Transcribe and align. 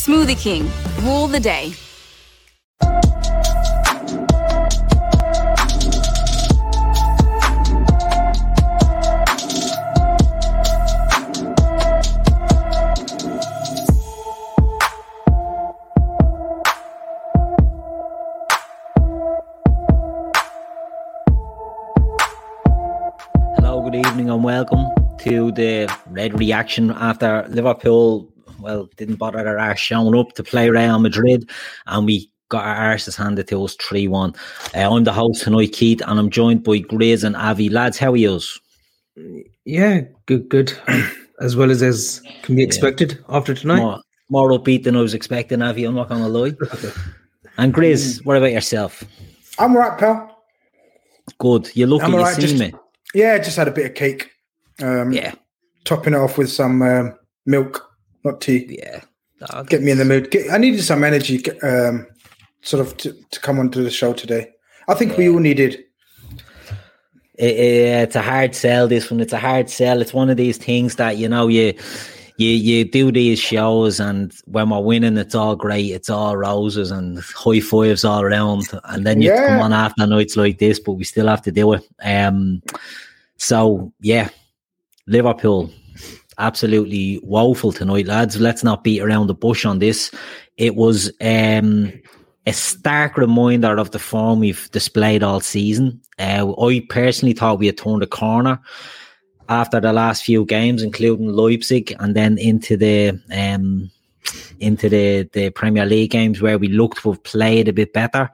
Smoothie 0.00 0.34
King, 0.34 0.66
rule 1.02 1.26
the 1.28 1.38
day. 1.38 1.74
Hello, 23.54 23.82
good 23.82 23.96
evening, 23.96 24.30
and 24.30 24.42
welcome 24.42 24.86
to 25.18 25.52
the 25.52 25.94
red 26.06 26.38
reaction 26.40 26.90
after 26.92 27.44
Liverpool. 27.50 28.26
Well, 28.62 28.88
didn't 28.96 29.16
bother 29.16 29.42
their 29.42 29.58
arse 29.58 29.80
showing 29.80 30.14
up 30.16 30.32
to 30.34 30.42
play 30.42 30.70
Real 30.70 30.98
Madrid, 30.98 31.50
and 31.86 32.06
we 32.06 32.30
got 32.48 32.64
our 32.64 32.94
arses 32.94 33.16
handed 33.16 33.48
to 33.48 33.64
us 33.64 33.76
3 33.76 34.08
1. 34.08 34.34
Uh, 34.74 34.94
I'm 34.96 35.04
the 35.04 35.12
host 35.12 35.42
tonight, 35.42 35.72
Keith, 35.72 36.02
and 36.06 36.18
I'm 36.18 36.30
joined 36.30 36.64
by 36.64 36.80
Grizz 36.80 37.24
and 37.24 37.36
Avi. 37.36 37.68
Lads, 37.68 37.98
how 37.98 38.12
are 38.12 38.16
yous? 38.16 38.60
Yeah, 39.64 40.02
good, 40.26 40.48
good. 40.48 40.72
as 41.40 41.56
well 41.56 41.70
as 41.70 41.82
as 41.82 42.22
can 42.42 42.54
be 42.56 42.62
expected 42.62 43.22
after 43.28 43.54
tonight. 43.54 43.78
More, 43.78 44.00
more 44.28 44.50
upbeat 44.50 44.84
than 44.84 44.96
I 44.96 45.00
was 45.00 45.14
expecting, 45.14 45.62
Avi, 45.62 45.84
I'm 45.84 45.94
not 45.94 46.08
going 46.08 46.22
to 46.22 46.28
lie. 46.28 46.52
and 47.58 47.74
Grizz, 47.74 48.24
what 48.24 48.36
about 48.36 48.52
yourself? 48.52 49.02
I'm 49.58 49.76
right, 49.76 49.98
pal. 49.98 50.44
Good. 51.38 51.74
You 51.74 51.86
look 51.86 52.02
I'm 52.02 52.12
you 52.12 52.18
all 52.18 52.24
right. 52.24 52.34
see 52.34 52.42
Just, 52.42 52.58
me. 52.58 52.72
yeah, 53.14 53.38
just 53.38 53.56
had 53.56 53.68
a 53.68 53.72
bit 53.72 53.86
of 53.86 53.94
cake. 53.94 54.30
Um, 54.82 55.12
Yeah, 55.12 55.34
Topping 55.84 56.14
it 56.14 56.18
off 56.18 56.38
with 56.38 56.50
some 56.50 56.82
um, 56.82 57.14
milk, 57.46 57.89
not 58.24 58.40
tea. 58.40 58.78
yeah. 58.82 59.00
Get 59.68 59.82
me 59.82 59.90
in 59.90 59.98
the 59.98 60.04
mood. 60.04 60.30
Get, 60.30 60.50
I 60.52 60.58
needed 60.58 60.82
some 60.82 61.02
energy, 61.02 61.42
um, 61.62 62.06
sort 62.62 62.86
of, 62.86 62.96
to, 62.98 63.12
to 63.30 63.40
come 63.40 63.58
onto 63.58 63.82
the 63.82 63.90
show 63.90 64.12
today. 64.12 64.50
I 64.88 64.94
think 64.94 65.16
we 65.16 65.28
all 65.30 65.38
needed. 65.38 65.84
it, 67.36 67.44
it- 67.56 68.02
it's 68.02 68.16
a 68.16 68.22
hard 68.22 68.54
sell 68.54 68.86
this 68.88 69.10
one 69.10 69.20
it's 69.20 69.32
a 69.32 69.38
hard 69.38 69.70
sell 69.70 70.00
it's 70.02 70.12
one 70.12 70.28
of 70.30 70.36
these 70.36 70.58
things 70.58 70.96
that 70.96 71.16
you 71.16 71.26
know 71.28 71.48
you 71.48 71.72
you 72.36 72.48
you 72.50 72.84
do 72.84 73.10
these 73.12 73.38
shows 73.38 73.98
and 74.00 74.32
when 74.46 74.68
we're 74.70 74.80
winning 74.80 75.16
it's 75.16 75.34
all 75.34 75.56
great 75.56 75.86
it's 75.90 76.10
all 76.10 76.36
roses 76.36 76.90
and 76.90 77.18
high 77.20 77.60
fives 77.60 78.04
all 78.04 78.20
around 78.22 78.64
and 78.84 79.06
then 79.06 79.22
you 79.22 79.30
Yeah. 79.30 79.46
come 79.46 79.60
on 79.60 79.72
after 79.72 80.06
nights 80.06 80.36
like 80.36 80.58
this 80.58 80.78
but 80.78 80.92
we 80.92 81.04
still 81.04 81.28
have 81.28 81.42
to 81.42 81.52
do 81.52 81.72
it 81.72 81.82
um 82.02 82.62
so 83.36 83.90
yeah 84.00 84.28
liverpool 85.06 85.70
absolutely 86.40 87.20
woeful 87.22 87.72
tonight 87.72 88.06
lads 88.06 88.40
let's 88.40 88.64
not 88.64 88.82
beat 88.82 89.00
around 89.00 89.26
the 89.26 89.34
bush 89.34 89.64
on 89.64 89.78
this 89.78 90.10
it 90.56 90.74
was 90.74 91.12
um 91.20 91.92
a 92.46 92.52
stark 92.52 93.16
reminder 93.16 93.78
of 93.78 93.90
the 93.90 93.98
form 93.98 94.40
we've 94.40 94.70
displayed 94.72 95.22
all 95.22 95.40
season. 95.40 96.00
Uh, 96.18 96.52
I 96.60 96.84
personally 96.88 97.34
thought 97.34 97.58
we 97.58 97.66
had 97.66 97.78
turned 97.78 98.02
a 98.02 98.06
corner 98.06 98.58
after 99.48 99.80
the 99.80 99.92
last 99.92 100.24
few 100.24 100.44
games, 100.44 100.82
including 100.82 101.28
Leipzig, 101.28 101.94
and 102.00 102.16
then 102.16 102.38
into 102.38 102.76
the 102.76 103.20
um, 103.32 103.90
into 104.58 104.88
the 104.88 105.28
the 105.32 105.50
Premier 105.50 105.84
League 105.84 106.10
games 106.10 106.40
where 106.40 106.58
we 106.58 106.68
looked 106.68 107.02
have 107.02 107.22
played 107.22 107.68
a 107.68 107.72
bit 107.72 107.92
better. 107.92 108.30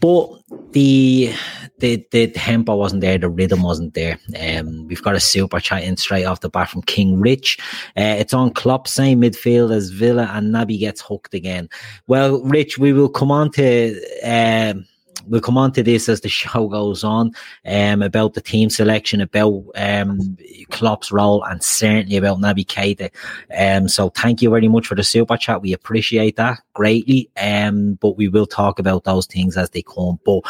But 0.00 0.30
the 0.72 1.32
the 1.78 2.06
the 2.10 2.28
tempo 2.28 2.74
wasn't 2.76 3.00
there, 3.00 3.18
the 3.18 3.28
rhythm 3.28 3.62
wasn't 3.62 3.94
there. 3.94 4.18
Um, 4.40 4.86
we've 4.86 5.02
got 5.02 5.14
a 5.14 5.20
super 5.20 5.60
chat 5.60 5.82
in 5.84 5.96
straight 5.96 6.24
off 6.24 6.40
the 6.40 6.48
bat 6.48 6.68
from 6.70 6.82
King 6.82 7.20
Rich. 7.20 7.58
Uh, 7.96 8.16
it's 8.18 8.34
on 8.34 8.52
Klopp, 8.52 8.88
same 8.88 9.20
midfield 9.20 9.74
as 9.74 9.90
Villa, 9.90 10.30
and 10.32 10.54
Naby 10.54 10.78
gets 10.78 11.00
hooked 11.00 11.34
again. 11.34 11.68
Well, 12.06 12.42
Rich, 12.42 12.78
we 12.78 12.92
will 12.92 13.08
come 13.08 13.30
on 13.30 13.50
to 13.52 14.00
um, 14.24 14.86
we'll 15.28 15.40
come 15.40 15.58
on 15.58 15.72
to 15.72 15.82
this 15.82 16.08
as 16.08 16.20
the 16.20 16.28
show 16.28 16.68
goes 16.68 17.04
on. 17.04 17.32
Um, 17.66 18.02
about 18.02 18.34
the 18.34 18.40
team 18.40 18.70
selection, 18.70 19.20
about 19.20 19.64
um 19.74 20.36
Klopp's 20.70 21.10
role, 21.12 21.42
and 21.44 21.62
certainly 21.62 22.16
about 22.16 22.38
Naby 22.38 22.66
Keita. 22.66 23.10
Um, 23.56 23.88
so 23.88 24.10
thank 24.10 24.42
you 24.42 24.50
very 24.50 24.68
much 24.68 24.86
for 24.86 24.94
the 24.94 25.04
super 25.04 25.36
chat. 25.36 25.62
We 25.62 25.72
appreciate 25.72 26.36
that 26.36 26.60
greatly. 26.74 27.30
Um, 27.40 27.94
but 27.94 28.16
we 28.16 28.28
will 28.28 28.46
talk 28.46 28.78
about 28.78 29.04
those 29.04 29.26
things 29.26 29.56
as 29.56 29.70
they 29.70 29.82
come. 29.82 30.18
But 30.24 30.40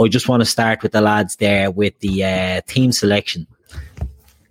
I 0.00 0.08
just 0.08 0.28
want 0.28 0.40
to 0.40 0.46
start 0.46 0.82
with 0.82 0.92
the 0.92 1.00
lads 1.00 1.36
there 1.36 1.70
with 1.70 1.98
the 2.00 2.24
uh, 2.24 2.60
team 2.66 2.92
selection. 2.92 3.46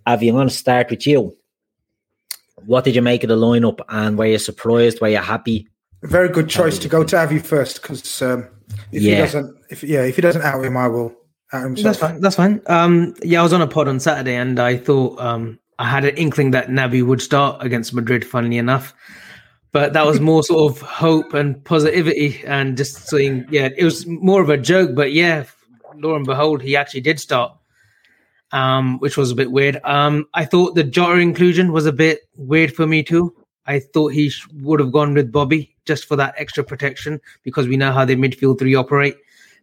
Avi, 0.05 0.29
I'm 0.29 0.35
going 0.35 0.47
to 0.47 0.53
start 0.53 0.89
with 0.89 1.05
you. 1.05 1.35
What 2.65 2.83
did 2.85 2.95
you 2.95 3.01
make 3.01 3.23
of 3.23 3.29
the 3.29 3.37
lineup, 3.37 3.79
and 3.87 4.17
were 4.17 4.25
you 4.25 4.39
surprised? 4.39 4.99
Were 4.99 5.09
you 5.09 5.17
happy? 5.17 5.67
Very 6.03 6.29
good 6.29 6.47
choice 6.47 6.77
to 6.79 6.87
go 6.87 7.03
to 7.03 7.17
Avi 7.17 7.39
first 7.39 7.81
because 7.81 8.21
um, 8.21 8.47
if 8.91 9.01
he 9.01 9.15
doesn't, 9.15 9.55
if 9.69 9.83
yeah, 9.83 10.03
if 10.03 10.15
he 10.15 10.21
doesn't 10.21 10.43
out 10.43 10.63
him, 10.63 10.77
I 10.77 10.87
will 10.87 11.15
out. 11.53 11.75
That's 11.77 11.97
fine. 11.97 12.21
That's 12.21 12.35
fine. 12.35 12.61
Um, 12.67 13.15
yeah, 13.23 13.39
I 13.39 13.43
was 13.43 13.53
on 13.53 13.61
a 13.63 13.67
pod 13.67 13.87
on 13.87 13.99
Saturday, 13.99 14.35
and 14.35 14.59
I 14.59 14.77
thought 14.77 15.19
um, 15.19 15.59
I 15.79 15.89
had 15.89 16.05
an 16.05 16.15
inkling 16.15 16.51
that 16.51 16.67
Naby 16.67 17.03
would 17.03 17.21
start 17.21 17.63
against 17.65 17.95
Madrid. 17.95 18.25
Funnily 18.25 18.57
enough, 18.57 18.93
but 19.71 19.93
that 19.93 20.05
was 20.05 20.19
more 20.19 20.43
sort 20.43 20.71
of 20.71 20.81
hope 20.81 21.33
and 21.33 21.63
positivity, 21.65 22.43
and 22.45 22.77
just 22.77 23.07
saying, 23.07 23.47
yeah, 23.49 23.69
it 23.75 23.83
was 23.83 24.05
more 24.05 24.41
of 24.41 24.49
a 24.49 24.57
joke. 24.57 24.93
But 24.93 25.13
yeah, 25.13 25.45
lo 25.95 26.15
and 26.15 26.27
behold, 26.27 26.61
he 26.61 26.75
actually 26.75 27.01
did 27.01 27.19
start, 27.19 27.57
um, 28.51 28.99
which 28.99 29.17
was 29.17 29.31
a 29.31 29.35
bit 29.35 29.51
weird. 29.51 29.79
Um, 29.83 30.27
I 30.35 30.45
thought 30.45 30.75
the 30.75 30.83
Jota 30.83 31.19
inclusion 31.19 31.71
was 31.71 31.87
a 31.87 31.91
bit 31.91 32.21
weird 32.35 32.71
for 32.75 32.85
me 32.85 33.01
too. 33.01 33.33
I 33.67 33.79
thought 33.79 34.13
he 34.13 34.29
sh- 34.29 34.47
would 34.61 34.79
have 34.79 34.91
gone 34.91 35.13
with 35.13 35.31
Bobby 35.31 35.75
just 35.85 36.05
for 36.05 36.15
that 36.15 36.33
extra 36.37 36.63
protection 36.63 37.19
because 37.43 37.67
we 37.67 37.77
know 37.77 37.91
how 37.91 38.05
the 38.05 38.15
midfield 38.15 38.59
three 38.59 38.75
operate. 38.75 39.17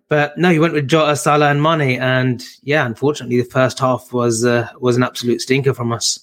But 0.09 0.37
no, 0.37 0.51
he 0.51 0.59
went 0.59 0.75
with 0.75 0.87
Jota, 0.87 1.17
Salah, 1.17 1.51
and 1.51 1.62
Mane, 1.62 1.99
and 2.01 2.45
yeah, 2.62 2.85
unfortunately, 2.85 3.39
the 3.41 3.49
first 3.49 3.79
half 3.79 4.12
was 4.12 4.45
uh, 4.45 4.69
was 4.79 4.97
an 4.97 5.03
absolute 5.03 5.41
stinker 5.41 5.73
from 5.73 5.93
us. 5.93 6.19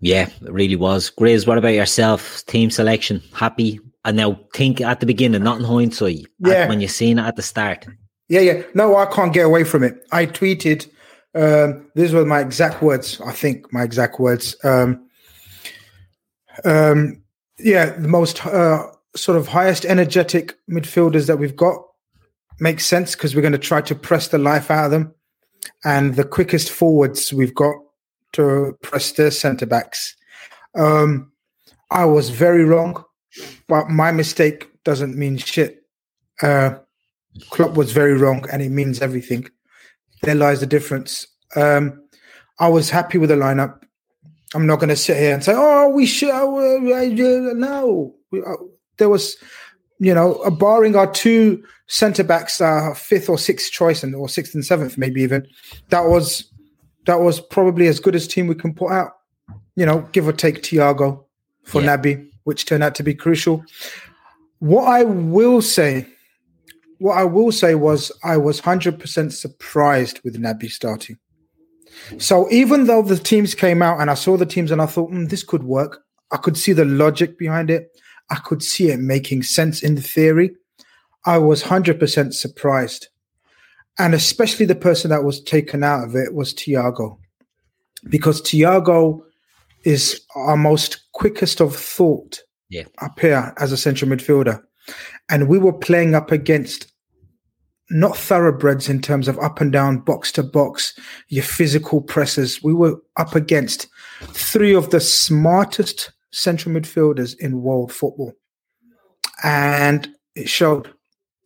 Yeah, 0.00 0.28
it 0.44 0.52
really 0.52 0.76
was. 0.76 1.10
Grizz, 1.16 1.46
what 1.46 1.58
about 1.58 1.74
yourself? 1.74 2.44
Team 2.46 2.70
selection, 2.70 3.22
happy? 3.34 3.80
And 4.04 4.16
now 4.16 4.38
think 4.54 4.80
at 4.80 5.00
the 5.00 5.06
beginning, 5.06 5.42
not 5.44 5.58
in 5.58 5.64
hindsight. 5.64 6.24
at- 6.44 6.50
Yeah. 6.50 6.68
when 6.68 6.80
you 6.80 6.88
seen 6.88 7.18
it 7.18 7.22
at 7.22 7.36
the 7.36 7.42
start. 7.42 7.86
Yeah, 8.28 8.40
yeah. 8.40 8.62
No, 8.74 8.96
I 8.96 9.06
can't 9.06 9.32
get 9.32 9.46
away 9.46 9.64
from 9.64 9.82
it. 9.84 10.04
I 10.12 10.26
tweeted 10.26 10.88
Um, 11.34 11.86
these 11.94 12.12
were 12.12 12.26
my 12.26 12.40
exact 12.40 12.82
words. 12.82 13.18
I 13.24 13.32
think 13.32 13.72
my 13.72 13.82
exact 13.82 14.20
words. 14.20 14.54
Um, 14.64 15.08
um, 16.64 17.22
yeah, 17.58 17.90
the 17.90 18.08
most 18.08 18.44
uh, 18.46 18.86
sort 19.16 19.38
of 19.38 19.48
highest 19.48 19.84
energetic 19.84 20.58
midfielders 20.68 21.26
that 21.26 21.38
we've 21.38 21.56
got 21.56 21.82
makes 22.60 22.86
sense 22.86 23.14
because 23.14 23.34
we're 23.34 23.42
going 23.42 23.52
to 23.52 23.58
try 23.58 23.80
to 23.80 23.94
press 23.94 24.28
the 24.28 24.38
life 24.38 24.70
out 24.70 24.86
of 24.86 24.90
them, 24.90 25.14
and 25.84 26.16
the 26.16 26.24
quickest 26.24 26.70
forwards 26.70 27.32
we've 27.32 27.54
got 27.54 27.74
to 28.32 28.76
press 28.82 29.12
their 29.12 29.30
centre 29.30 29.66
backs. 29.66 30.16
Um, 30.74 31.32
I 31.90 32.04
was 32.06 32.30
very 32.30 32.64
wrong, 32.64 33.04
but 33.68 33.90
my 33.90 34.12
mistake 34.12 34.68
doesn't 34.84 35.16
mean 35.16 35.36
shit. 35.36 35.84
Uh, 36.40 36.76
Klopp 37.50 37.74
was 37.76 37.92
very 37.92 38.16
wrong, 38.16 38.46
and 38.50 38.62
it 38.62 38.70
means 38.70 39.00
everything. 39.00 39.48
There 40.22 40.34
lies 40.34 40.60
the 40.60 40.66
difference. 40.66 41.26
Um, 41.56 42.02
I 42.58 42.68
was 42.68 42.90
happy 42.90 43.18
with 43.18 43.30
the 43.30 43.36
lineup. 43.36 43.81
I'm 44.54 44.66
not 44.66 44.76
going 44.76 44.88
to 44.88 44.96
sit 44.96 45.16
here 45.16 45.34
and 45.34 45.42
say, 45.42 45.52
"Oh, 45.54 45.88
we 45.88 46.06
should." 46.06 46.30
Uh, 46.30 47.54
no, 47.54 48.14
we, 48.30 48.42
uh, 48.42 48.56
there 48.98 49.08
was, 49.08 49.36
you 49.98 50.14
know, 50.14 50.34
uh, 50.36 50.50
barring 50.50 50.96
our 50.96 51.10
two 51.10 51.62
centre 51.86 52.24
backs, 52.24 52.60
uh, 52.60 52.94
fifth 52.94 53.28
or 53.28 53.38
sixth 53.38 53.72
choice, 53.72 54.02
and 54.02 54.14
or 54.14 54.28
sixth 54.28 54.54
and 54.54 54.64
seventh, 54.64 54.98
maybe 54.98 55.22
even. 55.22 55.46
That 55.88 56.04
was 56.04 56.50
that 57.06 57.20
was 57.20 57.40
probably 57.40 57.86
as 57.86 58.00
good 58.00 58.14
as 58.14 58.28
team 58.28 58.46
we 58.46 58.54
can 58.54 58.74
put 58.74 58.92
out. 58.92 59.12
You 59.74 59.86
know, 59.86 60.08
give 60.12 60.28
or 60.28 60.32
take 60.32 60.62
Thiago 60.62 61.24
for 61.64 61.80
yeah. 61.80 61.96
Naby, 61.96 62.28
which 62.44 62.66
turned 62.66 62.82
out 62.82 62.94
to 62.96 63.02
be 63.02 63.14
crucial. 63.14 63.64
What 64.58 64.84
I 64.84 65.04
will 65.04 65.62
say, 65.62 66.06
what 66.98 67.16
I 67.16 67.24
will 67.24 67.52
say 67.52 67.74
was 67.74 68.12
I 68.22 68.36
was 68.36 68.60
hundred 68.60 69.00
percent 69.00 69.32
surprised 69.32 70.20
with 70.24 70.40
Naby 70.40 70.70
starting. 70.70 71.18
So 72.18 72.50
even 72.50 72.86
though 72.86 73.02
the 73.02 73.16
teams 73.16 73.54
came 73.54 73.82
out 73.82 74.00
and 74.00 74.10
I 74.10 74.14
saw 74.14 74.36
the 74.36 74.46
teams 74.46 74.70
and 74.70 74.80
I 74.80 74.86
thought 74.86 75.10
mm, 75.10 75.28
this 75.28 75.42
could 75.42 75.64
work, 75.64 76.02
I 76.30 76.36
could 76.36 76.56
see 76.56 76.72
the 76.72 76.84
logic 76.84 77.38
behind 77.38 77.70
it. 77.70 77.90
I 78.30 78.36
could 78.36 78.62
see 78.62 78.90
it 78.90 78.98
making 78.98 79.42
sense 79.42 79.82
in 79.82 79.94
the 79.94 80.02
theory. 80.02 80.54
I 81.26 81.38
was 81.38 81.62
100% 81.62 82.32
surprised. 82.32 83.08
And 83.98 84.14
especially 84.14 84.66
the 84.66 84.74
person 84.74 85.10
that 85.10 85.24
was 85.24 85.42
taken 85.42 85.84
out 85.84 86.04
of 86.04 86.16
it 86.16 86.34
was 86.34 86.54
Thiago, 86.54 87.18
Because 88.08 88.40
Thiago 88.40 89.20
is 89.84 90.22
our 90.34 90.56
most 90.56 91.04
quickest 91.12 91.60
of 91.60 91.76
thought 91.76 92.40
yeah. 92.70 92.84
up 93.00 93.20
here 93.20 93.52
as 93.58 93.72
a 93.72 93.76
central 93.76 94.10
midfielder. 94.10 94.62
And 95.28 95.48
we 95.48 95.58
were 95.58 95.72
playing 95.72 96.14
up 96.14 96.32
against 96.32 96.91
not 97.92 98.16
thoroughbreds 98.16 98.88
in 98.88 99.00
terms 99.00 99.28
of 99.28 99.38
up 99.38 99.60
and 99.60 99.70
down, 99.70 99.98
box 99.98 100.32
to 100.32 100.42
box, 100.42 100.98
your 101.28 101.44
physical 101.44 102.00
presses. 102.00 102.62
We 102.62 102.72
were 102.72 102.96
up 103.16 103.34
against 103.34 103.88
three 104.28 104.74
of 104.74 104.90
the 104.90 105.00
smartest 105.00 106.10
central 106.30 106.74
midfielders 106.74 107.38
in 107.38 107.62
world 107.62 107.92
football. 107.92 108.32
And 109.44 110.08
it 110.34 110.48
showed. 110.48 110.92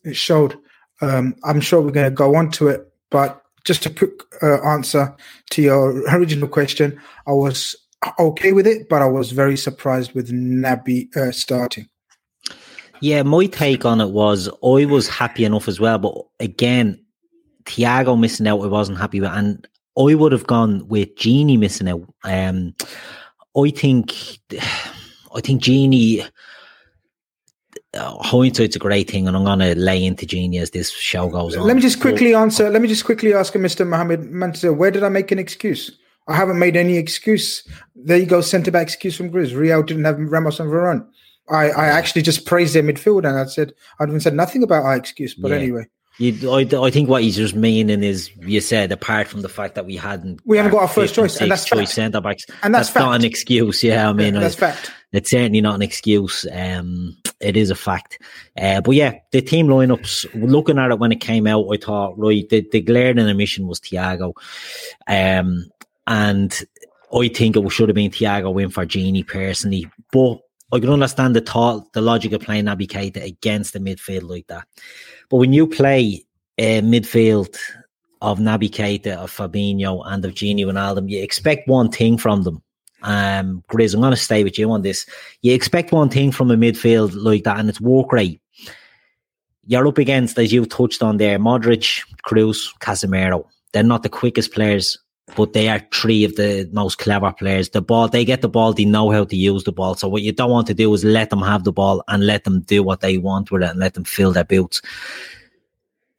It 0.05 0.17
showed. 0.17 0.57
Um, 1.01 1.35
I'm 1.45 1.61
sure 1.61 1.81
we're 1.81 1.91
going 1.91 2.11
to 2.11 2.15
go 2.15 2.37
on 2.37 2.51
to 2.53 2.69
it, 2.69 2.91
but 3.11 3.43
just 3.65 3.85
a 3.85 3.91
quick 3.91 4.13
uh, 4.43 4.63
answer 4.63 5.15
to 5.51 5.63
your 5.63 6.09
original 6.17 6.49
question. 6.49 7.01
I 7.27 7.33
was 7.33 7.75
okay 8.19 8.53
with 8.53 8.67
it, 8.67 8.89
but 8.89 9.03
I 9.03 9.07
was 9.07 9.33
very 9.33 9.57
surprised 9.57 10.13
with 10.15 10.31
Naby 10.31 11.15
uh, 11.17 11.33
starting. 11.33 11.89
Yeah, 13.01 13.23
my 13.23 13.47
take 13.47 13.85
on 13.85 14.01
it 14.01 14.11
was 14.11 14.49
I 14.49 14.85
was 14.87 15.09
happy 15.09 15.45
enough 15.45 15.69
as 15.69 15.81
well, 15.81 15.99
but 15.99 16.15
again, 16.41 17.05
Thiago 17.65 18.19
missing 18.19 18.47
out, 18.47 18.63
I 18.63 18.67
wasn't 18.67 18.99
happy 18.99 19.21
with, 19.21 19.31
and 19.31 19.67
I 19.99 20.15
would 20.15 20.33
have 20.33 20.47
gone 20.47 20.87
with 20.89 21.15
Gini 21.17 21.59
missing 21.59 21.89
out. 21.89 22.03
Um, 22.25 22.75
I 23.57 23.71
think, 23.71 24.39
I 25.35 25.41
think 25.41 25.63
Gini. 25.63 26.27
Uh, 27.95 28.23
hindsight's 28.23 28.77
a 28.77 28.79
great 28.79 29.11
thing, 29.11 29.27
and 29.27 29.35
I'm 29.35 29.45
going 29.45 29.61
to 29.61 29.75
lay 29.75 30.05
into 30.05 30.27
Gini 30.27 30.61
as 30.61 30.71
this 30.71 30.91
show 30.91 31.29
goes 31.31 31.57
on. 31.57 31.67
Let 31.67 31.77
me 31.77 31.83
just 31.83 31.99
quickly 31.99 32.35
answer. 32.35 32.69
Let 32.69 32.83
me 32.83 32.89
just 32.89 33.07
quickly 33.07 33.33
ask 33.33 33.55
Mr. 33.55 33.87
Mohammed 33.87 34.31
Mansour, 34.31 34.75
where 34.75 34.91
did 34.91 35.03
I 35.03 35.09
make 35.09 35.33
an 35.33 35.39
excuse? 35.39 35.97
I 36.29 36.35
haven't 36.35 36.59
made 36.59 36.77
any 36.77 36.99
excuse. 36.99 37.67
There 37.95 38.19
you 38.19 38.27
go, 38.27 38.43
centre 38.43 38.71
back 38.71 38.83
excuse 38.83 39.17
from 39.17 39.31
Grizz. 39.31 39.57
Real 39.57 39.83
didn't 39.83 40.05
have 40.05 40.19
Ramos 40.19 40.61
and 40.61 40.71
Varane. 40.71 41.07
I, 41.49 41.71
I 41.71 41.87
actually 41.87 42.23
just 42.23 42.45
praised 42.45 42.75
their 42.75 42.83
midfield 42.83 43.29
and 43.29 43.39
I 43.39 43.47
said 43.47 43.73
I 43.99 44.05
haven't 44.05 44.21
said 44.21 44.35
nothing 44.35 44.63
about 44.63 44.85
our 44.85 44.97
excuse. 44.97 45.35
But 45.35 45.51
yeah. 45.51 45.59
anyway. 45.59 45.87
You, 46.19 46.51
I, 46.51 46.67
I 46.83 46.91
think 46.91 47.11
what 47.11 47.23
he's 47.23 47.37
just 47.37 47.55
meaning 47.55 48.03
is 48.03 48.31
you 48.39 48.63
said 48.63 48.91
apart 48.91 49.29
from 49.29 49.43
the 49.43 49.51
fact 49.51 49.75
that 49.75 49.85
we 49.85 49.97
hadn't 49.97 50.41
we 50.47 50.57
haven't 50.57 50.73
got 50.73 50.81
our 50.81 50.89
first 50.89 51.15
choice 51.15 51.39
and 51.43 51.51
that's 51.51 51.67
choice 51.67 51.93
centre 51.93 52.23
backs 52.23 52.47
and 52.63 52.75
that's, 52.75 52.89
that's 52.89 52.99
not 52.99 53.17
an 53.17 53.25
excuse 53.25 53.85
yeah 53.85 54.09
I 54.09 54.15
mean 54.15 54.33
yeah, 54.33 54.41
that's 54.41 54.57
I, 54.57 54.73
fact 54.73 54.93
it's 55.13 55.31
certainly 55.31 55.61
not 55.61 55.75
an 55.75 55.83
excuse 55.83 56.47
um 56.51 57.19
it 57.41 57.55
is 57.55 57.69
a 57.69 57.75
fact 57.75 58.19
uh, 58.59 58.81
but 58.81 58.93
yeah 58.93 59.19
the 59.33 59.43
team 59.43 59.67
lineups 59.67 60.27
looking 60.33 60.79
at 60.79 60.91
it 60.91 60.99
when 60.99 61.13
it 61.13 61.21
came 61.21 61.47
out 61.47 61.67
I 61.71 61.77
thought 61.77 62.19
right 62.19 62.49
the, 62.49 62.67
the 62.73 62.81
glaring 62.81 63.19
omission 63.19 63.67
was 63.67 63.81
Thiago 63.81 64.33
um 65.07 65.67
and 66.07 66.65
I 67.15 67.29
think 67.29 67.57
it 67.57 67.71
should 67.71 67.91
have 67.91 67.95
been 67.97 68.11
Thiago 68.11 68.55
win 68.55 68.71
for 68.71 68.87
Gini 68.87 69.27
personally 69.27 69.87
but 70.13 70.39
I 70.73 70.81
can 70.81 70.91
understand 70.91 71.37
the 71.37 71.41
thought, 71.41 71.93
the 71.93 72.01
logic 72.01 72.33
of 72.33 72.41
playing 72.41 72.65
Naby 72.65 72.89
Keita 72.89 73.25
against 73.25 73.73
the 73.73 73.79
midfield 73.79 74.29
like 74.29 74.49
that. 74.49 74.67
But 75.31 75.37
when 75.37 75.53
you 75.53 75.67
play 75.67 76.25
a 76.59 76.81
midfield 76.81 77.57
of 78.21 78.41
Naby 78.41 78.71
Keita, 78.71 79.17
of 79.17 79.31
Fabinho, 79.31 80.03
and 80.07 80.25
of 80.25 80.33
Gini 80.33 80.65
Wijnaldum, 80.65 81.09
you 81.09 81.23
expect 81.23 81.69
one 81.69 81.91
thing 81.91 82.19
from 82.19 82.43
them. 82.43 82.63
Um, 83.03 83.63
Grizz, 83.71 83.95
I'm 83.95 84.01
going 84.01 84.11
to 84.11 84.17
stay 84.17 84.43
with 84.43 84.59
you 84.59 84.71
on 84.73 84.83
this. 84.83 85.07
You 85.43 85.55
expect 85.55 85.93
one 85.93 86.09
thing 86.09 86.33
from 86.33 86.51
a 86.51 86.57
midfield 86.57 87.13
like 87.15 87.45
that, 87.45 87.61
and 87.61 87.69
it's 87.69 87.81
work 87.81 88.13
rate. 88.13 88.41
You're 89.67 89.87
up 89.87 89.99
against, 89.99 90.39
as 90.39 90.53
you've 90.53 90.69
touched 90.69 91.03
on 91.03 91.19
there, 91.19 91.39
Modric, 91.39 92.03
Kroos, 92.27 92.71
Casemiro. 92.81 93.45
They're 93.73 93.83
not 93.83 94.03
the 94.03 94.09
quickest 94.09 94.53
players 94.53 94.99
but 95.35 95.53
they 95.53 95.69
are 95.69 95.83
three 95.93 96.25
of 96.25 96.37
the 96.37 96.69
most 96.73 96.99
clever 96.99 97.33
players. 97.33 97.71
The 97.71 97.83
ball, 97.83 98.09
they 98.09 98.25
get 98.25 98.43
the 98.43 98.49
ball, 98.49 98.73
they 98.73 98.85
know 98.85 99.11
how 99.11 99.25
to 99.25 99.37
use 99.37 99.65
the 99.65 99.73
ball. 99.73 99.95
So 99.95 100.09
what 100.09 100.23
you 100.23 100.33
don't 100.33 100.51
want 100.51 100.69
to 100.69 100.75
do 100.75 100.93
is 100.95 101.05
let 101.05 101.31
them 101.31 101.43
have 101.43 101.65
the 101.65 101.73
ball 101.73 102.05
and 102.09 102.27
let 102.27 102.45
them 102.45 102.61
do 102.61 102.83
what 102.83 103.01
they 103.01 103.19
want 103.19 103.51
with 103.51 103.63
it 103.63 103.71
and 103.71 103.81
let 103.81 103.95
them 103.95 104.05
fill 104.05 104.33
their 104.33 104.45
boots. 104.45 104.83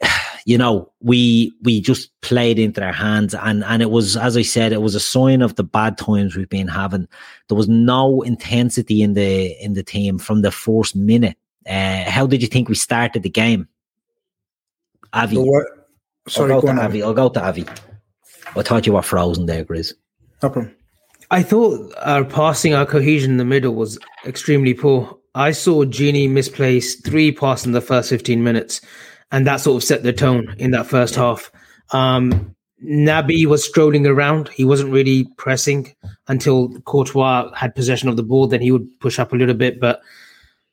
You 0.46 0.58
know, 0.58 0.90
we 1.02 1.52
we 1.64 1.82
just 1.82 2.10
played 2.22 2.58
into 2.58 2.80
their 2.80 2.94
hands, 2.94 3.36
and 3.36 3.66
and 3.66 3.82
it 3.82 3.92
was, 3.92 4.16
as 4.16 4.38
I 4.38 4.44
said, 4.44 4.72
it 4.72 4.82
was 4.82 4.96
a 4.96 5.00
sign 5.02 5.42
of 5.42 5.56
the 5.56 5.64
bad 5.66 5.98
times 5.98 6.38
we've 6.38 6.48
been 6.48 6.70
having. 6.70 7.06
There 7.50 7.58
was 7.58 7.68
no 7.68 8.22
intensity 8.22 9.02
in 9.02 9.14
the 9.14 9.62
in 9.62 9.74
the 9.74 9.84
team 9.84 10.18
from 10.18 10.44
the 10.44 10.52
first 10.52 10.96
minute. 10.96 11.36
Uh, 11.68 12.10
how 12.10 12.26
did 12.26 12.42
you 12.42 12.48
think 12.48 12.70
we 12.70 12.76
started 12.76 13.24
the 13.24 13.30
game? 13.30 13.68
Avi, 15.12 15.36
Sorry, 16.30 16.54
I'll 16.54 16.62
go, 16.62 16.74
to 16.74 16.82
Avi. 16.82 17.04
I'll 17.04 17.14
go 17.14 17.28
to 17.28 17.44
Avi. 17.44 17.66
I 18.56 18.64
thought 18.64 18.86
you 18.86 18.94
were 18.94 19.02
frozen 19.02 19.46
there, 19.46 19.66
Grizz. 19.66 19.94
No 20.42 20.50
problem. 20.50 20.76
I 21.30 21.44
thought 21.44 21.94
our 22.02 22.24
passing, 22.24 22.74
our 22.74 22.86
cohesion 22.86 23.32
in 23.32 23.38
the 23.38 23.46
middle 23.46 23.76
was 23.76 24.00
extremely 24.26 24.74
poor. 24.74 25.18
I 25.36 25.52
saw 25.52 25.84
Gini 25.84 26.30
misplace 26.30 26.96
three 27.02 27.32
passes 27.32 27.66
in 27.66 27.72
the 27.74 27.82
first 27.82 28.10
15 28.10 28.44
minutes, 28.44 28.82
and 29.32 29.46
that 29.46 29.58
sort 29.58 29.82
of 29.82 29.88
set 29.88 30.04
the 30.04 30.14
tone 30.14 30.56
in 30.58 30.72
that 30.72 30.88
first 30.88 31.16
half. 31.16 31.52
Um, 31.92 32.56
Naby 32.84 33.46
was 33.46 33.66
strolling 33.66 34.06
around. 34.06 34.50
He 34.50 34.64
wasn't 34.64 34.92
really 34.92 35.28
pressing 35.38 35.96
until 36.28 36.70
Courtois 36.82 37.52
had 37.54 37.76
possession 37.76 38.08
of 38.08 38.18
the 38.18 38.24
ball. 38.24 38.48
Then 38.48 38.62
he 38.62 38.72
would 38.72 38.88
push 39.00 39.20
up 39.20 39.34
a 39.34 39.36
little 39.36 39.56
bit. 39.56 39.80
But 39.80 40.02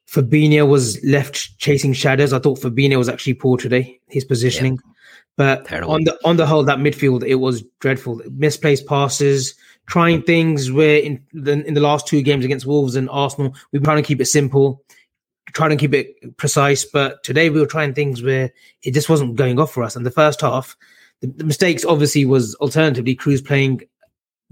Fabinho 0.09 0.69
was 0.69 1.02
left 1.04 1.59
chasing 1.59 1.93
shadows. 1.93 2.33
I 2.33 2.38
thought 2.38 2.61
Fabinho 2.61 2.99
was 2.99 3.09
actually 3.09 3.35
poor 3.35 3.57
today. 3.57 4.00
His 4.09 4.25
positioning. 4.25 4.75
Yeah. 4.75 4.93
But 5.36 5.66
Terrible. 5.66 5.92
on 5.92 6.04
the 6.04 6.18
on 6.24 6.36
the 6.36 6.46
whole, 6.46 6.64
that 6.64 6.78
midfield 6.78 7.24
it 7.24 7.36
was 7.36 7.64
dreadful. 7.80 8.20
Misplaced 8.30 8.86
passes, 8.86 9.54
trying 9.86 10.22
things 10.22 10.70
where 10.70 10.98
in 10.98 11.24
the 11.32 11.64
in 11.66 11.74
the 11.74 11.80
last 11.80 12.06
two 12.06 12.22
games 12.22 12.44
against 12.44 12.66
Wolves 12.66 12.94
and 12.94 13.10
Arsenal, 13.10 13.54
we 13.72 13.78
were 13.78 13.84
trying 13.84 14.02
to 14.02 14.06
keep 14.06 14.20
it 14.20 14.26
simple, 14.26 14.82
trying 15.52 15.70
to 15.70 15.76
keep 15.76 15.92
it 15.92 16.36
precise. 16.36 16.84
But 16.84 17.22
today 17.24 17.50
we 17.50 17.60
were 17.60 17.66
trying 17.66 17.94
things 17.94 18.22
where 18.22 18.52
it 18.82 18.94
just 18.94 19.08
wasn't 19.08 19.36
going 19.36 19.58
off 19.58 19.72
for 19.72 19.82
us. 19.82 19.96
And 19.96 20.06
the 20.06 20.10
first 20.10 20.40
half, 20.40 20.76
the, 21.20 21.26
the 21.26 21.44
mistakes 21.44 21.84
obviously 21.84 22.24
was 22.24 22.54
alternatively 22.56 23.16
Kroos 23.16 23.44
playing 23.44 23.82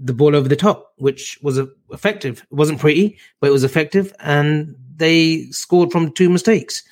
the 0.03 0.13
ball 0.13 0.35
over 0.35 0.49
the 0.49 0.55
top, 0.55 0.93
which 0.97 1.39
was 1.41 1.57
effective. 1.91 2.45
It 2.51 2.55
wasn't 2.55 2.79
pretty, 2.79 3.17
but 3.39 3.47
it 3.47 3.53
was 3.53 3.63
effective, 3.63 4.13
and 4.19 4.75
they 4.95 5.45
scored 5.45 5.91
from 5.91 6.11
two 6.11 6.29
mistakes. 6.29 6.83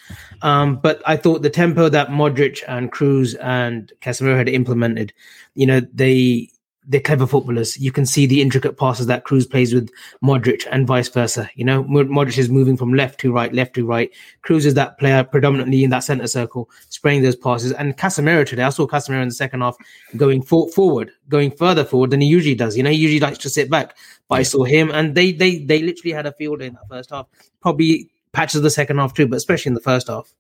Um, 0.42 0.78
but 0.78 1.02
I 1.06 1.18
thought 1.18 1.42
the 1.42 1.50
tempo 1.50 1.90
that 1.90 2.08
Modric 2.08 2.64
and 2.68 2.92
Kroos 2.92 3.36
and 3.42 3.92
Casemiro 4.02 4.38
had 4.38 4.50
implemented, 4.50 5.14
you 5.56 5.68
know, 5.68 5.82
they 5.94 6.50
they're 6.92 7.00
clever 7.00 7.26
footballers. 7.26 7.78
You 7.78 7.92
can 7.92 8.06
see 8.06 8.26
the 8.26 8.42
intricate 8.42 8.78
passes 8.78 9.08
that 9.08 9.24
Kroos 9.24 9.50
plays 9.50 9.74
with 9.74 9.90
Modric 10.22 10.68
and 10.70 10.86
vice 10.86 11.08
versa. 11.08 11.50
You 11.56 11.64
know, 11.64 11.86
Modric 11.86 12.38
is 12.38 12.50
moving 12.50 12.76
from 12.76 12.94
left 12.94 13.20
to 13.22 13.32
right, 13.32 13.54
left 13.54 13.76
to 13.76 13.86
right. 13.86 14.12
Kroos 14.44 14.66
is 14.66 14.74
that 14.74 15.00
player 15.00 15.24
predominantly 15.24 15.86
in 15.86 15.90
that 15.92 16.04
center 16.04 16.28
circle, 16.28 16.70
spraying 16.90 17.24
those 17.24 17.38
passes. 17.38 17.72
And 17.72 17.98
Casemiro 17.98 18.46
today, 18.46 18.64
I 18.64 18.70
saw 18.70 18.88
Casemiro 18.88 19.22
in 19.22 19.30
the 19.30 19.34
second 19.34 19.62
half 19.62 19.78
going 20.18 20.42
for- 20.42 20.70
forward, 20.70 21.12
going 21.30 21.52
further 21.52 21.86
forward 21.86 22.10
than 22.10 22.20
he 22.20 22.28
usually 22.28 22.56
does. 22.56 22.76
You 22.76 22.84
know, 22.84 22.90
he 22.90 22.98
usually 22.98 23.22
likes 23.22 23.38
to 23.40 23.50
sit 23.50 23.70
back. 23.70 23.96
But 24.28 24.40
I 24.40 24.44
saw 24.44 24.66
him, 24.66 24.92
and 24.92 25.16
they 25.16 25.32
they 25.32 25.60
they 25.60 25.82
literally 25.82 26.14
had 26.14 26.26
a 26.26 26.34
field 26.34 26.62
in 26.62 26.74
that 26.74 26.90
first 26.90 27.10
half. 27.12 27.28
Probably 27.62 28.10
patches 28.34 28.58
of 28.58 28.64
the 28.64 28.70
second 28.70 28.98
half 28.98 29.14
too, 29.14 29.28
but 29.28 29.38
especially 29.38 29.70
in 29.70 29.76
the 29.76 29.82
first 29.82 30.08
half. 30.08 30.34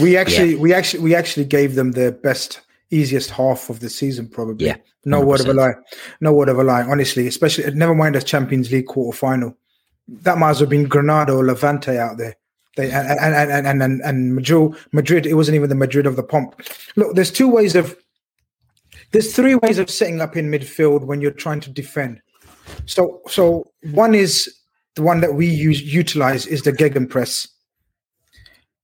We 0.00 0.16
actually, 0.16 0.54
yeah. 0.54 0.60
we 0.60 0.74
actually, 0.74 1.02
we 1.02 1.14
actually 1.14 1.46
gave 1.46 1.76
them 1.76 1.92
the 1.92 2.12
best, 2.12 2.60
easiest 2.92 3.30
half 3.30 3.70
of 3.70 3.80
the 3.80 3.90
season, 3.90 4.28
probably. 4.28 4.66
Yeah, 4.66 4.76
no 5.04 5.20
word 5.20 5.40
of 5.40 5.48
a 5.48 5.54
lie, 5.54 5.74
no 6.20 6.32
word 6.32 6.48
of 6.48 6.58
a 6.58 6.64
lie. 6.64 6.82
Honestly, 6.82 7.26
especially 7.26 7.72
never 7.74 7.94
mind 7.94 8.16
a 8.16 8.22
Champions 8.22 8.70
League 8.70 8.86
quarter 8.86 9.16
final. 9.16 9.56
That 10.08 10.38
might 10.38 10.50
as 10.50 10.56
well 10.56 10.62
have 10.62 10.70
been 10.70 10.88
Granada 10.88 11.32
or 11.32 11.44
Levante 11.44 11.98
out 11.98 12.18
there. 12.18 12.36
They 12.76 12.90
and 12.90 13.18
and 13.18 13.50
and 13.50 13.66
and, 13.66 13.82
and, 13.82 14.00
and 14.02 14.34
Madrid, 14.34 14.74
Madrid. 14.92 15.26
It 15.26 15.34
wasn't 15.34 15.56
even 15.56 15.68
the 15.68 15.74
Madrid 15.74 16.06
of 16.06 16.16
the 16.16 16.22
pomp. 16.22 16.60
Look, 16.96 17.14
there's 17.14 17.30
two 17.30 17.48
ways 17.48 17.74
of. 17.74 17.96
There's 19.10 19.34
three 19.34 19.56
ways 19.56 19.78
of 19.78 19.90
setting 19.90 20.22
up 20.22 20.36
in 20.38 20.50
midfield 20.50 21.04
when 21.04 21.20
you're 21.20 21.32
trying 21.32 21.60
to 21.60 21.70
defend. 21.70 22.22
So, 22.86 23.20
so 23.28 23.70
one 23.90 24.14
is 24.14 24.54
the 24.94 25.02
one 25.02 25.20
that 25.20 25.34
we 25.34 25.46
use 25.46 25.82
utilize 25.82 26.46
is 26.46 26.62
the 26.62 26.72
gegenpress. 26.72 27.48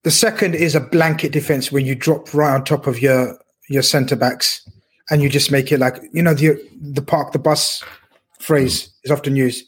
The 0.04 0.10
second 0.10 0.54
is 0.54 0.74
a 0.74 0.80
blanket 0.80 1.32
defense 1.32 1.72
when 1.72 1.84
you 1.84 1.94
drop 1.94 2.32
right 2.32 2.54
on 2.54 2.64
top 2.64 2.86
of 2.86 3.00
your 3.00 3.38
your 3.68 3.82
centre 3.82 4.16
backs 4.16 4.68
and 5.10 5.22
you 5.22 5.28
just 5.28 5.50
make 5.50 5.72
it 5.72 5.78
like 5.78 6.02
you 6.12 6.22
know 6.22 6.34
the 6.34 6.58
the 6.80 7.02
park 7.02 7.32
the 7.32 7.38
bus 7.38 7.82
phrase 8.38 8.90
is 9.04 9.10
often 9.10 9.36
used. 9.36 9.64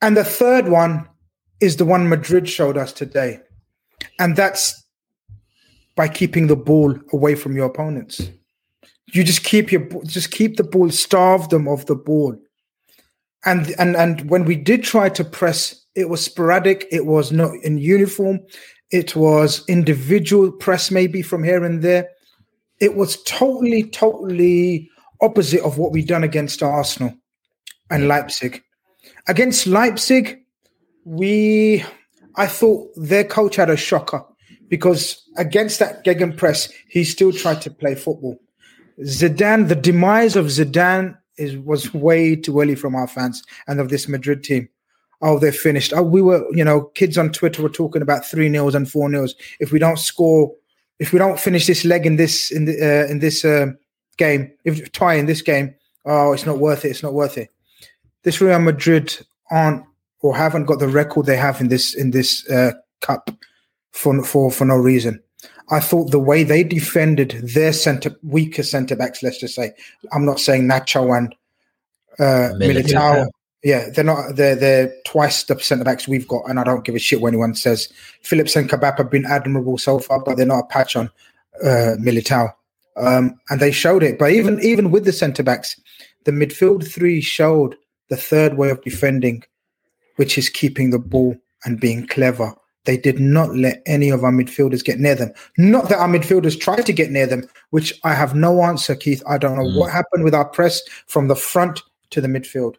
And 0.00 0.16
the 0.16 0.24
third 0.24 0.68
one 0.68 1.08
is 1.60 1.76
the 1.76 1.84
one 1.84 2.08
Madrid 2.08 2.48
showed 2.48 2.76
us 2.76 2.92
today, 2.92 3.40
and 4.18 4.36
that's 4.36 4.84
by 5.96 6.08
keeping 6.08 6.46
the 6.46 6.56
ball 6.56 6.96
away 7.12 7.34
from 7.34 7.56
your 7.56 7.66
opponents. 7.66 8.30
You 9.12 9.24
just 9.24 9.42
keep 9.42 9.72
your 9.72 9.88
just 10.04 10.30
keep 10.30 10.56
the 10.56 10.64
ball, 10.64 10.90
starve 10.90 11.48
them 11.48 11.66
of 11.66 11.86
the 11.86 11.96
ball 11.96 12.38
and 13.44 13.74
and 13.78 13.96
and 13.96 14.28
when 14.28 14.44
we 14.44 14.56
did 14.56 14.82
try 14.82 15.08
to 15.10 15.24
press, 15.24 15.84
it 15.94 16.08
was 16.08 16.24
sporadic. 16.24 16.86
It 16.90 17.06
was 17.06 17.32
not 17.32 17.54
in 17.62 17.78
uniform. 17.78 18.40
It 18.90 19.14
was 19.14 19.64
individual 19.68 20.50
press, 20.50 20.90
maybe 20.90 21.22
from 21.22 21.44
here 21.44 21.64
and 21.64 21.82
there. 21.82 22.08
It 22.80 22.94
was 22.94 23.22
totally, 23.24 23.84
totally 23.84 24.90
opposite 25.20 25.62
of 25.62 25.78
what 25.78 25.92
we 25.92 26.04
done 26.04 26.24
against 26.24 26.62
Arsenal 26.62 27.14
and 27.90 28.08
Leipzig. 28.08 28.62
Against 29.26 29.66
Leipzig, 29.66 30.38
we 31.04 31.84
I 32.36 32.46
thought 32.46 32.90
their 32.96 33.24
coach 33.24 33.56
had 33.56 33.70
a 33.70 33.76
shocker 33.76 34.22
because 34.68 35.22
against 35.36 35.78
that 35.80 36.04
gegenpress, 36.04 36.70
he 36.88 37.04
still 37.04 37.32
tried 37.32 37.62
to 37.62 37.70
play 37.70 37.94
football. 37.94 38.38
Zidane, 39.02 39.68
the 39.68 39.74
demise 39.74 40.36
of 40.36 40.46
Zidane 40.46 41.16
is 41.36 41.56
was 41.56 41.94
way 41.94 42.36
too 42.36 42.60
early 42.60 42.74
from 42.74 42.94
our 42.94 43.08
fans 43.08 43.42
and 43.66 43.80
of 43.80 43.88
this 43.88 44.08
Madrid 44.08 44.44
team. 44.44 44.68
Oh, 45.20 45.38
they're 45.38 45.50
finished. 45.50 45.92
Oh, 45.92 46.02
we 46.02 46.22
were, 46.22 46.46
you 46.52 46.64
know, 46.64 46.82
kids 46.94 47.18
on 47.18 47.32
Twitter 47.32 47.60
were 47.60 47.68
talking 47.68 48.02
about 48.02 48.24
three 48.24 48.48
nils 48.48 48.74
and 48.74 48.88
four 48.88 49.08
nils. 49.08 49.34
If 49.58 49.72
we 49.72 49.80
don't 49.80 49.98
score, 49.98 50.52
if 50.98 51.12
we 51.12 51.18
don't 51.18 51.38
finish 51.38 51.66
this 51.66 51.84
leg 51.84 52.06
in 52.06 52.16
this 52.16 52.50
in 52.50 52.64
the 52.64 52.74
uh, 52.74 53.10
in 53.10 53.18
this 53.20 53.44
uh, 53.44 53.66
game, 54.16 54.52
if 54.64 54.90
tie 54.92 55.14
in 55.14 55.26
this 55.26 55.42
game, 55.42 55.74
oh, 56.04 56.32
it's 56.32 56.46
not 56.46 56.58
worth 56.58 56.84
it. 56.84 56.90
It's 56.90 57.02
not 57.02 57.14
worth 57.14 57.38
it. 57.38 57.50
This 58.24 58.40
Real 58.40 58.58
Madrid 58.58 59.16
aren't 59.50 59.84
or 60.20 60.36
haven't 60.36 60.66
got 60.66 60.80
the 60.80 60.88
record 60.88 61.26
they 61.26 61.36
have 61.36 61.60
in 61.60 61.68
this 61.68 61.94
in 61.94 62.10
this 62.10 62.48
uh, 62.50 62.72
cup 63.00 63.30
for 63.92 64.22
for 64.24 64.50
for 64.50 64.64
no 64.64 64.76
reason. 64.76 65.22
I 65.70 65.80
thought 65.80 66.10
the 66.10 66.18
way 66.18 66.44
they 66.44 66.64
defended 66.64 67.32
their 67.42 67.72
center 67.72 68.16
weaker 68.22 68.62
centre 68.62 68.96
backs, 68.96 69.22
let's 69.22 69.38
just 69.38 69.54
say, 69.54 69.72
I'm 70.12 70.24
not 70.24 70.40
saying 70.40 70.62
Nacho 70.62 71.16
and 71.16 71.34
uh, 72.18 72.54
Militao. 72.56 73.28
Yeah, 73.64 73.88
they're 73.90 74.04
not. 74.04 74.36
They're 74.36 74.54
they're 74.54 74.92
twice 75.04 75.42
the 75.44 75.58
centre 75.58 75.84
backs 75.84 76.06
we've 76.06 76.28
got, 76.28 76.48
and 76.48 76.60
I 76.60 76.64
don't 76.64 76.84
give 76.84 76.94
a 76.94 77.00
shit 77.00 77.20
when 77.20 77.34
anyone 77.34 77.54
says 77.54 77.88
Phillips 78.22 78.54
and 78.54 78.68
Kabak 78.68 78.98
have 78.98 79.10
been 79.10 79.26
admirable 79.26 79.78
so 79.78 79.98
far, 79.98 80.22
but 80.22 80.36
they're 80.36 80.46
not 80.46 80.64
a 80.64 80.66
patch 80.66 80.94
on 80.94 81.10
uh, 81.62 81.96
Militao. 81.98 82.52
Um, 82.96 83.38
and 83.50 83.60
they 83.60 83.72
showed 83.72 84.02
it. 84.02 84.18
But 84.18 84.32
even 84.32 84.60
even 84.60 84.90
with 84.90 85.04
the 85.04 85.12
centre 85.12 85.42
backs, 85.42 85.80
the 86.24 86.30
midfield 86.30 86.88
three 86.88 87.20
showed 87.20 87.76
the 88.10 88.16
third 88.16 88.56
way 88.56 88.70
of 88.70 88.82
defending, 88.82 89.42
which 90.16 90.38
is 90.38 90.48
keeping 90.48 90.90
the 90.90 90.98
ball 90.98 91.36
and 91.64 91.80
being 91.80 92.06
clever 92.06 92.54
they 92.88 92.96
did 92.96 93.20
not 93.20 93.54
let 93.54 93.82
any 93.84 94.08
of 94.08 94.24
our 94.24 94.32
midfielders 94.32 94.82
get 94.82 94.98
near 94.98 95.14
them. 95.14 95.30
Not 95.58 95.90
that 95.90 95.98
our 95.98 96.08
midfielders 96.08 96.58
tried 96.58 96.86
to 96.86 96.92
get 96.94 97.10
near 97.10 97.26
them, 97.26 97.46
which 97.68 97.92
I 98.02 98.14
have 98.14 98.34
no 98.34 98.62
answer, 98.62 98.94
Keith. 98.94 99.22
I 99.28 99.36
don't 99.36 99.58
know 99.58 99.64
mm. 99.64 99.78
what 99.78 99.92
happened 99.92 100.24
with 100.24 100.34
our 100.34 100.46
press 100.46 100.80
from 101.06 101.28
the 101.28 101.36
front 101.36 101.82
to 102.08 102.22
the 102.22 102.28
midfield. 102.28 102.76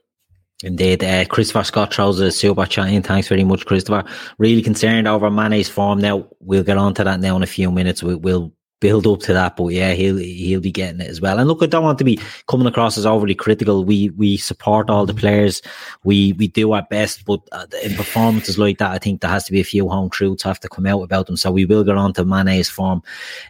Indeed, 0.64 1.04
uh, 1.04 1.26
Christopher 1.26 1.64
Scott 1.64 1.94
throws 1.94 2.20
a 2.20 2.32
super 2.32 2.66
chat 2.66 2.90
in. 2.90 3.02
Thanks 3.02 3.30
very 3.30 3.46
much, 3.46 3.66
Christopher. 3.66 4.04
Really 4.38 4.62
concerned 4.62 5.08
over 5.08 5.32
Mane's 5.32 5.70
form 5.70 6.00
now. 6.00 6.28
We'll 6.42 6.64
get 6.64 6.78
on 6.78 6.94
to 6.96 7.04
that 7.06 7.22
now 7.22 7.38
in 7.38 7.44
a 7.44 7.48
few 7.48 7.72
minutes. 7.72 8.04
We, 8.04 8.16
will 8.16 8.52
build 8.80 9.08
up 9.08 9.20
to 9.20 9.34
that. 9.34 9.56
But 9.56 9.68
yeah, 9.70 9.94
he'll 9.94 10.18
he'll 10.18 10.62
be 10.62 10.72
getting 10.72 11.02
it 11.02 11.10
as 11.10 11.22
well. 11.22 11.40
And 11.40 11.48
look, 11.48 11.62
I 11.62 11.66
don't 11.66 11.84
want 11.84 11.98
to 12.00 12.04
be 12.04 12.20
coming 12.48 12.68
across 12.68 12.98
as 12.98 13.06
overly 13.06 13.36
critical. 13.36 13.84
We 13.84 14.10
we 14.12 14.38
support 14.38 14.90
all 14.90 15.06
the 15.06 15.14
players. 15.14 15.62
We 16.04 16.34
we 16.34 16.48
do 16.48 16.72
our 16.74 16.86
best, 16.90 17.26
but 17.26 17.42
uh, 17.52 17.66
in 17.84 17.96
performances 17.96 18.58
like 18.58 18.78
that, 18.80 18.92
I 18.92 18.98
think 18.98 19.22
there 19.22 19.32
has 19.32 19.46
to 19.46 19.52
be 19.52 19.60
a 19.60 19.66
few 19.66 19.90
home 19.90 20.10
truths 20.10 20.44
have 20.44 20.60
to 20.62 20.70
come 20.70 20.86
out 20.86 21.02
about 21.02 21.28
them. 21.28 21.38
So 21.38 21.52
we 21.52 21.66
will 21.66 21.84
get 21.84 21.98
on 21.98 22.14
to 22.14 22.26
Mane's 22.26 22.70
form. 22.70 23.02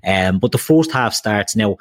Um, 0.06 0.40
but 0.40 0.52
the 0.52 0.58
first 0.58 0.92
half 0.92 1.14
starts 1.14 1.56
now. 1.56 1.78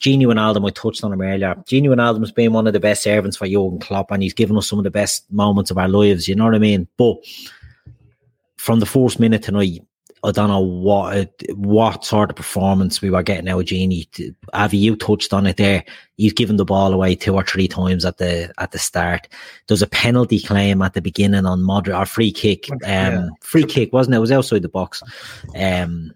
Gini 0.00 0.26
Wijnaldum, 0.26 0.66
I 0.66 0.70
touched 0.70 1.04
on 1.04 1.12
him 1.12 1.22
earlier. 1.22 1.54
Gini 1.66 1.88
Wijnaldum 1.88 2.20
has 2.20 2.32
been 2.32 2.52
one 2.52 2.66
of 2.66 2.72
the 2.72 2.80
best 2.80 3.02
servants 3.02 3.36
for 3.36 3.46
Jurgen 3.46 3.78
Klopp, 3.78 4.10
and 4.10 4.22
he's 4.22 4.34
given 4.34 4.56
us 4.56 4.68
some 4.68 4.78
of 4.78 4.84
the 4.84 4.90
best 4.90 5.30
moments 5.32 5.70
of 5.70 5.78
our 5.78 5.88
lives. 5.88 6.28
You 6.28 6.34
know 6.34 6.44
what 6.44 6.54
I 6.54 6.58
mean? 6.58 6.86
But 6.96 7.16
from 8.56 8.80
the 8.80 8.86
first 8.86 9.20
minute 9.20 9.42
tonight, 9.42 9.80
I 10.24 10.32
don't 10.32 10.48
know 10.48 10.60
what 10.60 11.30
what 11.54 12.04
sort 12.04 12.30
of 12.30 12.36
performance 12.36 13.00
we 13.00 13.10
were 13.10 13.22
getting 13.22 13.48
out 13.48 13.60
of 13.60 13.66
Gini. 13.66 14.34
Avi, 14.52 14.76
you 14.76 14.96
touched 14.96 15.32
on 15.32 15.46
it 15.46 15.56
there. 15.56 15.84
He's 16.16 16.32
given 16.32 16.56
the 16.56 16.64
ball 16.64 16.92
away 16.92 17.14
two 17.14 17.34
or 17.34 17.44
three 17.44 17.68
times 17.68 18.04
at 18.04 18.18
the 18.18 18.52
at 18.58 18.72
the 18.72 18.78
start. 18.78 19.28
There's 19.68 19.82
a 19.82 19.86
penalty 19.86 20.40
claim 20.40 20.82
at 20.82 20.94
the 20.94 21.02
beginning 21.02 21.46
on 21.46 21.60
Modric 21.60 21.98
or 21.98 22.06
free 22.06 22.32
kick. 22.32 22.70
Um, 22.72 22.78
yeah. 22.82 23.28
free 23.40 23.64
kick 23.64 23.92
wasn't 23.92 24.14
it? 24.14 24.18
It 24.18 24.22
was 24.22 24.32
outside 24.32 24.62
the 24.62 24.68
box. 24.68 25.02
Um, 25.54 26.12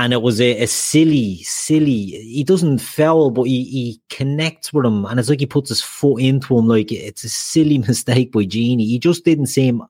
and 0.00 0.14
it 0.14 0.22
was 0.22 0.40
a, 0.40 0.62
a, 0.62 0.66
silly, 0.66 1.42
silly. 1.42 2.04
He 2.06 2.42
doesn't 2.42 2.78
foul, 2.78 3.30
but 3.30 3.42
he, 3.44 3.64
he 3.64 4.00
connects 4.08 4.72
with 4.72 4.86
him, 4.86 5.04
and 5.04 5.20
it's 5.20 5.28
like 5.28 5.40
he 5.40 5.46
puts 5.46 5.68
his 5.68 5.82
foot 5.82 6.22
into 6.22 6.56
him. 6.56 6.66
Like 6.66 6.90
it's 6.90 7.22
a 7.22 7.28
silly 7.28 7.78
mistake 7.88 8.32
by 8.32 8.44
Gini. 8.44 8.86
He 8.86 8.98
just 8.98 9.24
didn't 9.24 9.46
seem 9.46 9.82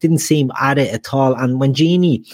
didn't 0.00 0.18
seem 0.18 0.50
at 0.60 0.78
it 0.78 0.92
at 0.92 1.14
all. 1.14 1.34
And 1.34 1.60
when 1.60 1.74
Gini 1.74 2.26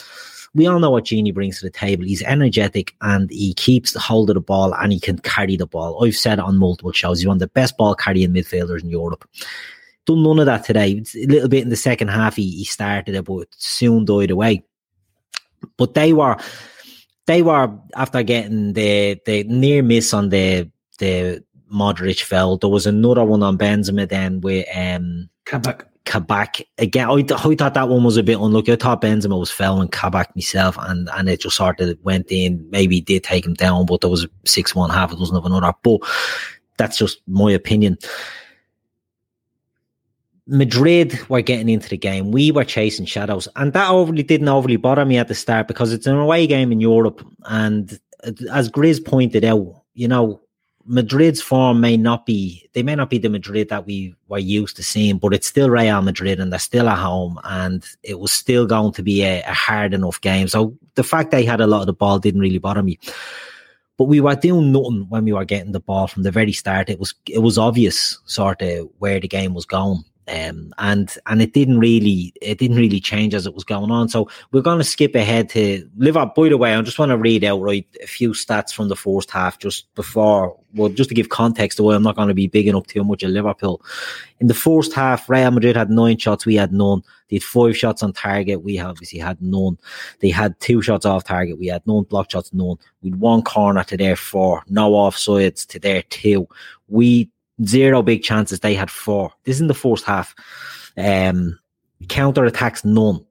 we 0.54 0.66
all 0.66 0.80
know 0.80 0.90
what 0.90 1.04
Gini 1.04 1.32
brings 1.32 1.58
to 1.58 1.66
the 1.66 1.70
table. 1.70 2.04
He's 2.04 2.22
energetic 2.22 2.94
and 3.02 3.30
he 3.30 3.52
keeps 3.54 3.92
the 3.92 4.00
hold 4.00 4.30
of 4.30 4.34
the 4.34 4.40
ball 4.40 4.74
and 4.74 4.92
he 4.92 4.98
can 4.98 5.18
carry 5.18 5.56
the 5.56 5.66
ball. 5.66 6.02
I've 6.02 6.16
said 6.16 6.40
on 6.40 6.56
multiple 6.56 6.92
shows. 6.92 7.18
He's 7.18 7.28
one 7.28 7.36
of 7.36 7.40
the 7.40 7.48
best 7.48 7.76
ball 7.76 7.94
carrying 7.94 8.32
midfielders 8.32 8.82
in 8.82 8.88
Europe. 8.88 9.28
Done 10.06 10.22
none 10.22 10.38
of 10.38 10.46
that 10.46 10.64
today. 10.64 11.02
A 11.14 11.26
little 11.26 11.48
bit 11.48 11.62
in 11.62 11.68
the 11.68 11.76
second 11.76 12.08
half, 12.08 12.36
he, 12.36 12.50
he 12.50 12.64
started 12.64 13.14
it, 13.14 13.26
but 13.26 13.48
soon 13.50 14.06
died 14.06 14.30
away. 14.30 14.64
But 15.76 15.94
they 15.94 16.12
were, 16.12 16.38
they 17.28 17.42
were 17.42 17.70
after 17.94 18.22
getting 18.22 18.72
the 18.72 19.20
the 19.26 19.44
near 19.44 19.82
miss 19.82 20.12
on 20.14 20.30
the 20.30 20.68
the 20.98 21.44
Modric 21.72 22.22
fell. 22.22 22.56
There 22.56 22.70
was 22.70 22.86
another 22.86 23.22
one 23.24 23.42
on 23.42 23.58
Benzema 23.58 24.08
then 24.08 24.40
with 24.40 24.66
um 24.74 25.28
Kabak. 25.44 25.84
Kabak 26.06 26.62
again. 26.78 27.10
I, 27.10 27.16
I 27.16 27.54
thought 27.54 27.74
that 27.74 27.90
one 27.90 28.02
was 28.02 28.16
a 28.16 28.22
bit 28.22 28.40
unlucky. 28.40 28.72
I 28.72 28.76
thought 28.76 29.02
Benzema 29.02 29.38
was 29.38 29.50
fouling 29.50 29.88
Kabak 29.88 30.34
myself, 30.34 30.78
and 30.80 31.10
and 31.10 31.28
it 31.28 31.42
just 31.42 31.56
sort 31.56 31.80
of 31.80 31.98
went 32.02 32.32
in. 32.32 32.66
Maybe 32.70 33.02
did 33.02 33.24
take 33.24 33.44
him 33.44 33.52
down, 33.52 33.84
but 33.84 34.00
there 34.00 34.08
was 34.08 34.26
six 34.46 34.74
one 34.74 34.88
half 34.88 35.12
a 35.12 35.16
dozen 35.16 35.36
of 35.36 35.44
another. 35.44 35.74
But 35.82 36.00
that's 36.78 36.96
just 36.96 37.20
my 37.28 37.52
opinion. 37.52 37.98
Madrid 40.48 41.18
were 41.28 41.42
getting 41.42 41.68
into 41.68 41.88
the 41.88 41.96
game. 41.96 42.32
We 42.32 42.50
were 42.50 42.64
chasing 42.64 43.06
shadows, 43.06 43.46
and 43.54 43.72
that 43.74 43.90
overly 43.90 44.22
didn't 44.22 44.48
overly 44.48 44.76
bother 44.76 45.04
me 45.04 45.18
at 45.18 45.28
the 45.28 45.34
start 45.34 45.68
because 45.68 45.92
it's 45.92 46.06
an 46.06 46.16
away 46.16 46.46
game 46.46 46.72
in 46.72 46.80
Europe, 46.80 47.24
and 47.44 47.98
as 48.50 48.70
Grizz 48.70 49.04
pointed 49.04 49.44
out, 49.44 49.82
you 49.94 50.08
know 50.08 50.40
Madrid's 50.88 51.42
form 51.42 51.82
may 51.82 51.98
not 51.98 52.24
be 52.24 52.66
they 52.72 52.82
may 52.82 52.94
not 52.94 53.10
be 53.10 53.18
the 53.18 53.28
Madrid 53.28 53.68
that 53.68 53.86
we 53.86 54.14
were 54.28 54.38
used 54.38 54.74
to 54.76 54.82
seeing, 54.82 55.18
but 55.18 55.34
it's 55.34 55.46
still 55.46 55.68
Real 55.68 56.00
Madrid 56.00 56.40
and 56.40 56.50
they're 56.50 56.58
still 56.58 56.88
at 56.88 56.98
home 56.98 57.38
and 57.44 57.84
it 58.02 58.18
was 58.18 58.32
still 58.32 58.66
going 58.66 58.92
to 58.94 59.02
be 59.02 59.22
a, 59.22 59.42
a 59.42 59.52
hard 59.52 59.92
enough 59.92 60.18
game. 60.22 60.48
So 60.48 60.74
the 60.94 61.04
fact 61.04 61.30
they 61.30 61.44
had 61.44 61.60
a 61.60 61.66
lot 61.66 61.82
of 61.82 61.86
the 61.86 61.92
ball 61.92 62.18
didn't 62.18 62.40
really 62.40 62.58
bother 62.58 62.82
me. 62.82 62.98
but 63.98 64.04
we 64.04 64.20
were 64.20 64.34
doing 64.34 64.72
nothing 64.72 65.06
when 65.10 65.26
we 65.26 65.32
were 65.32 65.44
getting 65.44 65.72
the 65.72 65.80
ball 65.80 66.06
from 66.06 66.22
the 66.22 66.30
very 66.30 66.52
start. 66.52 66.88
It 66.88 66.98
was 66.98 67.14
it 67.28 67.40
was 67.40 67.58
obvious 67.58 68.18
sort 68.24 68.62
of 68.62 68.88
where 68.98 69.20
the 69.20 69.28
game 69.28 69.52
was 69.52 69.66
going. 69.66 70.04
Um, 70.28 70.74
and 70.78 71.14
and 71.26 71.40
it 71.40 71.52
didn't 71.52 71.78
really 71.78 72.32
it 72.42 72.58
didn't 72.58 72.76
really 72.76 73.00
change 73.00 73.34
as 73.34 73.46
it 73.46 73.54
was 73.54 73.64
going 73.64 73.90
on. 73.90 74.08
So 74.08 74.28
we're 74.52 74.62
going 74.62 74.78
to 74.78 74.84
skip 74.84 75.14
ahead 75.14 75.48
to 75.50 75.88
Liverpool. 75.96 76.44
By 76.44 76.48
the 76.50 76.58
way, 76.58 76.74
I 76.74 76.82
just 76.82 76.98
want 76.98 77.10
to 77.10 77.18
read 77.18 77.44
out 77.44 77.60
right 77.60 77.86
a 78.02 78.06
few 78.06 78.30
stats 78.30 78.72
from 78.72 78.88
the 78.88 78.96
first 78.96 79.30
half 79.30 79.58
just 79.58 79.92
before. 79.94 80.58
Well, 80.74 80.90
just 80.90 81.08
to 81.08 81.14
give 81.14 81.30
context, 81.30 81.78
away, 81.78 81.94
I'm 81.94 82.02
not 82.02 82.16
going 82.16 82.28
to 82.28 82.34
be 82.34 82.46
bigging 82.46 82.74
up 82.74 82.86
too 82.86 83.02
much 83.02 83.22
of 83.22 83.30
Liverpool. 83.30 83.82
In 84.38 84.48
the 84.48 84.54
first 84.54 84.92
half, 84.92 85.28
Real 85.30 85.50
Madrid 85.50 85.76
had 85.76 85.88
nine 85.88 86.18
shots, 86.18 86.44
we 86.44 86.56
had 86.56 86.72
none. 86.72 87.02
They 87.30 87.36
had 87.36 87.42
five 87.42 87.76
shots 87.76 88.02
on 88.02 88.12
target, 88.12 88.62
we 88.62 88.78
obviously 88.78 89.18
had 89.18 89.40
none. 89.40 89.78
They 90.20 90.28
had 90.28 90.60
two 90.60 90.82
shots 90.82 91.06
off 91.06 91.24
target, 91.24 91.58
we 91.58 91.68
had 91.68 91.86
none. 91.86 92.02
Block 92.02 92.30
shots, 92.30 92.52
none. 92.52 92.76
We 93.02 93.10
had 93.10 93.20
one 93.20 93.42
corner 93.42 93.82
to 93.84 93.96
their 93.96 94.16
four, 94.16 94.62
no 94.68 94.92
offsides 94.92 95.66
to 95.68 95.78
their 95.78 96.02
two. 96.02 96.46
We 96.88 97.30
zero 97.64 98.02
big 98.02 98.22
chances. 98.22 98.60
They 98.60 98.74
had 98.74 98.90
four. 98.90 99.32
This 99.44 99.56
is 99.56 99.60
in 99.60 99.68
the 99.68 99.74
first 99.74 100.04
half. 100.04 100.34
Um, 100.96 101.58
counter 102.08 102.44
attacks, 102.44 102.84
none. 102.84 103.24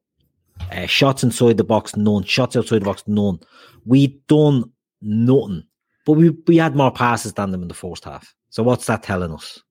Uh, 0.72 0.86
shots 0.86 1.24
inside 1.24 1.58
the 1.58 1.64
box, 1.64 1.96
none. 1.96 2.24
Shots 2.24 2.56
outside 2.56 2.82
the 2.82 2.86
box, 2.86 3.04
none. 3.08 3.40
We 3.86 4.08
done 4.28 4.72
nothing, 5.02 5.64
but 6.06 6.14
we 6.14 6.30
we 6.48 6.58
had 6.58 6.76
more 6.76 6.92
passes 6.92 7.34
than 7.34 7.52
them 7.52 7.62
in 7.62 7.68
the 7.68 7.74
first 7.74 8.06
half. 8.06 8.34
So 8.50 8.64
what's 8.64 8.88
that 8.88 9.04
telling 9.04 9.32
us? 9.32 9.62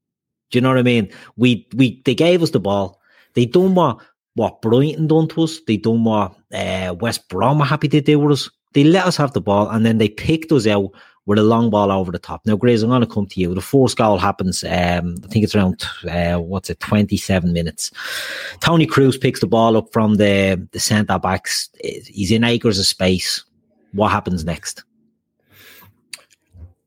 Do 0.50 0.58
you 0.58 0.62
know 0.62 0.68
what 0.68 0.78
I 0.78 0.82
mean? 0.82 1.10
We 1.36 1.66
we 1.74 2.02
they 2.04 2.14
gave 2.14 2.42
us 2.42 2.50
the 2.50 2.60
ball. 2.60 3.00
They 3.34 3.46
done 3.46 3.74
what 3.74 3.98
what 4.34 4.62
Brighton 4.62 5.08
done 5.08 5.28
to 5.28 5.42
us. 5.42 5.60
They 5.66 5.76
done 5.76 6.04
what 6.04 6.36
uh, 6.52 6.94
West 7.00 7.28
Brom 7.28 7.60
are 7.60 7.66
happy 7.66 7.88
to 7.88 8.00
do 8.00 8.18
with 8.18 8.32
us. 8.32 8.50
They 8.74 8.84
let 8.84 9.06
us 9.06 9.16
have 9.16 9.32
the 9.32 9.40
ball 9.40 9.68
and 9.70 9.84
then 9.84 9.98
they 9.98 10.08
picked 10.08 10.52
us 10.52 10.66
out 10.66 10.90
with 11.26 11.38
a 11.38 11.42
long 11.42 11.70
ball 11.70 11.90
over 11.92 12.12
the 12.12 12.18
top. 12.18 12.46
Now, 12.46 12.56
Grace, 12.56 12.82
I'm 12.82 12.88
going 12.88 13.00
to 13.00 13.06
come 13.06 13.26
to 13.26 13.40
you. 13.40 13.54
The 13.54 13.60
first 13.60 13.96
goal 13.96 14.16
happens, 14.16 14.62
um, 14.64 15.16
I 15.24 15.26
think 15.26 15.44
it's 15.44 15.54
around, 15.54 15.84
uh, 16.08 16.38
what's 16.38 16.70
it, 16.70 16.80
27 16.80 17.52
minutes. 17.52 17.90
Toni 18.60 18.86
Kroos 18.86 19.20
picks 19.20 19.40
the 19.40 19.46
ball 19.46 19.76
up 19.76 19.92
from 19.92 20.14
the, 20.14 20.66
the 20.70 20.80
centre 20.80 21.18
backs. 21.18 21.68
He's 21.82 22.30
in 22.30 22.44
acres 22.44 22.78
of 22.78 22.86
space. 22.86 23.44
What 23.92 24.12
happens 24.12 24.44
next? 24.44 24.84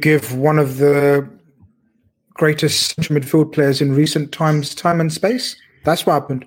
give 0.00 0.34
one 0.34 0.58
of 0.58 0.78
the 0.78 1.28
greatest 2.34 2.94
central 2.94 3.20
midfield 3.20 3.52
players 3.52 3.80
in 3.80 3.94
recent 3.94 4.32
times 4.32 4.74
time 4.74 5.00
and 5.00 5.12
space. 5.12 5.56
That's 5.84 6.06
what 6.06 6.14
happened. 6.14 6.46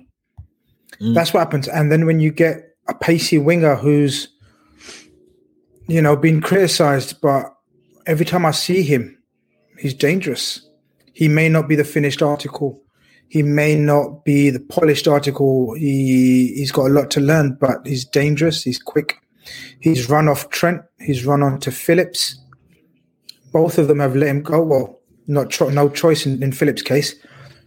Mm. 1.00 1.14
That's 1.14 1.32
what 1.32 1.40
happens. 1.40 1.68
And 1.68 1.92
then 1.92 2.06
when 2.06 2.20
you 2.20 2.30
get 2.30 2.76
a 2.88 2.94
pacey 2.94 3.38
winger 3.38 3.76
who's, 3.76 4.28
you 5.88 6.02
know, 6.02 6.16
been 6.16 6.40
criticized, 6.40 7.20
but 7.20 7.54
every 8.06 8.26
time 8.26 8.44
I 8.44 8.50
see 8.50 8.82
him, 8.82 9.16
he's 9.78 9.94
dangerous. 9.94 10.68
He 11.12 11.28
may 11.28 11.48
not 11.48 11.68
be 11.68 11.76
the 11.76 11.84
finished 11.84 12.22
article. 12.22 12.82
He 13.28 13.42
may 13.42 13.74
not 13.74 14.24
be 14.24 14.50
the 14.50 14.60
polished 14.60 15.08
article. 15.08 15.74
He 15.74 16.54
he's 16.54 16.72
got 16.72 16.86
a 16.86 16.94
lot 16.94 17.10
to 17.12 17.20
learn, 17.20 17.56
but 17.60 17.84
he's 17.84 18.04
dangerous. 18.04 18.62
He's 18.62 18.78
quick. 18.78 19.16
He's 19.80 20.08
run 20.08 20.28
off 20.28 20.48
Trent. 20.50 20.82
He's 20.98 21.24
run 21.24 21.42
on 21.42 21.58
to 21.60 21.70
Phillips 21.72 22.38
both 23.56 23.78
of 23.78 23.88
them 23.88 24.00
have 24.00 24.14
let 24.14 24.28
him 24.28 24.42
go. 24.42 24.62
Well, 24.62 25.00
not 25.26 25.48
cho- 25.48 25.70
no 25.70 25.88
choice 25.88 26.26
in, 26.26 26.42
in 26.42 26.52
Phillips' 26.52 26.82
case. 26.82 27.14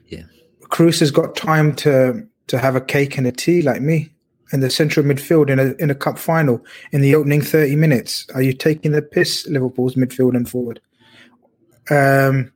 Yeah, 0.05 0.25
Kroos 0.65 1.00
has 1.00 1.10
got 1.10 1.36
time 1.36 1.75
to 1.77 2.27
to 2.46 2.60
have 2.60 2.75
a 2.75 2.81
cake 2.81 3.17
and 3.17 3.25
a 3.25 3.32
tea 3.32 3.63
like 3.63 3.82
me 3.82 4.13
in 4.54 4.60
the 4.60 4.69
central 4.69 5.04
midfield 5.04 5.49
in 5.49 5.58
a 5.58 5.73
in 5.84 5.89
a 5.89 5.95
cup 5.95 6.19
final 6.19 6.63
in 6.91 7.02
the 7.02 7.15
opening 7.15 7.41
thirty 7.41 7.75
minutes. 7.75 8.28
Are 8.36 8.41
you 8.43 8.54
taking 8.54 8.91
the 8.91 9.02
piss, 9.02 9.47
Liverpool's 9.47 9.95
midfield 9.95 10.36
and 10.36 10.47
forward? 10.47 10.80
Um, 11.89 12.54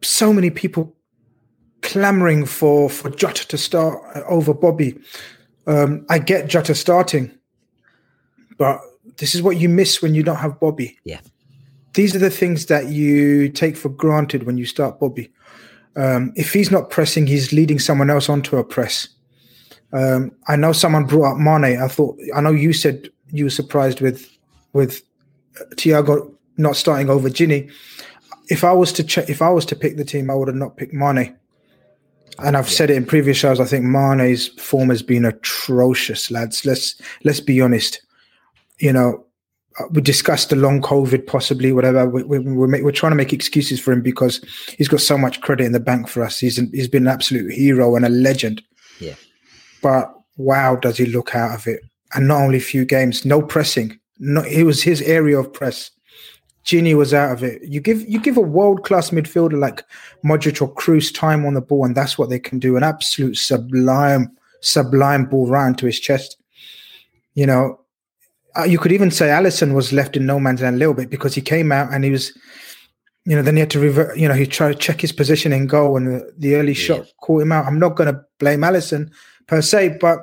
so 0.00 0.32
many 0.32 0.48
people 0.48 0.96
clamoring 1.82 2.46
for 2.46 2.88
for 2.88 3.10
Jota 3.10 3.46
to 3.48 3.58
start 3.58 4.00
over 4.26 4.54
Bobby. 4.54 4.98
Um, 5.66 6.06
I 6.08 6.18
get 6.18 6.48
Jota 6.48 6.74
starting, 6.74 7.30
but 8.56 8.80
this 9.18 9.34
is 9.34 9.42
what 9.42 9.58
you 9.58 9.68
miss 9.68 10.00
when 10.00 10.14
you 10.14 10.22
don't 10.22 10.36
have 10.36 10.58
Bobby. 10.58 10.98
Yeah 11.04 11.20
these 11.94 12.14
are 12.16 12.18
the 12.18 12.30
things 12.30 12.66
that 12.66 12.88
you 12.88 13.48
take 13.48 13.76
for 13.76 13.88
granted 13.88 14.44
when 14.44 14.56
you 14.56 14.64
start 14.64 14.98
Bobby. 14.98 15.30
Um, 15.96 16.32
if 16.36 16.52
he's 16.52 16.70
not 16.70 16.90
pressing, 16.90 17.26
he's 17.26 17.52
leading 17.52 17.78
someone 17.78 18.08
else 18.08 18.28
onto 18.28 18.56
a 18.56 18.64
press. 18.64 19.08
Um, 19.92 20.32
I 20.48 20.56
know 20.56 20.72
someone 20.72 21.04
brought 21.04 21.32
up 21.32 21.38
Mane. 21.38 21.78
I 21.78 21.88
thought 21.88 22.18
I 22.34 22.40
know 22.40 22.52
you 22.52 22.72
said 22.72 23.10
you 23.30 23.44
were 23.44 23.50
surprised 23.50 24.00
with 24.00 24.30
with 24.72 25.02
Thiago 25.76 26.34
not 26.56 26.76
starting 26.76 27.10
over 27.10 27.28
Gini. 27.28 27.70
If 28.48 28.64
I 28.64 28.72
was 28.72 28.92
to 28.94 29.04
check, 29.04 29.28
if 29.28 29.42
I 29.42 29.50
was 29.50 29.66
to 29.66 29.76
pick 29.76 29.96
the 29.96 30.04
team, 30.04 30.30
I 30.30 30.34
would 30.34 30.48
have 30.48 30.56
not 30.56 30.76
picked 30.76 30.94
Mane. 30.94 31.36
And 32.38 32.56
I've 32.56 32.68
yeah. 32.68 32.72
said 32.72 32.90
it 32.90 32.96
in 32.96 33.04
previous 33.04 33.36
shows. 33.36 33.60
I 33.60 33.66
think 33.66 33.84
Mane's 33.84 34.48
form 34.60 34.88
has 34.88 35.02
been 35.02 35.26
atrocious, 35.26 36.30
lads. 36.30 36.64
Let's 36.64 37.00
let's 37.24 37.40
be 37.40 37.60
honest. 37.60 38.00
You 38.78 38.94
know, 38.94 39.26
Uh, 39.78 39.84
we 39.90 40.02
discussed 40.02 40.50
the 40.50 40.56
long 40.56 40.80
COVID, 40.80 41.26
possibly 41.26 41.72
whatever. 41.72 42.06
We, 42.06 42.22
we, 42.24 42.38
we're, 42.38 42.66
make, 42.66 42.82
we're, 42.82 42.92
trying 42.92 43.12
to 43.12 43.16
make 43.16 43.32
excuses 43.32 43.80
for 43.80 43.92
him 43.92 44.02
because 44.02 44.44
he's 44.76 44.88
got 44.88 45.00
so 45.00 45.16
much 45.16 45.40
credit 45.40 45.64
in 45.64 45.72
the 45.72 45.80
bank 45.80 46.08
for 46.08 46.22
us. 46.22 46.38
He's 46.38 46.58
an, 46.58 46.70
he's 46.72 46.88
been 46.88 47.06
an 47.06 47.12
absolute 47.12 47.52
hero 47.52 47.96
and 47.96 48.04
a 48.04 48.10
legend. 48.10 48.62
Yeah. 49.00 49.14
But 49.82 50.12
wow, 50.36 50.76
does 50.76 50.98
he 50.98 51.06
look 51.06 51.34
out 51.34 51.54
of 51.54 51.66
it? 51.66 51.80
And 52.14 52.28
not 52.28 52.42
only 52.42 52.58
a 52.58 52.60
few 52.60 52.84
games, 52.84 53.24
no 53.24 53.40
pressing. 53.40 53.98
No, 54.18 54.42
it 54.42 54.64
was 54.64 54.82
his 54.82 55.00
area 55.02 55.38
of 55.38 55.52
press. 55.52 55.90
Gini 56.64 56.94
was 56.94 57.12
out 57.12 57.32
of 57.32 57.42
it. 57.42 57.60
You 57.64 57.80
give 57.80 58.08
you 58.08 58.20
give 58.20 58.36
a 58.36 58.42
world 58.42 58.84
class 58.84 59.10
midfielder 59.10 59.58
like 59.58 59.82
Modric 60.24 60.62
or 60.62 60.72
Kroos 60.72 61.12
time 61.12 61.44
on 61.44 61.54
the 61.54 61.60
ball, 61.60 61.84
and 61.84 61.96
that's 61.96 62.16
what 62.16 62.30
they 62.30 62.38
can 62.38 62.58
do. 62.58 62.76
An 62.76 62.84
absolute 62.84 63.36
sublime, 63.36 64.30
sublime 64.60 65.26
ball 65.26 65.48
round 65.48 65.78
to 65.78 65.86
his 65.86 65.98
chest. 65.98 66.36
You 67.34 67.46
know, 67.46 67.80
uh, 68.56 68.64
you 68.64 68.78
could 68.78 68.92
even 68.92 69.10
say 69.10 69.26
Alisson 69.26 69.74
was 69.74 69.92
left 69.92 70.16
in 70.16 70.26
no 70.26 70.38
man's 70.38 70.62
land 70.62 70.76
a 70.76 70.78
little 70.78 70.94
bit 70.94 71.10
because 71.10 71.34
he 71.34 71.40
came 71.40 71.72
out 71.72 71.92
and 71.92 72.04
he 72.04 72.10
was, 72.10 72.36
you 73.24 73.36
know, 73.36 73.42
then 73.42 73.56
he 73.56 73.60
had 73.60 73.70
to 73.70 73.80
revert, 73.80 74.16
you 74.18 74.28
know, 74.28 74.34
he 74.34 74.46
tried 74.46 74.72
to 74.72 74.78
check 74.78 75.00
his 75.00 75.12
position 75.12 75.52
in 75.52 75.66
goal 75.66 75.96
and 75.96 76.06
the, 76.06 76.32
the 76.38 76.54
early 76.56 76.72
yeah. 76.72 76.78
shot 76.78 77.06
caught 77.20 77.42
him 77.42 77.52
out. 77.52 77.66
I'm 77.66 77.78
not 77.78 77.96
going 77.96 78.12
to 78.12 78.20
blame 78.38 78.60
Alisson 78.60 79.10
per 79.46 79.62
se, 79.62 79.98
but 80.00 80.18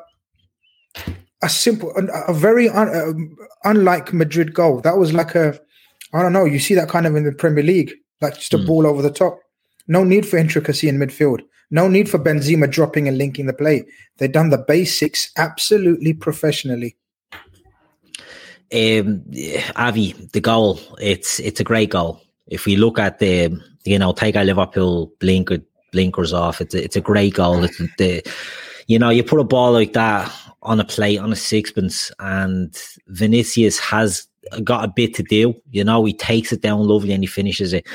a 1.42 1.50
simple, 1.50 1.94
a, 1.96 2.32
a 2.32 2.34
very 2.34 2.70
un, 2.70 2.89
uh, 2.89 3.70
unlike 3.70 4.13
Madrid 4.13 4.54
goal. 4.54 4.82
That 4.82 4.98
was 4.98 5.13
like 5.13 5.36
a, 5.36 5.60
I 6.13 6.22
don't 6.22 6.34
know, 6.34 6.46
you 6.46 6.60
see 6.60 6.76
that 6.76 6.89
kind 6.89 7.08
of 7.08 7.15
in 7.15 7.24
the 7.24 7.32
Premier 7.32 7.63
League, 7.63 7.94
like 8.22 8.36
just 8.36 8.54
a 8.54 8.58
mm. 8.58 8.68
ball 8.68 8.86
over 8.86 9.02
the 9.02 9.12
top. 9.12 9.39
No 9.88 10.04
need 10.04 10.28
for 10.28 10.38
intricacy 10.38 10.88
in 10.88 10.98
midfield. 10.98 11.42
No 11.72 11.88
need 11.88 12.10
for 12.10 12.20
Benzema 12.20 12.70
dropping 12.70 13.08
and 13.08 13.18
linking 13.18 13.46
the 13.46 13.54
play. 13.54 13.86
They've 14.18 14.32
done 14.32 14.50
the 14.50 14.58
basics 14.58 15.32
absolutely 15.38 16.13
professionally. 16.13 16.98
Um, 18.72 19.24
Avi, 19.76 20.14
the 20.34 20.42
goal, 20.42 20.80
it's 21.02 21.40
it's 21.40 21.60
a 21.60 21.64
great 21.64 21.90
goal. 21.90 22.22
If 22.48 22.66
we 22.66 22.76
look 22.76 23.00
at 23.00 23.20
the, 23.20 23.60
you 23.84 23.98
know, 23.98 24.14
take 24.14 24.36
our 24.36 24.44
Liverpool 24.44 25.12
blinker 25.20 25.60
blinkers 25.92 26.34
off, 26.34 26.62
it's 26.62 26.76
a, 26.76 26.84
it's 26.84 26.96
a 26.96 27.02
great 27.02 27.34
goal. 27.34 27.64
It's 27.64 27.78
the, 27.98 28.24
you 28.88 29.00
know, 29.00 29.10
you 29.10 29.24
put 29.24 29.40
a 29.40 29.44
ball 29.44 29.72
like 29.72 29.94
that 29.94 30.32
on 30.62 30.80
a 30.80 30.86
plate 30.86 31.20
on 31.20 31.32
a 31.32 31.36
sixpence, 31.36 32.12
and 32.20 32.76
Vinicius 33.08 33.80
has 33.80 34.28
got 34.64 34.86
a 34.86 34.94
bit 34.96 35.14
to 35.16 35.24
do. 35.24 35.56
You 35.72 35.84
know, 35.84 36.06
he 36.06 36.14
takes 36.14 36.52
it 36.52 36.62
down 36.62 36.88
lovely 36.88 37.14
and 37.14 37.24
he 37.24 37.28
finishes 37.28 37.74
it. 37.74 37.88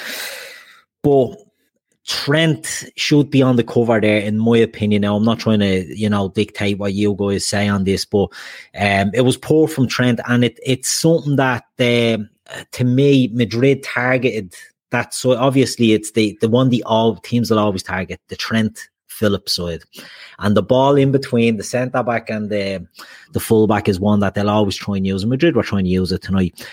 But 1.03 1.37
Trent 2.07 2.85
should 2.97 3.31
be 3.31 3.41
on 3.41 3.57
the 3.57 3.65
cover 3.65 3.99
there, 3.99 4.19
in 4.19 4.39
my 4.39 4.59
opinion. 4.59 5.03
Now, 5.03 5.17
I'm 5.17 5.25
not 5.25 5.39
trying 5.39 5.61
to, 5.61 5.97
you 5.97 6.09
know, 6.11 6.29
dictate 6.29 6.79
what 6.79 6.93
you 6.93 7.15
guys 7.15 7.47
say 7.47 7.67
on 7.67 7.85
this, 7.85 8.05
but 8.05 8.29
um, 8.79 9.11
it 9.15 9.23
was 9.23 9.39
poor 9.39 9.69
from 9.69 9.89
Trent, 9.89 10.21
and 10.29 10.45
it 10.45 10.61
it's 10.63 10.91
something 10.91 11.37
that, 11.37 11.65
uh, 11.79 12.19
to 12.73 12.85
me, 12.85 13.29
Madrid 13.33 13.83
targeted. 13.83 14.55
That 14.91 15.13
so 15.13 15.37
obviously 15.37 15.93
it's 15.93 16.13
the 16.13 16.39
the 16.41 16.49
one 16.49 16.69
the 16.69 16.83
all 16.85 17.17
teams 17.17 17.51
will 17.51 17.59
always 17.59 17.83
target 17.83 18.21
the 18.29 18.37
Trent 18.37 18.89
Phillips 19.09 19.55
side, 19.55 19.83
and 20.39 20.57
the 20.57 20.63
ball 20.63 20.97
in 20.97 21.11
between 21.11 21.57
the 21.57 21.65
centre 21.65 22.03
back 22.03 22.29
and 22.31 22.51
the 22.51 22.87
the 23.33 23.41
full 23.41 23.67
back 23.67 23.89
is 23.89 23.99
one 23.99 24.21
that 24.21 24.35
they'll 24.35 24.51
always 24.51 24.77
try 24.77 24.97
and 24.97 25.07
use. 25.07 25.25
Madrid 25.25 25.57
were 25.57 25.63
trying 25.63 25.85
to 25.85 25.91
use 25.91 26.13
it 26.13 26.23
tonight. 26.23 26.69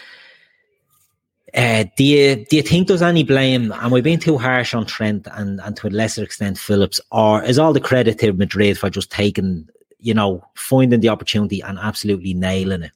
Uh, 1.54 1.84
do 1.98 2.04
you 2.04 2.46
do 2.46 2.56
you 2.56 2.62
think 2.62 2.88
there's 2.88 3.02
any 3.02 3.24
blame? 3.24 3.72
Am 3.74 3.94
I 3.94 4.02
being 4.02 4.20
too 4.20 4.38
harsh 4.38 4.74
on 4.74 4.86
Trent 4.86 5.28
and, 5.34 5.60
and 5.62 5.76
to 5.78 5.88
a 5.88 5.90
lesser 5.90 6.24
extent 6.24 6.58
Phillips, 6.58 7.00
or 7.12 7.44
is 7.44 7.60
all 7.60 7.74
the 7.74 7.82
credit 7.82 8.20
to 8.20 8.32
Madrid 8.34 8.78
for 8.78 8.90
just 8.90 9.12
taking, 9.12 9.68
you 10.00 10.14
know, 10.14 10.46
finding 10.56 11.02
the 11.02 11.10
opportunity 11.10 11.62
and 11.62 11.78
absolutely 11.78 12.34
nailing 12.34 12.84
it? 12.84 12.92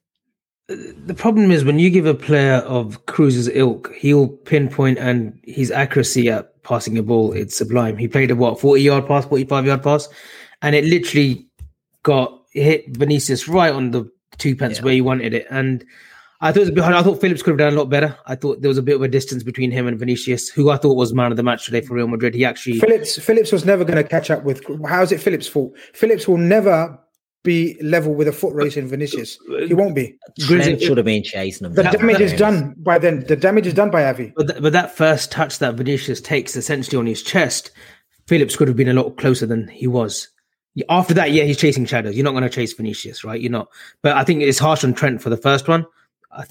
The 0.67 1.13
problem 1.13 1.51
is 1.51 1.63
when 1.63 1.79
you 1.79 1.89
give 1.89 2.05
a 2.05 2.15
player 2.15 2.55
of 2.55 3.05
Kroos's 3.05 3.49
ilk, 3.49 3.93
he'll 3.93 4.29
pinpoint 4.29 4.97
and 4.97 5.37
his 5.43 5.69
accuracy 5.69 6.29
at 6.29 6.63
passing 6.63 6.97
a 6.97 7.03
ball, 7.03 7.33
it's 7.33 7.55
sublime. 7.57 7.97
He 7.97 8.07
played 8.07 8.31
a 8.31 8.35
what, 8.35 8.59
40 8.59 8.81
yard 8.81 9.07
pass, 9.07 9.25
45 9.25 9.65
yard 9.65 9.83
pass, 9.83 10.09
and 10.61 10.75
it 10.75 10.85
literally 10.85 11.45
got 12.03 12.41
hit 12.51 12.95
Vinicius 12.95 13.47
right 13.47 13.73
on 13.73 13.91
the 13.91 14.09
two 14.37 14.55
pence 14.55 14.77
yeah. 14.77 14.83
where 14.85 14.93
he 14.93 15.01
wanted 15.01 15.33
it. 15.33 15.45
And 15.49 15.85
I 16.41 16.51
thought 16.51 16.57
it 16.57 16.61
was 16.61 16.71
behind. 16.71 16.95
I 16.95 17.03
thought 17.03 17.21
Phillips 17.21 17.41
could 17.41 17.51
have 17.51 17.57
done 17.59 17.73
a 17.73 17.77
lot 17.77 17.89
better. 17.89 18.17
I 18.25 18.35
thought 18.35 18.61
there 18.61 18.69
was 18.69 18.77
a 18.77 18.83
bit 18.83 18.95
of 18.95 19.01
a 19.01 19.07
distance 19.07 19.43
between 19.43 19.71
him 19.71 19.87
and 19.87 19.97
Vinicius, 19.97 20.49
who 20.49 20.69
I 20.69 20.77
thought 20.77 20.95
was 20.95 21.13
man 21.13 21.31
of 21.31 21.37
the 21.37 21.43
match 21.43 21.65
today 21.65 21.81
for 21.81 21.93
Real 21.95 22.07
Madrid. 22.07 22.33
He 22.33 22.43
actually 22.43 22.79
Phillips 22.79 23.17
Phillips 23.17 23.51
was 23.51 23.65
never 23.65 23.85
going 23.85 24.01
to 24.01 24.07
catch 24.07 24.29
up 24.29 24.43
with. 24.43 24.63
How 24.87 25.01
is 25.01 25.11
it 25.11 25.21
Phillips' 25.21 25.47
fault? 25.47 25.77
Phillips 25.93 26.27
will 26.27 26.37
never 26.37 26.99
be 27.45 27.77
level 27.81 28.13
with 28.13 28.27
a 28.27 28.33
foot 28.33 28.53
race 28.53 28.75
in 28.75 28.87
Vinicius. 28.87 29.37
He 29.67 29.73
won't 29.73 29.95
be. 29.95 30.17
Trent 30.39 30.81
should 30.81 30.97
have 30.97 31.05
been 31.05 31.23
chasing 31.23 31.67
him. 31.67 31.73
The 31.73 31.83
damage 31.83 32.19
is 32.19 32.33
done 32.33 32.73
by 32.77 32.97
then. 32.97 33.23
The 33.27 33.35
damage 33.35 33.67
is 33.67 33.73
done 33.73 33.91
by 33.91 34.03
Avi. 34.05 34.33
But, 34.35 34.47
th- 34.49 34.61
but 34.61 34.73
that 34.73 34.97
first 34.97 35.31
touch 35.31 35.59
that 35.59 35.75
Vinicius 35.75 36.19
takes 36.19 36.55
essentially 36.55 36.97
on 36.97 37.05
his 37.05 37.21
chest, 37.21 37.71
Phillips 38.27 38.57
could 38.57 38.67
have 38.67 38.75
been 38.75 38.89
a 38.89 38.93
lot 38.93 39.15
closer 39.17 39.45
than 39.45 39.67
he 39.67 39.87
was. 39.87 40.27
After 40.89 41.13
that, 41.13 41.31
yeah, 41.31 41.43
he's 41.43 41.57
chasing 41.57 41.85
shadows. 41.85 42.15
You're 42.15 42.25
not 42.25 42.31
going 42.31 42.43
to 42.43 42.49
chase 42.49 42.73
Vinicius, 42.73 43.23
right? 43.23 43.39
You're 43.39 43.51
not. 43.51 43.69
But 44.01 44.17
I 44.17 44.25
think 44.25 44.41
it's 44.41 44.59
harsh 44.59 44.83
on 44.83 44.93
Trent 44.93 45.21
for 45.21 45.29
the 45.29 45.37
first 45.37 45.69
one. 45.69 45.85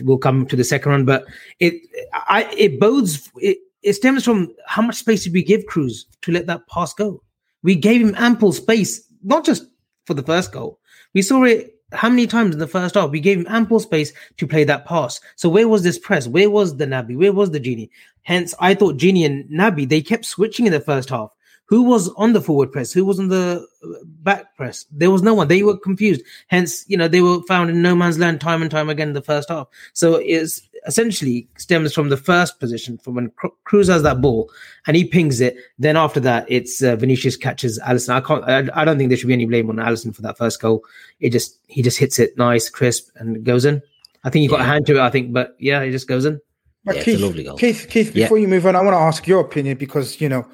We'll 0.01 0.19
come 0.19 0.47
to 0.47 0.57
the 0.57 0.65
second 0.65 0.93
one, 0.93 1.05
but 1.05 1.25
it, 1.61 1.75
I, 2.13 2.53
it 2.57 2.81
bodes. 2.81 3.31
It, 3.37 3.59
it 3.83 3.93
stems 3.93 4.25
from 4.25 4.55
how 4.67 4.83
much 4.83 4.97
space 4.97 5.25
did 5.25 5.35
we 5.35 5.43
give 5.43 5.67
Kroos 5.67 6.05
to 6.23 6.33
let 6.33 6.47
that 6.47 6.67
pass 6.69 6.95
go? 6.95 7.23
We 7.63 7.75
gave 7.75 8.01
him 8.01 8.15
ample 8.17 8.53
space, 8.53 9.07
not 9.23 9.45
just 9.45 9.67
for 10.07 10.15
the 10.15 10.23
first 10.23 10.53
goal, 10.53 10.81
we 11.13 11.23
saw 11.23 11.45
it 11.45 11.75
how 11.93 12.09
many 12.09 12.27
times 12.27 12.55
in 12.55 12.59
the 12.59 12.67
first 12.67 12.97
half? 12.97 13.11
We 13.11 13.21
gave 13.21 13.39
him 13.39 13.47
ample 13.49 13.81
space 13.81 14.13
to 14.39 14.47
play 14.47 14.65
that 14.65 14.85
pass. 14.85 15.21
So 15.37 15.49
where 15.49 15.69
was 15.69 15.83
this 15.83 15.99
press? 15.99 16.27
Where 16.27 16.51
was 16.51 16.77
the 16.77 16.87
Naby? 16.87 17.17
Where 17.17 17.33
was 17.33 17.53
the 17.53 17.61
Gini? 17.61 17.89
Hence, 18.23 18.55
I 18.59 18.75
thought 18.75 18.99
Gini 18.99 19.25
and 19.25 19.45
Naby 19.49 19.89
they 19.89 20.03
kept 20.03 20.25
switching 20.25 20.67
in 20.67 20.73
the 20.73 20.81
first 20.81 21.11
half. 21.11 21.31
Who 21.67 21.83
was 21.83 22.11
on 22.11 22.35
the 22.35 22.43
forward 22.43 22.73
press? 22.73 22.93
Who 22.93 23.05
was 23.05 23.19
on 23.19 23.29
the 23.29 23.67
uh, 23.83 23.89
back 24.23 24.55
press? 24.57 24.85
There 24.91 25.11
was 25.11 25.23
no 25.23 25.33
one. 25.33 25.49
They 25.49 25.63
were 25.63 25.79
confused. 25.79 26.23
Hence, 26.49 26.85
you 26.89 26.97
know, 26.97 27.09
they 27.09 27.23
were 27.23 27.41
found 27.43 27.71
in 27.71 27.81
no 27.81 27.95
man's 27.95 28.19
land 28.19 28.41
time 28.41 28.61
and 28.61 28.71
time 28.71 28.91
again 28.91 29.09
in 29.09 29.15
the 29.15 29.23
first 29.23 29.49
half. 29.49 29.69
So 29.95 30.17
it's 30.17 30.61
essentially 30.87 31.49
stems 31.57 31.95
from 31.95 32.11
the 32.11 32.17
first 32.17 32.61
position, 32.61 32.99
from 32.99 33.15
when 33.15 33.33
Kroos 33.67 33.89
has 33.89 34.03
that 34.03 34.21
ball 34.21 34.51
and 34.87 34.97
he 34.97 35.05
pings 35.05 35.41
it. 35.41 35.57
Then 35.79 35.97
after 35.97 36.21
that, 36.21 36.45
it's 36.49 36.83
uh, 36.83 36.97
Vinicius 36.97 37.37
catches 37.37 37.79
Alisson. 37.81 38.11
I 38.11 38.21
can't. 38.21 38.45
I, 38.45 38.83
I, 38.83 38.85
don't 38.85 38.99
think 38.99 39.09
there 39.09 39.17
should 39.17 39.29
be 39.29 39.33
any 39.33 39.47
blame 39.47 39.71
on 39.71 39.77
Alisson 39.77 40.15
for 40.15 40.23
that 40.23 40.37
first 40.37 40.61
goal. 40.61 40.85
It 41.21 41.31
just 41.31 41.59
he 41.67 41.83
just 41.83 41.99
hits 41.99 42.19
it 42.19 42.37
nice, 42.37 42.69
crisp, 42.69 43.09
and 43.17 43.43
goes 43.45 43.65
in. 43.65 43.83
I 44.25 44.31
think 44.31 44.43
he 44.43 44.49
got 44.49 44.61
yeah. 44.61 44.67
a 44.67 44.69
hand 44.69 44.87
to 44.87 44.97
it. 44.97 45.01
I 45.01 45.11
think, 45.11 45.33
but 45.33 45.57
yeah, 45.59 45.81
it 45.81 45.93
just 45.93 46.09
goes 46.09 46.25
in. 46.25 46.41
Yeah, 46.85 47.03
Keith, 47.03 47.59
Keith, 47.59 47.87
Keith, 47.89 48.13
before 48.13 48.37
yeah. 48.37 48.43
you 48.43 48.49
move 48.49 48.67
on, 48.67 48.77
I 48.77 48.83
want 48.83 48.93
to 48.93 48.99
ask 48.99 49.27
your 49.27 49.41
opinion 49.41 49.79
because 49.79 50.21
you 50.21 50.29
know 50.29 50.47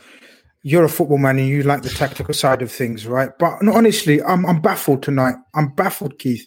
you're 0.62 0.84
a 0.84 0.88
football 0.88 1.18
man 1.18 1.38
and 1.38 1.48
you 1.48 1.62
like 1.62 1.82
the 1.82 1.90
tactical 1.90 2.34
side 2.34 2.62
of 2.62 2.70
things, 2.70 3.06
right? 3.06 3.30
But 3.38 3.66
honestly, 3.66 4.22
I'm 4.22 4.44
I'm 4.46 4.60
baffled 4.60 5.02
tonight. 5.02 5.36
I'm 5.54 5.74
baffled, 5.74 6.18
Keith. 6.18 6.46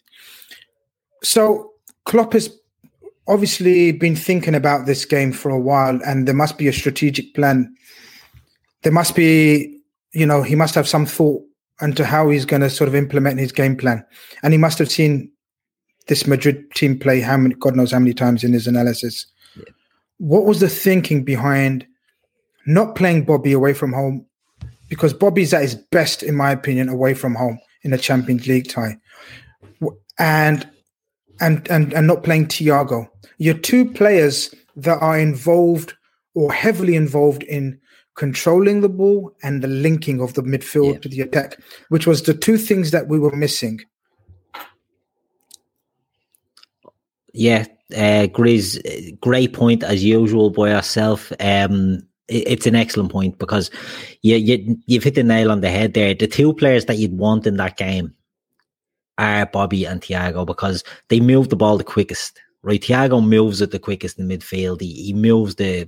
So 1.24 1.72
Klopp 2.06 2.34
has 2.34 2.56
obviously 3.28 3.92
been 3.92 4.16
thinking 4.16 4.56
about 4.56 4.86
this 4.86 5.06
game 5.06 5.32
for 5.32 5.50
a 5.50 5.60
while, 5.60 6.00
and 6.06 6.28
there 6.28 6.36
must 6.36 6.58
be 6.58 6.68
a 6.68 6.74
strategic 6.74 7.34
plan. 7.34 7.74
There 8.84 8.92
must 8.92 9.16
be, 9.16 9.80
you 10.14 10.26
know, 10.26 10.44
he 10.44 10.56
must 10.56 10.76
have 10.76 10.88
some 10.88 11.06
thought 11.06 11.42
into 11.82 12.06
how 12.06 12.30
he's 12.30 12.46
going 12.46 12.62
to 12.62 12.70
sort 12.70 12.88
of 12.88 12.96
implement 12.96 13.40
his 13.40 13.52
game 13.52 13.76
plan, 13.76 14.06
and 14.44 14.54
he 14.54 14.60
must 14.60 14.78
have 14.78 14.92
seen 14.92 15.32
this 16.08 16.28
Madrid 16.28 16.70
team 16.76 17.00
play 17.00 17.22
how 17.22 17.38
many, 17.38 17.56
God 17.56 17.76
knows 17.76 17.94
how 17.94 18.00
many 18.00 18.14
times 18.14 18.44
in 18.44 18.54
his 18.54 18.68
analysis. 18.68 19.26
Yeah. 19.56 19.64
What 20.18 20.46
was 20.46 20.60
the 20.60 20.70
thinking 20.70 21.24
behind? 21.24 21.88
Not 22.66 22.96
playing 22.96 23.26
Bobby 23.26 23.52
away 23.52 23.74
from 23.74 23.94
home 23.94 24.26
because 24.90 25.14
Bobby's 25.14 25.54
at 25.54 25.64
his 25.64 25.76
best, 25.76 26.24
in 26.24 26.36
my 26.36 26.52
opinion, 26.52 26.90
away 26.90 27.14
from 27.14 27.36
home 27.36 27.60
in 27.84 27.94
a 27.94 27.98
Champions 27.98 28.48
League 28.48 28.70
tie, 28.70 28.98
and 30.20 30.68
and 31.40 31.70
and 31.70 31.94
and 31.94 32.08
not 32.08 32.24
playing 32.24 32.48
Thiago. 32.48 33.08
You're 33.38 33.56
two 33.56 33.92
players 33.92 34.54
that 34.76 35.00
are 35.02 35.20
involved 35.20 35.94
or 36.36 36.52
heavily 36.52 36.96
involved 36.96 37.44
in 37.44 37.80
controlling 38.16 38.82
the 38.82 38.90
ball 38.90 39.32
and 39.42 39.62
the 39.62 39.68
linking 39.68 40.22
of 40.22 40.34
the 40.36 40.44
midfield 40.44 40.94
yeah. 40.94 41.00
to 41.00 41.10
the 41.10 41.22
attack, 41.22 41.60
which 41.90 42.06
was 42.06 42.24
the 42.24 42.34
two 42.34 42.58
things 42.58 42.92
that 42.92 43.08
we 43.08 43.20
were 43.20 43.36
missing. 43.36 43.80
Yeah, 47.34 47.66
uh, 47.96 48.28
Grizz, 48.28 49.20
great 49.20 49.54
point 49.54 49.84
as 49.84 50.04
usual 50.04 50.52
by 50.52 50.70
yourself. 50.70 51.32
Um, 51.40 52.04
it's 52.28 52.66
an 52.66 52.76
excellent 52.76 53.12
point 53.12 53.38
because 53.38 53.70
you, 54.22 54.36
you 54.36 54.78
you've 54.86 55.04
hit 55.04 55.16
the 55.16 55.24
nail 55.24 55.52
on 55.52 55.62
the 55.62 55.70
head 55.70 55.94
there. 55.94 56.14
The 56.14 56.28
two 56.28 56.54
players 56.54 56.86
that 56.86 56.98
you'd 56.98 57.18
want 57.18 57.46
in 57.48 57.58
that 57.58 57.78
game 57.78 58.14
are 59.18 59.46
Bobby 59.46 59.86
and 59.86 60.02
Thiago 60.02 60.46
because 60.46 60.84
they 61.10 61.20
move 61.20 61.50
the 61.50 61.56
ball 61.56 61.78
the 61.78 61.84
quickest. 61.84 62.40
Right, 62.62 62.82
Thiago 62.82 63.26
moves 63.26 63.60
it 63.60 63.72
the 63.72 63.80
quickest 63.80 64.18
in 64.18 64.30
midfield. 64.30 64.80
He, 64.80 64.94
he 65.04 65.14
moves 65.14 65.56
the 65.56 65.88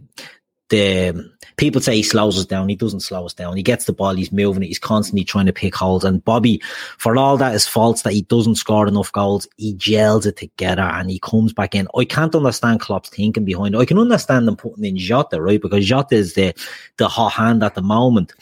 the 0.70 1.32
people 1.58 1.80
say 1.80 1.96
he 1.96 2.04
slows 2.04 2.38
us 2.40 2.46
down. 2.46 2.70
He 2.70 2.76
doesn't 2.76 3.02
slow 3.02 3.26
us 3.26 3.34
down. 3.34 3.56
He 3.56 3.64
gets 3.64 3.86
the 3.86 3.94
ball. 3.94 4.16
He's 4.16 4.32
moving 4.32 4.64
it. 4.64 4.68
He's 4.68 4.80
constantly 4.80 5.24
trying 5.24 5.46
to 5.46 5.54
pick 5.54 5.76
holes. 5.76 6.04
And 6.04 6.24
Bobby, 6.26 6.62
for 6.98 7.18
all 7.18 7.38
that 7.38 7.54
his 7.54 7.68
faults 7.68 8.02
that 8.02 8.14
he 8.14 8.24
doesn't 8.24 8.56
score 8.56 8.88
enough 8.88 9.12
goals, 9.12 9.48
he 9.58 9.74
gels 9.76 10.26
it 10.26 10.38
together 10.38 10.82
and 10.82 11.10
he 11.10 11.20
comes 11.20 11.54
back 11.54 11.76
in. 11.76 11.88
I 11.96 12.06
can't 12.06 12.34
understand 12.34 12.80
Klopp's 12.80 13.10
thinking 13.10 13.46
behind 13.46 13.76
it. 13.76 13.80
I 13.80 13.86
can 13.86 14.00
understand 14.00 14.48
them 14.48 14.58
putting 14.58 14.86
in 14.86 14.98
Jota, 14.98 15.42
right? 15.42 15.62
Because 15.62 15.86
Jota 15.86 16.16
is 16.16 16.34
the 16.34 16.54
the 16.98 17.08
hot 17.08 17.34
hand 17.34 17.64
at 17.64 17.76
the 17.76 17.82
moment. 17.82 18.34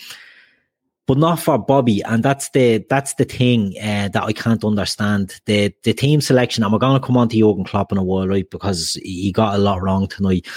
But 1.05 1.17
not 1.17 1.41
for 1.41 1.57
Bobby, 1.57 2.01
and 2.03 2.23
that's 2.23 2.49
the 2.51 2.85
that's 2.89 3.15
the 3.15 3.25
thing 3.25 3.75
uh, 3.77 4.07
that 4.13 4.23
I 4.23 4.31
can't 4.31 4.63
understand. 4.63 5.35
The 5.45 5.73
the 5.83 5.93
team 5.93 6.21
selection, 6.21 6.63
and 6.63 6.71
we're 6.71 6.79
going 6.79 6.97
to 6.99 7.05
come 7.05 7.17
on 7.17 7.27
to 7.27 7.37
Jurgen 7.37 7.65
Klopp 7.65 7.91
in 7.91 7.97
a 7.97 8.03
while, 8.03 8.25
right? 8.25 8.49
Because 8.49 8.97
he 9.03 9.33
got 9.33 9.55
a 9.55 9.57
lot 9.57 9.81
wrong 9.81 10.07
tonight. 10.07 10.47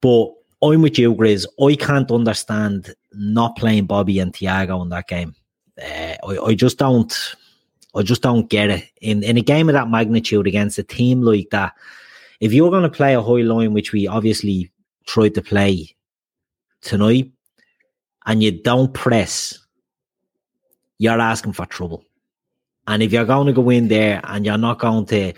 But 0.00 0.30
I'm 0.62 0.82
with 0.82 0.98
you, 0.98 1.14
Grizz. 1.14 1.46
I 1.62 1.76
can't 1.76 2.10
understand 2.10 2.94
not 3.12 3.56
playing 3.56 3.86
Bobby 3.86 4.18
and 4.18 4.32
Thiago 4.32 4.82
in 4.82 4.88
that 4.88 5.08
game. 5.08 5.34
Uh, 5.80 6.16
I, 6.26 6.38
I 6.38 6.54
just 6.54 6.78
don't. 6.78 7.14
I 7.94 8.02
just 8.02 8.22
don't 8.22 8.48
get 8.48 8.70
it. 8.70 8.84
In 9.00 9.22
in 9.22 9.36
a 9.36 9.42
game 9.42 9.68
of 9.68 9.74
that 9.74 9.90
magnitude 9.90 10.46
against 10.46 10.78
a 10.78 10.82
team 10.82 11.22
like 11.22 11.48
that, 11.50 11.74
if 12.40 12.52
you're 12.52 12.70
going 12.70 12.82
to 12.82 12.88
play 12.88 13.14
a 13.14 13.22
high 13.22 13.42
line, 13.42 13.72
which 13.72 13.92
we 13.92 14.06
obviously 14.06 14.70
tried 15.06 15.34
to 15.34 15.42
play 15.42 15.94
tonight, 16.80 17.30
and 18.26 18.42
you 18.42 18.62
don't 18.62 18.92
press, 18.92 19.58
you're 20.98 21.20
asking 21.20 21.52
for 21.52 21.66
trouble. 21.66 22.04
And 22.86 23.02
if 23.02 23.12
you're 23.12 23.24
going 23.24 23.46
to 23.48 23.52
go 23.52 23.68
in 23.70 23.88
there 23.88 24.20
and 24.24 24.46
you're 24.46 24.58
not 24.58 24.78
going 24.78 25.06
to, 25.06 25.32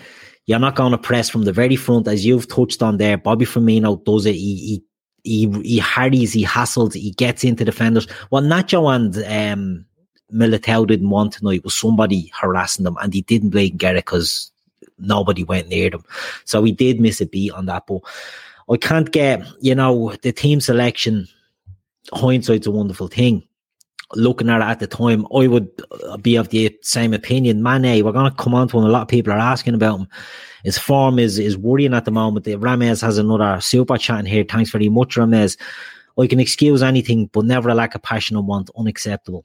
you're 0.47 0.59
not 0.59 0.77
going 0.77 0.93
to 0.93 0.99
press 0.99 1.29
from 1.29 1.45
the 1.45 1.53
very 1.53 1.77
front, 1.77 2.07
as 2.07 2.25
you've 2.27 2.49
touched 2.49 2.83
on 2.83 2.99
there. 2.99 3.17
Bobby 3.17 3.47
Firmino 3.47 4.05
does 4.05 4.27
it. 4.27 4.35
He, 4.35 4.57
he 4.57 4.85
he 5.29 5.61
he 5.62 5.79
hardies, 5.79 6.33
he 6.33 6.45
hassles, 6.45 6.95
he 6.95 7.11
gets 7.12 7.45
into 7.45 7.64
defenders. 7.64 8.09
What 8.31 8.45
Nacho 8.45 8.95
and 8.95 9.17
um, 9.27 9.87
Militao 10.33 10.87
didn't 10.87 11.11
want 11.11 11.33
tonight 11.33 11.64
was 11.64 11.75
somebody 11.75 12.33
harassing 12.41 12.85
them, 12.85 12.97
and 13.03 13.12
he 13.12 13.23
didn't 13.23 13.51
blame 13.51 13.75
it 13.75 13.95
because 13.95 14.51
nobody 14.99 15.45
went 15.45 15.69
near 15.69 15.91
them. 15.91 16.05
So 16.45 16.62
he 16.64 16.73
did 16.73 17.01
miss 17.01 17.21
a 17.21 17.27
beat 17.27 17.53
on 17.53 17.67
that. 17.67 17.87
But 17.87 18.01
I 18.71 18.77
can't 18.77 19.11
get, 19.11 19.43
you 19.61 19.75
know, 19.75 20.14
the 20.23 20.33
team 20.33 20.61
selection. 20.61 21.29
Hindsight's 22.12 22.67
a 22.67 22.71
wonderful 22.71 23.09
thing. 23.09 23.47
Looking 24.14 24.49
at 24.49 24.62
it 24.62 24.64
at 24.64 24.81
the 24.81 24.87
time, 24.87 25.27
I 25.35 25.49
would 25.49 25.68
be 26.23 26.37
of 26.37 26.49
the 26.49 26.75
same 26.81 27.12
opinion. 27.12 27.62
Mane, 27.62 28.03
we're 28.03 28.12
going 28.12 28.31
to 28.31 28.37
come 28.42 28.55
on 28.55 28.68
to 28.68 28.79
him. 28.79 28.85
A 28.85 28.88
lot 28.88 29.03
of 29.03 29.09
people 29.09 29.33
are 29.33 29.38
asking 29.38 29.75
about 29.75 30.01
him. 30.01 30.09
His 30.64 30.79
form 30.79 31.18
is 31.18 31.38
is 31.38 31.59
worrying 31.59 31.94
at 31.94 32.05
the 32.05 32.11
moment. 32.11 32.47
Rames 32.47 33.03
has 33.03 33.18
another 33.18 33.61
super 33.61 33.99
chat 33.99 34.21
in 34.21 34.27
here. 34.27 34.44
Thanks 34.49 34.71
very 34.71 34.88
much, 34.88 35.16
Rames. 35.16 35.57
I 36.18 36.27
can 36.27 36.40
excuse 36.40 36.83
anything, 36.83 37.27
but 37.27 37.44
never 37.44 37.68
a 37.68 37.75
lack 37.75 37.94
of 37.94 38.03
passion 38.03 38.37
and 38.37 38.47
want. 38.47 38.71
Unacceptable. 38.77 39.44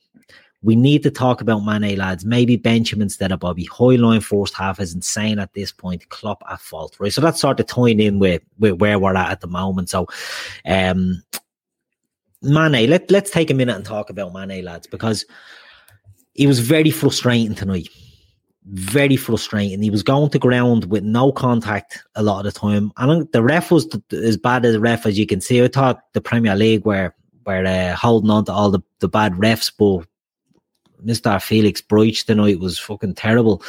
We 0.63 0.77
need 0.77 1.03
to 1.03 1.11
talk 1.11 1.41
about 1.41 1.59
Mane, 1.59 1.97
lads. 1.97 2.23
Maybe 2.23 2.55
bench 2.55 2.93
him 2.93 3.01
instead 3.01 3.33
of 3.33 3.41
Bobby. 3.41 3.65
High 3.65 3.97
line 3.97 4.21
first 4.21 4.53
half 4.53 4.79
is 4.79 4.95
insane 4.95 5.39
at 5.39 5.53
this 5.53 5.73
point. 5.73 6.07
Klopp 6.07 6.41
at 6.49 6.61
fault, 6.61 6.95
right? 6.99 7.11
So 7.11 7.19
that's 7.19 7.41
sort 7.41 7.59
of 7.59 7.67
tying 7.67 7.99
in 7.99 8.17
with, 8.17 8.41
with 8.57 8.79
where 8.79 8.97
we're 8.97 9.15
at 9.15 9.29
at 9.29 9.41
the 9.41 9.47
moment. 9.47 9.89
So, 9.89 10.07
um, 10.65 11.21
Mane, 12.43 12.89
let, 12.89 13.09
let's 13.09 13.31
take 13.31 13.49
a 13.49 13.53
minute 13.53 13.75
and 13.75 13.85
talk 13.85 14.09
about 14.09 14.33
Mane, 14.33 14.63
lads, 14.63 14.87
because 14.87 15.25
he 16.33 16.47
was 16.47 16.59
very 16.59 16.91
frustrating 16.91 17.55
tonight 17.55 17.89
very 18.65 19.15
frustrating. 19.15 19.81
He 19.81 19.89
was 19.89 20.03
going 20.03 20.29
to 20.29 20.39
ground 20.39 20.85
with 20.85 21.03
no 21.03 21.31
contact 21.31 22.03
a 22.15 22.23
lot 22.23 22.45
of 22.45 22.53
the 22.53 22.59
time. 22.59 22.91
And 22.97 23.29
the 23.31 23.43
ref 23.43 23.71
was 23.71 23.87
as 24.11 24.37
bad 24.37 24.65
as 24.65 24.73
the 24.73 24.79
ref 24.79 25.05
as 25.05 25.19
you 25.19 25.25
can 25.25 25.41
see. 25.41 25.61
I 25.61 25.67
thought 25.67 26.01
the 26.13 26.21
Premier 26.21 26.55
League 26.55 26.85
were 26.85 27.13
were 27.45 27.65
uh, 27.65 27.93
holding 27.93 28.29
on 28.29 28.45
to 28.45 28.53
all 28.53 28.71
the, 28.71 28.79
the 28.99 29.09
bad 29.09 29.33
refs, 29.33 29.69
but 29.77 30.07
Mr. 31.05 31.41
Felix 31.41 31.81
Brych 31.81 32.25
tonight 32.25 32.59
was 32.59 32.79
fucking 32.79 33.15
terrible. 33.15 33.61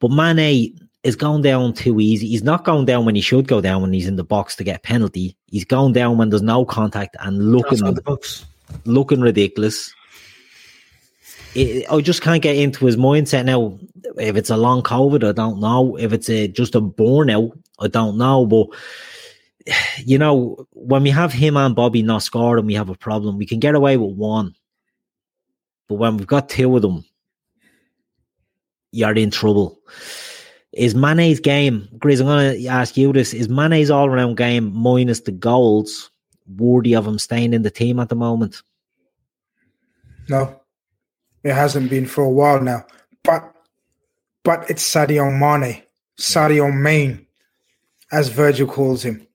But 0.00 0.10
Mane 0.10 0.76
is 1.06 1.16
going 1.16 1.42
down 1.42 1.72
too 1.72 2.00
easy. 2.00 2.26
He's 2.26 2.42
not 2.42 2.64
going 2.64 2.84
down 2.84 3.04
when 3.04 3.14
he 3.14 3.20
should 3.20 3.46
go 3.46 3.60
down 3.60 3.80
when 3.80 3.92
he's 3.92 4.08
in 4.08 4.16
the 4.16 4.24
box 4.24 4.56
to 4.56 4.64
get 4.64 4.78
a 4.78 4.80
penalty. 4.80 5.36
He's 5.46 5.64
going 5.64 5.92
down 5.92 6.18
when 6.18 6.30
there's 6.30 6.42
no 6.42 6.64
contact 6.64 7.16
and 7.20 7.52
looking 7.52 7.96
looking 8.84 9.20
ridiculous. 9.20 9.94
It, 11.54 11.86
I 11.90 12.00
just 12.00 12.22
can't 12.22 12.42
get 12.42 12.56
into 12.56 12.84
his 12.84 12.96
mindset 12.96 13.44
now. 13.44 13.78
If 14.18 14.36
it's 14.36 14.50
a 14.50 14.56
long 14.56 14.82
COVID, 14.82 15.26
I 15.26 15.32
don't 15.32 15.60
know. 15.60 15.96
If 15.96 16.12
it's 16.12 16.28
a, 16.28 16.48
just 16.48 16.74
a 16.74 16.80
burnout, 16.80 17.52
I 17.78 17.88
don't 17.88 18.18
know. 18.18 18.44
But 18.44 18.66
you 20.04 20.18
know, 20.18 20.66
when 20.72 21.04
we 21.04 21.10
have 21.10 21.32
him 21.32 21.56
and 21.56 21.76
Bobby 21.76 22.02
not 22.02 22.24
scored 22.24 22.58
and 22.58 22.66
we 22.66 22.74
have 22.74 22.88
a 22.88 22.96
problem, 22.96 23.38
we 23.38 23.46
can 23.46 23.60
get 23.60 23.76
away 23.76 23.96
with 23.96 24.16
one. 24.16 24.54
But 25.88 25.94
when 25.94 26.16
we've 26.16 26.26
got 26.26 26.48
two 26.48 26.74
of 26.74 26.82
them, 26.82 27.04
you're 28.90 29.14
in 29.14 29.30
trouble. 29.30 29.78
Is 30.76 30.94
Mane's 30.94 31.40
game, 31.40 31.88
Grizz, 31.96 32.20
I'm 32.20 32.26
going 32.26 32.60
to 32.60 32.66
ask 32.68 32.98
you 32.98 33.10
this, 33.10 33.32
is 33.32 33.48
Mane's 33.48 33.90
all 33.90 34.10
round 34.10 34.36
game 34.36 34.70
minus 34.74 35.20
the 35.20 35.32
goals 35.32 36.10
worthy 36.54 36.94
of 36.94 37.06
him 37.06 37.18
staying 37.18 37.54
in 37.54 37.62
the 37.62 37.70
team 37.70 37.98
at 37.98 38.10
the 38.10 38.14
moment? 38.14 38.62
No, 40.28 40.60
it 41.42 41.54
hasn't 41.54 41.88
been 41.88 42.04
for 42.04 42.24
a 42.24 42.28
while 42.28 42.60
now. 42.60 42.84
But 43.22 43.54
but 44.44 44.68
it's 44.68 44.86
Sadio 44.86 45.32
Mane, 45.32 45.82
Sadio 46.18 46.70
Main, 46.70 47.26
as 48.12 48.28
Virgil 48.28 48.68
calls 48.68 49.02
him. 49.02 49.26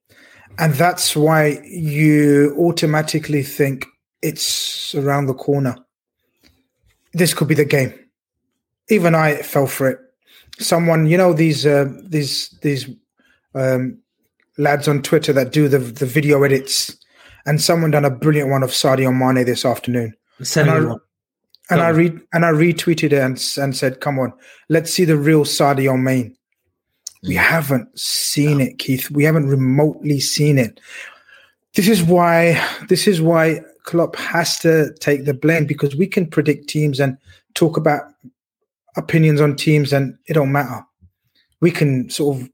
And 0.60 0.76
that's 0.76 1.16
why 1.16 1.60
you 1.66 2.56
automatically 2.60 3.42
think 3.42 3.88
it's 4.22 4.94
around 4.94 5.26
the 5.26 5.34
corner. 5.34 5.76
This 7.14 7.34
could 7.34 7.48
be 7.48 7.56
the 7.56 7.66
game. 7.66 7.94
Even 8.90 9.16
I 9.16 9.38
fell 9.38 9.66
for 9.66 9.90
it. 9.90 10.00
Someone, 10.62 11.08
you 11.08 11.18
know, 11.18 11.34
these 11.34 11.66
uh, 11.66 11.92
these 12.04 12.50
these 12.62 12.90
um, 13.56 13.98
lads 14.58 14.88
on 14.88 15.02
Twitter 15.02 15.34
that 15.34 15.52
do 15.52 15.68
the 15.68 15.80
the 15.80 16.06
video 16.06 16.44
edits, 16.44 16.96
and 17.46 17.62
someone 17.62 17.92
done 17.92 18.06
a 18.06 18.10
brilliant 18.10 18.50
one 18.50 18.64
of 18.64 18.72
Sadio 18.72 19.12
Mane 19.12 19.46
this 19.46 19.66
afternoon. 19.66 20.14
And 20.80 20.94
I, 21.72 21.76
and 21.76 21.82
I 21.82 21.90
read 21.90 22.22
and 22.34 22.46
I 22.46 22.52
retweeted 22.52 23.06
it 23.06 23.14
and, 23.14 23.44
and 23.58 23.76
said, 23.76 24.02
"Come 24.02 24.20
on, 24.20 24.34
let's 24.70 24.94
see 24.94 25.06
the 25.06 25.18
real 25.18 25.46
Sadio 25.46 26.02
Mane." 26.02 26.36
We 27.24 27.36
haven't 27.36 27.98
seen 28.00 28.60
it, 28.62 28.80
Keith. 28.80 29.12
We 29.12 29.24
haven't 29.24 29.48
remotely 29.48 30.20
seen 30.20 30.58
it. 30.58 30.80
This 31.76 31.88
is 31.88 32.04
why 32.04 32.62
this 32.90 33.08
is 33.08 33.22
why 33.22 33.62
Klopp 33.84 34.16
has 34.16 34.60
to 34.60 34.94
take 35.00 35.26
the 35.26 35.34
blame 35.34 35.66
because 35.66 35.96
we 35.96 36.08
can 36.08 36.28
predict 36.28 36.68
teams 36.68 37.00
and 37.00 37.18
talk 37.54 37.78
about 37.78 38.02
opinions 38.98 39.42
on 39.42 39.56
teams, 39.56 39.94
and 39.94 40.18
it 40.28 40.34
don't 40.34 40.52
matter. 40.52 40.86
We 41.62 41.72
can 41.72 42.10
sort 42.10 42.42
of 42.42 42.50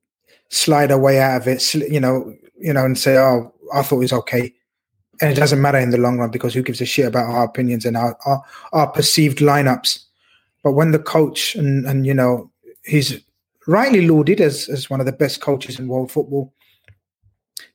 slide 0.50 0.92
our 0.92 1.00
way 1.00 1.20
out 1.20 1.42
of 1.42 1.48
it, 1.48 1.74
you 1.74 2.00
know, 2.00 2.34
you 2.58 2.74
know, 2.74 2.86
and 2.86 2.98
say, 2.98 3.18
"Oh, 3.18 3.54
I 3.74 3.82
thought 3.82 3.98
it 3.98 4.00
was 4.00 4.14
okay," 4.14 4.54
and 5.22 5.32
it 5.32 5.36
doesn't 5.36 5.62
matter 5.62 5.78
in 5.78 5.92
the 5.92 5.98
long 5.98 6.18
run 6.18 6.32
because 6.32 6.54
who 6.54 6.64
gives 6.64 6.82
a 6.82 6.86
shit 6.86 7.06
about 7.06 7.30
our 7.30 7.46
opinions 7.46 7.86
and 7.86 7.98
our 7.98 8.18
our, 8.26 8.44
our 8.74 8.92
perceived 8.92 9.40
lineups. 9.40 10.04
But 10.64 10.74
when 10.74 10.92
the 10.92 11.00
coach 11.00 11.56
and 11.56 11.86
and 11.86 12.06
you 12.06 12.14
know 12.14 12.52
he's 12.84 13.22
rightly 13.68 14.08
lauded 14.08 14.42
as, 14.42 14.70
as 14.70 14.90
one 14.90 15.00
of 15.00 15.06
the 15.06 15.12
best 15.12 15.42
coaches 15.42 15.78
in 15.78 15.88
world 15.88 16.12
football, 16.12 16.54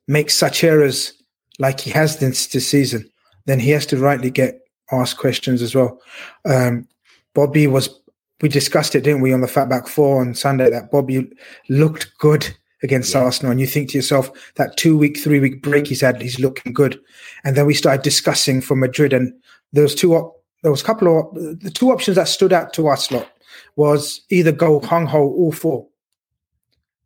makes 0.09 0.35
such 0.35 0.65
errors 0.65 1.13
like 1.59 1.81
he 1.81 1.91
has 1.91 2.19
this, 2.19 2.47
this 2.49 2.67
season, 2.67 3.09
then 3.45 3.61
he 3.61 3.71
has 3.71 3.87
to 3.87 3.97
rightly 3.99 4.31
get 4.31 4.61
asked 4.91 5.19
questions 5.19 5.63
as 5.63 5.75
well. 5.75 6.01
Um, 6.45 6.89
Bobby 7.35 7.67
was, 7.67 8.01
we 8.43 8.49
discussed 8.49 8.95
it, 8.95 9.05
didn't 9.05 9.23
we, 9.23 9.33
on 9.33 9.41
the 9.41 9.47
Fatback 9.47 9.89
Four 9.89 10.21
on 10.21 10.35
Sunday, 10.35 10.69
that 10.69 10.91
Bobby 10.91 11.31
looked 11.69 12.13
good 12.19 12.55
against 12.83 13.15
yeah. 13.15 13.23
Arsenal. 13.23 13.53
And 13.53 13.61
you 13.61 13.67
think 13.67 13.91
to 13.91 13.99
yourself, 13.99 14.31
that 14.57 14.77
two 14.77 14.99
week, 14.99 15.17
three 15.17 15.41
week 15.41 15.63
break 15.63 15.87
he's 15.87 16.01
had, 16.01 16.21
he's 16.21 16.41
looking 16.41 16.73
good. 16.73 17.01
And 17.45 17.57
then 17.57 17.67
we 17.67 17.75
started 17.75 18.03
discussing 18.03 18.61
for 18.61 18.75
Madrid, 18.75 19.13
and 19.13 19.33
there 19.73 19.85
was 19.85 19.95
two, 19.95 20.15
op- 20.15 20.43
there 20.63 20.73
was 20.73 20.83
a 20.83 20.85
couple 20.85 21.19
of, 21.19 21.35
the 21.61 21.71
two 21.71 21.91
options 21.91 22.17
that 22.17 22.29
stood 22.29 22.53
out 22.53 22.73
to 22.75 22.89
us 22.89 23.11
lot 23.11 23.31
was 23.77 24.21
either 24.29 24.53
go 24.53 24.81
hung 24.81 25.07
ho 25.07 25.23
all 25.23 25.53
four, 25.53 25.87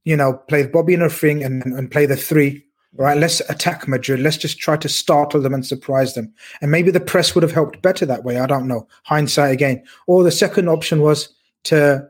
you 0.05 0.17
know, 0.17 0.35
play 0.49 0.67
Bobby 0.67 0.95
in 0.95 1.03
a 1.03 1.11
thing 1.11 1.45
and, 1.45 1.63
and 1.63 1.91
play 1.91 2.07
the 2.07 2.17
three. 2.17 2.65
Right, 2.95 3.19
let's 3.19 3.41
attack 3.51 3.87
Madrid. 3.87 4.21
Let's 4.21 4.39
just 4.39 4.59
try 4.59 4.77
to 4.79 4.89
startle 4.89 5.43
them 5.43 5.53
and 5.53 5.67
surprise 5.67 6.15
them. 6.15 6.33
And 6.63 6.71
maybe 6.71 6.91
the 6.91 7.01
press 7.01 7.35
would 7.35 7.43
have 7.43 7.53
helped 7.53 7.83
better 7.83 8.07
that 8.07 8.25
way. 8.25 8.39
I 8.39 8.47
don't 8.47 8.69
know. 8.69 8.89
Hindsight 9.05 9.53
again. 9.53 9.83
Or 10.07 10.25
the 10.25 10.31
second 10.31 10.69
option 10.69 11.03
was 11.03 11.29
to 11.65 12.09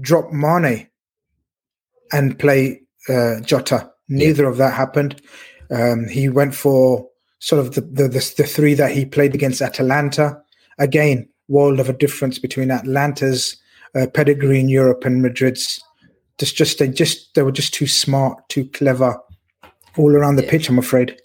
drop 0.00 0.30
Mane 0.30 0.88
and 2.12 2.38
play 2.38 2.80
uh, 3.08 3.40
Jota. 3.40 3.90
Neither 4.08 4.44
yeah. 4.44 4.48
of 4.50 4.56
that 4.58 4.72
happened. 4.72 5.20
Um, 5.70 6.06
he 6.06 6.28
went 6.28 6.54
for 6.54 7.08
sort 7.40 7.64
of 7.64 7.74
the, 7.74 7.80
the, 7.82 8.08
the 8.08 8.34
the 8.36 8.44
three 8.44 8.74
that 8.74 8.92
he 8.92 9.04
played 9.04 9.34
against 9.34 9.60
Atalanta. 9.60 10.40
Again, 10.78 11.28
world 11.48 11.80
of 11.80 11.88
a 11.88 11.92
difference 11.92 12.38
between 12.38 12.70
Atalanta's 12.70 13.56
uh, 13.94 14.06
pedigree 14.14 14.60
in 14.60 14.68
Europe 14.68 15.04
and 15.04 15.22
Madrid's. 15.22 15.82
Just, 16.38 16.56
just 16.56 16.78
they 16.78 16.88
just 16.88 17.34
they 17.34 17.42
were 17.42 17.52
just 17.52 17.74
too 17.74 17.88
smart, 17.88 18.48
too 18.48 18.68
clever, 18.70 19.18
all 19.98 20.14
around 20.14 20.36
the 20.36 20.44
yeah. 20.44 20.50
pitch. 20.50 20.68
I'm 20.68 20.78
afraid 20.78 21.20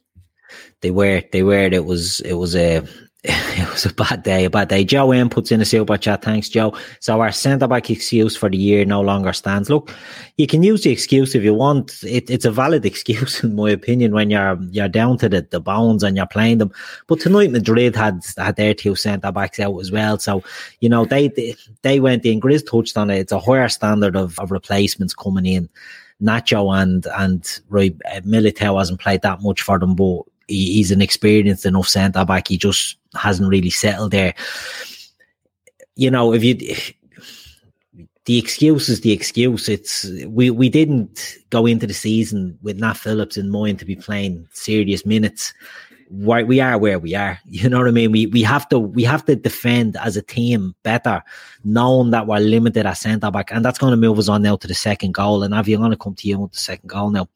they 0.81 0.91
were. 0.91 1.23
They 1.31 1.43
were. 1.43 1.63
It 1.63 1.85
was. 1.85 2.19
It 2.21 2.33
was 2.33 2.55
a. 2.55 2.83
it 3.25 3.71
was 3.71 3.85
a 3.85 3.93
bad 3.93 4.23
day, 4.23 4.43
a 4.43 4.49
bad 4.49 4.67
day. 4.67 4.83
Joe 4.83 5.13
M 5.13 5.29
puts 5.29 5.49
in 5.49 5.61
a 5.61 5.65
super 5.65 5.95
chat. 5.95 6.23
Thanks, 6.23 6.49
Joe. 6.49 6.77
So 6.99 7.21
our 7.21 7.31
centre 7.31 7.69
back 7.69 7.89
excuse 7.89 8.35
for 8.35 8.49
the 8.49 8.57
year 8.57 8.83
no 8.83 8.99
longer 8.99 9.31
stands. 9.31 9.69
Look, 9.69 9.95
you 10.35 10.45
can 10.45 10.61
use 10.61 10.83
the 10.83 10.91
excuse 10.91 11.33
if 11.33 11.41
you 11.41 11.53
want. 11.53 12.03
It, 12.03 12.29
it's 12.29 12.43
a 12.43 12.51
valid 12.51 12.85
excuse, 12.91 13.41
in 13.41 13.55
my 13.55 13.69
opinion, 13.69 14.11
when 14.11 14.29
you're 14.29 14.61
you're 14.71 14.89
down 14.89 15.17
to 15.19 15.29
the, 15.29 15.47
the 15.49 15.61
bones 15.61 16.03
and 16.03 16.17
you're 16.17 16.27
playing 16.27 16.57
them. 16.57 16.73
But 17.07 17.21
tonight 17.21 17.51
Madrid 17.51 17.95
had 17.95 18.19
had 18.37 18.57
their 18.57 18.73
two 18.73 18.95
centre 18.95 19.31
backs 19.31 19.57
out 19.57 19.79
as 19.79 19.89
well. 19.89 20.19
So 20.19 20.43
you 20.81 20.89
know 20.89 21.05
they 21.05 21.29
they, 21.29 21.55
they 21.81 22.01
went 22.01 22.25
in. 22.25 22.41
Grizz 22.41 22.69
touched 22.69 22.97
on 22.97 23.09
it. 23.09 23.19
It's 23.19 23.31
a 23.31 23.39
higher 23.39 23.69
standard 23.69 24.17
of, 24.17 24.37
of 24.37 24.51
replacements 24.51 25.13
coming 25.13 25.45
in. 25.45 25.69
Nacho 26.23 26.81
and 26.81 27.05
and 27.17 27.59
right, 27.69 27.95
uh, 28.11 28.21
Militao 28.21 28.77
hasn't 28.77 28.99
played 28.99 29.21
that 29.21 29.41
much 29.41 29.61
for 29.61 29.77
them, 29.77 29.95
but 29.95 30.21
he, 30.47 30.73
he's 30.73 30.91
an 30.91 31.01
experienced 31.01 31.65
enough 31.65 31.87
centre 31.87 32.25
back. 32.25 32.47
He 32.47 32.57
just 32.57 32.97
hasn't 33.15 33.49
really 33.49 33.69
settled 33.69 34.11
there. 34.11 34.33
You 35.95 36.09
know, 36.09 36.33
if 36.33 36.43
you 36.43 36.55
the 38.25 38.37
excuse 38.37 38.87
is 38.89 39.01
the 39.01 39.11
excuse. 39.11 39.67
It's 39.67 40.09
we 40.27 40.49
we 40.49 40.69
didn't 40.69 41.37
go 41.49 41.65
into 41.65 41.85
the 41.85 41.93
season 41.93 42.57
with 42.61 42.79
Nat 42.79 42.93
Phillips 42.93 43.37
in 43.37 43.49
mind 43.49 43.79
to 43.79 43.85
be 43.85 43.95
playing 43.95 44.47
serious 44.53 45.05
minutes. 45.05 45.53
Why 46.15 46.43
we 46.43 46.59
are 46.59 46.77
where 46.77 46.99
we 46.99 47.15
are. 47.15 47.39
You 47.49 47.69
know 47.69 47.79
what 47.79 47.87
I 47.87 47.91
mean? 47.91 48.11
We 48.11 48.27
we 48.27 48.43
have 48.43 48.69
to 48.69 48.77
we 48.79 49.03
have 49.03 49.25
to 49.25 49.35
defend 49.35 49.97
as 49.97 50.15
a 50.15 50.21
team 50.21 50.75
better, 50.83 51.23
knowing 51.63 52.11
that 52.11 52.27
we're 52.27 52.39
limited 52.39 52.85
at 52.85 52.93
centre 52.93 53.31
back, 53.31 53.51
and 53.51 53.65
that's 53.65 53.79
going 53.79 53.91
to 53.91 53.97
move 53.97 54.19
us 54.19 54.29
on 54.29 54.43
now 54.43 54.55
to 54.57 54.67
the 54.67 54.75
second 54.75 55.13
goal. 55.13 55.41
And 55.43 55.53
Avi, 55.53 55.73
I'm 55.73 55.79
going 55.79 55.91
to 55.91 55.97
come 55.97 56.15
to 56.15 56.27
you 56.27 56.39
with 56.39 56.51
the 56.51 56.57
second 56.59 56.87
goal 56.87 57.09
now. 57.09 57.27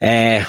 Uh 0.00 0.44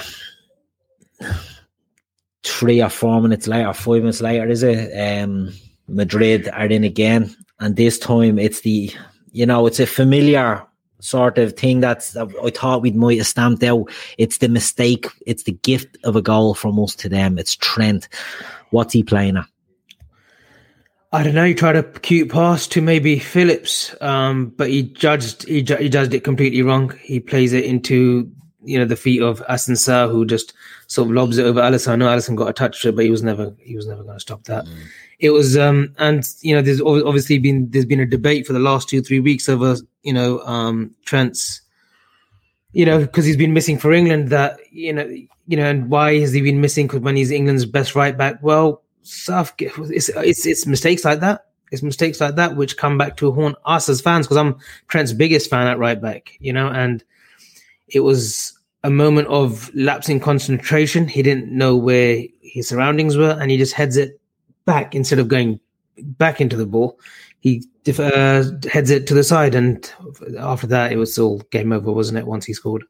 three 2.44 2.82
or 2.82 2.90
four 2.90 3.20
minutes 3.20 3.48
later, 3.48 3.72
five 3.72 4.02
minutes 4.02 4.20
later, 4.20 4.46
is 4.48 4.62
it? 4.62 5.22
Um, 5.22 5.52
Madrid 5.88 6.48
are 6.48 6.66
in 6.66 6.84
again, 6.84 7.34
and 7.58 7.76
this 7.76 7.98
time 7.98 8.38
it's 8.38 8.60
the 8.60 8.92
you 9.32 9.46
know 9.46 9.66
it's 9.66 9.80
a 9.80 9.86
familiar 9.86 10.62
sort 11.04 11.38
of 11.38 11.52
thing 11.54 11.80
that's 11.80 12.16
I 12.16 12.50
thought 12.50 12.82
we 12.82 12.90
might 12.92 13.18
have 13.18 13.26
stamped 13.26 13.62
out. 13.62 13.90
It's 14.18 14.38
the 14.38 14.48
mistake. 14.48 15.06
It's 15.26 15.42
the 15.42 15.52
gift 15.52 15.98
of 16.04 16.16
a 16.16 16.22
goal 16.22 16.54
from 16.54 16.78
us 16.80 16.94
to 16.96 17.08
them. 17.08 17.38
It's 17.38 17.54
Trent. 17.54 18.08
What's 18.70 18.94
he 18.94 19.02
playing 19.02 19.36
at? 19.36 19.46
I 21.12 21.22
don't 21.22 21.34
know. 21.34 21.44
He 21.44 21.54
tried 21.54 21.76
a 21.76 21.84
cute 21.84 22.30
pass 22.30 22.66
to 22.68 22.82
maybe 22.82 23.20
Phillips, 23.20 23.94
um, 24.00 24.46
but 24.56 24.68
he 24.68 24.82
judged 24.82 25.46
he, 25.46 25.62
ju- 25.62 25.76
he 25.76 25.88
judged 25.88 26.12
it 26.14 26.24
completely 26.24 26.62
wrong. 26.62 26.92
He 27.00 27.20
plays 27.20 27.52
it 27.52 27.64
into 27.64 28.30
you 28.64 28.78
know 28.78 28.84
the 28.84 28.96
feet 28.96 29.22
of 29.22 29.42
Asensio, 29.48 30.08
who 30.08 30.24
just 30.24 30.54
sort 30.86 31.08
of 31.08 31.14
lobs 31.14 31.38
it 31.38 31.46
over 31.46 31.60
Alisson. 31.60 31.88
I 31.88 31.96
know 31.96 32.06
Alisson 32.06 32.36
got 32.36 32.48
a 32.48 32.52
touch 32.52 32.82
to 32.82 32.88
it, 32.88 32.96
but 32.96 33.04
he 33.04 33.10
was 33.10 33.22
never 33.22 33.54
he 33.58 33.76
was 33.76 33.86
never 33.86 34.02
going 34.02 34.16
to 34.16 34.20
stop 34.20 34.44
that. 34.44 34.64
Mm. 34.64 34.78
It 35.18 35.30
was 35.30 35.56
um 35.56 35.94
and 35.98 36.26
you 36.40 36.54
know 36.54 36.62
there's 36.62 36.80
obviously 36.80 37.38
been 37.38 37.70
there's 37.70 37.86
been 37.86 38.00
a 38.00 38.06
debate 38.06 38.46
for 38.46 38.52
the 38.52 38.58
last 38.58 38.88
two 38.88 39.02
three 39.02 39.20
weeks 39.20 39.48
over 39.48 39.76
you 40.02 40.12
know 40.12 40.40
um 40.40 40.94
Trent's 41.04 41.62
you 42.72 42.84
know 42.84 43.00
because 43.00 43.24
he's 43.24 43.36
been 43.36 43.54
missing 43.54 43.78
for 43.78 43.92
England 43.92 44.28
that 44.30 44.58
you 44.70 44.92
know 44.92 45.04
you 45.46 45.56
know 45.56 45.64
and 45.64 45.88
why 45.88 46.18
has 46.18 46.32
he 46.32 46.40
been 46.40 46.60
missing 46.60 46.86
because 46.86 47.00
when 47.00 47.16
he's 47.16 47.30
England's 47.30 47.66
best 47.66 47.94
right 47.94 48.16
back 48.16 48.42
well 48.42 48.82
South 49.02 49.54
it's, 49.58 50.08
it's 50.08 50.46
it's 50.46 50.66
mistakes 50.66 51.04
like 51.04 51.20
that 51.20 51.46
It's 51.70 51.82
mistakes 51.82 52.20
like 52.20 52.36
that 52.36 52.56
which 52.56 52.76
come 52.76 52.98
back 52.98 53.16
to 53.16 53.32
haunt 53.32 53.56
us 53.64 53.88
as 53.88 54.00
fans 54.00 54.26
because 54.26 54.36
I'm 54.36 54.56
Trent's 54.88 55.12
biggest 55.12 55.50
fan 55.50 55.66
at 55.66 55.78
right 55.78 56.00
back, 56.00 56.36
you 56.38 56.52
know, 56.52 56.68
and 56.68 57.02
it 57.88 58.00
was 58.00 58.56
a 58.84 58.90
moment 58.90 59.26
of 59.28 59.74
lapsing 59.74 60.20
concentration. 60.20 61.08
He 61.08 61.22
didn't 61.22 61.50
know 61.50 61.74
where 61.74 62.22
his 62.42 62.68
surroundings 62.68 63.16
were 63.16 63.36
and 63.40 63.50
he 63.50 63.56
just 63.56 63.72
heads 63.72 63.96
it 63.96 64.20
back 64.66 64.94
instead 64.94 65.18
of 65.18 65.26
going 65.26 65.58
back 65.98 66.40
into 66.40 66.56
the 66.56 66.66
ball. 66.66 67.00
He 67.40 67.64
uh, 67.98 68.44
heads 68.70 68.90
it 68.90 69.06
to 69.08 69.14
the 69.14 69.24
side, 69.24 69.54
and 69.54 69.92
after 70.38 70.66
that, 70.68 70.92
it 70.92 70.96
was 70.96 71.18
all 71.18 71.40
game 71.50 71.72
over, 71.72 71.92
wasn't 71.92 72.18
it? 72.18 72.26
Once 72.26 72.46
he 72.46 72.54
scored. 72.54 72.84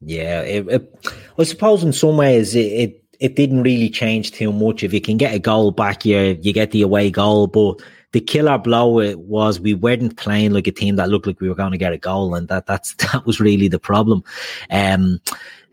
Yeah, 0.00 0.40
it, 0.40 0.66
it, 0.68 1.12
I 1.38 1.44
suppose 1.44 1.82
in 1.82 1.92
some 1.92 2.16
ways 2.16 2.54
it, 2.54 2.72
it, 2.72 3.04
it 3.20 3.36
didn't 3.36 3.62
really 3.62 3.90
change 3.90 4.32
too 4.32 4.52
much. 4.52 4.82
If 4.82 4.94
you 4.94 5.00
can 5.02 5.18
get 5.18 5.34
a 5.34 5.38
goal 5.38 5.72
back, 5.72 6.06
you 6.06 6.38
you 6.40 6.54
get 6.54 6.70
the 6.70 6.82
away 6.82 7.10
goal. 7.10 7.48
But 7.48 7.82
the 8.16 8.20
killer 8.22 8.56
blow 8.56 9.14
was 9.14 9.60
we 9.60 9.74
weren't 9.74 10.16
playing 10.16 10.54
like 10.54 10.66
a 10.66 10.72
team 10.72 10.96
that 10.96 11.10
looked 11.10 11.26
like 11.26 11.38
we 11.38 11.50
were 11.50 11.54
going 11.54 11.72
to 11.72 11.76
get 11.76 11.92
a 11.92 11.98
goal, 11.98 12.34
and 12.34 12.48
that 12.48 12.64
that's 12.64 12.94
that 13.12 13.26
was 13.26 13.40
really 13.40 13.68
the 13.68 13.78
problem. 13.78 14.24
Um, 14.70 15.20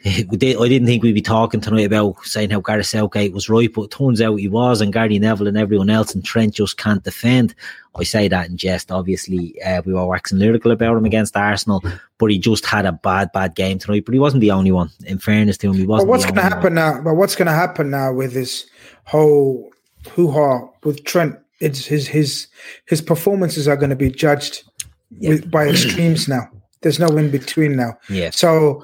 I 0.06 0.23
didn't 0.27 0.86
think 0.86 1.01
we'd 1.01 1.13
be 1.13 1.21
talking 1.21 1.62
tonight 1.62 1.86
about 1.86 2.21
saying 2.25 2.49
how 2.49 2.60
Gareth 2.60 2.88
Southgate 2.88 3.32
was 3.32 3.47
right, 3.47 3.71
but 3.73 3.84
it 3.84 3.91
turns 3.91 4.19
out 4.19 4.36
he 4.36 4.49
was, 4.49 4.82
and 4.82 4.91
Gary 4.91 5.17
Neville 5.19 5.47
and 5.47 5.58
everyone 5.58 5.89
else, 5.89 6.13
and 6.13 6.25
Trent 6.25 6.56
just 6.56 6.75
can't 6.75 7.01
defend. 7.01 7.56
I 7.95 8.03
say 8.03 8.27
that 8.27 8.49
in 8.49 8.58
jest. 8.58 8.91
Obviously, 8.91 9.56
uh, 9.62 9.82
we 9.86 9.93
were 9.93 10.06
waxing 10.06 10.39
lyrical 10.39 10.71
about 10.71 10.97
him 10.97 11.06
against 11.06 11.38
Arsenal, 11.38 11.82
but 12.17 12.29
he 12.29 12.39
just 12.39 12.65
had 12.65 12.86
a 12.86 12.91
bad, 12.91 13.32
bad 13.32 13.56
game 13.56 13.79
tonight. 13.79 14.03
But 14.03 14.15
he 14.15 14.19
wasn't 14.19 14.41
the 14.41 14.51
only 14.51 14.73
one. 14.73 14.89
In 15.06 15.17
fairness 15.17 15.58
to 15.60 15.69
him, 15.69 15.75
he 15.75 15.86
wasn't. 15.86 16.10
But 16.10 16.12
what's 16.12 16.25
going 16.25 16.36
to 16.36 16.41
happen 16.41 16.63
one. 16.63 16.73
now? 16.73 17.01
But 17.01 17.13
what's 17.13 17.38
going 17.38 17.45
to 17.45 17.53
happen 17.53 17.89
now 17.89 18.12
with 18.12 18.34
this 18.34 18.65
whole 19.06 19.71
hoo 20.12 20.29
ha 20.29 20.67
with 20.84 21.06
Trent? 21.06 21.39
It's 21.63 21.86
his 21.86 22.08
his 22.08 22.47
his 22.86 23.02
performances 23.02 23.67
are 23.67 23.78
going 23.78 23.89
to 23.89 23.95
be 23.95 24.10
judged 24.10 24.63
yeah. 25.19 25.30
with, 25.30 25.52
by 25.52 25.67
extremes 25.69 26.28
now. 26.28 26.49
There's 26.82 26.99
no 26.99 27.08
in 27.17 27.32
between 27.32 27.76
now. 27.78 27.97
Yeah. 28.10 28.32
So 28.32 28.84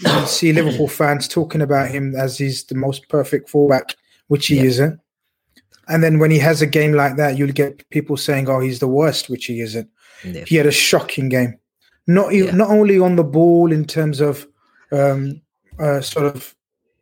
You 0.00 0.26
see 0.26 0.52
Liverpool 0.52 0.88
fans 1.00 1.28
talking 1.28 1.60
about 1.60 1.90
him 1.90 2.14
as 2.14 2.38
he's 2.38 2.64
the 2.64 2.74
most 2.74 3.08
perfect 3.08 3.48
fullback, 3.48 3.96
which 4.28 4.46
he 4.46 4.56
yeah. 4.56 4.64
isn't. 4.64 5.00
And 5.88 6.02
then 6.02 6.18
when 6.18 6.30
he 6.30 6.38
has 6.38 6.62
a 6.62 6.66
game 6.66 6.92
like 6.92 7.16
that, 7.16 7.36
you'll 7.36 7.52
get 7.52 7.88
people 7.90 8.16
saying, 8.16 8.48
"Oh, 8.48 8.60
he's 8.60 8.78
the 8.78 8.88
worst," 8.88 9.28
which 9.28 9.46
he 9.46 9.60
isn't. 9.60 9.88
Yeah. 10.24 10.44
He 10.46 10.56
had 10.56 10.66
a 10.66 10.72
shocking 10.72 11.28
game, 11.28 11.58
not 12.06 12.32
yeah. 12.32 12.50
not 12.52 12.70
only 12.70 12.98
on 12.98 13.16
the 13.16 13.24
ball 13.24 13.72
in 13.72 13.84
terms 13.84 14.20
of 14.20 14.46
um, 14.92 15.40
uh, 15.78 16.00
sort 16.00 16.26
of 16.26 16.54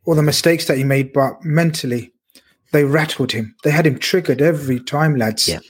all 0.04 0.14
the 0.14 0.22
mistakes 0.22 0.66
that 0.66 0.78
he 0.78 0.84
made, 0.84 1.12
but 1.12 1.44
mentally, 1.44 2.12
they 2.72 2.84
rattled 2.84 3.32
him. 3.32 3.54
They 3.64 3.70
had 3.70 3.86
him 3.86 3.98
triggered 3.98 4.40
every 4.40 4.80
time, 4.80 5.16
lads. 5.16 5.46
Yeah. 5.46 5.60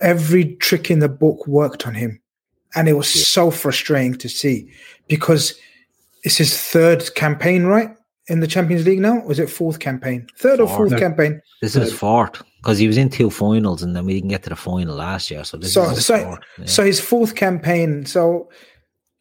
Every 0.00 0.56
trick 0.56 0.90
in 0.90 0.98
the 0.98 1.08
book 1.08 1.46
worked 1.46 1.86
on 1.86 1.94
him. 1.94 2.20
And 2.76 2.88
it 2.88 2.92
was 2.92 3.14
yeah. 3.16 3.22
so 3.22 3.50
frustrating 3.50 4.14
to 4.16 4.28
see 4.28 4.70
because 5.08 5.58
it's 6.22 6.36
his 6.36 6.60
third 6.60 7.14
campaign, 7.14 7.64
right? 7.64 7.90
In 8.28 8.40
the 8.40 8.46
Champions 8.46 8.84
League 8.84 9.00
now? 9.00 9.20
Was 9.20 9.38
it 9.38 9.48
fourth 9.48 9.78
campaign? 9.78 10.26
Third 10.38 10.58
fourth. 10.58 10.70
or 10.70 10.76
fourth 10.76 10.98
campaign? 10.98 11.40
This 11.62 11.76
is 11.76 11.90
his 11.90 11.98
fourth 11.98 12.42
because 12.58 12.78
he 12.78 12.86
was 12.86 12.98
in 12.98 13.08
two 13.08 13.30
finals 13.30 13.82
and 13.82 13.94
then 13.94 14.04
we 14.04 14.14
didn't 14.14 14.30
get 14.30 14.42
to 14.42 14.50
the 14.50 14.56
final 14.56 14.96
last 14.96 15.30
year. 15.30 15.44
So 15.44 15.56
this 15.56 15.72
so, 15.72 15.92
so, 15.94 16.24
fourth. 16.24 16.40
Yeah. 16.58 16.64
so 16.66 16.84
his 16.84 17.00
fourth 17.00 17.34
campaign. 17.34 18.04
So 18.04 18.48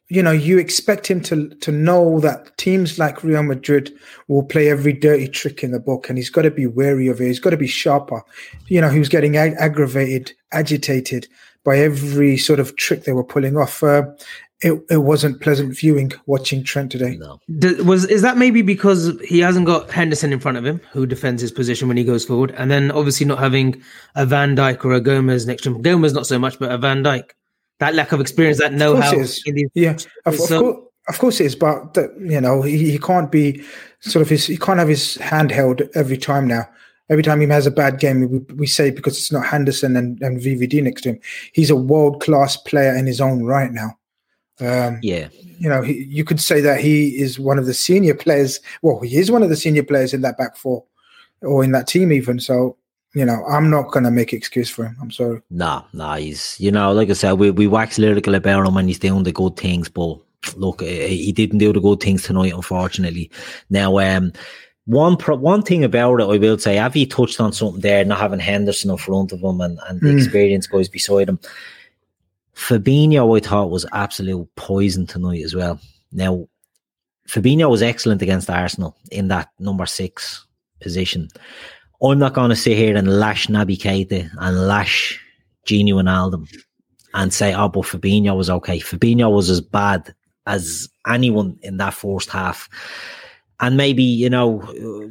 you 0.08 0.22
know, 0.22 0.32
you 0.32 0.60
expect 0.60 1.08
him 1.08 1.22
to 1.22 1.50
to 1.50 1.72
know 1.72 2.20
that 2.20 2.56
teams 2.58 3.00
like 3.00 3.24
Real 3.24 3.44
Madrid 3.44 3.92
will 4.28 4.44
play 4.44 4.70
every 4.70 4.94
dirty 4.94 5.28
trick 5.28 5.64
in 5.64 5.72
the 5.72 5.80
book, 5.80 6.10
and 6.10 6.18
he's 6.18 6.30
got 6.30 6.44
to 6.44 6.52
be 6.52 6.68
wary 6.68 7.08
of 7.08 7.20
it. 7.20 7.28
He's 7.28 7.40
got 7.40 7.52
to 7.52 7.58
be 7.58 7.68
sharper. 7.68 8.24
You 8.68 8.82
know, 8.82 8.90
he 8.90 9.00
was 9.00 9.10
getting 9.10 9.36
ag- 9.36 9.56
aggravated, 9.58 10.34
agitated 10.52 11.28
by 11.66 11.80
every 11.80 12.38
sort 12.38 12.60
of 12.60 12.76
trick 12.78 13.04
they 13.04 13.12
were 13.12 13.24
pulling 13.24 13.58
off. 13.58 13.84
Uh, 13.84 14.04
it, 14.62 14.82
it 14.90 14.98
wasn't 14.98 15.42
pleasant 15.42 15.78
viewing 15.78 16.14
watching 16.28 16.64
Trent 16.64 16.92
today. 16.92 17.18
No. 17.18 17.40
Was 17.84 18.06
is 18.06 18.22
that 18.22 18.38
maybe 18.38 18.62
because 18.62 19.20
he 19.22 19.40
hasn't 19.40 19.66
got 19.66 19.92
Henderson 19.92 20.32
in 20.32 20.40
front 20.40 20.58
of 20.58 20.66
him, 20.66 20.80
who 20.94 21.06
defends 21.06 21.42
his 21.42 21.52
position 21.52 21.90
when 21.90 21.98
he 21.98 22.06
goes 22.06 22.24
forward, 22.24 22.54
and 22.58 22.72
then 22.72 22.90
obviously 22.92 23.26
not 23.26 23.40
having 23.40 23.82
a 24.16 24.26
Van 24.26 24.56
Dijk 24.56 24.86
or 24.86 24.94
a 24.94 25.02
Gomez 25.02 25.46
next 25.46 25.64
to 25.64 25.72
him. 25.72 25.82
Gomez 25.82 26.14
not 26.14 26.26
so 26.26 26.40
much, 26.40 26.58
but 26.58 26.72
a 26.72 26.78
Van 26.78 27.04
Dijk. 27.04 27.32
That 27.80 27.94
lack 27.94 28.14
of 28.14 28.22
experience, 28.22 28.60
that 28.60 28.72
know-how. 28.72 29.12
yeah, 29.74 29.98
of, 30.26 30.36
so, 30.36 30.56
of, 30.56 30.62
course, 30.62 30.88
of 31.10 31.20
course 31.20 31.42
it 31.42 31.46
is, 31.48 31.56
but 31.58 31.94
the, 31.94 32.16
you 32.18 32.40
know 32.40 32.62
he, 32.62 32.92
he 32.92 32.98
can't 32.98 33.30
be 33.30 33.62
sort 34.00 34.22
of 34.22 34.30
his. 34.30 34.46
He 34.46 34.58
can't 34.58 34.80
have 34.80 34.88
his 34.88 35.16
hand 35.16 35.52
held 35.52 35.82
every 35.96 36.18
time 36.18 36.48
now 36.48 36.70
every 37.10 37.24
time 37.24 37.42
he 37.42 37.48
has 37.48 37.66
a 37.66 37.72
bad 37.72 38.00
game, 38.00 38.30
we, 38.30 38.40
we 38.56 38.68
say 38.68 38.92
because 38.92 39.18
it's 39.18 39.32
not 39.32 39.46
Henderson 39.46 39.96
and, 39.96 40.22
and 40.22 40.40
VVD 40.40 40.84
next 40.84 41.02
to 41.02 41.10
him. 41.10 41.20
He's 41.54 41.70
a 41.70 41.76
world 41.76 42.22
class 42.22 42.58
player 42.58 42.96
in 42.96 43.06
his 43.06 43.22
own 43.22 43.44
right 43.44 43.72
now. 43.72 43.98
Um, 44.62 45.00
yeah, 45.02 45.28
you 45.60 45.70
know, 45.70 45.82
he, 45.82 46.04
you 46.06 46.24
could 46.24 46.40
say 46.40 46.62
that 46.62 46.80
he 46.80 47.18
is 47.18 47.40
one 47.40 47.60
of 47.60 47.66
the 47.66 47.74
senior 47.74 48.16
players. 48.16 48.60
Well, 48.82 49.00
he 49.02 49.18
is 49.18 49.32
one 49.32 49.44
of 49.44 49.50
the 49.50 49.56
senior 49.56 49.84
players 49.84 50.14
in 50.14 50.22
that 50.22 50.38
back 50.38 50.56
four 50.56 50.84
or 51.42 51.64
in 51.64 51.72
that 51.72 51.88
team, 51.88 52.12
even. 52.12 52.40
So, 52.40 52.78
you 53.14 53.26
know, 53.26 53.44
I'm 53.46 53.70
not 53.70 53.92
going 53.92 54.04
to 54.04 54.12
make 54.12 54.34
excuse 54.34 54.70
for 54.70 54.86
him. 54.86 54.98
I'm 55.02 55.12
sorry. 55.12 55.42
Nah, 55.50 55.84
nah, 55.94 56.16
he's, 56.16 56.60
you 56.60 56.72
know, 56.72 56.92
like 56.94 57.10
I 57.10 57.14
said, 57.14 57.34
we, 57.34 57.52
we 57.52 57.68
wax 57.68 57.98
lyrical 57.98 58.36
about 58.36 58.66
him 58.66 58.76
when 58.76 58.88
he's 58.88 59.00
doing 59.00 59.24
the 59.24 59.32
good 59.32 59.58
things, 59.58 59.90
but 59.90 60.20
look, 60.56 60.82
he 60.82 61.32
didn't 61.32 61.60
do 61.60 61.74
the 61.74 61.80
good 61.80 62.00
things 62.02 62.24
tonight, 62.24 62.54
unfortunately. 62.54 63.32
Now, 63.70 64.00
um, 64.00 64.32
one 64.86 65.18
pro- 65.18 65.36
one 65.36 65.64
thing 65.64 65.84
about 65.84 66.20
it, 66.20 66.26
I 66.26 66.38
will 66.38 66.58
say, 66.58 66.78
Avi 66.78 67.06
touched 67.06 67.40
on 67.40 67.54
something 67.54 67.82
there, 67.82 68.06
not 68.06 68.20
having 68.20 68.40
Henderson 68.40 68.92
in 68.92 68.98
front 68.98 69.32
of 69.32 69.42
him 69.42 69.62
and, 69.62 69.80
and 69.88 70.00
the 70.00 70.08
mm. 70.10 70.18
experienced 70.18 70.72
guys 70.72 70.88
beside 70.88 71.30
him. 71.30 71.40
Fabinho, 72.56 73.36
I 73.36 73.46
thought, 73.46 73.70
was 73.72 73.86
absolute 73.92 74.48
poison 74.56 75.06
tonight 75.06 75.44
as 75.44 75.56
well. 75.56 75.80
Now, 76.12 76.48
Fabinho 77.28 77.70
was 77.70 77.82
excellent 77.82 78.22
against 78.22 78.50
Arsenal 78.50 78.96
in 79.12 79.28
that 79.30 79.50
number 79.60 79.86
six 79.86 80.46
position. 80.80 81.30
I'm 82.02 82.20
not 82.20 82.34
going 82.34 82.50
to 82.50 82.56
sit 82.56 82.78
here 82.78 82.96
and 82.96 83.20
lash 83.20 83.48
Naby 83.48 83.78
Keita 83.78 84.30
and 84.40 84.68
lash 84.68 85.20
Gini 85.66 85.94
Wijnaldum 85.94 86.48
and 87.14 87.34
say, 87.34 87.54
oh, 87.54 87.70
but 87.70 87.84
Fabinho 87.84 88.38
was 88.38 88.50
okay. 88.50 88.80
Fabinho 88.80 89.34
was 89.34 89.50
as 89.50 89.62
bad 89.62 90.14
as 90.46 90.88
anyone 91.08 91.58
in 91.64 91.78
that 91.78 91.94
first 91.94 92.30
half. 92.30 92.70
And 93.60 93.78
maybe, 93.78 94.04
you 94.04 94.30
know, 94.30 94.60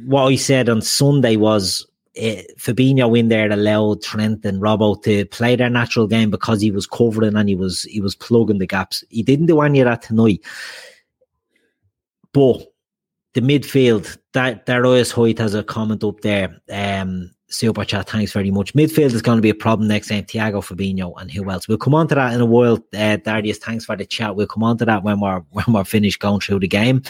what 0.05 0.25
I 0.25 0.35
said 0.35 0.69
on 0.69 0.81
Sunday 0.81 1.35
was 1.35 1.85
uh, 2.17 2.43
Fabinho 2.57 3.17
in 3.17 3.29
there 3.29 3.51
allowed 3.51 4.01
Trent 4.03 4.45
and 4.45 4.61
Robbo 4.61 5.01
to 5.03 5.25
play 5.25 5.55
their 5.55 5.69
natural 5.69 6.07
game 6.07 6.29
because 6.29 6.61
he 6.61 6.71
was 6.71 6.87
covering 6.87 7.35
and 7.35 7.49
he 7.49 7.55
was 7.55 7.83
he 7.83 7.99
was 7.99 8.15
plugging 8.15 8.59
the 8.59 8.67
gaps. 8.67 9.03
He 9.09 9.23
didn't 9.23 9.47
do 9.47 9.61
any 9.61 9.81
of 9.81 9.85
that 9.85 10.03
tonight. 10.03 10.41
But 12.31 12.71
the 13.33 13.41
midfield, 13.41 14.17
that 14.33 14.65
Darius 14.65 15.11
Hoyt 15.11 15.39
has 15.39 15.53
a 15.53 15.63
comment 15.63 16.03
up 16.03 16.21
there. 16.21 16.61
Um, 16.71 17.31
super 17.55 17.85
chat, 17.85 18.09
thanks 18.09 18.31
very 18.31 18.51
much. 18.51 18.73
Midfield 18.73 19.13
is 19.13 19.21
going 19.21 19.37
to 19.37 19.41
be 19.41 19.49
a 19.49 19.55
problem 19.55 19.87
next 19.87 20.09
time. 20.09 20.23
Thiago 20.23 20.63
Fabinho 20.63 21.13
and 21.19 21.31
who 21.31 21.49
else? 21.49 21.67
We'll 21.67 21.77
come 21.77 21.95
on 21.95 22.07
to 22.09 22.15
that 22.15 22.33
in 22.33 22.41
a 22.41 22.45
while. 22.45 22.83
Uh, 22.93 23.17
Darius, 23.17 23.57
thanks 23.57 23.85
for 23.85 23.95
the 23.95 24.05
chat. 24.05 24.35
We'll 24.35 24.47
come 24.47 24.63
on 24.63 24.77
to 24.79 24.85
that 24.85 25.03
when 25.03 25.19
we're 25.19 25.39
when 25.51 25.65
we're 25.69 25.83
finished 25.83 26.19
going 26.19 26.41
through 26.41 26.59
the 26.59 26.67
game. 26.67 27.01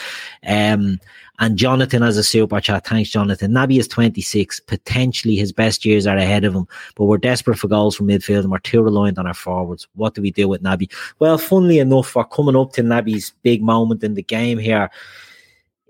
Um, 0.47 0.99
and 1.39 1.57
Jonathan 1.57 2.01
has 2.01 2.17
a 2.17 2.23
super 2.23 2.61
chat. 2.61 2.87
Thanks, 2.87 3.09
Jonathan. 3.09 3.51
Naby 3.51 3.79
is 3.79 3.87
26. 3.87 4.61
Potentially 4.61 5.35
his 5.35 5.51
best 5.51 5.83
years 5.83 6.07
are 6.07 6.15
ahead 6.15 6.45
of 6.45 6.53
him, 6.53 6.65
but 6.95 7.05
we're 7.05 7.17
desperate 7.17 7.57
for 7.57 7.67
goals 7.67 7.95
from 7.95 8.07
midfield 8.07 8.41
and 8.41 8.51
we're 8.51 8.59
too 8.59 8.81
reliant 8.81 9.17
on 9.17 9.27
our 9.27 9.33
forwards. 9.33 9.87
What 9.95 10.13
do 10.13 10.21
we 10.21 10.31
do 10.31 10.47
with 10.47 10.63
Naby? 10.63 10.91
Well, 11.19 11.37
funnily 11.37 11.79
enough, 11.79 12.15
we're 12.15 12.23
coming 12.23 12.55
up 12.55 12.71
to 12.73 12.83
Naby's 12.83 13.33
big 13.43 13.61
moment 13.61 14.03
in 14.03 14.13
the 14.13 14.23
game 14.23 14.57
here. 14.57 14.89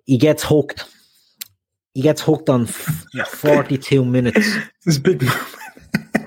He 0.05 0.17
gets 0.17 0.43
hooked. 0.43 0.85
He 1.95 2.01
gets 2.01 2.21
hooked 2.21 2.49
on 2.49 2.65
42 3.27 4.05
minutes. 4.05 4.47
This 4.85 4.99
big 4.99 5.23
moment. 5.23 5.43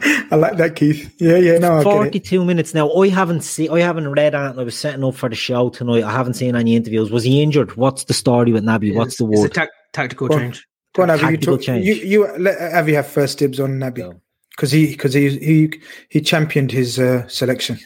I 0.30 0.36
like 0.36 0.56
that, 0.56 0.74
Keith. 0.74 1.14
Yeah, 1.20 1.36
yeah, 1.36 1.58
no, 1.58 1.82
forty-two 1.82 2.44
minutes 2.44 2.74
now. 2.74 2.92
I 2.92 3.08
haven't 3.08 3.42
seen, 3.42 3.70
I 3.70 3.80
haven't 3.80 4.08
read 4.10 4.34
on. 4.34 4.58
I 4.58 4.62
was 4.62 4.76
setting 4.78 5.02
up 5.04 5.14
for 5.14 5.28
the 5.28 5.34
show 5.36 5.70
tonight. 5.70 6.02
I 6.04 6.10
haven't 6.10 6.34
seen 6.34 6.54
any 6.56 6.76
interviews. 6.76 7.10
Was 7.10 7.24
he 7.24 7.42
injured? 7.42 7.76
What's 7.76 8.04
the 8.04 8.14
story 8.14 8.52
with 8.52 8.64
Naby? 8.64 8.94
What's 8.94 9.16
the 9.16 9.24
word? 9.24 9.46
It's 9.46 9.56
a 9.56 9.60
ta- 9.60 9.72
tactical 9.92 10.28
change. 10.28 10.66
Go 10.94 11.02
on, 11.04 11.10
Avi. 11.10 11.30
You, 11.32 11.36
talk, 11.36 11.66
you, 11.66 11.94
you 11.94 12.26
let 12.38 12.74
Avi 12.74 12.94
have 12.94 13.06
first 13.06 13.38
dibs 13.38 13.58
on 13.60 13.78
Naby. 13.78 14.20
because 14.50 14.70
he 14.70 14.88
because 14.88 15.14
he 15.14 15.38
he 15.38 15.80
he 16.10 16.20
championed 16.20 16.72
his 16.72 16.98
uh, 16.98 17.26
selection. 17.28 17.78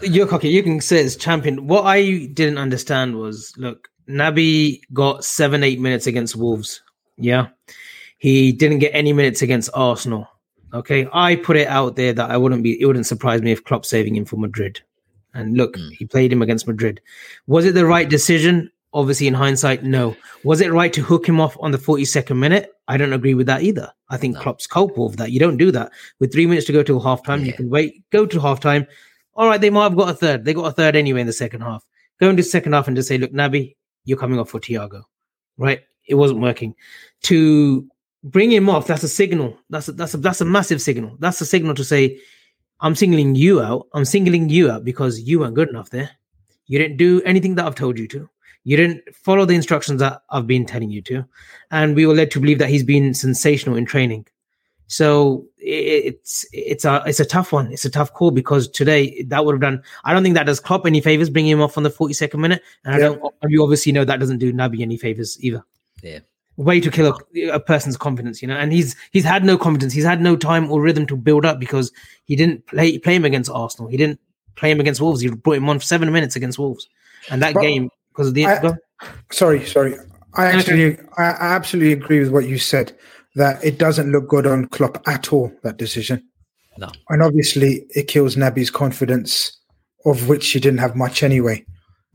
You're 0.00 0.26
cocky. 0.26 0.48
You 0.48 0.62
can 0.62 0.80
say 0.80 1.02
it's 1.02 1.16
champion. 1.16 1.66
What 1.66 1.84
I 1.84 2.26
didn't 2.32 2.58
understand 2.58 3.16
was 3.16 3.52
look, 3.58 3.88
Naby 4.10 4.80
got 4.92 5.24
seven, 5.24 5.62
eight 5.62 5.80
minutes 5.80 6.06
against 6.06 6.36
Wolves. 6.36 6.82
Yeah. 7.16 7.48
He 8.18 8.52
didn't 8.52 8.78
get 8.78 8.94
any 8.94 9.12
minutes 9.12 9.42
against 9.42 9.70
Arsenal. 9.74 10.28
Okay. 10.72 11.08
I 11.12 11.36
put 11.36 11.56
it 11.56 11.68
out 11.68 11.96
there 11.96 12.12
that 12.12 12.30
I 12.30 12.36
wouldn't 12.36 12.62
be, 12.62 12.80
it 12.80 12.86
wouldn't 12.86 13.06
surprise 13.06 13.42
me 13.42 13.52
if 13.52 13.64
Klopp 13.64 13.84
saving 13.84 14.16
him 14.16 14.24
for 14.24 14.36
Madrid. 14.36 14.80
And 15.34 15.56
look, 15.56 15.76
mm. 15.76 15.92
he 15.92 16.06
played 16.06 16.32
him 16.32 16.42
against 16.42 16.66
Madrid. 16.66 17.00
Was 17.46 17.64
it 17.64 17.74
the 17.74 17.86
right 17.86 18.08
decision? 18.08 18.70
Obviously, 18.92 19.28
in 19.28 19.34
hindsight, 19.34 19.84
no. 19.84 20.16
Was 20.42 20.60
it 20.60 20.72
right 20.72 20.92
to 20.92 21.02
hook 21.02 21.28
him 21.28 21.40
off 21.40 21.56
on 21.60 21.70
the 21.70 21.78
42nd 21.78 22.36
minute? 22.36 22.72
I 22.88 22.96
don't 22.96 23.12
agree 23.12 23.34
with 23.34 23.46
that 23.46 23.62
either. 23.62 23.92
I 24.08 24.16
think 24.16 24.34
no. 24.34 24.40
Klopp's 24.40 24.66
culpable 24.66 25.06
of 25.06 25.16
that. 25.18 25.30
You 25.30 25.38
don't 25.38 25.58
do 25.58 25.70
that. 25.70 25.92
With 26.18 26.32
three 26.32 26.46
minutes 26.46 26.66
to 26.66 26.72
go 26.72 26.82
till 26.82 27.00
halftime, 27.00 27.40
yeah. 27.40 27.46
you 27.46 27.52
can 27.52 27.70
wait, 27.70 28.02
go 28.10 28.26
to 28.26 28.40
halftime. 28.40 28.88
All 29.34 29.46
right, 29.46 29.60
they 29.60 29.70
might 29.70 29.84
have 29.84 29.96
got 29.96 30.10
a 30.10 30.14
third. 30.14 30.44
They 30.44 30.52
got 30.52 30.66
a 30.66 30.72
third 30.72 30.96
anyway 30.96 31.20
in 31.20 31.28
the 31.28 31.32
second 31.32 31.60
half. 31.60 31.84
Go 32.18 32.28
into 32.28 32.42
second 32.42 32.72
half 32.72 32.88
and 32.88 32.96
just 32.96 33.08
say, 33.08 33.16
look, 33.16 33.32
Naby, 33.32 33.76
you're 34.04 34.18
coming 34.18 34.38
off 34.38 34.50
for 34.50 34.60
Thiago. 34.60 35.02
Right? 35.56 35.80
It 36.08 36.14
wasn't 36.14 36.40
working. 36.40 36.74
To 37.22 37.86
bring 38.24 38.50
him 38.50 38.68
off, 38.68 38.86
that's 38.86 39.02
a 39.02 39.08
signal. 39.08 39.56
That's 39.70 39.88
a, 39.88 39.92
that's 39.92 40.14
a, 40.14 40.16
that's 40.16 40.40
a 40.40 40.44
massive 40.44 40.82
signal. 40.82 41.16
That's 41.18 41.40
a 41.40 41.46
signal 41.46 41.74
to 41.74 41.84
say, 41.84 42.18
I'm 42.80 42.94
singling 42.94 43.34
you 43.34 43.60
out. 43.60 43.88
I'm 43.92 44.04
singling 44.04 44.48
you 44.48 44.70
out 44.70 44.84
because 44.84 45.20
you 45.20 45.40
weren't 45.40 45.54
good 45.54 45.68
enough 45.68 45.90
there. 45.90 46.10
You 46.66 46.78
didn't 46.78 46.96
do 46.96 47.20
anything 47.22 47.54
that 47.56 47.66
I've 47.66 47.74
told 47.74 47.98
you 47.98 48.08
to. 48.08 48.28
You 48.64 48.76
didn't 48.76 49.02
follow 49.14 49.44
the 49.44 49.54
instructions 49.54 50.00
that 50.00 50.22
I've 50.30 50.46
been 50.46 50.66
telling 50.66 50.90
you 50.90 51.02
to. 51.02 51.24
And 51.70 51.96
we 51.96 52.06
were 52.06 52.14
led 52.14 52.30
to 52.32 52.40
believe 52.40 52.58
that 52.58 52.68
he's 52.68 52.84
been 52.84 53.14
sensational 53.14 53.76
in 53.76 53.86
training. 53.86 54.26
So 54.90 55.46
it's 55.56 56.44
it's 56.52 56.84
a 56.84 57.00
it's 57.06 57.20
a 57.20 57.24
tough 57.24 57.52
one. 57.52 57.70
It's 57.70 57.84
a 57.84 57.90
tough 57.90 58.12
call 58.12 58.32
because 58.32 58.66
today 58.66 59.22
that 59.28 59.44
would 59.44 59.52
have 59.52 59.60
done. 59.60 59.84
I 60.02 60.12
don't 60.12 60.24
think 60.24 60.34
that 60.34 60.46
does 60.46 60.58
Klopp 60.58 60.84
any 60.84 61.00
favors 61.00 61.30
bringing 61.30 61.52
him 61.52 61.62
off 61.62 61.76
on 61.78 61.84
the 61.84 61.90
forty 61.90 62.12
second 62.12 62.40
minute, 62.40 62.60
and 62.84 63.00
yeah. 63.00 63.10
I 63.10 63.14
don't. 63.14 63.34
You 63.46 63.62
obviously 63.62 63.92
know 63.92 64.04
that 64.04 64.18
doesn't 64.18 64.38
do 64.38 64.52
Naby 64.52 64.80
any 64.80 64.96
favors 64.96 65.38
either. 65.44 65.64
Yeah, 66.02 66.18
way 66.56 66.80
to 66.80 66.90
kill 66.90 67.16
a, 67.36 67.48
a, 67.50 67.60
person's 67.60 67.96
confidence, 67.96 68.42
you 68.42 68.48
know. 68.48 68.56
And 68.56 68.72
he's 68.72 68.96
he's 69.12 69.22
had 69.22 69.44
no 69.44 69.56
confidence. 69.56 69.92
He's 69.92 70.04
had 70.04 70.20
no 70.20 70.34
time 70.34 70.68
or 70.72 70.82
rhythm 70.82 71.06
to 71.06 71.16
build 71.16 71.44
up 71.46 71.60
because 71.60 71.92
he 72.24 72.34
didn't 72.34 72.66
play 72.66 72.98
play 72.98 73.14
him 73.14 73.24
against 73.24 73.48
Arsenal. 73.48 73.88
He 73.88 73.96
didn't 73.96 74.18
play 74.56 74.72
him 74.72 74.80
against 74.80 75.00
Wolves. 75.00 75.20
He 75.20 75.30
brought 75.30 75.58
him 75.58 75.68
on 75.68 75.78
for 75.78 75.84
seven 75.84 76.10
minutes 76.12 76.34
against 76.34 76.58
Wolves, 76.58 76.88
and 77.30 77.40
that 77.42 77.54
but 77.54 77.60
game 77.60 77.90
because 78.08 78.26
of 78.26 78.34
the. 78.34 78.44
I, 78.44 78.72
sorry, 79.30 79.64
sorry. 79.66 79.94
I 80.34 80.46
actually 80.46 80.98
I 81.16 81.26
absolutely 81.38 81.92
agree 81.92 82.18
with 82.18 82.30
what 82.30 82.48
you 82.48 82.58
said 82.58 82.92
that 83.34 83.62
it 83.64 83.78
doesn't 83.78 84.10
look 84.10 84.28
good 84.28 84.46
on 84.46 84.66
Klopp 84.66 85.06
at 85.06 85.32
all, 85.32 85.52
that 85.62 85.76
decision. 85.76 86.22
No. 86.78 86.90
And 87.08 87.22
obviously 87.22 87.86
it 87.90 88.08
kills 88.08 88.36
Naby's 88.36 88.70
confidence, 88.70 89.56
of 90.04 90.28
which 90.28 90.48
he 90.48 90.60
didn't 90.60 90.80
have 90.80 90.96
much 90.96 91.22
anyway, 91.22 91.64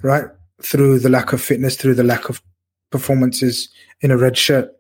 right? 0.02 0.26
Through 0.62 1.00
the 1.00 1.10
lack 1.10 1.34
of 1.34 1.42
fitness, 1.42 1.76
through 1.76 1.96
the 1.96 2.04
lack 2.04 2.30
of 2.30 2.42
performances 2.90 3.70
in 4.02 4.12
a 4.12 4.18
red 4.18 4.38
shirt. 4.38 4.72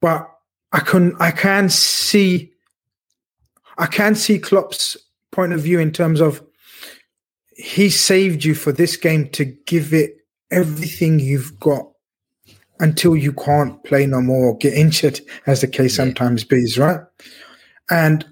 But 0.00 0.28
I 0.72 0.80
can 0.80 1.14
I 1.18 1.30
can 1.30 1.68
see 1.68 2.52
I 3.78 3.86
can 3.86 4.14
see 4.14 4.38
Klopp's 4.38 4.96
point 5.32 5.52
of 5.52 5.60
view 5.60 5.78
in 5.78 5.92
terms 5.92 6.20
of 6.20 6.42
he 7.56 7.88
saved 7.88 8.44
you 8.44 8.54
for 8.54 8.72
this 8.72 8.96
game 8.96 9.28
to 9.30 9.44
give 9.44 9.94
it 9.94 10.16
everything 10.50 11.18
you've 11.18 11.58
got 11.58 11.90
until 12.80 13.16
you 13.16 13.32
can't 13.32 13.82
play 13.84 14.06
no 14.06 14.20
more 14.20 14.46
or 14.46 14.56
get 14.56 14.74
injured, 14.74 15.20
as 15.46 15.60
the 15.60 15.66
case 15.66 15.92
yeah. 15.92 16.04
sometimes 16.04 16.44
is, 16.50 16.78
right? 16.78 17.00
And 17.90 18.24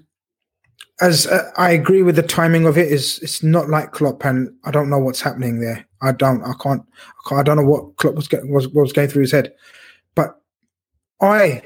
as 1.01 1.27
uh, 1.27 1.51
I 1.57 1.71
agree 1.71 2.01
with 2.01 2.15
the 2.15 2.23
timing 2.23 2.65
of 2.65 2.77
it, 2.77 2.91
is 2.91 3.19
it's 3.19 3.43
not 3.43 3.69
like 3.69 3.91
Klopp, 3.91 4.23
and 4.25 4.53
I 4.63 4.71
don't 4.71 4.89
know 4.89 4.99
what's 4.99 5.21
happening 5.21 5.59
there. 5.59 5.85
I 6.01 6.11
don't, 6.11 6.43
I 6.43 6.53
can't, 6.61 6.83
I, 6.97 7.29
can't, 7.29 7.39
I 7.39 7.43
don't 7.43 7.57
know 7.57 7.69
what 7.69 7.97
Klopp 7.97 8.15
was, 8.15 8.27
getting, 8.27 8.53
was 8.53 8.67
was 8.69 8.93
going 8.93 9.09
through 9.09 9.23
his 9.23 9.31
head. 9.31 9.53
But 10.15 10.39
I, 11.21 11.63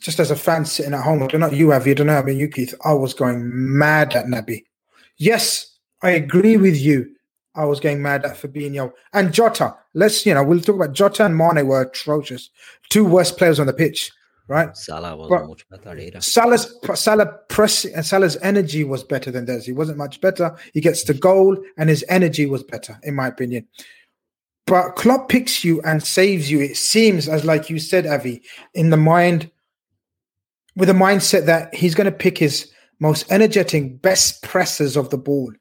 just 0.00 0.20
as 0.20 0.30
a 0.30 0.36
fan 0.36 0.64
sitting 0.64 0.94
at 0.94 1.02
home, 1.04 1.22
I 1.22 1.26
don't 1.28 1.40
know 1.40 1.50
you 1.50 1.70
have, 1.70 1.86
you 1.86 1.94
don't 1.94 2.08
know, 2.08 2.18
I 2.18 2.22
mean 2.22 2.38
you 2.38 2.48
Keith, 2.48 2.74
I 2.84 2.92
was 2.92 3.14
going 3.14 3.50
mad 3.52 4.14
at 4.14 4.26
Naby. 4.26 4.64
Yes, 5.16 5.74
I 6.02 6.10
agree 6.10 6.56
with 6.56 6.76
you 6.76 7.15
I 7.56 7.64
was 7.64 7.80
getting 7.80 8.02
mad 8.02 8.24
at 8.24 8.36
Fabinho 8.36 8.92
and 9.12 9.32
Jota. 9.32 9.74
Let's 9.94 10.26
you 10.26 10.34
know 10.34 10.44
we'll 10.44 10.60
talk 10.60 10.76
about 10.76 10.92
Jota 10.92 11.24
and 11.24 11.36
Mane 11.36 11.66
were 11.66 11.82
atrocious, 11.82 12.50
two 12.90 13.04
worst 13.04 13.38
players 13.38 13.58
on 13.58 13.66
the 13.66 13.72
pitch, 13.72 14.12
right? 14.48 14.76
Salah 14.76 15.16
wasn't 15.16 15.40
but 15.40 15.48
much 15.48 15.68
better 15.68 15.98
either. 15.98 16.20
Salah's 16.20 16.74
Salah 16.94 17.26
press 17.48 17.84
and 17.84 18.04
Salah's 18.04 18.36
energy 18.42 18.84
was 18.84 19.02
better 19.02 19.30
than 19.30 19.46
theirs. 19.46 19.66
He 19.66 19.72
wasn't 19.72 19.98
much 19.98 20.20
better. 20.20 20.56
He 20.74 20.80
gets 20.80 21.04
the 21.04 21.14
goal 21.14 21.56
and 21.76 21.88
his 21.88 22.04
energy 22.08 22.46
was 22.46 22.62
better, 22.62 22.98
in 23.02 23.14
my 23.14 23.28
opinion. 23.28 23.66
But 24.66 24.96
Klopp 24.96 25.28
picks 25.28 25.64
you 25.64 25.80
and 25.82 26.02
saves 26.02 26.50
you. 26.50 26.60
It 26.60 26.76
seems 26.76 27.28
as 27.28 27.44
like 27.44 27.70
you 27.70 27.78
said, 27.78 28.06
Avi, 28.06 28.42
in 28.74 28.90
the 28.90 28.96
mind 28.96 29.50
with 30.76 30.90
a 30.90 30.94
mindset 30.94 31.46
that 31.46 31.74
he's 31.74 31.94
going 31.94 32.10
to 32.10 32.12
pick 32.12 32.36
his 32.36 32.70
most 33.00 33.30
energetic, 33.30 34.02
best 34.02 34.42
pressers 34.42 34.96
of 34.96 35.10
the 35.10 35.18
ball 35.18 35.52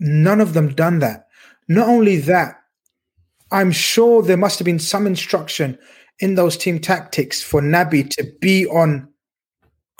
None 0.00 0.40
of 0.40 0.54
them 0.54 0.74
done 0.74 0.98
that. 1.00 1.28
Not 1.68 1.88
only 1.88 2.16
that, 2.16 2.56
I'm 3.52 3.70
sure 3.70 4.22
there 4.22 4.36
must 4.36 4.58
have 4.58 4.64
been 4.66 4.78
some 4.78 5.06
instruction 5.06 5.78
in 6.18 6.34
those 6.34 6.56
team 6.56 6.78
tactics 6.78 7.42
for 7.42 7.60
Naby 7.60 8.10
to 8.10 8.32
be 8.40 8.66
on 8.66 9.08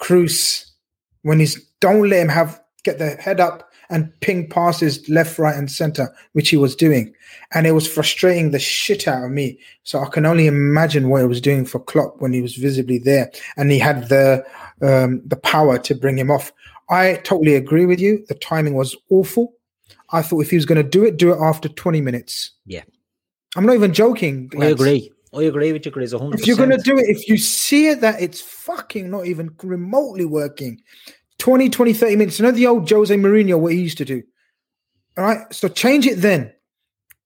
Kroos 0.01 0.71
when 1.23 1.41
he's 1.41 1.63
don't 1.81 2.09
let 2.09 2.23
him 2.23 2.29
have 2.29 2.61
get 2.85 2.99
the 2.99 3.11
head 3.17 3.41
up 3.41 3.71
and 3.91 4.13
ping 4.21 4.49
passes 4.49 5.07
left, 5.09 5.39
right, 5.39 5.57
and 5.57 5.71
center, 5.71 6.15
which 6.33 6.49
he 6.49 6.57
was 6.57 6.77
doing. 6.77 7.13
And 7.53 7.67
it 7.67 7.73
was 7.73 7.93
frustrating 7.93 8.53
the 8.53 8.59
shit 8.61 9.09
out 9.09 9.25
of 9.25 9.31
me. 9.33 9.59
So 9.83 9.99
I 10.01 10.09
can 10.09 10.25
only 10.25 10.47
imagine 10.47 11.09
what 11.09 11.23
it 11.23 11.27
was 11.27 11.41
doing 11.41 11.65
for 11.65 11.81
Klopp 11.81 12.21
when 12.21 12.33
he 12.33 12.41
was 12.41 12.55
visibly 12.55 12.99
there 12.99 13.33
and 13.57 13.71
he 13.71 13.79
had 13.79 14.09
the 14.09 14.45
um, 14.81 15.21
the 15.27 15.37
power 15.37 15.79
to 15.79 15.95
bring 15.95 16.19
him 16.19 16.31
off. 16.31 16.53
I 16.89 17.15
totally 17.25 17.55
agree 17.55 17.85
with 17.85 18.01
you. 18.01 18.25
The 18.29 18.35
timing 18.35 18.75
was 18.75 18.97
awful. 19.11 19.53
I 20.13 20.23
thought 20.23 20.41
if 20.41 20.51
he 20.51 20.57
was 20.57 20.67
going 20.67 20.83
to 20.83 20.89
do 20.89 21.05
it, 21.05 21.17
do 21.17 21.33
it 21.33 21.39
after 21.41 21.69
20 21.69 22.01
minutes. 22.01 22.53
Yeah. 22.67 22.83
I'm 23.57 23.67
not 23.67 23.75
even 23.75 23.93
joking. 23.93 24.51
I 24.61 24.67
agree. 24.67 25.11
I 25.33 25.43
agree 25.43 25.73
with 25.73 25.87
you, 25.87 25.93
Chris. 25.93 26.13
100%. 26.13 26.35
If 26.35 26.47
you're 26.47 26.57
going 26.57 26.71
to 26.71 26.79
do 26.79 26.99
it, 26.99 27.09
if 27.09 27.29
you 27.29 27.37
see 27.37 27.89
it 27.89 28.01
that 28.01 28.21
it's 28.21 28.41
fucking 28.41 29.11
not 29.11 29.27
even 29.27 29.55
remotely 29.63 30.25
working, 30.25 30.81
20, 31.39 31.71
20, 31.71 31.93
30 31.93 32.17
minutes. 32.17 32.39
You 32.39 32.47
know 32.47 32.53
the 32.53 32.67
old 32.67 32.91
Jose 32.91 33.15
Mourinho, 33.15 33.59
what 33.59 33.73
he 33.73 33.81
used 33.81 33.99
to 33.99 34.05
do? 34.05 34.23
All 35.17 35.25
right. 35.25 35.41
So 35.53 35.69
change 35.69 36.07
it 36.07 36.17
then 36.17 36.53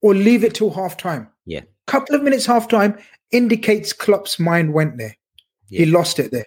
or 0.02 0.14
leave 0.14 0.44
it 0.44 0.54
till 0.54 0.70
half 0.70 0.96
time. 0.96 1.28
Yeah. 1.46 1.62
Couple 1.86 2.14
of 2.14 2.22
minutes 2.22 2.46
half 2.46 2.68
time 2.68 2.98
indicates 3.30 3.92
Klopp's 3.92 4.38
mind 4.38 4.72
went 4.72 4.98
there. 4.98 5.16
Yeah. 5.68 5.80
He 5.80 5.86
lost 5.86 6.18
it 6.18 6.30
there. 6.30 6.46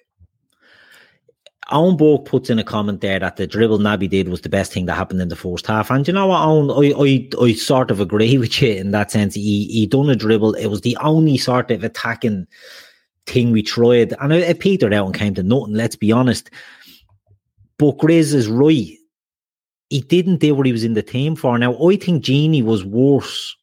Owen 1.70 1.98
Borg 1.98 2.26
puts 2.26 2.50
in 2.50 2.60
a 2.60 2.64
comment 2.64 3.02
there 3.02 3.20
that 3.20 3.36
the 3.36 3.46
dribble 3.46 3.80
Naby 3.80 4.10
did 4.10 4.30
was 4.30 4.42
the 4.42 4.50
best 4.50 4.72
thing 4.72 4.86
that 4.86 4.96
happened 4.96 5.22
in 5.22 5.28
the 5.28 5.36
first 5.36 5.68
half. 5.68 5.92
And 5.92 6.08
you 6.08 6.14
know 6.14 6.28
what, 6.28 6.42
Owen, 6.42 6.72
I, 6.72 6.94
I, 6.98 7.44
I 7.44 7.54
sort 7.54 7.92
of 7.92 8.00
agree 8.00 8.38
with 8.40 8.62
you 8.62 8.74
in 8.74 8.92
that 8.92 9.12
sense. 9.12 9.36
He, 9.36 9.66
he 9.68 9.86
done 9.86 10.10
a 10.10 10.16
dribble. 10.16 10.54
It 10.54 10.68
was 10.68 10.82
the 10.82 10.98
only 11.02 11.38
sort 11.38 11.72
of 11.72 11.84
attacking 11.84 12.48
thing 13.26 13.52
we 13.52 13.64
tried. 13.64 14.14
And 14.22 14.32
it, 14.32 14.50
it 14.50 14.60
petered 14.60 14.94
out 14.94 15.08
and 15.08 15.16
came 15.16 15.34
to 15.36 15.44
nothing, 15.44 15.74
let's 15.74 15.98
be 15.98 16.12
honest. 16.12 16.50
But 17.78 17.98
Grizz 17.98 18.34
is 18.34 18.48
right. 18.48 18.88
He 19.90 20.02
didn't 20.02 20.38
do 20.38 20.56
what 20.56 20.66
he 20.66 20.72
was 20.72 20.84
in 20.84 20.94
the 20.94 21.04
team 21.04 21.36
for. 21.36 21.58
Now, 21.58 21.74
I 21.74 21.98
think 21.98 22.24
Gini 22.24 22.64
was 22.64 22.86
worse 22.86 23.56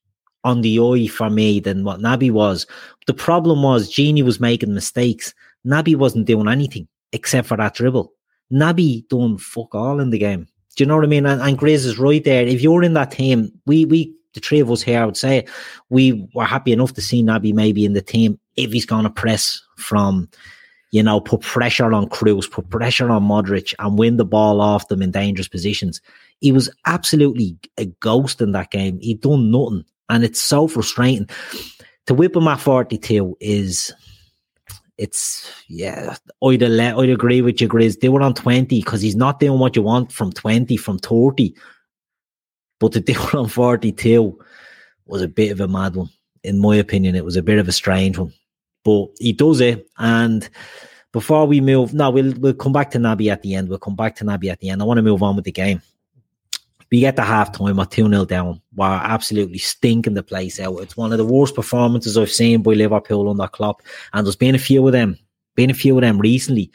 on 0.42 0.60
the 0.60 0.78
eye 0.78 1.06
for 1.06 1.30
me 1.30 1.58
than 1.58 1.84
what 1.84 2.00
Naby 2.00 2.30
was. 2.30 2.66
The 3.06 3.14
problem 3.14 3.62
was 3.62 3.90
Gini 3.90 4.22
was 4.22 4.40
making 4.40 4.74
mistakes. 4.74 5.34
Naby 5.66 5.96
wasn't 5.96 6.26
doing 6.26 6.48
anything 6.48 6.86
except 7.14 7.48
for 7.48 7.56
that 7.56 7.74
dribble. 7.74 8.12
Naby 8.52 9.08
done 9.08 9.38
fuck 9.38 9.74
all 9.74 10.00
in 10.00 10.10
the 10.10 10.18
game. 10.18 10.46
Do 10.76 10.84
you 10.84 10.88
know 10.88 10.96
what 10.96 11.04
I 11.04 11.08
mean? 11.08 11.24
And, 11.24 11.40
and 11.40 11.62
is 11.62 11.98
right 11.98 12.22
there. 12.24 12.46
If 12.46 12.60
you're 12.60 12.82
in 12.82 12.94
that 12.94 13.12
team, 13.12 13.50
we 13.64 13.86
we 13.86 14.12
the 14.34 14.40
three 14.40 14.60
of 14.60 14.70
us 14.70 14.82
here, 14.82 15.00
I 15.00 15.06
would 15.06 15.16
say 15.16 15.46
we 15.88 16.28
were 16.34 16.44
happy 16.44 16.72
enough 16.72 16.92
to 16.94 17.00
see 17.00 17.22
Naby 17.22 17.54
maybe 17.54 17.84
in 17.84 17.92
the 17.92 18.02
team 18.02 18.38
if 18.56 18.72
he's 18.72 18.84
going 18.84 19.04
to 19.04 19.10
press 19.10 19.62
from, 19.76 20.28
you 20.90 21.02
know, 21.02 21.20
put 21.20 21.42
pressure 21.42 21.92
on 21.92 22.08
Kroos, 22.08 22.50
put 22.50 22.68
pressure 22.68 23.10
on 23.10 23.22
Modric, 23.22 23.72
and 23.78 23.96
win 23.96 24.16
the 24.16 24.24
ball 24.24 24.60
off 24.60 24.88
them 24.88 25.02
in 25.02 25.12
dangerous 25.12 25.48
positions. 25.48 26.00
He 26.40 26.50
was 26.50 26.68
absolutely 26.84 27.56
a 27.78 27.86
ghost 27.86 28.40
in 28.40 28.52
that 28.52 28.72
game. 28.72 28.98
He 29.00 29.14
done 29.14 29.52
nothing, 29.52 29.84
and 30.08 30.24
it's 30.24 30.40
so 30.40 30.66
frustrating. 30.66 31.28
To 32.06 32.14
whip 32.14 32.34
him 32.36 32.48
at 32.48 32.60
forty 32.60 32.98
two 32.98 33.36
is 33.40 33.94
it's 34.98 35.50
yeah, 35.68 36.16
I'd, 36.42 36.62
I'd 36.62 37.10
agree 37.10 37.42
with 37.42 37.60
you, 37.60 37.68
Grizz. 37.68 38.00
They 38.00 38.08
were 38.08 38.22
on 38.22 38.34
20 38.34 38.80
because 38.80 39.00
he's 39.00 39.16
not 39.16 39.40
doing 39.40 39.58
what 39.58 39.76
you 39.76 39.82
want 39.82 40.12
from 40.12 40.32
20, 40.32 40.76
from 40.76 40.98
30. 40.98 41.54
But 42.80 42.92
do 42.92 43.00
it 43.06 43.34
on 43.34 43.48
42 43.48 44.38
was 45.06 45.22
a 45.22 45.28
bit 45.28 45.52
of 45.52 45.60
a 45.60 45.68
mad 45.68 45.96
one. 45.96 46.08
In 46.42 46.58
my 46.58 46.76
opinion, 46.76 47.14
it 47.14 47.24
was 47.24 47.36
a 47.36 47.42
bit 47.42 47.58
of 47.58 47.68
a 47.68 47.72
strange 47.72 48.18
one. 48.18 48.32
But 48.84 49.08
he 49.18 49.32
does 49.32 49.60
it. 49.60 49.88
And 49.98 50.48
before 51.12 51.46
we 51.46 51.60
move, 51.60 51.94
no, 51.94 52.10
we'll 52.10 52.34
we'll 52.38 52.54
come 52.54 52.72
back 52.72 52.90
to 52.90 52.98
Naby 52.98 53.30
at 53.30 53.42
the 53.42 53.54
end. 53.54 53.68
We'll 53.68 53.78
come 53.78 53.96
back 53.96 54.16
to 54.16 54.24
Naby 54.24 54.50
at 54.50 54.60
the 54.60 54.68
end. 54.68 54.82
I 54.82 54.84
want 54.84 54.98
to 54.98 55.02
move 55.02 55.22
on 55.22 55.36
with 55.36 55.44
the 55.44 55.52
game. 55.52 55.80
We 56.90 57.00
get 57.00 57.16
to 57.16 57.22
half 57.22 57.52
time, 57.52 57.76
we're 57.76 57.84
2 57.84 58.08
0 58.08 58.24
down. 58.24 58.60
We're 58.74 58.86
absolutely 58.86 59.58
stinking 59.58 60.14
the 60.14 60.22
place 60.22 60.60
out. 60.60 60.78
It's 60.80 60.96
one 60.96 61.12
of 61.12 61.18
the 61.18 61.24
worst 61.24 61.54
performances 61.54 62.16
I've 62.16 62.30
seen 62.30 62.62
by 62.62 62.72
Liverpool 62.72 63.28
under 63.28 63.48
Klopp. 63.48 63.82
And 64.12 64.26
there's 64.26 64.36
been 64.36 64.54
a 64.54 64.58
few 64.58 64.86
of 64.86 64.92
them, 64.92 65.18
been 65.54 65.70
a 65.70 65.74
few 65.74 65.96
of 65.96 66.02
them 66.02 66.18
recently. 66.18 66.70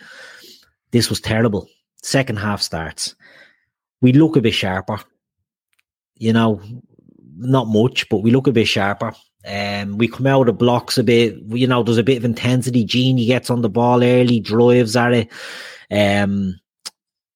This 0.92 1.10
was 1.10 1.22
terrible. 1.22 1.68
Second 2.02 2.38
half 2.38 2.62
starts. 2.62 3.16
We 4.02 4.14
look 4.14 4.36
a 4.36 4.42
bit 4.42 4.54
sharper. 4.54 5.00
You 6.16 6.34
know, 6.34 6.62
not 7.38 7.68
much, 7.68 8.08
but 8.10 8.18
we 8.18 8.32
look 8.32 8.48
a 8.48 8.52
bit 8.52 8.68
sharper. 8.68 9.14
Um, 9.48 9.98
we 9.98 10.08
come 10.08 10.28
out 10.28 10.50
of 10.50 10.58
blocks 10.58 10.98
a 10.98 11.04
bit. 11.04 11.38
You 11.48 11.68
know, 11.68 11.84
there's 11.84 11.98
a 11.98 12.04
bit 12.04 12.18
of 12.18 12.26
intensity. 12.26 12.86
Gini 12.86 13.26
gets 13.26 13.50
on 13.50 13.62
the 13.62 13.70
ball 13.70 14.04
early, 14.04 14.40
drives 14.40 14.96
at 14.96 15.14
it. 15.14 15.32
Um, 15.92 16.60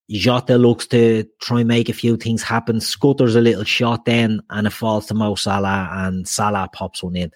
Jota 0.10 0.58
looks 0.58 0.86
to 0.88 1.26
try 1.41 1.60
and 1.60 1.68
make 1.68 1.89
a 1.89 1.93
few 1.93 2.18
things 2.18 2.43
happen. 2.43 2.82
Scutters 2.82 3.36
a 3.36 3.41
little 3.41 3.64
shot 3.64 4.06
then, 4.06 4.41
and 4.49 4.68
it 4.68 4.72
falls 4.72 5.06
to 5.08 5.14
Mo 5.14 5.36
Salah, 5.36 5.89
and 5.91 6.28
Salah 6.28 6.70
pops 6.74 7.01
one 7.01 7.16
in. 7.16 7.32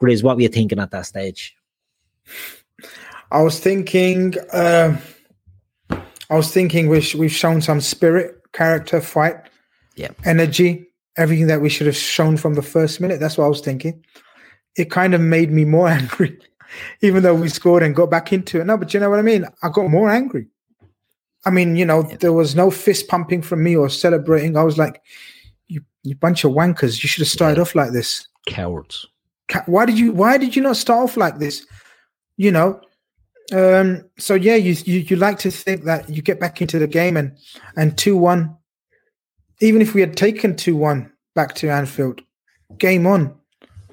Grizz, 0.00 0.22
what 0.22 0.36
were 0.36 0.42
you 0.42 0.48
thinking 0.48 0.78
at 0.78 0.90
that 0.90 1.06
stage? 1.06 1.54
I 3.30 3.42
was 3.42 3.58
thinking, 3.58 4.34
uh, 4.52 4.98
I 5.90 6.36
was 6.36 6.52
thinking 6.52 6.88
we've, 6.88 7.14
we've 7.14 7.32
shown 7.32 7.62
some 7.62 7.80
spirit, 7.80 8.40
character, 8.52 9.00
fight, 9.00 9.36
yeah, 9.96 10.10
energy, 10.24 10.86
everything 11.16 11.46
that 11.46 11.62
we 11.62 11.70
should 11.70 11.86
have 11.86 11.96
shown 11.96 12.36
from 12.36 12.54
the 12.54 12.62
first 12.62 13.00
minute. 13.00 13.20
That's 13.20 13.38
what 13.38 13.46
I 13.46 13.48
was 13.48 13.62
thinking. 13.62 14.04
It 14.76 14.90
kind 14.90 15.14
of 15.14 15.20
made 15.20 15.50
me 15.50 15.64
more 15.64 15.88
angry, 15.88 16.38
even 17.00 17.22
though 17.22 17.34
we 17.34 17.48
scored 17.48 17.82
and 17.82 17.96
got 17.96 18.10
back 18.10 18.34
into 18.34 18.60
it. 18.60 18.66
No, 18.66 18.76
but 18.76 18.92
you 18.92 19.00
know 19.00 19.08
what 19.08 19.18
I 19.18 19.22
mean? 19.22 19.46
I 19.62 19.70
got 19.70 19.88
more 19.88 20.10
angry. 20.10 20.48
I 21.44 21.50
mean, 21.50 21.76
you 21.76 21.84
know, 21.84 22.02
there 22.02 22.32
was 22.32 22.54
no 22.54 22.70
fist 22.70 23.08
pumping 23.08 23.42
from 23.42 23.62
me 23.62 23.76
or 23.76 23.88
celebrating. 23.88 24.56
I 24.56 24.62
was 24.62 24.78
like, 24.78 25.02
you, 25.66 25.82
you 26.02 26.14
bunch 26.14 26.44
of 26.44 26.52
wankers. 26.52 27.02
You 27.02 27.08
should 27.08 27.22
have 27.22 27.28
started 27.28 27.56
yeah. 27.56 27.62
off 27.62 27.74
like 27.74 27.92
this. 27.92 28.26
Cowards. 28.46 29.06
Why 29.66 29.86
did 29.86 29.98
you, 29.98 30.12
why 30.12 30.38
did 30.38 30.56
you 30.56 30.62
not 30.62 30.76
start 30.76 31.10
off 31.10 31.16
like 31.16 31.38
this? 31.38 31.66
You 32.36 32.52
know, 32.52 32.80
um, 33.52 34.04
so 34.18 34.34
yeah, 34.34 34.54
you, 34.54 34.74
you, 34.84 35.00
you 35.00 35.16
like 35.16 35.38
to 35.40 35.50
think 35.50 35.84
that 35.84 36.08
you 36.08 36.22
get 36.22 36.40
back 36.40 36.62
into 36.62 36.78
the 36.78 36.86
game 36.86 37.16
and, 37.16 37.36
and 37.76 37.98
2 37.98 38.16
1, 38.16 38.56
even 39.60 39.82
if 39.82 39.94
we 39.94 40.00
had 40.00 40.16
taken 40.16 40.56
2 40.56 40.76
1 40.76 41.12
back 41.34 41.54
to 41.56 41.68
Anfield, 41.68 42.22
game 42.78 43.06
on, 43.06 43.34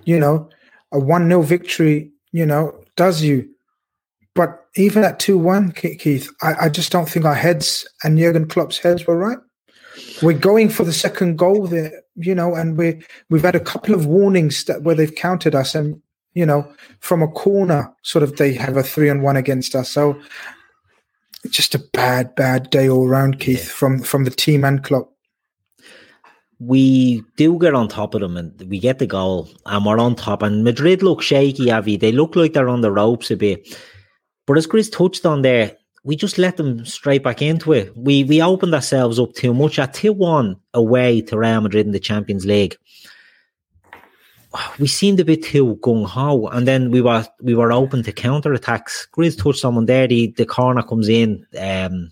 you 0.06 0.20
know, 0.20 0.50
a 0.92 1.00
1 1.00 1.28
0 1.28 1.42
victory, 1.42 2.12
you 2.32 2.46
know, 2.46 2.84
does 2.96 3.22
you 3.22 3.50
even 4.80 5.04
at 5.04 5.20
2 5.20 5.38
1, 5.38 5.74
Keith, 5.74 6.30
I, 6.42 6.54
I, 6.62 6.70
just 6.70 6.92
don't 6.92 7.08
think 7.08 7.26
our 7.26 7.36
heads 7.36 7.86
and 8.04 8.18
Jurgen 8.18 8.48
Klopp's 8.48 8.78
heads 8.78 9.06
were 9.06 9.18
right. 9.18 9.38
We're 10.22 10.38
going 10.38 10.70
for 10.70 10.86
the 10.86 10.94
second 10.94 11.38
goal 11.38 11.68
there, 11.68 11.92
you 12.16 12.34
know, 12.34 12.56
and 12.56 12.78
we 12.78 13.02
we've 13.30 13.44
had 13.44 13.56
a 13.56 13.60
couple 13.60 13.94
of 13.94 14.06
warnings 14.06 14.64
that 14.66 14.84
where 14.84 14.96
they've 14.96 15.14
counted 15.14 15.54
us, 15.54 15.76
and 15.76 16.02
you 16.34 16.46
know, 16.46 16.72
from 17.00 17.22
a 17.22 17.28
corner, 17.28 17.94
sort 18.04 18.24
of 18.24 18.38
they 18.38 18.54
have 18.54 18.78
a 18.78 18.84
three 18.84 19.10
and 19.10 19.22
one 19.22 19.36
against 19.36 19.76
us. 19.76 19.90
So 19.90 20.20
just 21.50 21.76
a 21.76 21.80
bad, 21.80 22.34
bad 22.36 22.70
day 22.70 22.88
all 22.88 23.08
around, 23.08 23.40
Keith, 23.40 23.66
yeah. 23.66 23.74
from 23.74 24.02
from 24.02 24.24
the 24.24 24.32
team 24.32 24.64
and 24.64 24.82
Klopp. 24.84 25.12
We 26.60 27.24
do 27.36 27.58
get 27.58 27.74
on 27.74 27.88
top 27.88 28.16
of 28.16 28.22
them 28.22 28.36
and 28.36 28.54
we 28.70 28.80
get 28.80 29.00
the 29.00 29.08
goal 29.08 29.50
and 29.66 29.86
we're 29.86 30.00
on 30.00 30.16
top. 30.16 30.42
And 30.42 30.64
Madrid 30.64 31.02
look 31.02 31.22
shaky, 31.22 31.72
Avi. 31.72 31.96
They 31.96 32.12
look 32.12 32.36
like 32.36 32.54
they're 32.54 32.68
on 32.70 32.82
the 32.82 32.92
ropes 32.92 33.32
a 33.32 33.38
bit. 33.38 33.78
But 34.50 34.58
as 34.58 34.66
Chris 34.66 34.90
touched 34.90 35.28
on 35.28 35.44
there, 35.44 35.78
we 36.04 36.16
just 36.16 36.40
let 36.40 36.58
them 36.58 36.84
straight 36.84 37.22
back 37.22 37.40
into 37.40 37.72
it. 37.72 37.96
We 37.96 38.24
we 38.24 38.42
opened 38.42 38.74
ourselves 38.74 39.20
up 39.20 39.34
too 39.34 39.54
much 39.54 39.78
at 39.78 39.94
2 39.94 40.12
1 40.12 40.60
away 40.74 41.22
to 41.22 41.38
Real 41.38 41.62
Madrid 41.62 41.86
in 41.86 41.92
the 41.92 42.00
Champions 42.00 42.48
League. 42.48 42.76
We 44.80 44.88
seemed 44.88 45.20
a 45.20 45.24
bit 45.24 45.44
too 45.44 45.76
gung 45.84 46.08
ho, 46.08 46.48
and 46.48 46.68
then 46.68 46.90
we 46.90 47.00
were 47.00 47.28
we 47.44 47.54
were 47.54 47.72
open 47.72 48.02
to 48.02 48.12
counter 48.12 48.52
attacks. 48.52 49.08
Grizz 49.16 49.38
touched 49.38 49.60
someone 49.60 49.86
there. 49.86 50.08
The 50.08 50.34
the 50.36 50.48
corner 50.48 50.82
comes 50.82 51.10
in. 51.10 51.46
Um, 51.56 52.12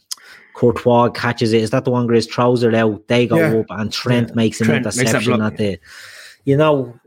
Courtois 0.54 1.10
catches 1.10 1.54
it. 1.54 1.64
Is 1.64 1.72
that 1.72 1.86
the 1.86 1.92
one 1.92 2.08
Grizz 2.08 2.30
throws 2.30 2.62
it 2.62 2.76
out? 2.76 3.08
They 3.08 3.26
go 3.26 3.38
yeah. 3.38 3.62
up, 3.62 3.66
and 3.70 3.92
Trent 3.92 4.30
yeah. 4.30 4.36
makes 4.36 4.62
an 4.62 4.68
Trent 4.68 4.86
interception 4.86 5.40
makes 5.40 5.54
at 5.54 5.58
the. 5.58 5.80
You 6.46 6.56
know, 6.56 7.00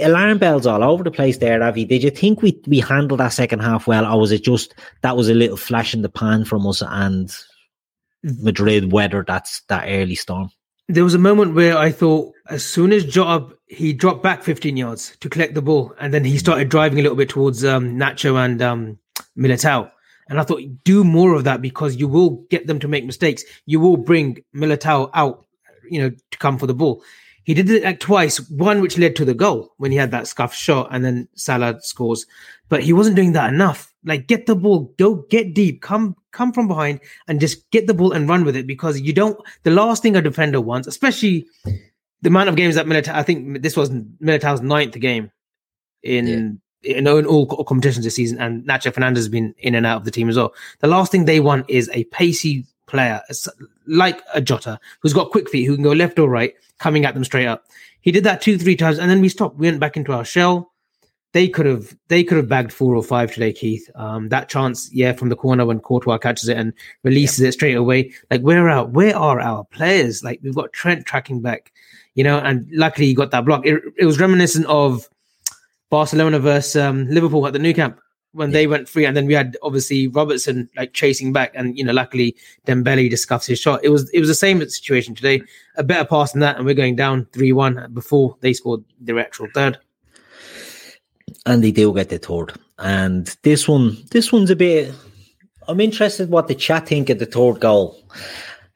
alarm 0.00 0.38
bells 0.38 0.66
all 0.66 0.82
over 0.82 1.04
the 1.04 1.10
place 1.10 1.38
there, 1.38 1.62
Avi. 1.62 1.84
Did 1.84 2.02
you 2.02 2.10
think 2.10 2.42
we 2.42 2.60
we 2.66 2.80
handled 2.80 3.20
that 3.20 3.32
second 3.32 3.60
half 3.60 3.86
well, 3.86 4.06
or 4.06 4.20
was 4.20 4.32
it 4.32 4.44
just 4.44 4.74
that 5.02 5.16
was 5.16 5.28
a 5.28 5.34
little 5.34 5.56
flash 5.56 5.94
in 5.94 6.02
the 6.02 6.08
pan 6.08 6.44
from 6.44 6.66
us 6.66 6.82
and 6.82 7.34
Madrid 8.22 8.92
weathered 8.92 9.26
that 9.26 9.48
that 9.68 9.86
early 9.88 10.14
storm? 10.14 10.50
There 10.88 11.04
was 11.04 11.14
a 11.14 11.18
moment 11.18 11.54
where 11.54 11.78
I 11.78 11.90
thought, 11.90 12.34
as 12.48 12.64
soon 12.64 12.92
as 12.92 13.04
Job 13.04 13.54
he 13.66 13.92
dropped 13.92 14.22
back 14.22 14.42
15 14.42 14.76
yards 14.76 15.16
to 15.20 15.28
collect 15.28 15.54
the 15.54 15.62
ball, 15.62 15.94
and 15.98 16.12
then 16.12 16.24
he 16.24 16.36
started 16.38 16.68
driving 16.68 16.98
a 16.98 17.02
little 17.02 17.16
bit 17.16 17.30
towards 17.30 17.64
um, 17.64 17.96
Nacho 17.96 18.42
and 18.44 18.60
um, 18.60 18.98
Militao. 19.36 19.90
And 20.28 20.38
I 20.38 20.44
thought, 20.44 20.62
do 20.84 21.04
more 21.04 21.34
of 21.34 21.44
that 21.44 21.60
because 21.60 21.96
you 21.96 22.08
will 22.08 22.44
get 22.50 22.66
them 22.66 22.78
to 22.80 22.88
make 22.88 23.04
mistakes. 23.04 23.42
You 23.66 23.80
will 23.80 23.96
bring 23.96 24.44
Militao 24.54 25.10
out, 25.14 25.46
you 25.90 26.00
know, 26.00 26.10
to 26.30 26.38
come 26.38 26.58
for 26.58 26.66
the 26.66 26.74
ball. 26.74 27.02
He 27.44 27.54
did 27.54 27.68
it 27.70 27.82
like 27.82 28.00
twice, 28.00 28.38
one 28.50 28.80
which 28.80 28.98
led 28.98 29.16
to 29.16 29.24
the 29.24 29.34
goal 29.34 29.72
when 29.78 29.90
he 29.90 29.96
had 29.96 30.12
that 30.12 30.28
scuff 30.28 30.54
shot 30.54 30.88
and 30.90 31.04
then 31.04 31.28
Salah 31.34 31.80
scores. 31.80 32.26
But 32.68 32.82
he 32.82 32.92
wasn't 32.92 33.16
doing 33.16 33.32
that 33.32 33.52
enough. 33.52 33.92
Like 34.04 34.26
get 34.26 34.46
the 34.46 34.54
ball, 34.54 34.94
go 34.98 35.16
get 35.28 35.54
deep, 35.54 35.82
come 35.82 36.16
come 36.32 36.52
from 36.52 36.66
behind 36.66 37.00
and 37.28 37.40
just 37.40 37.70
get 37.70 37.86
the 37.86 37.94
ball 37.94 38.12
and 38.12 38.28
run 38.28 38.44
with 38.44 38.56
it 38.56 38.66
because 38.66 39.00
you 39.00 39.12
don't 39.12 39.38
the 39.64 39.70
last 39.70 40.02
thing 40.02 40.16
a 40.16 40.22
defender 40.22 40.60
wants, 40.60 40.88
especially 40.88 41.46
the 42.22 42.28
amount 42.28 42.48
of 42.48 42.56
games 42.56 42.74
that 42.74 42.86
Militao 42.86 43.12
I 43.12 43.22
think 43.22 43.62
this 43.62 43.76
was 43.76 43.90
Militao's 43.90 44.60
ninth 44.60 44.98
game 44.98 45.30
in 46.02 46.26
yeah. 46.82 46.96
in, 46.96 47.06
in 47.06 47.26
all 47.26 47.46
competitions 47.64 48.04
this 48.04 48.16
season 48.16 48.38
and 48.40 48.64
Nacho 48.64 48.92
Fernandez 48.92 49.24
has 49.24 49.28
been 49.28 49.54
in 49.58 49.74
and 49.74 49.86
out 49.86 49.98
of 49.98 50.04
the 50.04 50.10
team 50.10 50.28
as 50.28 50.36
well. 50.36 50.54
The 50.80 50.88
last 50.88 51.12
thing 51.12 51.24
they 51.24 51.40
want 51.40 51.68
is 51.68 51.90
a 51.92 52.04
pacey 52.04 52.66
player 52.92 53.22
like 53.86 54.22
a 54.34 54.40
Jota 54.40 54.78
who's 55.00 55.14
got 55.14 55.32
quick 55.32 55.48
feet 55.48 55.64
who 55.64 55.74
can 55.74 55.82
go 55.82 55.92
left 55.92 56.18
or 56.18 56.28
right 56.28 56.54
coming 56.78 57.04
at 57.04 57.14
them 57.14 57.24
straight 57.24 57.46
up. 57.46 57.64
He 58.02 58.12
did 58.12 58.24
that 58.24 58.40
two, 58.40 58.58
three 58.58 58.76
times, 58.76 58.98
and 58.98 59.10
then 59.10 59.20
we 59.20 59.28
stopped. 59.28 59.56
We 59.56 59.66
went 59.66 59.80
back 59.80 59.96
into 59.96 60.12
our 60.12 60.24
shell. 60.24 60.72
They 61.32 61.48
could 61.48 61.64
have 61.64 61.96
they 62.08 62.22
could 62.22 62.36
have 62.36 62.48
bagged 62.48 62.72
four 62.72 62.94
or 62.94 63.02
five 63.02 63.32
today, 63.32 63.52
Keith. 63.52 63.88
Um, 63.94 64.28
that 64.28 64.50
chance, 64.50 64.92
yeah, 64.92 65.12
from 65.14 65.30
the 65.30 65.36
corner 65.36 65.64
when 65.64 65.80
Courtois 65.80 66.18
catches 66.18 66.48
it 66.48 66.58
and 66.58 66.74
releases 67.02 67.40
yeah. 67.40 67.48
it 67.48 67.52
straight 67.52 67.76
away. 67.76 68.12
Like 68.30 68.42
where 68.42 68.68
are 68.68 68.84
where 68.84 69.16
are 69.16 69.40
our 69.40 69.64
players? 69.64 70.22
Like 70.22 70.40
we've 70.42 70.54
got 70.54 70.72
Trent 70.72 71.06
tracking 71.06 71.40
back, 71.40 71.72
you 72.14 72.22
know, 72.22 72.38
and 72.38 72.68
luckily 72.70 73.06
he 73.06 73.14
got 73.14 73.30
that 73.30 73.46
block. 73.46 73.64
It, 73.64 73.82
it 73.96 74.04
was 74.04 74.20
reminiscent 74.20 74.66
of 74.66 75.08
Barcelona 75.88 76.38
versus 76.38 76.76
um, 76.76 77.08
Liverpool 77.08 77.46
at 77.46 77.54
the 77.54 77.58
Nou 77.58 77.72
Camp 77.72 77.98
when 78.32 78.50
yeah. 78.50 78.54
they 78.54 78.66
went 78.66 78.88
free, 78.88 79.04
and 79.04 79.16
then 79.16 79.26
we 79.26 79.34
had 79.34 79.56
obviously 79.62 80.08
Robertson 80.08 80.68
like 80.76 80.92
chasing 80.92 81.32
back, 81.32 81.52
and 81.54 81.76
you 81.76 81.84
know, 81.84 81.92
luckily 81.92 82.36
Dembele 82.66 83.08
discussed 83.08 83.46
his 83.46 83.58
shot. 83.58 83.80
It 83.82 83.90
was 83.90 84.08
it 84.10 84.20
was 84.20 84.28
the 84.28 84.34
same 84.34 84.60
situation 84.60 85.14
today, 85.14 85.42
a 85.76 85.82
better 85.82 86.06
pass 86.06 86.32
than 86.32 86.40
that, 86.40 86.56
and 86.56 86.66
we're 86.66 86.74
going 86.74 86.96
down 86.96 87.26
three 87.32 87.52
one 87.52 87.90
before 87.92 88.36
they 88.40 88.52
scored 88.52 88.84
their 89.00 89.18
actual 89.18 89.48
third. 89.54 89.78
And 91.46 91.62
they 91.62 91.72
do 91.72 91.94
get 91.94 92.08
the 92.08 92.18
third, 92.18 92.52
and 92.78 93.26
this 93.42 93.68
one, 93.68 93.96
this 94.10 94.32
one's 94.32 94.50
a 94.50 94.56
bit. 94.56 94.92
I'm 95.68 95.80
interested 95.80 96.28
what 96.28 96.48
the 96.48 96.54
chat 96.54 96.88
think 96.88 97.08
of 97.10 97.18
the 97.18 97.26
third 97.26 97.60
goal. 97.60 98.02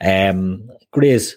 Um, 0.00 0.70
Grizz, 0.94 1.34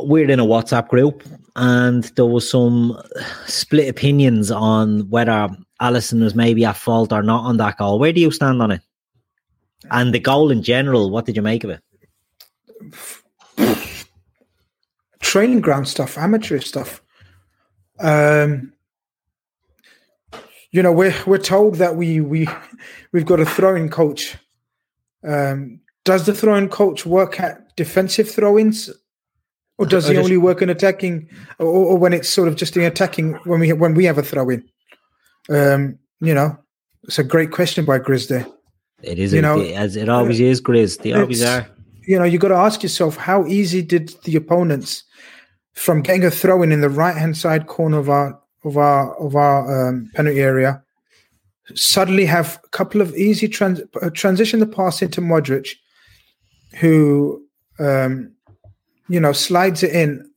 we're 0.00 0.28
in 0.28 0.40
a 0.40 0.44
WhatsApp 0.44 0.88
group, 0.88 1.22
and 1.56 2.04
there 2.16 2.26
was 2.26 2.48
some 2.48 3.00
split 3.46 3.88
opinions 3.88 4.50
on 4.50 5.08
whether 5.10 5.48
Alisson 5.80 6.22
was 6.22 6.34
maybe 6.34 6.64
at 6.64 6.76
fault 6.76 7.12
or 7.12 7.22
not 7.22 7.44
on 7.44 7.56
that 7.56 7.78
goal. 7.78 7.98
Where 7.98 8.12
do 8.12 8.20
you 8.20 8.30
stand 8.30 8.60
on 8.60 8.70
it? 8.70 8.82
And 9.90 10.12
the 10.12 10.20
goal 10.20 10.50
in 10.50 10.62
general, 10.62 11.10
what 11.10 11.24
did 11.24 11.36
you 11.36 11.42
make 11.42 11.64
of 11.64 11.70
it? 11.70 11.80
Training 15.20 15.60
ground 15.60 15.88
stuff, 15.88 16.18
amateur 16.18 16.60
stuff. 16.60 17.02
Um, 17.98 18.72
you 20.70 20.82
know, 20.82 20.92
we're 20.92 21.14
we're 21.26 21.38
told 21.38 21.76
that 21.76 21.96
we 21.96 22.20
we 22.20 22.48
we've 23.12 23.26
got 23.26 23.40
a 23.40 23.46
throwing 23.46 23.88
coach. 23.88 24.36
Um, 25.24 25.80
does 26.04 26.26
the 26.26 26.34
throwing 26.34 26.68
coach 26.68 27.04
work 27.04 27.40
at 27.40 27.76
defensive 27.76 28.30
throw-ins, 28.30 28.90
or 29.78 29.86
does 29.86 30.08
he 30.08 30.16
only 30.16 30.36
work 30.38 30.62
in 30.62 30.70
attacking, 30.70 31.28
or, 31.58 31.66
or 31.66 31.98
when 31.98 32.12
it's 32.12 32.28
sort 32.28 32.48
of 32.48 32.56
just 32.56 32.76
in 32.76 32.82
attacking 32.82 33.34
when 33.44 33.60
we 33.60 33.72
when 33.72 33.94
we 33.94 34.04
have 34.04 34.18
a 34.18 34.22
throw-in? 34.22 34.68
Um, 35.48 35.98
you 36.20 36.34
know, 36.34 36.58
it's 37.04 37.18
a 37.18 37.24
great 37.24 37.50
question 37.50 37.84
by 37.84 37.98
Grizz. 37.98 38.52
It 39.02 39.18
is, 39.18 39.32
you 39.32 39.40
know, 39.40 39.60
as 39.60 39.96
it 39.96 40.08
always 40.08 40.40
is, 40.40 40.60
Grizz. 40.60 41.02
They 41.02 41.12
always 41.12 41.42
are. 41.42 41.66
You 42.02 42.18
know, 42.18 42.24
you 42.24 42.38
got 42.38 42.48
to 42.48 42.56
ask 42.56 42.82
yourself 42.82 43.16
how 43.16 43.46
easy 43.46 43.82
did 43.82 44.14
the 44.24 44.36
opponents 44.36 45.04
from 45.74 46.02
getting 46.02 46.24
a 46.24 46.30
throw 46.30 46.62
in 46.62 46.72
in 46.72 46.80
the 46.80 46.90
right 46.90 47.16
hand 47.16 47.36
side 47.36 47.66
corner 47.66 47.98
of 47.98 48.10
our 48.10 48.38
of 48.64 48.76
our 48.76 49.14
of 49.16 49.34
our 49.36 49.88
um, 49.88 50.10
penalty 50.14 50.40
area 50.40 50.82
suddenly 51.74 52.24
have 52.26 52.60
a 52.64 52.68
couple 52.68 53.00
of 53.00 53.14
easy 53.14 53.48
trans- 53.48 53.82
uh, 54.02 54.10
transition 54.10 54.60
the 54.60 54.66
pass 54.66 55.02
into 55.02 55.20
Modric, 55.20 55.76
who 56.76 57.44
um, 57.78 58.32
you 59.08 59.20
know 59.20 59.32
slides 59.32 59.82
it 59.82 59.92
in 59.92 60.30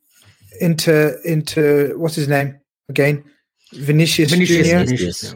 into 0.62 1.20
into 1.24 1.94
what's 1.98 2.16
his 2.16 2.28
name 2.28 2.60
again, 2.90 3.24
Vinicius, 3.76 4.32
Vinicius, 4.32 4.68
Junior. 4.68 4.86
Vinicius. 4.86 5.36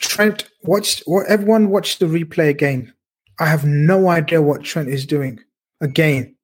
Trent 0.00 0.48
watched. 0.62 1.02
What 1.06 1.26
everyone 1.28 1.70
watched 1.70 1.98
the 2.00 2.06
replay 2.06 2.48
again. 2.48 2.92
I 3.40 3.46
have 3.46 3.64
no 3.64 4.08
idea 4.08 4.40
what 4.42 4.62
Trent 4.62 4.88
is 4.88 5.04
doing. 5.04 5.40
Again, 5.80 6.36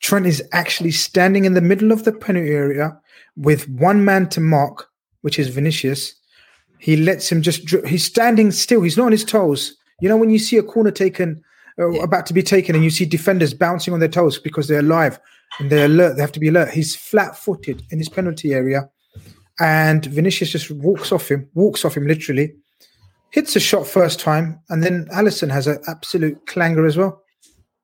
Trent 0.00 0.26
is 0.26 0.42
actually 0.52 0.90
standing 0.90 1.44
in 1.44 1.54
the 1.54 1.60
middle 1.60 1.92
of 1.92 2.04
the 2.04 2.12
penalty 2.12 2.50
area 2.50 2.98
with 3.36 3.68
one 3.68 4.04
man 4.04 4.28
to 4.30 4.40
mark, 4.40 4.88
which 5.20 5.38
is 5.38 5.48
Vinicius. 5.48 6.14
He 6.78 6.96
lets 6.96 7.30
him 7.30 7.42
just. 7.42 7.64
dri- 7.64 7.88
He's 7.88 8.04
standing 8.04 8.50
still. 8.50 8.82
He's 8.82 8.96
not 8.96 9.06
on 9.06 9.12
his 9.12 9.24
toes. 9.24 9.76
You 10.00 10.08
know 10.08 10.16
when 10.16 10.30
you 10.30 10.38
see 10.38 10.56
a 10.56 10.62
corner 10.62 10.90
taken, 10.90 11.42
uh, 11.78 11.90
about 12.00 12.26
to 12.26 12.34
be 12.34 12.42
taken, 12.42 12.74
and 12.74 12.84
you 12.84 12.90
see 12.90 13.04
defenders 13.04 13.54
bouncing 13.54 13.94
on 13.94 14.00
their 14.00 14.08
toes 14.08 14.38
because 14.38 14.68
they're 14.68 14.80
alive 14.80 15.18
and 15.58 15.70
they're 15.70 15.86
alert. 15.86 16.16
They 16.16 16.22
have 16.22 16.32
to 16.32 16.40
be 16.40 16.48
alert. 16.48 16.70
He's 16.70 16.96
flat-footed 16.96 17.84
in 17.90 17.98
his 17.98 18.08
penalty 18.08 18.52
area, 18.54 18.88
and 19.60 20.04
Vinicius 20.06 20.50
just 20.50 20.70
walks 20.70 21.12
off 21.12 21.30
him. 21.30 21.48
Walks 21.54 21.84
off 21.84 21.96
him 21.96 22.06
literally 22.06 22.54
hits 23.34 23.56
a 23.56 23.60
shot 23.60 23.84
first 23.84 24.20
time, 24.20 24.60
and 24.68 24.84
then 24.84 25.06
Alisson 25.06 25.50
has 25.50 25.66
an 25.66 25.82
absolute 25.88 26.46
clanger 26.46 26.86
as 26.86 26.96
well. 26.96 27.20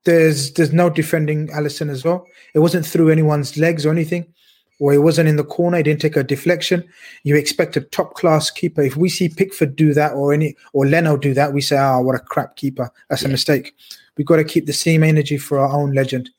There's 0.05 0.53
there's 0.53 0.71
no 0.71 0.89
defending 0.89 1.49
Alisson 1.49 1.89
as 1.89 2.05
well. 2.05 2.25
It 2.55 2.59
wasn't 2.59 2.85
through 2.85 3.09
anyone's 3.09 3.57
legs 3.57 3.85
or 3.85 3.91
anything, 3.91 4.33
or 4.79 4.93
it 4.93 4.99
wasn't 4.99 5.27
in 5.27 5.35
the 5.35 5.43
corner. 5.43 5.75
He 5.75 5.83
didn't 5.83 5.99
take 5.99 6.15
a 6.15 6.23
deflection. 6.23 6.85
You 7.23 7.35
expect 7.35 7.75
a 7.75 7.81
top 7.81 8.13
class 8.13 8.49
keeper. 8.49 8.81
If 8.81 8.95
we 8.95 9.09
see 9.09 9.27
Pickford 9.27 9.75
do 9.75 9.93
that 9.93 10.13
or 10.13 10.31
any 10.33 10.55
or 10.71 10.87
Leno 10.87 11.17
do 11.17 11.33
that, 11.33 11.51
we 11.51 11.59
say, 11.59 11.77
"Oh, 11.77 11.99
what 11.99 12.15
a 12.15 12.19
crap 12.19 12.55
keeper! 12.55 12.89
That's 13.09 13.23
a 13.23 13.27
mistake." 13.27 13.75
We've 14.17 14.27
got 14.27 14.37
to 14.37 14.45
keep 14.45 14.67
the 14.67 14.73
same 14.73 15.03
energy 15.03 15.37
for 15.37 15.59
our 15.59 15.73
own 15.77 15.91
legend. 15.91 16.29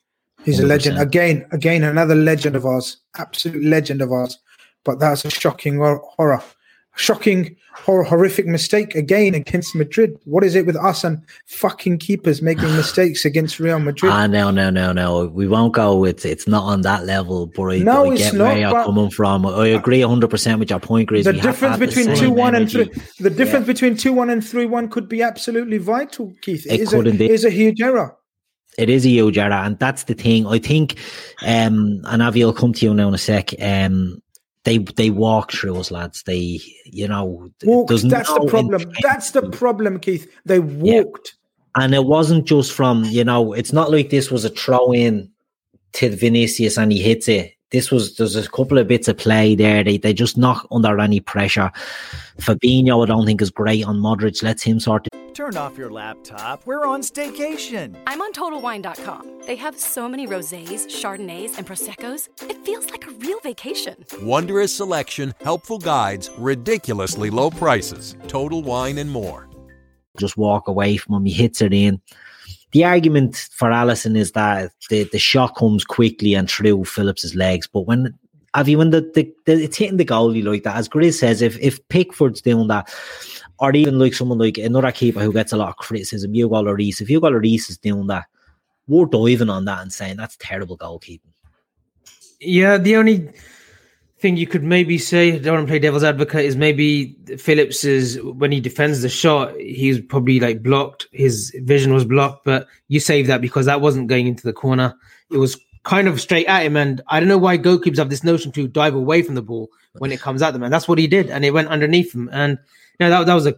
He's 0.43 0.59
a 0.59 0.65
legend 0.65 0.97
again, 0.97 1.45
again, 1.51 1.83
another 1.83 2.15
legend 2.15 2.55
of 2.55 2.65
ours, 2.65 2.97
absolute 3.17 3.63
legend 3.63 4.01
of 4.01 4.11
ours. 4.11 4.39
But 4.83 4.99
that's 4.99 5.25
a 5.25 5.29
shocking 5.29 5.77
horror 5.77 6.41
shocking, 6.95 7.55
hor- 7.73 8.03
horrific 8.03 8.45
mistake 8.45 8.95
again 8.95 9.33
against 9.33 9.75
Madrid. 9.75 10.17
What 10.25 10.43
is 10.43 10.55
it 10.55 10.65
with 10.65 10.75
us 10.75 11.03
and 11.03 11.21
fucking 11.47 11.97
keepers 11.99 12.41
making 12.41 12.65
mistakes 12.75 13.25
against 13.25 13.59
Real 13.59 13.79
Madrid? 13.79 14.11
Ah, 14.11 14.27
no, 14.27 14.51
no, 14.51 14.69
no, 14.69 14.91
no. 14.91 15.25
We 15.27 15.47
won't 15.47 15.73
go. 15.73 16.05
It's 16.05 16.25
it's 16.25 16.47
not 16.47 16.63
on 16.63 16.81
that 16.81 17.05
level, 17.05 17.47
but 17.47 17.63
I, 17.63 17.77
No, 17.79 18.11
it's 18.11 18.21
get 18.21 18.35
not, 18.35 18.43
where 18.45 18.57
you're 18.57 18.83
coming 18.83 19.09
from. 19.09 19.45
I 19.45 19.67
agree 19.67 20.01
100 20.03 20.29
percent 20.29 20.59
with 20.59 20.69
your 20.69 20.79
point, 20.79 21.09
Grizz. 21.09 21.23
the 21.23 21.33
We 21.33 21.41
difference 21.41 21.77
between 21.77 22.15
two 22.15 22.31
one 22.31 22.55
and 22.55 22.69
three, 22.71 22.89
the 23.19 23.29
difference 23.29 23.67
between 23.67 23.97
two 23.97 24.13
one 24.13 24.29
and 24.29 24.45
three 24.45 24.65
one 24.65 24.89
could 24.89 25.09
be 25.09 25.21
absolutely 25.21 25.77
vital. 25.77 26.33
Keith, 26.41 26.65
It 26.69 26.81
is 26.81 26.89
could 26.89 27.07
a, 27.07 27.09
indeed. 27.11 27.31
is 27.31 27.45
a 27.45 27.49
huge 27.49 27.81
error. 27.81 28.15
It 28.77 28.89
is 28.89 29.05
a 29.05 29.09
huge 29.09 29.37
error, 29.37 29.53
and 29.53 29.77
that's 29.77 30.05
the 30.05 30.15
thing. 30.15 30.47
I 30.47 30.57
think, 30.57 30.97
um, 31.45 32.01
and 32.05 32.23
Avi 32.23 32.43
will 32.43 32.53
come 32.53 32.73
to 32.73 32.85
you 32.85 32.93
now 32.93 33.07
in 33.07 33.13
a 33.13 33.19
sec. 33.19 33.51
Um, 33.61 34.19
they 34.63 34.77
they 34.77 35.09
walk 35.09 35.51
through 35.51 35.77
us, 35.77 35.91
lads. 35.91 36.23
They, 36.23 36.59
you 36.85 37.07
know, 37.07 37.51
Walked. 37.63 37.89
That's 37.89 38.03
no 38.29 38.43
the 38.43 38.47
problem. 38.47 38.91
That's 39.01 39.31
the 39.31 39.49
problem, 39.49 39.99
Keith. 39.99 40.31
They 40.45 40.59
walked. 40.59 41.35
and 41.75 41.93
it 41.93 42.05
wasn't 42.05 42.45
just 42.45 42.71
from 42.71 43.03
you 43.05 43.23
know 43.23 43.53
it's 43.53 43.73
not 43.73 43.91
like 43.91 44.09
this 44.09 44.31
was 44.31 44.45
a 44.45 44.49
throw 44.49 44.93
in 44.93 45.29
to 45.93 46.15
Vinicius 46.15 46.77
and 46.77 46.91
he 46.91 47.01
hits 47.01 47.27
it 47.27 47.53
this 47.73 47.91
was 47.91 48.15
there's 48.15 48.35
a 48.37 48.47
couple 48.47 48.77
of 48.77 48.87
bits 48.87 49.09
of 49.09 49.17
play 49.17 49.55
there 49.55 49.83
they 49.83 49.97
they 49.97 50.13
just 50.13 50.37
not 50.37 50.65
under 50.71 50.99
any 50.99 51.19
pressure 51.19 51.69
Fabinho 52.37 53.03
I 53.03 53.07
don't 53.07 53.25
think 53.25 53.41
is 53.41 53.51
great 53.51 53.85
on 53.85 53.99
Modric. 53.99 54.41
Let's 54.41 54.63
him 54.63 54.79
sort 54.79 55.07
of 55.07 55.23
Turn 55.33 55.57
off 55.57 55.79
your 55.79 55.89
laptop. 55.89 56.63
We're 56.67 56.85
on 56.85 57.01
staycation. 57.01 57.95
I'm 58.05 58.21
on 58.21 58.33
TotalWine.com. 58.33 59.41
They 59.47 59.55
have 59.55 59.79
so 59.79 60.07
many 60.07 60.27
rosés, 60.27 60.85
chardonnays, 60.85 61.57
and 61.57 61.65
proseccos. 61.65 62.29
It 62.47 62.63
feels 62.63 62.91
like 62.91 63.07
a 63.07 63.11
real 63.13 63.39
vacation. 63.39 64.05
Wondrous 64.21 64.75
selection, 64.75 65.33
helpful 65.41 65.79
guides, 65.79 66.29
ridiculously 66.37 67.31
low 67.31 67.49
prices, 67.49 68.15
total 68.27 68.61
wine 68.61 68.99
and 68.99 69.09
more. 69.09 69.49
just 70.19 70.37
walk 70.37 70.67
away 70.67 70.97
from 70.97 71.15
him 71.15 71.25
he 71.25 71.33
hits 71.33 71.61
it 71.63 71.73
in 71.73 71.99
the 72.73 72.83
argument 72.83 73.49
for 73.51 73.69
Alisson 73.69 74.17
is 74.17 74.33
that 74.33 74.71
the, 74.89 75.03
the 75.05 75.19
shot 75.19 75.55
comes 75.55 75.85
quickly 75.85 76.33
and 76.33 76.49
through 76.49 76.83
Phillips's 76.85 77.35
legs 77.35 77.67
but 77.67 77.81
when 77.81 78.17
have 78.53 78.69
you 78.69 78.77
when 78.77 78.91
the, 78.91 79.01
the, 79.15 79.33
the 79.45 79.63
it's 79.63 79.77
hitting 79.77 79.97
the 79.97 80.05
goalie 80.05 80.43
like 80.43 80.63
that. 80.63 80.75
As 80.75 80.89
Grizz 80.89 81.15
says 81.15 81.41
if 81.41 81.57
if 81.59 81.87
Pickford's 81.87 82.41
doing 82.41 82.67
that 82.67 82.93
or 83.59 83.75
even 83.75 83.97
like 83.97 84.13
someone 84.13 84.37
like 84.37 84.57
another 84.57 84.91
keeper 84.91 85.21
who 85.21 85.33
gets 85.33 85.53
a 85.53 85.57
lot 85.57 85.69
of 85.69 85.77
criticism 85.77 86.33
Hugo 86.33 86.61
Lloris 86.61 87.01
if 87.01 87.07
Hugo 87.07 87.29
Lloris 87.29 87.69
is 87.69 87.77
doing 87.77 88.07
that 88.07 88.25
we're 88.87 89.05
diving 89.05 89.49
on 89.49 89.65
that 89.65 89.81
and 89.81 89.93
saying 89.93 90.17
that's 90.17 90.37
terrible 90.37 90.77
goalkeeping. 90.77 91.21
Yeah, 92.39 92.77
the 92.77 92.97
only 92.97 93.29
thing 94.23 94.37
you 94.37 94.47
could 94.47 94.63
maybe 94.63 94.97
say, 94.97 95.33
I 95.33 95.37
don't 95.37 95.55
want 95.55 95.67
to 95.67 95.71
play 95.71 95.79
devil's 95.79 96.03
advocate, 96.05 96.45
is 96.45 96.55
maybe 96.55 97.13
Phillips 97.37 97.83
is 97.83 98.19
when 98.23 98.53
he 98.53 98.61
defends 98.61 99.01
the 99.01 99.09
shot, 99.09 99.53
he's 99.57 99.99
probably 99.99 100.39
like 100.39 100.63
blocked. 100.63 101.07
His 101.11 101.53
vision 101.63 101.93
was 101.93 102.05
blocked, 102.05 102.45
but 102.45 102.65
you 102.87 103.01
save 103.01 103.27
that 103.27 103.41
because 103.41 103.65
that 103.65 103.81
wasn't 103.81 104.07
going 104.07 104.25
into 104.25 104.43
the 104.43 104.53
corner. 104.53 104.95
It 105.29 105.37
was 105.39 105.59
kind 105.83 106.07
of 106.07 106.21
straight 106.21 106.47
at 106.47 106.65
him, 106.65 106.77
and 106.77 107.01
I 107.09 107.19
don't 107.19 107.27
know 107.27 107.37
why 107.37 107.57
goalkeepers 107.57 107.97
have 107.97 108.09
this 108.09 108.23
notion 108.23 108.53
to 108.53 108.65
dive 108.65 108.95
away 108.95 109.23
from 109.23 109.35
the 109.35 109.41
ball 109.41 109.69
when 109.97 110.13
it 110.13 110.21
comes 110.21 110.41
at 110.41 110.51
them, 110.51 110.63
and 110.63 110.73
that's 110.73 110.87
what 110.87 110.97
he 110.97 111.05
did, 111.05 111.29
and 111.29 111.43
it 111.43 111.51
went 111.51 111.67
underneath 111.67 112.15
him, 112.15 112.29
and 112.31 112.57
you 112.97 113.05
know 113.05 113.09
that 113.09 113.25
that 113.25 113.33
was 113.33 113.45
a 113.45 113.57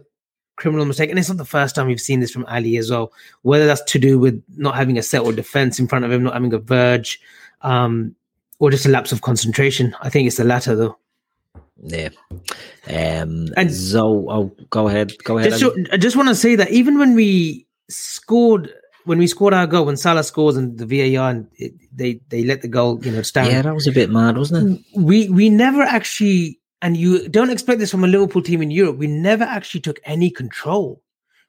criminal 0.56 0.84
mistake, 0.84 1.10
and 1.10 1.18
it's 1.18 1.28
not 1.28 1.38
the 1.38 1.44
first 1.44 1.76
time 1.76 1.86
we've 1.86 2.00
seen 2.00 2.18
this 2.18 2.32
from 2.32 2.44
Ali 2.46 2.76
as 2.76 2.90
well. 2.90 3.12
Whether 3.42 3.66
that's 3.66 3.84
to 3.92 4.00
do 4.00 4.18
with 4.18 4.42
not 4.56 4.74
having 4.74 4.98
a 4.98 5.02
settled 5.02 5.36
defense 5.36 5.78
in 5.78 5.86
front 5.86 6.04
of 6.04 6.10
him, 6.10 6.24
not 6.24 6.34
having 6.34 6.52
a 6.52 6.58
verge, 6.58 7.20
um, 7.62 8.16
or 8.58 8.70
just 8.70 8.86
a 8.86 8.88
lapse 8.88 9.12
of 9.12 9.20
concentration. 9.22 9.94
I 10.00 10.08
think 10.08 10.26
it's 10.26 10.36
the 10.36 10.44
latter, 10.44 10.74
though. 10.74 10.96
yeah 11.82 12.08
um 12.88 13.48
and 13.56 13.70
so 13.70 14.24
oh 14.30 14.50
go 14.70 14.88
ahead 14.88 15.12
go 15.24 15.36
ahead 15.36 15.50
Just, 15.50 15.62
Ali. 15.62 15.86
I 15.92 15.98
just 15.98 16.16
want 16.16 16.30
to 16.30 16.34
say 16.34 16.56
that 16.56 16.70
even 16.70 16.98
when 16.98 17.14
we 17.14 17.66
scored, 17.90 18.72
when 19.04 19.18
we 19.18 19.26
scored 19.26 19.52
our 19.52 19.66
goal, 19.66 19.84
when 19.84 19.96
Salah 19.98 20.24
scores 20.24 20.56
and 20.56 20.78
the 20.78 20.86
VAR 20.86 21.30
and 21.30 21.46
it, 21.58 21.74
they 21.92 22.20
they 22.28 22.44
let 22.44 22.62
the 22.62 22.68
goal, 22.68 23.04
you 23.04 23.12
know, 23.12 23.22
stand. 23.22 23.48
yeah 23.52 23.62
that 23.62 23.74
was 23.74 23.86
a 23.86 23.92
bit 23.92 24.08
mad 24.10 24.38
wasn't 24.38 24.80
it 24.80 24.84
we 24.96 25.28
we 25.28 25.50
never 25.50 25.82
actually, 25.82 26.58
and 26.80 26.96
you 26.96 27.28
don't 27.28 27.50
expect 27.50 27.78
this 27.78 27.90
from 27.90 28.04
a 28.04 28.08
Liverpool 28.08 28.42
team 28.42 28.62
in 28.62 28.70
Europe. 28.70 28.96
We 28.96 29.06
never 29.06 29.44
actually 29.44 29.82
took 29.82 30.00
any 30.04 30.30
control. 30.30 31.02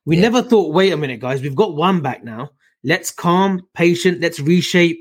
We 0.06 0.16
never 0.18 0.42
thought, 0.42 0.74
wait 0.74 0.92
a 0.94 0.98
minute, 0.98 1.20
guys, 1.20 1.42
we've 1.42 1.56
got 1.56 1.76
one 1.76 2.02
back 2.02 2.24
now. 2.24 2.52
Let's 2.84 3.12
calm, 3.12 3.62
patient. 3.74 4.22
Let's 4.22 4.40
reshape, 4.40 5.00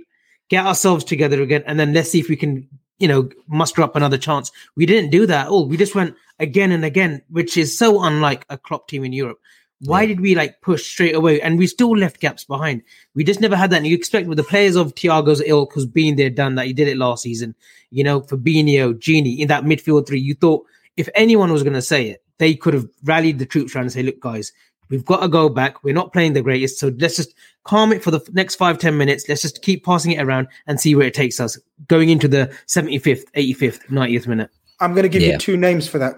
get 0.49 0.67
ourselves 0.67 1.05
together 1.05 1.43
again, 1.43 1.63
and 1.67 1.79
then 1.79 1.93
let's 1.93 2.11
see 2.11 2.21
if 2.21 2.29
we 2.29 2.37
can, 2.37 2.69
you 2.99 3.09
know, 3.09 3.29
muster 3.49 3.83
up 3.83 3.97
another 3.97 4.19
chance. 4.19 4.51
We 4.77 4.87
didn't 4.87 5.11
do 5.11 5.27
that 5.27 5.47
at 5.47 5.51
all. 5.51 5.67
We 5.67 5.77
just 5.77 5.95
went 5.95 6.15
again 6.39 6.73
and 6.73 6.85
again, 6.85 7.23
which 7.29 7.57
is 7.57 7.77
so 7.77 8.03
unlike 8.03 8.45
a 8.49 8.59
Klopp 8.59 8.89
team 8.89 9.05
in 9.05 9.13
Europe. 9.13 9.39
Why 9.81 10.07
did 10.07 10.21
we 10.21 10.35
like 10.35 10.63
push 10.63 10.87
straight 10.87 11.15
away? 11.15 11.41
And 11.41 11.59
we 11.59 11.67
still 11.67 11.95
left 11.95 12.21
gaps 12.21 12.45
behind. 12.45 12.83
We 13.15 13.25
just 13.25 13.43
never 13.43 13.57
had 13.57 13.71
that. 13.71 13.79
And 13.79 13.87
you 13.87 13.95
expect 13.95 14.27
with 14.27 14.39
the 14.39 14.45
players 14.45 14.75
of 14.75 14.95
Thiago's 14.95 15.43
ilk 15.45 15.75
who's 15.75 15.85
been 15.85 16.17
there, 16.17 16.31
done 16.31 16.55
that. 16.55 16.67
He 16.67 16.73
did 16.73 16.89
it 16.89 16.97
last 16.97 17.23
season. 17.23 17.55
You 17.91 18.03
know, 18.03 18.23
Fabinho, 18.23 18.95
Gini 18.95 19.39
in 19.39 19.49
that 19.49 19.65
midfield 19.65 20.07
three. 20.07 20.19
You 20.19 20.35
thought 20.35 20.65
if 20.97 21.11
anyone 21.15 21.53
was 21.53 21.63
going 21.63 21.75
to 21.75 21.83
say 21.83 22.09
it, 22.09 22.23
they 22.39 22.55
could 22.55 22.73
have 22.73 22.87
rallied 23.05 23.39
the 23.39 23.47
troops 23.47 23.75
around 23.75 23.85
and 23.85 23.93
say, 23.93 24.03
"Look, 24.03 24.21
guys, 24.21 24.53
we've 24.89 25.05
got 25.05 25.21
to 25.21 25.29
go 25.29 25.49
back. 25.49 25.85
We're 25.85 25.95
not 25.95 26.13
playing 26.13 26.33
the 26.33 26.43
greatest, 26.43 26.79
so 26.79 26.93
let's 26.99 27.17
just 27.17 27.35
calm 27.67 27.93
it 27.93 28.03
for 28.03 28.11
the 28.11 28.21
next 28.33 28.55
five 28.57 28.79
ten 28.79 28.97
minutes. 28.97 29.29
Let's 29.29 29.43
just 29.43 29.63
keep 29.63 29.85
passing 29.85 30.13
it 30.13 30.23
around 30.23 30.49
and 30.67 30.81
see 30.81 30.95
where 30.95 31.07
it 31.07 31.15
takes 31.15 31.41
us." 31.41 31.59
Going 31.89 32.09
into 32.09 32.29
the 32.29 32.51
seventy 32.67 32.99
fifth, 32.99 33.25
eighty 33.35 33.53
fifth, 33.53 33.91
ninetieth 33.91 34.27
minute. 34.27 34.51
I'm 34.81 34.93
going 34.93 35.05
to 35.05 35.09
give 35.09 35.23
Yeah. 35.23 35.33
you 35.33 35.39
two 35.39 35.57
names 35.57 35.89
for 35.89 35.99
that. 35.99 36.15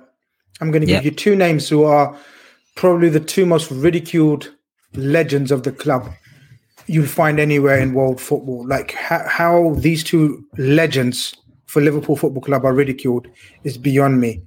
I'm 0.61 0.71
going 0.71 0.83
to 0.83 0.87
give 0.87 1.05
Yeah. 1.05 1.11
you 1.11 1.17
two 1.17 1.37
names 1.37 1.69
who 1.69 1.85
are 1.85 2.17
probably 2.77 3.09
the 3.09 3.21
two 3.21 3.47
most 3.47 3.71
ridiculed 3.71 4.53
legends 4.95 5.51
of 5.51 5.63
the 5.63 5.73
club 5.73 6.11
you'll 6.91 7.07
find 7.07 7.39
anywhere 7.39 7.79
in 7.79 7.93
world 7.93 8.19
football. 8.21 8.67
Like 8.67 8.93
how, 8.93 9.23
how 9.29 9.75
these 9.77 10.03
two 10.03 10.43
legends 10.57 11.35
for 11.67 11.83
Liverpool 11.83 12.17
Football 12.17 12.41
Club 12.43 12.65
are 12.65 12.73
ridiculed 12.73 13.29
is 13.63 13.77
beyond 13.77 14.21
me. 14.21 14.41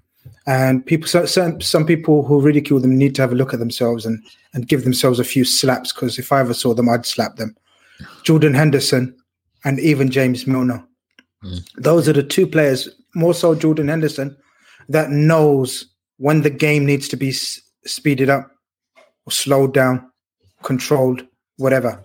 And 0.47 0.85
people, 0.85 1.07
so- 1.07 1.25
some 1.25 1.61
some 1.61 1.85
people 1.85 2.23
who 2.25 2.41
ridicule 2.41 2.79
them 2.79 2.97
need 2.97 3.13
to 3.15 3.21
have 3.21 3.31
a 3.31 3.35
look 3.35 3.53
at 3.53 3.59
themselves 3.59 4.05
and 4.05 4.23
and 4.53 4.67
give 4.67 4.83
themselves 4.83 5.19
a 5.19 5.23
few 5.23 5.45
slaps. 5.45 5.93
Because 5.93 6.17
if 6.17 6.31
I 6.31 6.39
ever 6.39 6.53
saw 6.53 6.73
them, 6.73 6.89
I'd 6.89 7.05
slap 7.05 7.35
them. 7.35 7.55
Jordan 8.23 8.53
Henderson 8.53 9.15
and 9.63 9.79
even 9.79 10.09
James 10.09 10.47
Milner. 10.47 10.83
Hmm. 11.43 11.57
Those 11.77 12.09
are 12.09 12.13
the 12.13 12.23
two 12.23 12.47
players, 12.47 12.89
more 13.15 13.33
so 13.33 13.53
Jordan 13.55 13.87
Henderson, 13.87 14.35
that 14.89 15.11
knows 15.11 15.85
when 16.17 16.41
the 16.41 16.49
game 16.49 16.85
needs 16.85 17.07
to 17.09 17.17
be 17.17 17.29
s- 17.29 17.59
speeded 17.85 18.29
up 18.29 18.51
or 19.25 19.31
slowed 19.31 19.73
down, 19.73 20.03
controlled, 20.63 21.25
whatever. 21.57 22.03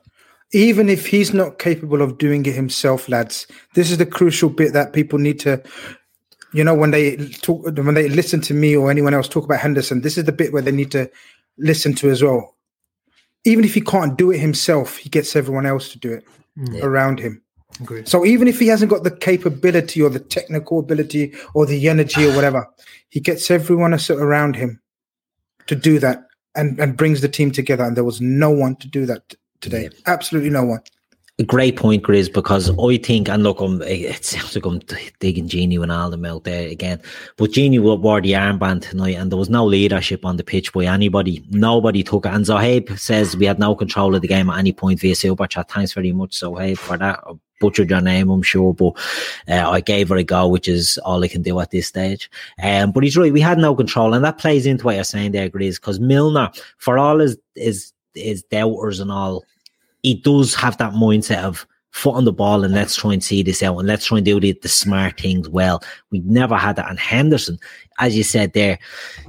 Even 0.52 0.88
if 0.88 1.06
he's 1.06 1.34
not 1.34 1.58
capable 1.58 2.02
of 2.02 2.18
doing 2.18 2.44
it 2.46 2.54
himself, 2.54 3.08
lads, 3.08 3.46
this 3.74 3.90
is 3.90 3.98
the 3.98 4.06
crucial 4.06 4.48
bit 4.48 4.72
that 4.74 4.92
people 4.92 5.18
need 5.18 5.40
to 5.40 5.62
you 6.56 6.64
know, 6.64 6.74
when 6.74 6.90
they 6.90 7.16
talk, 7.42 7.64
when 7.64 7.94
they 7.94 8.08
listen 8.08 8.40
to 8.42 8.54
me 8.54 8.74
or 8.76 8.90
anyone 8.90 9.12
else 9.14 9.28
talk 9.28 9.44
about 9.44 9.60
Henderson, 9.60 10.00
this 10.00 10.16
is 10.16 10.24
the 10.24 10.32
bit 10.32 10.52
where 10.52 10.62
they 10.62 10.72
need 10.72 10.90
to 10.92 11.10
listen 11.58 11.94
to 11.96 12.08
as 12.10 12.22
well. 12.22 12.56
Even 13.44 13.64
if 13.64 13.74
he 13.74 13.80
can't 13.80 14.16
do 14.16 14.30
it 14.30 14.38
himself, 14.38 14.96
he 14.96 15.08
gets 15.10 15.36
everyone 15.36 15.66
else 15.66 15.90
to 15.92 15.98
do 15.98 16.12
it 16.12 16.24
Mm. 16.58 16.82
around 16.82 17.20
him. 17.20 17.42
Agreed. 17.82 18.08
So 18.08 18.24
even 18.24 18.48
if 18.48 18.58
he 18.58 18.68
hasn't 18.68 18.90
got 18.90 19.04
the 19.04 19.10
capability 19.10 20.00
or 20.00 20.08
the 20.08 20.20
technical 20.20 20.78
ability 20.78 21.34
or 21.52 21.66
the 21.66 21.86
energy 21.90 22.24
or 22.24 22.34
whatever, 22.34 22.66
he 23.10 23.20
gets 23.20 23.50
everyone 23.50 23.92
else 23.92 24.08
around 24.08 24.56
him 24.56 24.80
to 25.66 25.76
do 25.76 25.98
that 25.98 26.24
and, 26.54 26.80
and 26.80 26.96
brings 26.96 27.20
the 27.20 27.28
team 27.28 27.50
together. 27.50 27.84
And 27.84 27.94
there 27.94 28.04
was 28.04 28.22
no 28.22 28.48
one 28.50 28.76
to 28.76 28.88
do 28.88 29.04
that 29.04 29.28
t- 29.28 29.36
today. 29.60 29.90
Absolutely 30.06 30.48
no 30.48 30.64
one. 30.64 30.80
Great 31.44 31.76
point, 31.76 32.02
Grizz, 32.02 32.32
because 32.32 32.70
I 32.78 32.96
think, 32.96 33.28
and 33.28 33.42
look, 33.42 33.60
I'm, 33.60 33.82
it 33.82 34.24
sounds 34.24 34.54
like 34.54 34.64
I'm 34.64 34.80
digging 35.20 35.50
Gini 35.50 35.78
and 35.82 35.92
all 35.92 36.26
out 36.26 36.44
there 36.44 36.66
again, 36.66 36.98
but 37.36 37.50
Gini 37.50 37.78
wore 37.78 38.22
the 38.22 38.32
armband 38.32 38.88
tonight 38.88 39.16
and 39.16 39.30
there 39.30 39.38
was 39.38 39.50
no 39.50 39.66
leadership 39.66 40.24
on 40.24 40.38
the 40.38 40.42
pitch 40.42 40.72
by 40.72 40.86
anybody. 40.86 41.44
Nobody 41.50 42.02
took 42.02 42.24
it. 42.24 42.32
And 42.32 42.46
Zohaib 42.46 42.98
says 42.98 43.36
we 43.36 43.44
had 43.44 43.58
no 43.58 43.74
control 43.74 44.14
of 44.14 44.22
the 44.22 44.28
game 44.28 44.48
at 44.48 44.58
any 44.58 44.72
point 44.72 44.98
via 45.00 45.14
super 45.14 45.46
chat. 45.46 45.70
Thanks 45.70 45.92
very 45.92 46.10
much, 46.10 46.30
Zohaib, 46.30 46.78
for 46.78 46.96
that. 46.96 47.20
I 47.26 47.32
butchered 47.60 47.90
your 47.90 48.00
name, 48.00 48.30
I'm 48.30 48.40
sure, 48.40 48.72
but 48.72 48.92
uh, 49.46 49.68
I 49.70 49.82
gave 49.82 50.08
her 50.08 50.16
a 50.16 50.24
go, 50.24 50.48
which 50.48 50.68
is 50.68 50.96
all 51.04 51.22
I 51.22 51.28
can 51.28 51.42
do 51.42 51.60
at 51.60 51.70
this 51.70 51.86
stage. 51.86 52.30
Um, 52.62 52.92
but 52.92 53.04
he's 53.04 53.16
right, 53.16 53.30
we 53.30 53.42
had 53.42 53.58
no 53.58 53.74
control, 53.74 54.14
and 54.14 54.24
that 54.24 54.38
plays 54.38 54.64
into 54.64 54.86
what 54.86 54.94
you're 54.94 55.04
saying 55.04 55.32
there, 55.32 55.50
Grizz, 55.50 55.74
because 55.74 56.00
Milner, 56.00 56.50
for 56.78 56.98
all 56.98 57.18
his, 57.18 57.36
his, 57.54 57.92
his 58.14 58.42
doubters 58.44 59.00
and 59.00 59.12
all, 59.12 59.44
he 60.06 60.14
does 60.14 60.54
have 60.54 60.78
that 60.78 60.92
mindset 60.92 61.42
of 61.42 61.66
foot 61.90 62.14
on 62.14 62.24
the 62.24 62.32
ball 62.32 62.62
and 62.62 62.72
let's 62.72 62.94
try 62.94 63.12
and 63.12 63.24
see 63.24 63.42
this 63.42 63.60
out 63.60 63.76
and 63.76 63.88
let's 63.88 64.04
try 64.04 64.18
and 64.18 64.24
do 64.24 64.38
the, 64.38 64.52
the 64.62 64.68
smart 64.68 65.18
things 65.18 65.48
well. 65.48 65.82
We've 66.12 66.24
never 66.24 66.54
had 66.54 66.76
that. 66.76 66.88
And 66.88 66.98
Henderson, 66.98 67.58
as 67.98 68.16
you 68.16 68.22
said 68.22 68.52
there, 68.52 68.78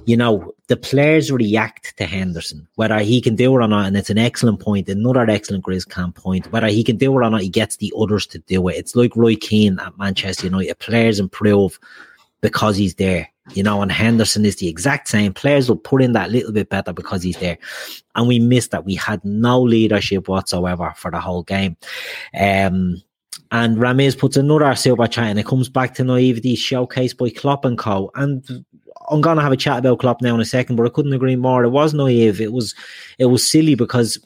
you 0.05 0.15
know, 0.15 0.53
the 0.67 0.77
players 0.77 1.31
react 1.31 1.97
to 1.97 2.05
Henderson, 2.05 2.67
whether 2.75 2.99
he 2.99 3.21
can 3.21 3.35
do 3.35 3.55
it 3.55 3.63
or 3.63 3.67
not. 3.67 3.87
And 3.87 3.97
it's 3.97 4.11
an 4.11 4.19
excellent 4.19 4.59
point, 4.59 4.87
another 4.87 5.27
excellent 5.27 5.65
Grizz 5.65 5.89
camp 5.89 6.15
point. 6.15 6.51
Whether 6.51 6.67
he 6.67 6.83
can 6.83 6.97
do 6.97 7.11
it 7.11 7.25
or 7.25 7.29
not, 7.29 7.41
he 7.41 7.49
gets 7.49 7.77
the 7.77 7.91
others 7.97 8.27
to 8.27 8.37
do 8.37 8.67
it. 8.67 8.75
It's 8.75 8.95
like 8.95 9.15
Roy 9.15 9.35
Keane 9.35 9.79
at 9.79 9.97
Manchester 9.97 10.45
United. 10.45 10.77
Players 10.77 11.19
improve 11.19 11.79
because 12.41 12.77
he's 12.77 12.93
there. 12.95 13.27
You 13.53 13.63
know, 13.63 13.81
and 13.81 13.91
Henderson 13.91 14.45
is 14.45 14.57
the 14.57 14.67
exact 14.67 15.07
same. 15.07 15.33
Players 15.33 15.69
will 15.69 15.77
put 15.77 16.01
in 16.01 16.11
that 16.13 16.31
little 16.31 16.51
bit 16.51 16.69
better 16.69 16.93
because 16.93 17.23
he's 17.23 17.37
there. 17.37 17.57
And 18.15 18.27
we 18.27 18.39
missed 18.39 18.71
that. 18.71 18.85
We 18.85 18.95
had 18.95 19.23
no 19.23 19.61
leadership 19.61 20.27
whatsoever 20.27 20.93
for 20.97 21.11
the 21.11 21.19
whole 21.19 21.43
game. 21.43 21.77
Um, 22.37 23.01
and 23.51 23.79
Ramirez 23.79 24.15
puts 24.15 24.37
another 24.37 24.75
silver 24.75 25.07
chat 25.07 25.25
and 25.25 25.39
it 25.39 25.45
comes 25.45 25.69
back 25.69 25.93
to 25.95 26.03
naivety 26.03 26.55
showcased 26.55 27.17
by 27.17 27.29
Klopp 27.29 27.63
and 27.65 27.77
Co. 27.77 28.11
And 28.15 28.65
I'm 29.09 29.21
gonna 29.21 29.41
have 29.41 29.53
a 29.53 29.57
chat 29.57 29.79
about 29.79 29.99
Klopp 29.99 30.21
now 30.21 30.35
in 30.35 30.41
a 30.41 30.45
second, 30.45 30.75
but 30.75 30.85
I 30.85 30.89
couldn't 30.89 31.13
agree 31.13 31.35
more. 31.35 31.63
It 31.63 31.69
was 31.69 31.93
naive. 31.93 32.41
It 32.41 32.51
was 32.51 32.75
it 33.17 33.25
was 33.25 33.49
silly 33.49 33.75
because 33.75 34.19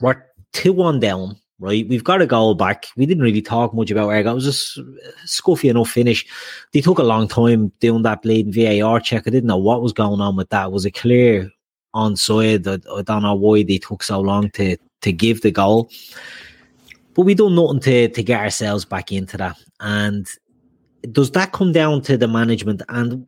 we're 0.00 0.22
two 0.52 0.72
one 0.72 1.00
down 1.00 1.36
right? 1.60 1.88
We've 1.88 2.04
got 2.04 2.22
a 2.22 2.26
goal 2.26 2.54
back. 2.54 2.86
We 2.96 3.06
didn't 3.06 3.22
really 3.22 3.42
talk 3.42 3.74
much 3.74 3.90
about 3.90 4.10
Ergo. 4.10 4.30
It 4.30 4.34
was 4.34 4.44
just 4.44 4.78
scuffy 5.24 5.68
enough 5.68 5.90
finish. 5.90 6.26
They 6.72 6.80
took 6.80 6.98
a 6.98 7.04
long 7.04 7.28
time 7.28 7.72
doing 7.80 8.02
that 8.02 8.22
bleeding 8.22 8.52
VAR 8.52 9.00
check. 9.00 9.24
I 9.26 9.30
didn't 9.30 9.48
know 9.48 9.56
what 9.56 9.82
was 9.82 9.92
going 9.92 10.20
on 10.20 10.36
with 10.36 10.48
that. 10.50 10.66
It 10.66 10.72
was 10.72 10.84
a 10.84 10.90
clear 10.90 11.50
onside. 11.94 12.66
I, 12.66 12.98
I 12.98 13.02
don't 13.02 13.22
know 13.22 13.34
why 13.34 13.62
they 13.62 13.78
took 13.78 14.02
so 14.02 14.20
long 14.20 14.50
to 14.52 14.76
to 15.00 15.12
give 15.12 15.42
the 15.42 15.50
goal. 15.50 15.90
But 17.14 17.22
we 17.22 17.34
done 17.34 17.56
nothing 17.56 17.80
to 17.80 18.08
to 18.08 18.22
get 18.22 18.40
ourselves 18.40 18.84
back 18.84 19.10
into 19.10 19.36
that. 19.38 19.56
And 19.80 20.26
does 21.12 21.30
that 21.32 21.52
come 21.52 21.72
down 21.72 22.02
to 22.02 22.16
the 22.16 22.28
management? 22.28 22.82
And 22.88 23.26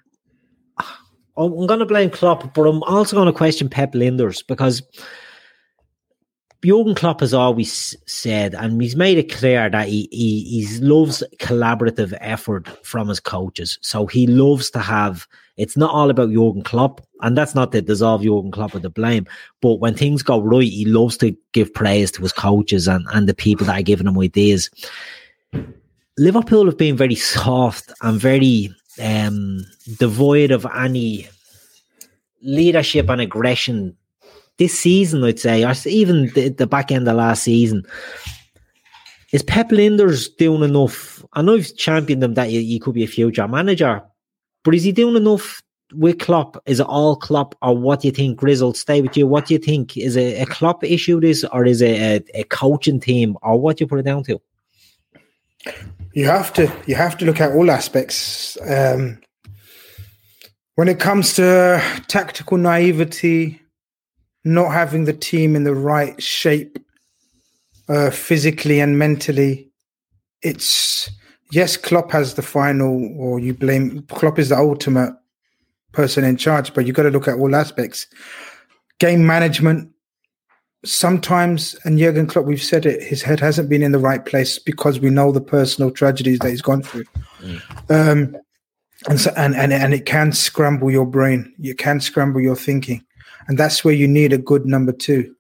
I'm 1.36 1.66
going 1.66 1.80
to 1.80 1.86
blame 1.86 2.10
Klopp, 2.10 2.54
but 2.54 2.62
I'm 2.62 2.82
also 2.82 3.16
going 3.16 3.26
to 3.26 3.32
question 3.32 3.68
Pep 3.68 3.92
Lijnders 3.92 4.46
because 4.46 4.82
Jurgen 6.62 6.94
Klopp 6.94 7.20
has 7.20 7.32
always 7.32 7.96
said, 8.06 8.54
and 8.54 8.80
he's 8.82 8.96
made 8.96 9.16
it 9.16 9.32
clear 9.32 9.70
that 9.70 9.88
he, 9.88 10.08
he 10.10 10.44
he 10.44 10.78
loves 10.80 11.22
collaborative 11.38 12.16
effort 12.20 12.68
from 12.84 13.08
his 13.08 13.20
coaches. 13.20 13.78
So 13.80 14.06
he 14.06 14.26
loves 14.26 14.70
to 14.72 14.78
have. 14.78 15.26
It's 15.56 15.76
not 15.76 15.90
all 15.90 16.10
about 16.10 16.30
Jurgen 16.30 16.62
Klopp, 16.62 17.00
and 17.22 17.36
that's 17.36 17.54
not 17.54 17.72
to 17.72 17.80
dissolve 17.80 18.22
Jurgen 18.22 18.50
Klopp 18.50 18.74
of 18.74 18.82
the 18.82 18.90
blame. 18.90 19.26
But 19.62 19.74
when 19.76 19.94
things 19.94 20.22
go 20.22 20.40
right, 20.40 20.62
he 20.70 20.84
loves 20.84 21.16
to 21.18 21.34
give 21.52 21.72
praise 21.72 22.10
to 22.12 22.22
his 22.22 22.32
coaches 22.32 22.86
and 22.86 23.06
and 23.14 23.26
the 23.26 23.34
people 23.34 23.64
that 23.66 23.80
are 23.80 23.82
giving 23.82 24.06
him 24.06 24.18
ideas. 24.18 24.68
Liverpool 26.18 26.66
have 26.66 26.76
been 26.76 26.96
very 26.96 27.14
soft 27.14 27.90
and 28.02 28.20
very 28.20 28.74
um, 29.00 29.64
devoid 29.98 30.50
of 30.50 30.66
any 30.76 31.26
leadership 32.42 33.08
and 33.08 33.20
aggression 33.20 33.96
this 34.60 34.78
season, 34.78 35.24
I'd 35.24 35.38
say, 35.38 35.64
or 35.64 35.72
even 35.86 36.28
the, 36.34 36.50
the 36.50 36.66
back 36.66 36.92
end 36.92 37.08
of 37.08 37.16
last 37.16 37.44
season, 37.44 37.82
is 39.32 39.42
Pep 39.42 39.70
Lijnders 39.70 40.28
doing 40.36 40.62
enough? 40.62 41.24
I 41.32 41.40
know 41.40 41.54
I've 41.54 41.74
championed 41.76 42.22
him 42.22 42.34
that 42.34 42.50
he, 42.50 42.62
he 42.62 42.78
could 42.78 42.94
be 42.94 43.04
a 43.04 43.08
future 43.08 43.48
manager, 43.48 44.02
but 44.62 44.74
is 44.74 44.84
he 44.84 44.92
doing 44.92 45.16
enough 45.16 45.62
with 45.94 46.18
Klopp? 46.18 46.62
Is 46.66 46.78
it 46.78 46.86
all 46.86 47.16
Klopp, 47.16 47.54
or 47.62 47.74
what 47.74 48.00
do 48.00 48.08
you 48.08 48.12
think? 48.12 48.36
Grizzle, 48.36 48.74
stay 48.74 49.00
with 49.00 49.16
you. 49.16 49.26
What 49.26 49.46
do 49.46 49.54
you 49.54 49.60
think? 49.60 49.96
Is 49.96 50.14
it 50.14 50.42
a 50.42 50.44
Klopp 50.44 50.84
issue, 50.84 51.20
this, 51.20 51.42
or 51.44 51.64
is 51.64 51.80
it 51.80 52.28
a, 52.34 52.40
a 52.40 52.44
coaching 52.44 53.00
team, 53.00 53.38
or 53.42 53.58
what 53.58 53.78
do 53.78 53.84
you 53.84 53.88
put 53.88 54.00
it 54.00 54.04
down 54.04 54.24
to? 54.24 54.38
You 56.12 56.26
have 56.26 56.52
to 56.54 56.70
you 56.86 56.96
have 56.96 57.16
to 57.18 57.24
look 57.24 57.40
at 57.40 57.52
all 57.52 57.70
aspects. 57.70 58.58
Um, 58.68 59.20
when 60.74 60.88
it 60.88 61.00
comes 61.00 61.34
to 61.34 61.82
tactical 62.08 62.58
naivety, 62.58 63.60
not 64.44 64.72
having 64.72 65.04
the 65.04 65.12
team 65.12 65.54
in 65.54 65.64
the 65.64 65.74
right 65.74 66.20
shape 66.22 66.78
uh, 67.88 68.10
physically 68.10 68.80
and 68.80 68.98
mentally. 68.98 69.70
It's 70.42 71.10
yes, 71.50 71.76
Klopp 71.76 72.10
has 72.12 72.34
the 72.34 72.42
final, 72.42 73.14
or 73.18 73.38
you 73.38 73.54
blame 73.54 74.02
Klopp 74.04 74.38
is 74.38 74.48
the 74.48 74.56
ultimate 74.56 75.14
person 75.92 76.24
in 76.24 76.36
charge, 76.36 76.72
but 76.72 76.86
you've 76.86 76.96
got 76.96 77.02
to 77.02 77.10
look 77.10 77.28
at 77.28 77.36
all 77.36 77.54
aspects. 77.54 78.06
Game 78.98 79.26
management. 79.26 79.90
Sometimes, 80.82 81.76
and 81.84 81.98
Jurgen 81.98 82.26
Klopp, 82.26 82.46
we've 82.46 82.62
said 82.62 82.86
it, 82.86 83.02
his 83.02 83.20
head 83.20 83.38
hasn't 83.38 83.68
been 83.68 83.82
in 83.82 83.92
the 83.92 83.98
right 83.98 84.24
place 84.24 84.58
because 84.58 84.98
we 84.98 85.10
know 85.10 85.30
the 85.30 85.38
personal 85.38 85.90
tragedies 85.90 86.38
that 86.38 86.48
he's 86.48 86.62
gone 86.62 86.82
through. 86.82 87.04
Um, 87.90 88.34
and, 89.06 89.20
so, 89.20 89.30
and, 89.36 89.54
and, 89.54 89.74
and 89.74 89.92
it 89.92 90.06
can 90.06 90.32
scramble 90.32 90.90
your 90.90 91.04
brain. 91.04 91.52
You 91.58 91.74
can 91.74 92.00
scramble 92.00 92.40
your 92.40 92.56
thinking 92.56 93.04
and 93.50 93.58
that's 93.58 93.84
where 93.84 93.92
you 93.92 94.06
need 94.06 94.32
a 94.32 94.38
good 94.38 94.64
number 94.64 94.92
two. 94.92 95.34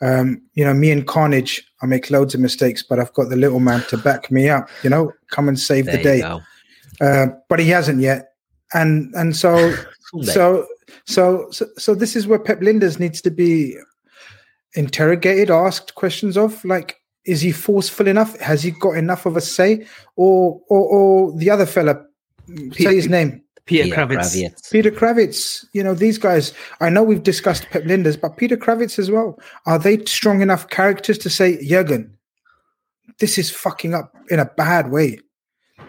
Um, 0.00 0.42
you 0.54 0.64
know, 0.64 0.74
me 0.74 0.90
and 0.90 1.06
Carnage, 1.06 1.64
I 1.80 1.86
make 1.86 2.10
loads 2.10 2.34
of 2.34 2.40
mistakes, 2.40 2.82
but 2.82 2.98
I've 2.98 3.12
got 3.12 3.28
the 3.28 3.36
little 3.36 3.60
man 3.60 3.84
to 3.84 3.96
back 3.96 4.32
me 4.32 4.48
up. 4.48 4.68
You 4.82 4.90
know, 4.90 5.12
come 5.30 5.46
and 5.48 5.58
save 5.58 5.86
There 5.86 5.96
the 5.96 6.02
day. 6.02 6.22
Uh, 7.00 7.26
but 7.48 7.60
he 7.60 7.68
hasn't 7.68 8.00
yet, 8.00 8.32
and 8.74 9.14
and 9.14 9.36
so 9.36 9.76
so 10.22 10.66
so 11.04 11.46
so 11.52 11.66
so 11.78 11.94
this 11.94 12.16
is 12.16 12.26
where 12.26 12.40
Pep 12.40 12.58
Lijnders 12.58 12.98
needs 12.98 13.20
to 13.22 13.30
be 13.30 13.76
interrogated, 14.74 15.48
asked 15.48 15.94
questions 15.94 16.36
of 16.36 16.64
like. 16.64 16.98
Is 17.24 17.42
he 17.42 17.52
forceful 17.52 18.08
enough? 18.08 18.36
Has 18.40 18.64
he 18.64 18.72
got 18.72 18.96
enough 18.96 19.24
of 19.24 19.36
a 19.36 19.40
say, 19.40 19.86
or 20.16 20.60
or, 20.68 20.80
or 20.80 21.38
the 21.38 21.50
other 21.50 21.66
fella? 21.66 22.04
say 22.72 22.96
his 22.96 23.08
name. 23.08 23.44
Peter 23.64 23.84
Peter 23.84 23.96
Krawietz. 23.96 24.34
Krawietz. 24.34 24.70
Peter 24.72 24.90
Krawietz. 24.90 25.64
You 25.72 25.82
know, 25.82 25.94
these 25.94 26.18
guys, 26.18 26.52
I 26.80 26.90
know 26.90 27.02
we've 27.02 27.22
discussed 27.22 27.68
Pep 27.70 27.84
Lijnders, 27.84 28.20
but 28.20 28.36
Peter 28.36 28.56
Krawietz 28.56 28.98
as 28.98 29.10
well. 29.10 29.38
Are 29.66 29.78
they 29.78 30.04
strong 30.04 30.42
enough 30.42 30.68
characters 30.68 31.18
to 31.18 31.30
say, 31.30 31.64
Jurgen, 31.64 32.16
this 33.18 33.38
is 33.38 33.50
fucking 33.50 33.94
up 33.94 34.14
in 34.30 34.40
a 34.40 34.46
bad 34.46 34.90
way? 34.90 35.20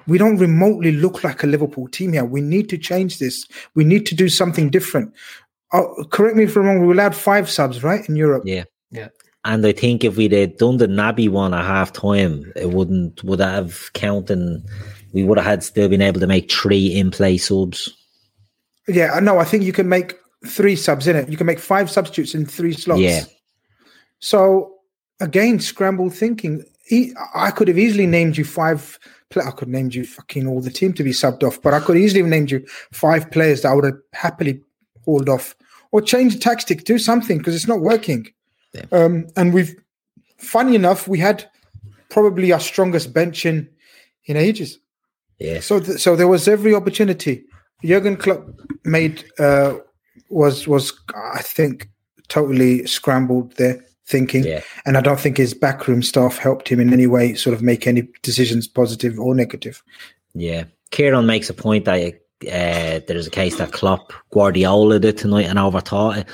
We 0.05 0.17
don't 0.17 0.37
remotely 0.37 0.91
look 0.91 1.23
like 1.23 1.43
a 1.43 1.47
Liverpool 1.47 1.87
team 1.87 2.13
here. 2.13 2.25
We 2.25 2.41
need 2.41 2.69
to 2.69 2.77
change 2.77 3.19
this. 3.19 3.47
We 3.73 3.83
need 3.83 4.05
to 4.07 4.15
do 4.15 4.29
something 4.29 4.69
different. 4.69 5.13
Oh, 5.71 6.05
correct 6.11 6.35
me 6.35 6.43
if 6.43 6.55
I'm 6.55 6.65
wrong. 6.65 6.85
We 6.85 6.93
allowed 6.93 7.15
five 7.15 7.49
subs, 7.49 7.83
right, 7.83 8.07
in 8.07 8.15
Europe? 8.15 8.43
Yeah. 8.45 8.65
Yeah. 8.91 9.07
And 9.45 9.65
I 9.65 9.71
think 9.71 10.03
if 10.03 10.15
we'd 10.15 10.31
had 10.31 10.57
done 10.57 10.77
the 10.77 10.87
Naby 10.87 11.29
one 11.29 11.53
at 11.53 11.65
half 11.65 11.91
time, 11.91 12.51
it 12.55 12.69
wouldn't 12.69 13.23
would 13.23 13.39
have 13.39 13.91
counted. 13.93 14.63
We 15.13 15.23
would 15.23 15.37
have 15.37 15.45
had 15.45 15.63
still 15.63 15.87
been 15.87 16.01
able 16.01 16.19
to 16.19 16.27
make 16.27 16.51
three 16.51 16.87
in 16.87 17.11
play 17.11 17.37
subs. 17.37 17.95
Yeah, 18.87 19.13
I 19.13 19.19
know. 19.19 19.39
I 19.39 19.45
think 19.45 19.63
you 19.63 19.71
can 19.71 19.87
make 19.87 20.15
three 20.45 20.75
subs 20.75 21.07
in 21.07 21.15
it. 21.15 21.29
You 21.29 21.37
can 21.37 21.47
make 21.47 21.59
five 21.59 21.89
substitutes 21.89 22.35
in 22.35 22.45
three 22.45 22.73
slots. 22.73 23.01
Yeah. 23.01 23.23
So 24.19 24.75
again, 25.19 25.59
scrambled 25.59 26.13
thinking. 26.13 26.65
I 27.33 27.51
could 27.51 27.69
have 27.69 27.77
easily 27.77 28.07
named 28.07 28.37
you 28.37 28.43
five. 28.43 28.99
I 29.35 29.49
could 29.51 29.67
have 29.67 29.69
named 29.69 29.95
you 29.95 30.05
fucking 30.05 30.47
all 30.47 30.61
the 30.61 30.69
team 30.69 30.93
to 30.93 31.03
be 31.03 31.11
subbed 31.11 31.43
off, 31.43 31.61
but 31.61 31.73
I 31.73 31.79
could 31.79 31.97
easily 31.97 32.21
have 32.21 32.29
named 32.29 32.51
you 32.51 32.65
five 32.91 33.31
players 33.31 33.61
that 33.61 33.69
I 33.69 33.73
would 33.73 33.85
have 33.85 33.97
happily 34.13 34.61
hauled 35.05 35.29
off 35.29 35.55
or 35.91 36.01
change 36.01 36.33
the 36.33 36.39
tactic, 36.39 36.83
do 36.83 36.99
something 36.99 37.37
because 37.37 37.55
it's 37.55 37.67
not 37.67 37.79
working. 37.79 38.27
Um, 38.91 39.27
and 39.35 39.53
we've, 39.53 39.75
funny 40.37 40.75
enough, 40.75 41.07
we 41.07 41.19
had 41.19 41.49
probably 42.09 42.51
our 42.51 42.59
strongest 42.59 43.13
bench 43.13 43.45
in 43.45 43.69
in 44.25 44.37
ages. 44.37 44.79
Yeah. 45.39 45.59
So, 45.59 45.79
th- 45.79 45.99
so 45.99 46.15
there 46.15 46.27
was 46.27 46.47
every 46.47 46.73
opportunity. 46.75 47.43
Jurgen 47.83 48.15
Klopp 48.17 48.47
made 48.85 49.23
uh, 49.39 49.75
was 50.29 50.67
was 50.67 50.93
I 51.35 51.41
think 51.41 51.89
totally 52.29 52.85
scrambled 52.87 53.55
there 53.57 53.83
thinking, 54.05 54.43
Yeah. 54.43 54.61
and 54.85 54.97
I 54.97 55.01
don't 55.01 55.19
think 55.19 55.37
his 55.37 55.53
backroom 55.53 56.03
staff 56.03 56.37
helped 56.37 56.67
him 56.67 56.79
in 56.79 56.91
any 56.93 57.07
way, 57.07 57.33
sort 57.35 57.53
of 57.53 57.61
make 57.61 57.87
any 57.87 58.07
decisions, 58.21 58.67
positive 58.67 59.19
or 59.19 59.33
negative. 59.35 59.81
Yeah. 60.33 60.65
Kieran 60.91 61.25
makes 61.25 61.49
a 61.49 61.53
point 61.53 61.85
that 61.85 62.13
uh, 62.43 62.99
there's 63.07 63.27
a 63.27 63.31
case 63.31 63.57
that 63.57 63.71
Klopp 63.71 64.11
Guardiola 64.31 64.99
did 64.99 65.17
tonight 65.17 65.45
and 65.47 65.57
overthought 65.59 66.17
it. 66.17 66.27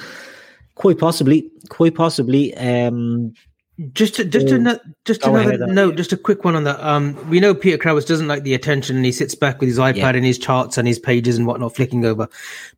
Quite 0.76 0.98
possibly. 1.00 1.50
Quite 1.70 1.96
possibly. 1.96 2.56
Um, 2.58 3.34
Just 3.94 4.16
to, 4.16 4.26
just 4.26 4.50
to, 4.50 4.82
just 5.06 5.24
another 5.24 5.66
note, 5.68 5.96
just 5.96 6.12
a 6.12 6.18
quick 6.18 6.44
one 6.44 6.56
on 6.56 6.66
that. 6.66 6.86
Um, 6.86 7.16
we 7.30 7.40
know 7.40 7.56
Peter 7.56 7.78
Krawietz 7.78 8.06
doesn't 8.06 8.28
like 8.28 8.44
the 8.44 8.54
attention, 8.54 8.98
and 8.98 9.06
he 9.06 9.12
sits 9.14 9.36
back 9.36 9.60
with 9.62 9.70
his 9.70 9.78
iPad 9.78 9.96
Yeah. 9.96 10.10
and 10.10 10.26
his 10.26 10.38
charts 10.38 10.78
and 10.78 10.86
his 10.86 11.00
pages 11.00 11.38
and 11.38 11.48
whatnot, 11.48 11.76
flicking 11.76 12.04
over. 12.04 12.28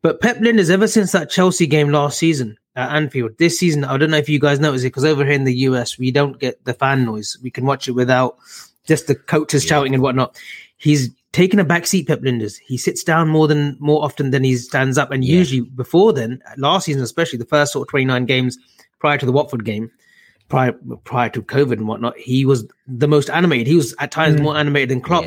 But 0.03 0.21
Pep 0.21 0.37
Lijnders, 0.37 0.69
ever 0.69 0.87
since 0.87 1.11
that 1.13 1.31
Chelsea 1.31 1.65
game 1.65 1.89
last 1.89 2.19
season 2.19 2.55
at 2.75 2.95
Anfield, 2.95 3.35
this 3.39 3.57
season, 3.57 3.83
I 3.83 3.97
don't 3.97 4.11
know 4.11 4.17
if 4.17 4.29
you 4.29 4.37
guys 4.39 4.59
noticed 4.59 4.85
it 4.85 4.89
because 4.89 5.03
over 5.05 5.23
here 5.23 5.33
in 5.33 5.45
the 5.45 5.55
US, 5.55 5.97
we 5.97 6.11
don't 6.11 6.37
get 6.39 6.63
the 6.65 6.73
fan 6.75 7.03
noise. 7.03 7.35
We 7.41 7.49
can 7.49 7.65
watch 7.65 7.87
it 7.87 7.93
without 7.93 8.37
just 8.85 9.07
the 9.07 9.15
coaches 9.15 9.63
shouting 9.63 9.95
and 9.95 10.03
whatnot. 10.03 10.37
He's 10.77 11.09
taken 11.31 11.59
a 11.59 11.63
back 11.63 11.87
seat, 11.87 12.09
Pep 12.09 12.21
Lijnders. 12.21 12.59
He 12.63 12.77
sits 12.77 13.03
down 13.03 13.27
more 13.27 13.47
than 13.47 13.75
more 13.79 14.03
often 14.03 14.29
than 14.29 14.43
he 14.43 14.55
stands 14.55 14.99
up, 14.99 15.09
and 15.09 15.25
usually 15.25 15.61
before 15.61 16.13
then, 16.13 16.43
last 16.57 16.85
season 16.85 17.01
especially, 17.01 17.39
the 17.39 17.45
first 17.45 17.73
sort 17.73 17.87
of 17.87 17.89
twenty 17.89 18.05
nine 18.05 18.25
games 18.25 18.55
prior 18.99 19.17
to 19.17 19.25
the 19.25 19.31
Watford 19.31 19.65
game 19.65 19.89
prior 20.51 20.73
prior 21.03 21.29
to 21.29 21.41
COVID 21.41 21.73
and 21.73 21.87
whatnot, 21.87 22.17
he 22.17 22.45
was 22.45 22.67
the 22.87 23.07
most 23.07 23.29
animated. 23.29 23.67
He 23.67 23.75
was 23.75 23.95
at 23.99 24.11
times 24.11 24.39
Mm. 24.39 24.43
more 24.43 24.57
animated 24.57 24.89
than 24.89 25.01
Klopp. 25.01 25.25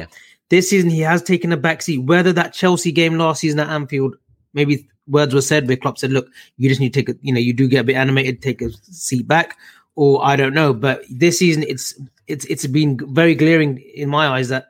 This 0.51 0.71
season, 0.71 0.91
he 0.91 1.01
has 1.01 1.23
taken 1.23 1.53
a 1.53 1.57
backseat. 1.59 2.05
Whether 2.07 2.33
that 2.35 2.53
Chelsea 2.53 2.93
game 2.93 3.17
last 3.19 3.41
season 3.41 3.59
at 3.61 3.69
Anfield, 3.69 4.17
maybe 4.53 4.87
words 5.09 5.35
were 5.35 5.41
said 5.41 5.67
where 5.67 5.77
Klopp 5.77 5.99
said, 5.99 6.13
"Look, 6.13 6.29
you 6.59 6.69
just 6.69 6.81
need 6.81 6.93
to 6.95 7.01
take 7.03 7.09
a, 7.09 7.19
you 7.23 7.33
know, 7.33 7.41
you 7.41 7.53
do 7.53 7.67
get 7.67 7.81
a 7.81 7.85
bit 7.85 7.97
animated, 7.97 8.43
take 8.43 8.61
a 8.63 8.71
seat 8.91 9.27
back," 9.27 9.57
or 9.97 10.25
I 10.25 10.37
don't 10.37 10.55
know. 10.55 10.73
But 10.75 11.03
this 11.11 11.39
season, 11.39 11.65
it's 11.67 11.95
it's 12.29 12.45
it's 12.47 12.67
been 12.67 12.99
very 13.15 13.35
glaring 13.35 13.79
in 13.95 14.09
my 14.11 14.29
eyes 14.29 14.49
that 14.51 14.67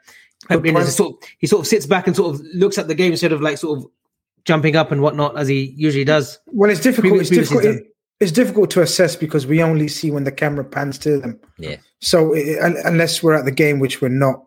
Pep 0.48 0.64
sort 0.88 1.14
of, 1.22 1.28
he 1.38 1.46
sort 1.46 1.60
of 1.60 1.66
sits 1.66 1.86
back 1.86 2.06
and 2.06 2.14
sort 2.16 2.34
of 2.34 2.40
looks 2.54 2.78
at 2.78 2.86
the 2.88 2.94
game 2.94 3.12
instead 3.12 3.32
of 3.32 3.40
like 3.40 3.58
sort 3.58 3.78
of 3.78 3.86
jumping 4.44 4.76
up 4.76 4.92
and 4.92 5.00
whatnot 5.02 5.36
as 5.38 5.48
he 5.48 5.72
usually 5.76 6.04
does. 6.04 6.38
Well, 6.46 6.70
it's 6.70 6.80
difficult. 6.80 7.12
Previous- 7.14 7.30
it's 7.30 7.48
difficult. 7.48 7.64
It, 7.76 7.93
it's 8.24 8.32
difficult 8.32 8.70
to 8.70 8.80
assess 8.82 9.14
because 9.16 9.46
we 9.46 9.62
only 9.62 9.86
see 9.88 10.10
when 10.10 10.24
the 10.24 10.32
camera 10.32 10.64
pans 10.64 10.98
to 11.00 11.20
them. 11.20 11.38
yeah. 11.58 11.76
So 12.00 12.34
i 12.34 12.58
un- 12.60 12.76
unless 12.84 13.22
we're 13.22 13.34
at 13.34 13.44
the 13.44 13.50
game, 13.52 13.78
which 13.80 14.00
we're 14.02 14.08
not, 14.08 14.42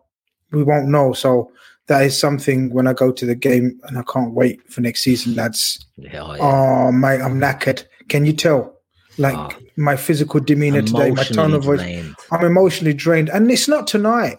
we 0.52 0.62
won't 0.62 0.88
know. 0.88 1.12
So 1.12 1.50
that 1.86 2.02
is 2.02 2.18
something 2.18 2.72
when 2.74 2.86
I 2.86 2.92
go 2.92 3.10
to 3.12 3.24
the 3.26 3.34
game, 3.34 3.80
and 3.84 3.98
I 3.98 4.02
can't 4.12 4.34
wait 4.34 4.60
for 4.70 4.80
next 4.80 5.00
season, 5.02 5.34
lads. 5.34 5.84
Yeah, 5.96 6.22
oh, 6.22 6.36
Oh, 6.40 6.92
mate, 6.92 7.20
I'm 7.20 7.40
knackered. 7.40 7.84
Can 8.08 8.26
you 8.26 8.32
tell? 8.32 8.74
Like 9.16 9.56
my 9.76 9.96
physical 9.96 10.38
demeanor 10.40 10.82
today, 10.82 11.10
my 11.10 11.24
tone 11.24 11.52
of 11.54 11.64
voice. 11.64 11.80
Drained. 11.80 12.14
I'm 12.30 12.44
emotionally 12.44 12.94
drained, 12.94 13.28
and 13.30 13.50
it's 13.50 13.66
not 13.66 13.86
tonight, 13.88 14.38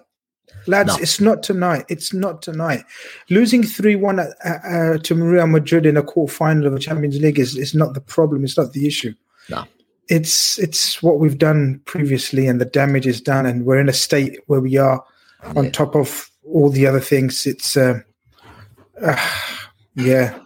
lads. 0.67 0.95
No. 0.95 1.01
It's 1.01 1.19
not 1.19 1.43
tonight. 1.43 1.85
It's 1.89 2.13
not 2.13 2.41
tonight. 2.41 2.83
Losing 3.29 3.63
three 3.63 3.97
one 3.97 4.19
uh, 4.19 4.31
uh, 4.45 4.97
to 4.99 5.15
Real 5.15 5.47
Madrid 5.47 5.85
in 5.85 5.97
a 5.97 6.03
quarter 6.03 6.33
final 6.33 6.65
of 6.67 6.73
a 6.75 6.79
Champions 6.79 7.19
League 7.19 7.39
is, 7.39 7.57
is 7.57 7.75
not 7.75 7.93
the 7.93 7.99
problem. 8.01 8.45
It's 8.45 8.57
not 8.57 8.71
the 8.71 8.87
issue. 8.87 9.13
No. 9.49 9.65
It's 10.07 10.57
it's 10.57 11.03
what 11.03 11.19
we've 11.19 11.37
done 11.37 11.81
previously, 11.85 12.47
and 12.47 12.59
the 12.59 12.65
damage 12.65 13.05
is 13.05 13.21
done, 13.21 13.45
and 13.45 13.65
we're 13.65 13.79
in 13.79 13.89
a 13.89 13.93
state 13.93 14.39
where 14.47 14.59
we 14.59 14.77
are 14.77 15.03
on 15.55 15.71
top 15.71 15.95
of 15.95 16.29
all 16.43 16.69
the 16.69 16.87
other 16.87 16.99
things. 16.99 17.45
It's 17.45 17.77
uh, 17.77 17.99
uh, 19.01 19.29
yeah. 19.95 20.37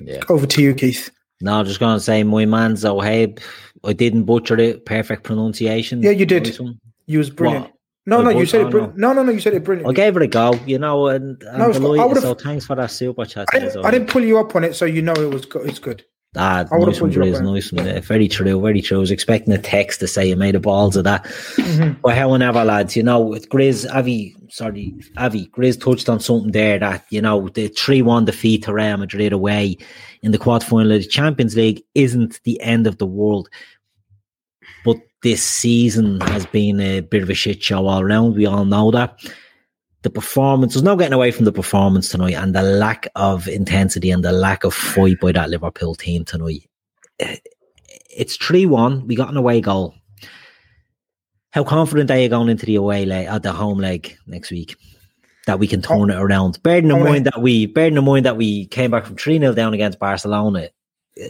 Yeah. 0.00 0.20
Over 0.28 0.46
to 0.46 0.62
you, 0.62 0.74
Keith. 0.74 1.10
No, 1.40 1.54
I'm 1.54 1.66
just 1.66 1.80
going 1.80 1.96
to 1.96 2.00
say, 2.00 2.22
my 2.24 2.44
man 2.44 2.74
Zohaib, 2.74 3.40
I 3.84 3.92
didn't 3.92 4.24
butcher 4.24 4.58
it. 4.58 4.84
Perfect 4.84 5.22
pronunciation. 5.24 6.02
Yeah, 6.02 6.10
you 6.10 6.26
did. 6.26 6.58
You 7.06 7.18
was 7.18 7.30
brilliant. 7.30 7.64
What? 7.66 7.74
No, 8.06 8.20
I 8.20 8.24
no, 8.24 8.30
you 8.38 8.44
said 8.44 8.60
oh, 8.62 8.66
it. 8.66 8.70
Brilliant. 8.70 8.98
No, 8.98 9.12
no, 9.14 9.22
no, 9.22 9.32
you 9.32 9.40
said 9.40 9.54
it 9.54 9.64
brilliant. 9.64 9.88
I 9.88 9.92
gave 9.94 10.14
it 10.16 10.22
a 10.22 10.26
go, 10.26 10.52
you 10.66 10.78
know, 10.78 11.06
and 11.08 11.42
I'm 11.50 11.58
No, 11.58 11.68
I 11.68 11.72
delighted. 11.72 12.08
would've- 12.08 12.22
So 12.22 12.34
thanks 12.34 12.66
for 12.66 12.76
that 12.76 12.90
super 12.90 13.24
chat. 13.24 13.48
I 13.52 13.60
didn't, 13.60 13.84
I 13.84 13.90
didn't 13.90 14.10
pull 14.10 14.22
you 14.22 14.38
up 14.38 14.54
on 14.54 14.62
it, 14.64 14.74
so 14.74 14.84
you 14.84 15.00
know 15.00 15.14
it 15.14 15.30
was 15.32 15.46
go- 15.46 15.60
it's 15.60 15.78
good. 15.78 16.04
Ah, 16.36 16.64
nice 16.70 17.00
one, 17.00 17.10
nice 17.10 17.72
one. 17.72 17.86
Yeah, 17.86 18.00
very 18.00 18.26
true, 18.26 18.60
very 18.60 18.82
true. 18.82 18.96
I 18.96 19.00
was 19.00 19.10
expecting 19.12 19.54
a 19.54 19.58
text 19.58 20.00
to 20.00 20.08
say 20.08 20.28
you 20.28 20.34
made 20.36 20.56
a 20.56 20.60
balls 20.60 20.96
of 20.96 21.04
that. 21.04 21.24
Mhm. 21.24 21.96
But 22.02 22.16
however, 22.16 22.64
lads, 22.64 22.96
you 22.96 23.02
know, 23.04 23.20
with 23.20 23.48
Grizz, 23.48 23.86
Avi, 23.94 24.34
sorry, 24.50 24.94
Avi, 25.16 25.46
Grizz 25.56 25.80
touched 25.80 26.08
on 26.08 26.18
something 26.18 26.50
there 26.50 26.78
that, 26.80 27.04
you 27.10 27.22
know, 27.22 27.48
the 27.50 27.68
3 27.68 28.02
1 28.02 28.24
defeat 28.24 28.64
to 28.64 28.72
Real 28.72 28.96
Madrid 28.96 29.32
away 29.32 29.76
in 30.22 30.32
the 30.32 30.38
quarter 30.38 30.66
final 30.66 30.90
of 30.90 31.02
the 31.02 31.08
Champions 31.08 31.54
League 31.54 31.82
isn't 31.94 32.40
the 32.44 32.60
end 32.60 32.86
of 32.88 32.98
the 32.98 33.06
world. 33.06 33.48
But 34.84 34.96
this 35.22 35.42
season 35.42 36.20
has 36.22 36.46
been 36.46 36.80
a 36.80 37.00
bit 37.00 37.22
of 37.22 37.30
a 37.30 37.34
shit 37.34 37.62
show 37.62 37.86
all 37.86 38.00
around. 38.00 38.34
We 38.34 38.46
all 38.46 38.64
know 38.64 38.90
that. 38.90 39.18
The 40.04 40.10
performance, 40.10 40.74
there's 40.74 40.82
no 40.82 40.96
getting 40.96 41.14
away 41.14 41.30
from 41.30 41.46
the 41.46 41.52
performance 41.52 42.10
tonight 42.10 42.34
and 42.34 42.54
the 42.54 42.62
lack 42.62 43.08
of 43.16 43.48
intensity 43.48 44.10
and 44.10 44.22
the 44.22 44.32
lack 44.32 44.62
of 44.62 44.74
fight 44.74 45.18
by 45.18 45.32
that 45.32 45.48
Liverpool 45.48 45.94
team 45.94 46.26
tonight. 46.26 46.68
Eh, 47.20 47.38
It's 48.10 48.36
3 48.36 48.66
1. 48.66 49.06
We 49.06 49.16
got 49.16 49.30
an 49.30 49.38
away 49.38 49.62
goal. 49.62 49.94
How 51.52 51.64
confident 51.64 52.10
are 52.10 52.18
you 52.18 52.28
going 52.28 52.50
into 52.50 52.66
the 52.66 52.74
away 52.76 53.06
leg, 53.06 53.28
at 53.28 53.42
the 53.42 53.52
home 53.52 53.78
leg 53.78 54.14
next 54.26 54.50
week? 54.50 54.76
That 55.46 55.58
we 55.58 55.66
can 55.66 55.80
turn 55.80 56.10
it 56.10 56.18
around. 56.18 56.62
Bearing 56.62 56.90
in 56.90 57.02
mind 57.02 57.24
that 57.24 57.40
we, 57.40 57.64
bearing 57.64 57.96
in 57.96 58.04
mind 58.04 58.26
that 58.26 58.36
we 58.36 58.66
came 58.66 58.90
back 58.90 59.06
from 59.06 59.16
3 59.16 59.38
0 59.38 59.54
down 59.54 59.72
against 59.72 59.98
Barcelona. 59.98 60.68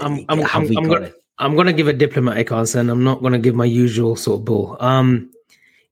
I'm, 0.01 0.25
I'm, 0.29 0.41
have 0.41 0.63
I'm, 0.63 0.69
we 0.69 0.77
I'm 0.77 0.85
got 0.85 0.95
gonna, 0.95 1.07
it? 1.07 1.25
I'm 1.39 1.55
gonna 1.55 1.73
give 1.73 1.87
a 1.87 1.93
diplomatic 1.93 2.51
answer, 2.51 2.81
and 2.81 2.91
I'm 2.91 3.05
not 3.05 3.23
gonna 3.23 3.39
give 3.39 3.55
my 3.55 3.67
usual 3.67 4.17
sort 4.17 4.41
of 4.41 4.45
bull. 4.45 4.77
Um, 4.81 5.31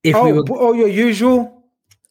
if 0.03 0.17
oh, 0.17 0.25
we 0.25 0.33
were 0.33 0.43
b- 0.43 0.53
oh, 0.57 0.73
your 0.73 0.89
usual. 0.89 1.62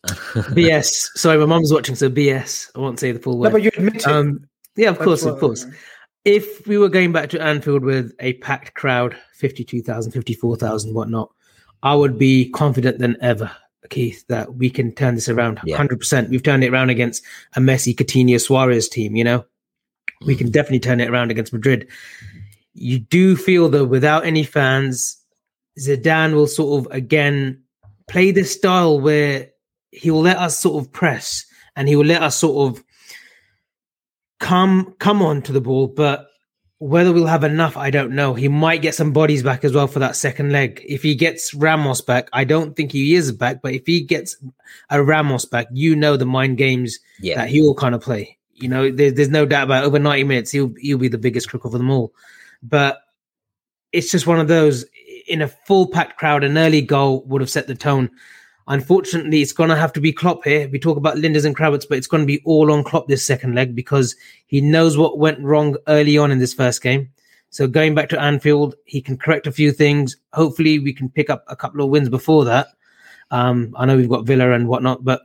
BS, 0.07 0.85
sorry, 1.15 1.37
my 1.37 1.45
mum's 1.45 1.71
watching, 1.71 1.95
so 1.95 2.09
BS. 2.09 2.71
I 2.75 2.79
won't 2.79 2.99
say 2.99 3.11
the 3.11 3.19
full 3.19 3.33
No, 3.33 3.39
word. 3.39 3.51
but 3.51 3.61
you 3.63 3.71
admit 3.77 3.95
it. 3.97 4.07
Um, 4.07 4.47
yeah, 4.75 4.89
of 4.89 4.95
That's 4.97 5.05
course, 5.05 5.23
what- 5.25 5.33
of 5.35 5.39
course. 5.39 5.65
If 6.23 6.67
we 6.67 6.77
were 6.77 6.89
going 6.89 7.11
back 7.11 7.29
to 7.31 7.41
Anfield 7.41 7.83
with 7.83 8.13
a 8.19 8.33
packed 8.33 8.75
crowd, 8.75 9.15
52,000, 9.33 10.11
54,000, 10.11 10.93
whatnot, 10.93 11.31
I 11.81 11.95
would 11.95 12.19
be 12.19 12.49
confident 12.51 12.99
than 12.99 13.17
ever, 13.21 13.49
Keith, 13.89 14.23
that 14.27 14.53
we 14.55 14.69
can 14.69 14.91
turn 14.93 15.15
this 15.15 15.29
around. 15.29 15.59
Yeah. 15.65 15.77
100%. 15.77 16.29
We've 16.29 16.43
turned 16.43 16.63
it 16.63 16.71
around 16.71 16.91
against 16.91 17.23
a 17.55 17.59
Messi, 17.59 17.95
Coutinho, 17.95 18.39
Suarez 18.39 18.87
team, 18.87 19.15
you 19.15 19.23
know? 19.23 19.45
We 20.23 20.35
can 20.35 20.51
definitely 20.51 20.81
turn 20.81 20.99
it 20.99 21.09
around 21.09 21.31
against 21.31 21.53
Madrid. 21.53 21.87
You 22.75 22.99
do 22.99 23.35
feel, 23.35 23.67
though, 23.69 23.83
without 23.85 24.23
any 24.23 24.43
fans, 24.43 25.17
Zidane 25.79 26.35
will 26.35 26.45
sort 26.45 26.85
of, 26.85 26.91
again, 26.93 27.63
play 28.07 28.29
this 28.29 28.53
style 28.53 28.99
where 28.99 29.49
he 29.91 30.09
will 30.11 30.21
let 30.21 30.37
us 30.37 30.57
sort 30.59 30.83
of 30.83 30.91
press 30.91 31.45
and 31.75 31.87
he 31.87 31.95
will 31.95 32.05
let 32.05 32.21
us 32.23 32.35
sort 32.35 32.69
of 32.77 32.83
come 34.39 34.95
come 34.99 35.21
on 35.21 35.41
to 35.43 35.51
the 35.51 35.61
ball, 35.61 35.87
but 35.87 36.27
whether 36.79 37.13
we'll 37.13 37.27
have 37.27 37.43
enough, 37.43 37.77
I 37.77 37.91
don't 37.91 38.13
know. 38.13 38.33
He 38.33 38.47
might 38.47 38.81
get 38.81 38.95
some 38.95 39.13
bodies 39.13 39.43
back 39.43 39.63
as 39.63 39.71
well 39.71 39.85
for 39.85 39.99
that 39.99 40.15
second 40.15 40.51
leg. 40.51 40.83
If 40.87 41.03
he 41.03 41.13
gets 41.13 41.53
Ramos 41.53 42.01
back, 42.01 42.27
I 42.33 42.43
don't 42.43 42.75
think 42.75 42.91
he 42.91 43.13
is 43.13 43.31
back, 43.31 43.61
but 43.61 43.73
if 43.73 43.85
he 43.85 44.01
gets 44.01 44.35
a 44.89 45.03
Ramos 45.03 45.45
back, 45.45 45.67
you 45.71 45.95
know 45.95 46.17
the 46.17 46.25
mind 46.25 46.57
games 46.57 46.97
Yeah. 47.19 47.35
that 47.35 47.49
he 47.49 47.61
will 47.61 47.75
kind 47.75 47.93
of 47.93 48.01
play. 48.01 48.35
You 48.53 48.67
know, 48.67 48.89
there, 48.91 49.11
there's 49.11 49.29
no 49.29 49.45
doubt 49.45 49.65
about 49.65 49.83
it. 49.83 49.87
over 49.87 49.99
90 49.99 50.23
minutes, 50.23 50.51
he'll 50.51 50.73
he'll 50.79 50.97
be 50.97 51.07
the 51.07 51.17
biggest 51.19 51.49
crook 51.49 51.65
of 51.65 51.71
them 51.71 51.91
all. 51.91 52.13
But 52.63 52.99
it's 53.91 54.09
just 54.09 54.25
one 54.25 54.39
of 54.39 54.47
those 54.47 54.83
in 55.27 55.43
a 55.43 55.47
full 55.47 55.85
packed 55.87 56.17
crowd, 56.17 56.43
an 56.43 56.57
early 56.57 56.81
goal 56.81 57.23
would 57.25 57.41
have 57.41 57.49
set 57.49 57.67
the 57.67 57.75
tone. 57.75 58.09
Unfortunately, 58.67 59.41
it's 59.41 59.53
going 59.53 59.69
to 59.69 59.75
have 59.75 59.93
to 59.93 60.01
be 60.01 60.13
Klopp 60.13 60.43
here. 60.43 60.69
We 60.69 60.79
talk 60.79 60.97
about 60.97 61.17
Lijnders 61.17 61.45
and 61.45 61.55
Krawietz, 61.55 61.87
but 61.87 61.97
it's 61.97 62.07
going 62.07 62.21
to 62.21 62.27
be 62.27 62.41
all 62.45 62.71
on 62.71 62.83
Klopp 62.83 63.07
this 63.07 63.25
second 63.25 63.55
leg 63.55 63.75
because 63.75 64.15
he 64.47 64.61
knows 64.61 64.97
what 64.97 65.17
went 65.17 65.39
wrong 65.39 65.77
early 65.87 66.17
on 66.17 66.31
in 66.31 66.39
this 66.39 66.53
first 66.53 66.81
game. 66.81 67.09
So 67.49 67.67
going 67.67 67.95
back 67.95 68.07
to 68.09 68.21
Anfield, 68.21 68.75
he 68.85 69.01
can 69.01 69.17
correct 69.17 69.45
a 69.45 69.51
few 69.51 69.71
things. 69.71 70.15
Hopefully, 70.33 70.79
we 70.79 70.93
can 70.93 71.09
pick 71.09 71.29
up 71.29 71.43
a 71.47 71.55
couple 71.55 71.83
of 71.83 71.89
wins 71.89 72.07
before 72.07 72.45
that. 72.45 72.67
Um, 73.29 73.73
I 73.77 73.85
know 73.85 73.97
we've 73.97 74.09
got 74.09 74.25
Villa 74.25 74.51
and 74.51 74.67
whatnot, 74.67 75.03
but 75.03 75.21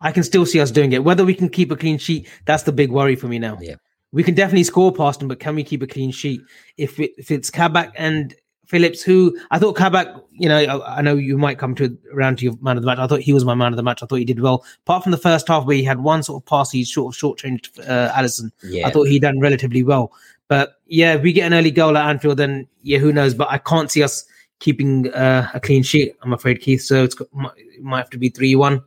I 0.00 0.12
can 0.12 0.22
still 0.22 0.46
see 0.46 0.60
us 0.60 0.70
doing 0.70 0.92
it. 0.92 1.02
Whether 1.02 1.24
we 1.24 1.34
can 1.34 1.48
keep 1.48 1.70
a 1.70 1.76
clean 1.76 1.98
sheet, 1.98 2.28
that's 2.44 2.64
the 2.64 2.72
big 2.72 2.90
worry 2.90 3.16
for 3.16 3.26
me 3.26 3.38
now. 3.38 3.58
Yeah. 3.60 3.76
We 4.12 4.22
can 4.22 4.34
definitely 4.34 4.64
score 4.64 4.92
past 4.92 5.18
them, 5.18 5.28
but 5.28 5.40
can 5.40 5.56
we 5.56 5.64
keep 5.64 5.82
a 5.82 5.88
clean 5.88 6.12
sheet? 6.12 6.40
If 6.76 7.00
it, 7.00 7.12
if 7.18 7.32
it's 7.32 7.50
Kabak 7.50 7.94
and 7.96 8.32
Phillips, 8.66 9.02
who 9.02 9.38
I 9.50 9.58
thought 9.58 9.76
Kabak, 9.76 10.08
you 10.32 10.48
know, 10.48 10.56
I, 10.58 10.98
I 10.98 11.02
know 11.02 11.16
you 11.16 11.36
might 11.38 11.58
come 11.58 11.74
to 11.76 11.96
around 12.12 12.38
to 12.38 12.44
your 12.44 12.54
man 12.60 12.76
of 12.76 12.82
the 12.82 12.86
match. 12.86 12.98
I 12.98 13.06
thought 13.06 13.20
he 13.20 13.32
was 13.32 13.44
my 13.44 13.54
man 13.54 13.72
of 13.72 13.76
the 13.76 13.82
match. 13.82 14.02
I 14.02 14.06
thought 14.06 14.16
he 14.16 14.24
did 14.24 14.40
well. 14.40 14.64
Apart 14.84 15.02
from 15.02 15.12
the 15.12 15.18
first 15.18 15.46
half 15.48 15.64
where 15.66 15.76
he 15.76 15.84
had 15.84 16.00
one 16.00 16.22
sort 16.22 16.42
of 16.42 16.46
pass, 16.46 16.70
he 16.70 16.84
sort 16.84 17.12
of 17.14 17.18
short 17.18 17.38
changed 17.38 17.78
uh, 17.80 18.10
Alisson. 18.12 18.50
Yeah. 18.62 18.86
I 18.86 18.90
thought 18.90 19.04
he 19.04 19.18
done 19.18 19.38
relatively 19.40 19.82
well. 19.82 20.12
But 20.48 20.74
yeah, 20.86 21.14
if 21.14 21.22
we 21.22 21.32
get 21.32 21.46
an 21.46 21.54
early 21.54 21.70
goal 21.70 21.96
at 21.96 22.08
Anfield, 22.08 22.36
then 22.38 22.66
yeah, 22.82 22.98
who 22.98 23.12
knows? 23.12 23.34
But 23.34 23.48
I 23.50 23.58
can't 23.58 23.90
see 23.90 24.02
us 24.02 24.24
keeping 24.60 25.12
uh, 25.12 25.48
a 25.54 25.60
clean 25.60 25.82
sheet. 25.82 26.16
I'm 26.22 26.32
afraid, 26.32 26.60
Keith. 26.60 26.82
So 26.82 27.04
it's 27.04 27.14
got- 27.14 27.32
might, 27.34 27.52
it 27.56 27.82
might 27.82 27.98
have 27.98 28.10
to 28.10 28.18
be 28.18 28.28
three 28.30 28.54
one. 28.56 28.82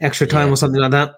extra 0.00 0.26
time 0.26 0.48
Yeah. 0.48 0.52
or 0.54 0.56
something 0.56 0.80
like 0.80 0.92
that. 0.92 1.16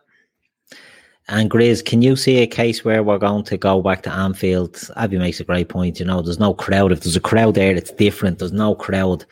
And 1.28 1.50
Grizz, 1.50 1.84
can 1.84 2.02
you 2.02 2.16
see 2.16 2.38
a 2.38 2.46
case 2.46 2.84
where 2.84 3.02
we're 3.02 3.18
going 3.18 3.44
to 3.44 3.56
go 3.56 3.80
back 3.80 4.02
to 4.02 4.12
Anfield? 4.12 4.90
Abby 4.96 5.18
makes 5.18 5.40
a 5.40 5.44
great 5.44 5.68
point. 5.68 6.00
You 6.00 6.06
know, 6.06 6.20
there's 6.20 6.40
no 6.40 6.52
crowd. 6.52 6.92
If 6.92 7.00
there's 7.00 7.16
a 7.16 7.20
crowd 7.20 7.54
there, 7.54 7.74
it's 7.74 7.92
different. 7.92 8.38
There's 8.38 8.52
no 8.52 8.74
crowd. 8.74 9.24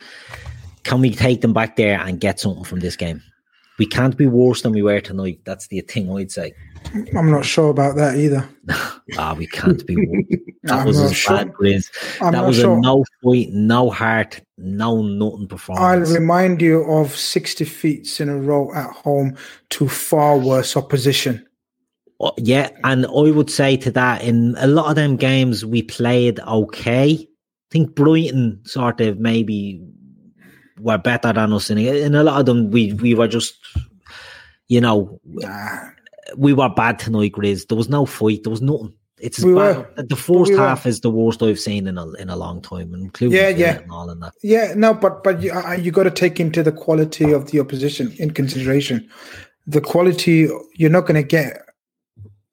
Can 0.83 1.01
we 1.01 1.11
take 1.13 1.41
them 1.41 1.53
back 1.53 1.75
there 1.75 1.99
and 1.99 2.19
get 2.19 2.39
something 2.39 2.63
from 2.63 2.79
this 2.79 2.95
game? 2.95 3.21
We 3.77 3.85
can't 3.85 4.15
be 4.15 4.27
worse 4.27 4.61
than 4.61 4.73
we 4.73 4.83
were 4.83 5.01
tonight. 5.01 5.41
That's 5.43 5.67
the 5.67 5.81
thing 5.81 6.11
I'd 6.11 6.31
say. 6.31 6.53
I'm 7.17 7.31
not 7.31 7.45
sure 7.45 7.69
about 7.69 7.95
that 7.97 8.15
either. 8.15 8.47
Ah, 9.17 9.33
we 9.37 9.45
can't 9.45 9.85
be 9.85 9.95
worse. 9.95 10.25
That 10.63 10.81
I'm 10.81 10.85
was 10.87 10.99
as 10.99 11.17
sure. 11.17 11.37
bad, 11.37 11.53
Grizz. 11.53 11.89
I'm 12.21 12.33
that 12.33 12.45
was 12.45 12.57
sure. 12.57 12.77
a 12.77 12.79
no 12.79 13.03
fight, 13.23 13.49
no 13.51 13.89
heart, 13.89 14.39
no 14.59 15.01
nothing 15.01 15.47
performance. 15.47 16.09
I'll 16.09 16.15
remind 16.15 16.61
you 16.61 16.83
of 16.83 17.17
60 17.17 17.65
feet 17.65 18.21
in 18.21 18.29
a 18.29 18.37
row 18.37 18.71
at 18.75 18.91
home 18.91 19.35
to 19.71 19.89
far 19.89 20.37
worse 20.37 20.77
opposition. 20.77 21.45
Yeah, 22.37 22.69
and 22.83 23.05
I 23.05 23.31
would 23.31 23.49
say 23.49 23.77
to 23.77 23.91
that, 23.91 24.23
in 24.23 24.55
a 24.57 24.67
lot 24.67 24.89
of 24.89 24.95
them 24.95 25.15
games, 25.15 25.65
we 25.65 25.81
played 25.81 26.39
okay. 26.41 27.13
I 27.13 27.27
think 27.71 27.95
Brighton 27.95 28.61
sort 28.65 29.01
of 29.01 29.19
maybe 29.19 29.81
were 30.79 30.97
better 30.97 31.33
than 31.33 31.53
us. 31.53 31.69
In, 31.69 31.77
in 31.77 32.15
a 32.15 32.23
lot 32.23 32.39
of 32.39 32.45
them, 32.45 32.69
we 32.69 32.93
we 32.93 33.15
were 33.15 33.27
just, 33.27 33.55
you 34.67 34.81
know, 34.81 35.19
we 36.37 36.53
were 36.53 36.69
bad 36.69 36.99
tonight, 36.99 37.31
Grizz. 37.31 37.67
There 37.67 37.77
was 37.77 37.89
no 37.89 38.05
fight. 38.05 38.43
There 38.43 38.51
was 38.51 38.61
nothing. 38.61 38.93
It's 39.19 39.39
We 39.39 39.53
were. 39.53 39.87
The 39.95 40.15
first 40.15 40.51
We 40.51 40.57
half 40.57 40.85
is 40.85 41.01
the 41.01 41.11
worst 41.11 41.43
I've 41.43 41.59
seen 41.59 41.87
in 41.87 41.97
a 41.97 42.11
in 42.13 42.29
a 42.29 42.35
long 42.35 42.61
time, 42.61 42.93
including 42.93 43.37
Yeah, 43.37 43.49
yeah. 43.49 43.79
all 43.89 44.09
in 44.09 44.19
that. 44.19 44.33
Yeah, 44.41 44.73
no, 44.75 44.93
but 44.93 45.23
but 45.23 45.41
you, 45.41 45.51
uh, 45.51 45.73
you 45.73 45.91
got 45.91 46.03
to 46.03 46.11
take 46.11 46.39
into 46.39 46.63
the 46.63 46.71
quality 46.71 47.31
of 47.31 47.51
the 47.51 47.59
opposition 47.59 48.13
in 48.17 48.31
consideration. 48.31 49.07
The 49.67 49.81
quality 49.81 50.49
you're 50.75 50.89
not 50.89 51.01
going 51.01 51.21
to 51.21 51.23
get 51.23 51.61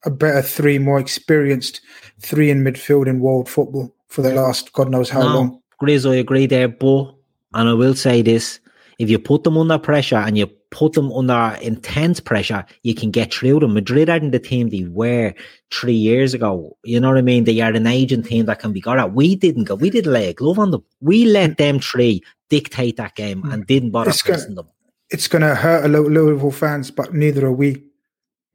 a 0.05 0.11
better 0.11 0.43
three, 0.43 0.79
more 0.79 1.01
experienced 1.01 1.81
three 2.21 2.51
in 2.51 2.63
midfield 2.63 3.07
in 3.07 3.21
world 3.21 3.49
football 3.49 3.95
for 4.09 4.23
the 4.23 4.33
last 4.33 4.73
God 4.73 4.91
knows 4.91 5.11
how 5.11 5.21
no, 5.21 5.35
long. 5.35 5.63
Grizz, 5.83 6.11
I 6.11 6.17
agree 6.17 6.47
there, 6.47 6.69
but 6.69 7.15
and 7.55 7.69
I 7.69 7.75
will 7.75 7.95
say 7.95 8.23
this: 8.23 8.61
if 8.99 9.11
you 9.11 9.19
put 9.19 9.45
them 9.45 9.59
under 9.59 9.79
pressure 9.79 10.17
and 10.17 10.37
you 10.37 10.47
put 10.71 10.93
them 10.93 11.11
under 11.13 11.57
intense 11.63 12.21
pressure, 12.21 12.65
you 12.83 12.95
can 12.95 13.11
get 13.11 13.33
through 13.33 13.61
them. 13.61 13.75
Madrid 13.75 14.11
aren't 14.11 14.33
the 14.33 14.39
team 14.39 14.69
they 14.69 14.85
were 14.85 15.35
three 15.73 15.95
years 15.95 16.35
ago. 16.35 16.77
You 16.85 17.01
know 17.01 17.09
what 17.09 17.19
I 17.19 17.23
mean? 17.23 17.45
They 17.45 17.61
are 17.61 17.73
an 17.73 17.87
aging 17.87 18.23
team 18.23 18.47
that 18.47 18.59
can 18.59 18.73
be 18.73 18.81
got 18.81 18.99
at. 18.99 19.15
We 19.15 19.35
didn't 19.35 19.65
go. 19.65 19.77
We 19.77 19.91
didn't 19.91 20.13
lay 20.13 20.29
a 20.29 20.35
glove 20.35 20.59
on 20.59 20.71
them. 20.71 20.85
We 21.01 21.25
let 21.27 21.59
them 21.59 21.81
three 21.81 22.23
dictate 22.49 22.97
that 22.97 23.15
game 23.15 23.43
mm. 23.43 23.53
and 23.53 23.67
didn't 23.67 23.91
bother 23.91 24.11
It's 24.11 24.23
gonna- 24.23 24.39
pressing 24.39 24.55
them. 24.57 24.69
It's 25.11 25.27
going 25.27 25.41
to 25.41 25.55
hurt 25.55 25.87
a 25.87 25.89
lot 25.89 26.01
of 26.01 26.13
Liverpool 26.13 26.51
fans, 26.51 26.91
but 26.91 27.15
neither 27.15 27.47
are 27.47 27.53
we. 27.53 27.83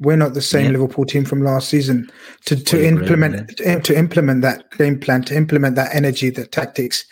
We're 0.03 0.17
not 0.17 0.33
the 0.33 0.41
same 0.41 0.65
Yeah. 0.65 0.71
Liverpool 0.71 1.05
team 1.05 1.25
from 1.25 1.43
last 1.43 1.69
season. 1.69 2.11
To 2.45 2.55
to 2.55 2.77
I 2.77 2.79
agree, 2.81 2.87
implement 2.87 3.57
to, 3.57 3.79
to 3.79 3.97
implement 3.97 4.41
that 4.41 4.69
game 4.77 4.99
plan, 4.99 5.23
to 5.23 5.35
implement 5.35 5.75
that 5.75 5.95
energy, 5.95 6.29
that 6.31 6.51
tactics, 6.51 7.05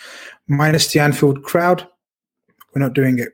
minus 0.47 0.91
the 0.91 0.99
Anfield 0.99 1.43
crowd, 1.43 1.87
we're 2.73 2.81
not 2.81 2.93
doing 2.93 3.19
it. 3.19 3.29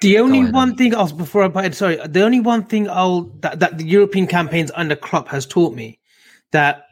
The 0.00 0.18
only 0.18 0.50
one 0.50 0.76
thing 0.76 0.94
else 0.94 1.12
before 1.12 1.42
I 1.42 1.48
buy 1.48 1.66
it, 1.66 1.74
sorry, 1.74 1.96
the 2.06 2.22
only 2.22 2.40
one 2.40 2.64
thing 2.64 2.88
I'll 2.88 3.22
that, 3.40 3.60
that 3.60 3.76
the 3.76 3.84
European 3.84 4.26
campaigns 4.26 4.70
under 4.74 4.96
Klopp 4.96 5.28
has 5.28 5.44
taught 5.44 5.74
me 5.74 5.98
that 6.52 6.86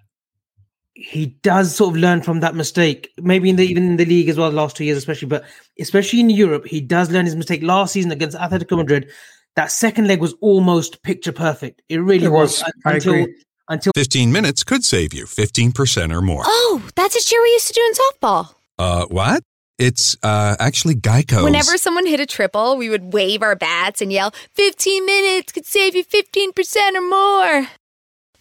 he 0.93 1.27
does 1.43 1.75
sort 1.75 1.95
of 1.95 2.01
learn 2.01 2.23
from 2.23 2.41
that 2.41 2.55
mistake. 2.55 3.11
Maybe 3.19 3.49
in 3.49 3.57
the 3.57 3.65
even 3.65 3.85
in 3.85 3.97
the 3.97 4.05
league 4.05 4.29
as 4.29 4.37
well, 4.37 4.51
the 4.51 4.57
last 4.57 4.77
two 4.77 4.85
years 4.85 4.99
especially, 4.99 5.29
but 5.29 5.45
especially 5.79 6.21
in 6.21 6.29
Europe, 6.29 6.67
he 6.67 6.81
does 6.81 7.11
learn 7.11 7.25
his 7.25 7.37
mistake. 7.37 7.63
Last 7.63 7.93
season 7.93 8.11
against 8.11 8.37
Atletico 8.37 8.77
Madrid, 8.77 9.09
that 9.57 9.73
second 9.73 10.07
leg 10.07 10.21
was 10.21 10.35
almost 10.41 11.03
picture 11.03 11.33
perfect. 11.33 11.83
It 11.89 11.99
really 11.99 12.27
It 12.27 12.33
was. 12.33 12.63
un- 12.63 12.71
I 12.85 12.93
until 12.95 13.15
agree. 13.15 13.35
until 13.69 13.93
15 13.97 14.31
minutes 14.33 14.63
could 14.65 14.85
save 14.85 15.13
you 15.13 15.25
15% 15.27 16.13
or 16.13 16.23
more. 16.23 16.43
Oh, 16.47 16.83
that's 16.95 17.17
a 17.17 17.21
cheer 17.25 17.43
we 17.43 17.49
used 17.51 17.69
to 17.69 17.73
do 17.75 17.83
in 17.85 17.93
softball. 17.95 18.55
Uh, 18.79 19.07
what? 19.07 19.43
It's 19.79 20.17
uh, 20.25 20.57
actually 20.59 20.95
Geico. 20.97 21.45
Whenever 21.45 21.77
someone 21.79 22.05
hit 22.07 22.19
a 22.19 22.27
triple, 22.27 22.77
we 22.77 22.89
would 22.89 23.13
wave 23.13 23.43
our 23.43 23.55
bats 23.55 24.01
and 24.01 24.13
yell, 24.13 24.33
15 24.55 25.07
minutes 25.07 25.53
could 25.53 25.67
save 25.67 25.95
you 25.95 26.05
15% 26.05 26.95
or 26.95 27.01
more. 27.01 27.69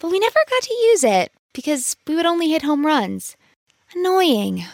But 0.00 0.10
we 0.10 0.18
never 0.18 0.38
got 0.50 0.62
to 0.62 0.74
use 0.74 1.04
it 1.04 1.32
because 1.54 1.96
we 2.06 2.14
would 2.16 2.26
only 2.26 2.50
hit 2.50 2.62
home 2.62 2.84
runs. 2.86 3.36
Annoying. 3.94 4.64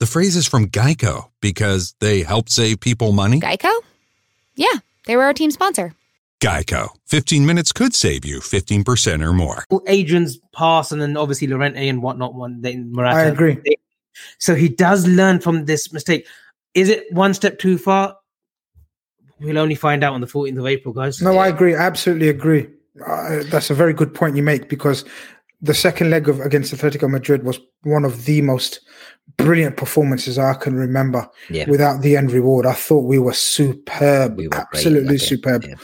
The 0.00 0.06
phrase 0.06 0.36
is 0.36 0.46
from 0.46 0.66
Geico 0.68 1.30
because 1.40 1.94
they 2.00 2.22
help 2.22 2.48
save 2.48 2.80
people 2.80 3.12
money. 3.12 3.40
Geico? 3.40 3.72
Yeah, 4.56 4.78
they 5.06 5.16
were 5.16 5.24
our 5.24 5.32
team 5.32 5.50
sponsor. 5.50 5.94
Geico. 6.40 6.88
15 7.06 7.46
minutes 7.46 7.72
could 7.72 7.94
save 7.94 8.24
you 8.24 8.40
15% 8.40 9.24
or 9.24 9.32
more. 9.32 9.64
Adrian's 9.86 10.38
pass 10.52 10.92
and 10.92 11.00
then 11.00 11.16
obviously 11.16 11.46
Llorente 11.46 11.88
and 11.88 12.02
whatnot. 12.02 12.34
One 12.34 12.60
then 12.60 12.92
Morata. 12.92 13.16
I 13.16 13.22
agree. 13.24 13.58
So 14.38 14.54
he 14.54 14.68
does 14.68 15.06
learn 15.06 15.40
from 15.40 15.64
this 15.64 15.92
mistake. 15.92 16.26
Is 16.74 16.88
it 16.88 17.10
one 17.12 17.34
step 17.34 17.58
too 17.58 17.78
far? 17.78 18.16
We'll 19.40 19.58
only 19.58 19.74
find 19.74 20.02
out 20.02 20.14
on 20.14 20.20
the 20.20 20.26
14th 20.26 20.58
of 20.58 20.66
April, 20.66 20.94
guys. 20.94 21.20
No, 21.20 21.36
I 21.36 21.48
agree. 21.48 21.74
Absolutely 21.74 22.28
agree. 22.28 22.68
Uh, 23.06 23.42
that's 23.46 23.68
a 23.68 23.74
very 23.74 23.92
good 23.92 24.14
point 24.14 24.36
you 24.36 24.42
make 24.42 24.68
because 24.68 25.04
the 25.66 25.74
second 25.74 26.10
leg 26.10 26.28
of 26.28 26.40
against 26.40 26.72
Atletico 26.74 27.10
Madrid 27.10 27.44
was 27.44 27.60
one 27.82 28.04
of 28.04 28.24
the 28.24 28.42
most 28.42 28.80
brilliant 29.36 29.76
performances 29.76 30.38
I 30.38 30.54
can 30.54 30.76
remember. 30.76 31.28
Yeah. 31.50 31.68
Without 31.68 32.02
the 32.02 32.16
end 32.16 32.32
reward, 32.32 32.66
I 32.66 32.72
thought 32.72 33.04
we 33.04 33.18
were 33.18 33.32
superb, 33.32 34.38
We 34.38 34.48
were 34.48 34.56
absolutely 34.56 35.18
superb. 35.18 35.64
yeah. 35.64 35.74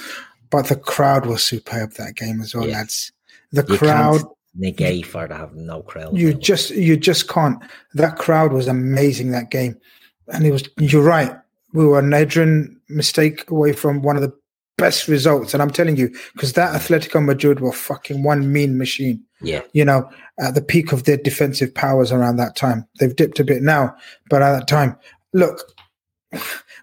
But 0.51 0.69
the 0.69 0.77
crowd 0.77 1.27
was 1.27 1.45
superb 1.45 1.93
that 1.95 2.15
game 2.15 2.41
as 2.41 2.55
well, 2.55 2.67
Yeah. 2.67 2.79
lads. 2.79 3.13
The 3.53 3.65
You 3.69 3.77
crowd, 3.79 4.23
negate 4.55 5.07
for 5.07 5.27
to 5.29 5.35
have 5.35 5.55
no 5.55 5.83
crowd. 5.83 6.17
you 6.17 6.33
just 6.35 6.71
you 6.71 6.97
just 6.97 7.29
can't. 7.29 7.63
That 7.95 8.17
crowd 8.17 8.53
was 8.53 8.69
amazing 8.69 9.31
that 9.33 9.51
game, 9.51 9.77
and 10.29 10.47
it 10.47 10.51
was. 10.51 10.65
You're 10.79 11.03
right. 11.03 11.35
We 11.75 11.85
were 11.87 11.99
an 11.99 12.13
Adrian 12.13 12.81
mistake 12.89 13.51
away 13.51 13.73
from 13.73 14.03
one 14.03 14.17
of 14.17 14.23
the 14.23 14.33
best 14.79 15.09
results, 15.09 15.55
and 15.55 15.63
I'm 15.63 15.71
telling 15.71 15.97
you, 15.97 16.09
because 16.35 16.53
that 16.55 16.75
mm. 16.75 16.79
Atletico 16.79 17.25
Madrid 17.25 17.61
were 17.61 17.73
fucking 17.73 18.23
one 18.23 18.53
mean 18.53 18.79
machine. 18.79 19.23
Yeah. 19.43 19.63
You 19.73 19.85
know, 19.85 20.09
at 20.39 20.55
the 20.55 20.63
peak 20.63 20.93
of 20.93 21.05
their 21.05 21.17
defensive 21.17 21.75
powers 21.75 22.13
around 22.13 22.37
that 22.37 22.57
time, 22.57 22.87
they've 22.99 23.15
dipped 23.15 23.41
a 23.41 23.45
bit 23.45 23.63
now, 23.63 23.95
but 24.31 24.43
at 24.43 24.59
that 24.59 24.69
time, 24.69 24.97
look, 25.33 25.73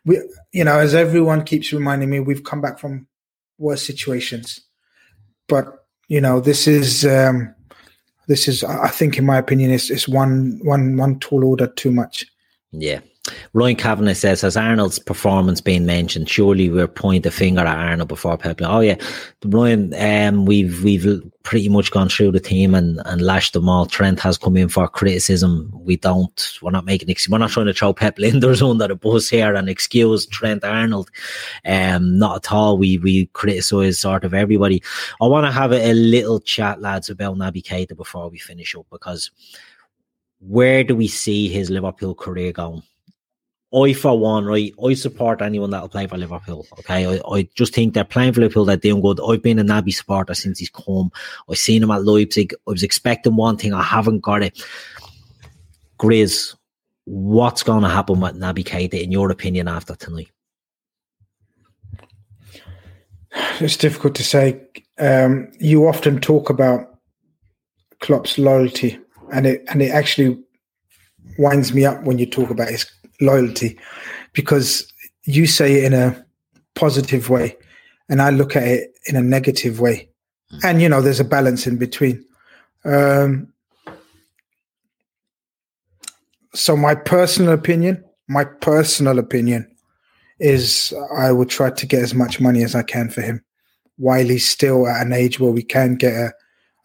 we, 0.06 0.22
you 0.52 0.64
know, 0.64 0.78
as 0.80 0.94
everyone 0.94 1.44
keeps 1.44 1.74
reminding 1.74 2.10
me, 2.10 2.20
we've 2.20 2.44
come 2.44 2.62
back 2.62 2.80
from 2.80 3.08
worse 3.58 3.86
situations, 3.86 4.60
but 5.48 5.86
you 6.08 6.22
know, 6.22 6.40
this 6.40 6.68
is. 6.68 7.06
um 7.06 7.56
this 8.30 8.48
is, 8.48 8.64
I 8.64 8.90
think, 8.90 9.18
in 9.18 9.26
my 9.26 9.40
opinion, 9.40 9.72
is 9.72 9.90
is 9.90 10.08
one 10.08 10.60
one 10.64 10.96
one 10.98 11.20
tall 11.20 11.44
order 11.44 11.66
too 11.66 11.92
much. 11.92 12.28
Yeah. 12.72 13.00
Ryan 13.54 13.76
Kavanagh 13.76 14.14
says, 14.14 14.42
has 14.42 14.58
Arnold's 14.58 15.00
performance 15.00 15.62
been 15.62 15.86
mentioned? 15.86 16.30
Surely 16.30 16.70
we're 16.70 16.88
pointing 16.88 17.22
the 17.24 17.32
finger 17.32 17.62
at 17.62 17.78
Arnold 17.78 18.10
before 18.10 18.38
Pep. 18.38 18.60
Oh 18.62 18.80
yeah, 18.80 18.96
Ryan, 19.46 19.94
um, 19.96 20.46
we've 20.46 20.84
we've 20.84 21.22
pretty 21.44 21.70
much 21.70 21.90
gone 21.92 22.10
through 22.10 22.32
the 22.32 22.40
team 22.40 22.76
and, 22.76 23.02
and 23.06 23.22
lashed 23.22 23.54
them 23.54 23.68
all. 23.68 23.86
Trent 23.86 24.20
has 24.20 24.38
come 24.38 24.56
in 24.56 24.70
for 24.70 24.88
criticism. 24.88 25.72
We 25.74 25.98
don't. 25.98 26.58
We're 26.62 26.72
not 26.72 26.86
making. 26.86 27.10
ex- 27.10 27.28
We're 27.28 27.38
not 27.40 27.50
trying 27.50 27.66
to 27.66 27.74
throw 27.74 27.94
Pep 27.94 28.18
Lijnders 28.18 28.62
under 28.70 28.88
the 28.88 28.96
bus 28.96 29.30
here 29.30 29.56
and 29.56 29.68
excuse 29.70 30.26
Trent 30.28 30.64
Arnold. 30.64 31.10
Um, 31.66 32.18
not 32.20 32.46
at 32.46 32.52
all. 32.52 32.78
We 32.78 32.98
we 33.00 33.28
criticise 33.28 34.00
sort 34.00 34.24
of 34.24 34.34
everybody. 34.34 34.84
I 35.22 35.26
want 35.28 35.46
to 35.46 35.52
have 35.52 35.72
a, 35.72 35.92
a 35.92 35.94
little 35.94 36.40
chat, 36.40 36.82
lads, 36.82 37.10
about 37.10 37.38
Naby 37.38 37.64
Keita 37.64 37.96
before 37.96 38.30
we 38.30 38.38
finish 38.38 38.76
up 38.76 38.86
because 38.92 39.32
where 40.40 40.84
do 40.84 40.96
we 40.96 41.08
see 41.08 41.50
his 41.50 41.70
Liverpool 41.70 42.16
career 42.16 42.52
going? 42.52 42.84
I, 43.72 43.94
for 43.94 44.18
one, 44.18 44.46
right, 44.46 44.74
I 44.84 44.94
support 44.96 45.44
anyone 45.44 45.70
that'll 45.70 45.90
play 45.90 46.08
for 46.08 46.18
Liverpool. 46.18 46.66
Okay, 46.80 47.06
I, 47.06 47.22
I 47.32 47.48
just 47.54 47.74
think 47.74 47.94
they're 47.94 48.04
playing 48.04 48.34
for 48.34 48.42
Liverpool. 48.42 48.66
They're 48.66 48.78
doing 48.78 49.02
good. 49.02 49.20
I've 49.22 49.44
been 49.44 49.60
a 49.60 49.64
Naby 49.64 49.94
supporter 49.94 50.34
since 50.34 50.58
he's 50.58 50.72
come. 50.72 51.12
I've 51.48 51.58
seen 51.58 51.84
him 51.84 51.92
at 51.92 52.04
Leipzig. 52.04 52.54
I 52.68 52.72
was 52.72 52.82
expecting 52.82 53.36
one 53.36 53.58
thing. 53.58 53.74
I 53.74 53.84
haven't 53.84 54.22
got 54.22 54.42
it. 54.42 54.64
Grizz, 56.00 56.56
what's 57.06 57.62
going 57.62 57.84
to 57.84 57.90
happen 57.90 58.20
with 58.20 58.40
Naby 58.40 58.64
Keita, 58.64 59.02
in 59.02 59.12
your 59.12 59.30
opinion, 59.30 59.68
after 59.68 59.96
tonight? 59.96 60.32
It's 63.60 63.78
difficult 63.78 64.16
to 64.16 64.24
say. 64.24 64.62
Um, 64.98 65.52
you 65.60 65.88
often 65.88 66.20
talk 66.20 66.50
about 66.50 67.00
Klopp's 68.00 68.40
loyalty, 68.40 68.98
and 69.32 69.46
it 69.46 69.64
and 69.68 69.82
it 69.82 69.92
actually 69.92 70.42
winds 71.38 71.74
me 71.74 71.86
up 71.86 72.04
when 72.04 72.18
you 72.18 72.26
talk 72.26 72.50
about 72.50 72.70
his 72.70 72.92
loyalty, 73.22 73.78
because 74.34 74.92
you 75.26 75.46
say 75.48 75.76
it 75.76 75.84
in 75.86 75.94
a 75.94 76.26
positive 76.76 77.30
way, 77.30 77.56
and 78.10 78.22
I 78.22 78.30
look 78.30 78.56
at 78.56 78.64
it 78.64 78.94
in 79.06 79.16
a 79.16 79.22
negative 79.22 79.80
way, 79.80 80.10
and 80.64 80.82
you 80.82 80.90
know 80.90 81.02
there's 81.02 81.20
a 81.20 81.26
balance 81.26 81.68
in 81.68 81.78
between. 81.78 82.26
Um, 82.86 83.54
so 86.54 86.76
my 86.76 86.96
personal 86.96 87.54
opinion, 87.54 88.04
my 88.28 88.44
personal 88.44 89.20
opinion, 89.20 89.70
is 90.40 90.94
I 91.16 91.32
would 91.32 91.50
try 91.50 91.70
to 91.70 91.86
get 91.86 92.02
as 92.02 92.14
much 92.14 92.40
money 92.40 92.64
as 92.64 92.76
I 92.76 92.84
can 92.84 93.10
for 93.10 93.22
him 93.22 93.44
while 93.98 94.26
he's 94.26 94.50
still 94.50 94.88
at 94.88 95.06
an 95.06 95.12
age 95.12 95.40
where 95.40 95.52
we 95.52 95.62
can 95.62 95.96
get 95.96 96.14
a, 96.14 96.34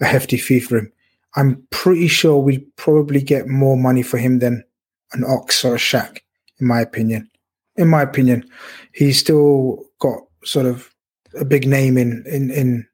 a 0.01 0.05
hefty 0.05 0.37
fee 0.37 0.61
for 0.61 0.79
him. 0.79 0.93
I'm 1.37 1.67
pretty 1.71 2.09
sure 2.09 2.39
we 2.39 2.59
probably 2.77 3.23
get 3.23 3.49
more 3.49 3.77
money 3.77 4.03
for 4.03 4.19
him 4.19 4.41
than 4.41 4.65
an 5.13 5.25
Ox 5.25 5.65
or 5.65 5.77
a 5.77 5.79
Shaq, 5.79 6.19
in 6.61 6.67
my 6.67 6.81
opinion. 6.81 7.31
In 7.77 7.89
my 7.89 8.03
opinion, 8.03 8.49
he's 8.93 9.19
still 9.19 9.85
got 9.99 10.21
sort 10.45 10.67
of 10.67 10.95
a 11.39 11.45
big 11.45 11.67
name 11.67 11.97
in 11.97 12.25
in 12.27 12.51
in 12.51 12.87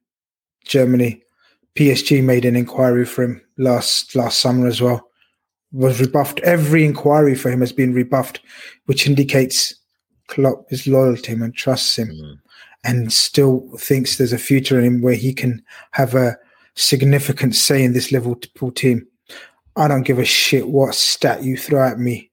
Germany. 0.65 1.21
PSG 1.75 2.23
made 2.23 2.45
an 2.45 2.55
inquiry 2.55 3.05
for 3.05 3.23
him 3.23 3.41
last 3.57 4.15
last 4.15 4.39
summer 4.39 4.67
as 4.67 4.81
well. 4.81 5.07
Was 5.71 6.01
rebuffed. 6.01 6.39
Every 6.41 6.83
inquiry 6.83 7.35
for 7.35 7.49
him 7.49 7.61
has 7.61 7.71
been 7.71 7.93
rebuffed, 7.93 8.41
which 8.85 9.07
indicates 9.07 9.73
Klopp 10.27 10.65
is 10.71 10.87
loyal 10.87 11.15
to 11.15 11.31
him 11.31 11.41
and 11.41 11.53
trusts 11.53 11.97
him, 11.97 12.09
mm. 12.09 12.39
and 12.83 13.13
still 13.13 13.69
thinks 13.77 14.17
there's 14.17 14.33
a 14.33 14.37
future 14.37 14.79
in 14.79 14.85
him 14.85 15.01
where 15.01 15.15
he 15.15 15.33
can 15.33 15.61
have 15.91 16.15
a 16.15 16.37
significant 16.75 17.55
say 17.55 17.83
in 17.83 17.93
this 17.93 18.11
Liverpool 18.11 18.71
team. 18.71 19.05
I 19.75 19.87
don't 19.87 20.03
give 20.03 20.19
a 20.19 20.25
shit 20.25 20.67
what 20.67 20.95
stat 20.95 21.43
you 21.43 21.57
throw 21.57 21.87
at 21.87 21.99
me, 21.99 22.30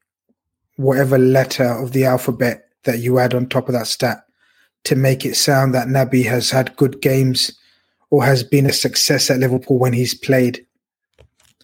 whatever 0.78 1.18
letter 1.18 1.64
of 1.64 1.92
the 1.92 2.04
alphabet 2.04 2.68
that 2.84 3.00
you 3.00 3.18
add 3.18 3.34
on 3.34 3.48
top 3.48 3.68
of 3.68 3.74
that 3.74 3.88
stat 3.88 4.24
to 4.84 4.94
make 4.94 5.24
it 5.24 5.34
sound 5.34 5.74
that 5.74 5.88
Naby 5.88 6.24
has 6.24 6.50
had 6.50 6.76
good 6.76 7.02
games 7.02 7.50
or 8.10 8.24
has 8.24 8.44
been 8.44 8.64
a 8.64 8.72
success 8.72 9.28
at 9.28 9.40
Liverpool 9.40 9.76
when 9.76 9.92
he's 9.92 10.14
played. 10.14 10.64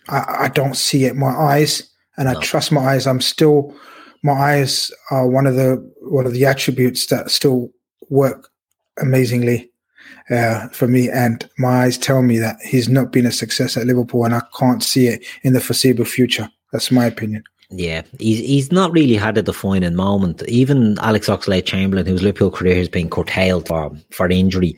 I, 0.08 0.24
I 0.40 0.48
don't 0.48 0.76
see 0.76 1.04
it. 1.04 1.14
My 1.14 1.30
eyes, 1.30 1.88
and 2.16 2.26
no. 2.26 2.36
I 2.36 2.42
trust 2.42 2.72
my 2.72 2.82
eyes. 2.82 3.06
I'm 3.06 3.20
still 3.20 3.74
my 4.24 4.32
eyes 4.32 4.90
are 5.10 5.28
one 5.28 5.46
of 5.46 5.54
the 5.54 5.76
one 6.00 6.26
of 6.26 6.32
the 6.32 6.44
attributes 6.44 7.06
that 7.06 7.30
still 7.30 7.70
work 8.10 8.48
amazingly 9.00 9.70
uh, 10.28 10.68
for 10.68 10.88
me. 10.88 11.08
And 11.08 11.48
my 11.56 11.84
eyes 11.84 11.96
tell 11.96 12.22
me 12.22 12.38
that 12.38 12.56
he's 12.62 12.88
not 12.88 13.12
been 13.12 13.26
a 13.26 13.32
success 13.32 13.76
at 13.76 13.86
Liverpool, 13.86 14.24
and 14.24 14.34
I 14.34 14.42
can't 14.58 14.82
see 14.82 15.06
it 15.06 15.24
in 15.42 15.52
the 15.52 15.60
foreseeable 15.60 16.04
future. 16.04 16.50
That's 16.72 16.90
my 16.90 17.06
opinion. 17.06 17.44
Yeah, 17.70 18.02
he's 18.18 18.38
he's 18.38 18.72
not 18.72 18.92
really 18.92 19.16
had 19.16 19.38
a 19.38 19.42
defining 19.42 19.94
moment. 19.94 20.42
Even 20.48 20.98
Alex 20.98 21.28
Oxlade 21.28 21.64
Chamberlain, 21.64 22.06
whose 22.06 22.22
Liverpool 22.22 22.50
career 22.50 22.76
has 22.76 22.88
been 22.88 23.10
curtailed 23.10 23.66
for 23.66 23.96
for 24.10 24.28
injury, 24.28 24.76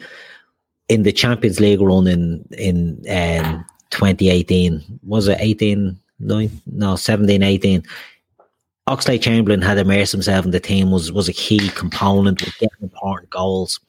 in 0.88 1.02
the 1.02 1.12
Champions 1.12 1.60
League 1.60 1.80
run 1.80 2.06
in 2.06 2.46
in 2.56 2.96
um, 3.10 3.64
2018, 3.90 5.00
was 5.02 5.28
it 5.28 5.38
18? 5.40 5.98
no, 6.18 6.96
17, 6.96 7.42
18. 7.42 7.82
Oxlade 8.88 9.20
Chamberlain 9.20 9.62
had 9.62 9.78
immersed 9.78 10.12
himself 10.12 10.44
in 10.44 10.52
the 10.52 10.60
team, 10.60 10.90
was 10.90 11.10
was 11.10 11.28
a 11.28 11.32
key 11.32 11.68
component 11.70 12.44
with 12.44 12.56
getting 12.58 12.82
important 12.82 13.30
goals. 13.30 13.80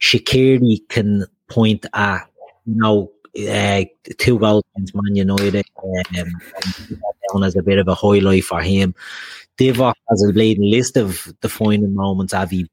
Shaqiri 0.00 0.88
can 0.88 1.26
point 1.48 1.84
at, 1.94 2.28
you 2.64 2.76
know, 2.76 3.10
uh, 3.48 3.84
two 4.18 4.38
goals 4.38 4.64
against 4.74 4.94
Man 4.94 5.16
United 5.16 5.64
um, 5.82 6.40
down 7.32 7.44
as 7.44 7.56
a 7.56 7.62
bit 7.62 7.78
of 7.78 7.88
a 7.88 7.94
highlight 7.94 8.44
for 8.44 8.60
him. 8.60 8.94
Divock 9.58 9.94
has 10.08 10.24
a 10.24 10.32
bleeding 10.32 10.70
list 10.70 10.96
of 10.96 11.32
defining 11.40 11.94
moments, 11.94 12.34
Avi. 12.34 12.68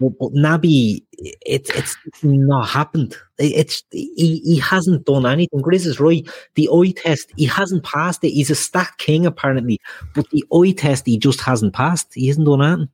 But, 0.00 0.18
but 0.18 0.32
Naby, 0.32 1.04
it's 1.12 1.70
it's 1.70 1.96
not 2.24 2.68
happened. 2.68 3.16
It's 3.38 3.84
he, 3.92 4.40
he 4.44 4.58
hasn't 4.58 5.06
done 5.06 5.24
anything. 5.24 5.60
Grizz 5.60 5.86
is 5.86 6.00
right. 6.00 6.28
The 6.56 6.68
eye 6.68 6.92
test, 6.96 7.32
he 7.36 7.46
hasn't 7.46 7.84
passed 7.84 8.24
it. 8.24 8.30
He's 8.30 8.50
a 8.50 8.56
stat 8.56 8.92
king 8.98 9.24
apparently, 9.24 9.80
but 10.14 10.28
the 10.30 10.44
eye 10.52 10.72
test, 10.72 11.06
he 11.06 11.16
just 11.16 11.40
hasn't 11.40 11.74
passed. 11.74 12.12
He 12.12 12.26
hasn't 12.26 12.46
done 12.46 12.62
anything. 12.62 12.88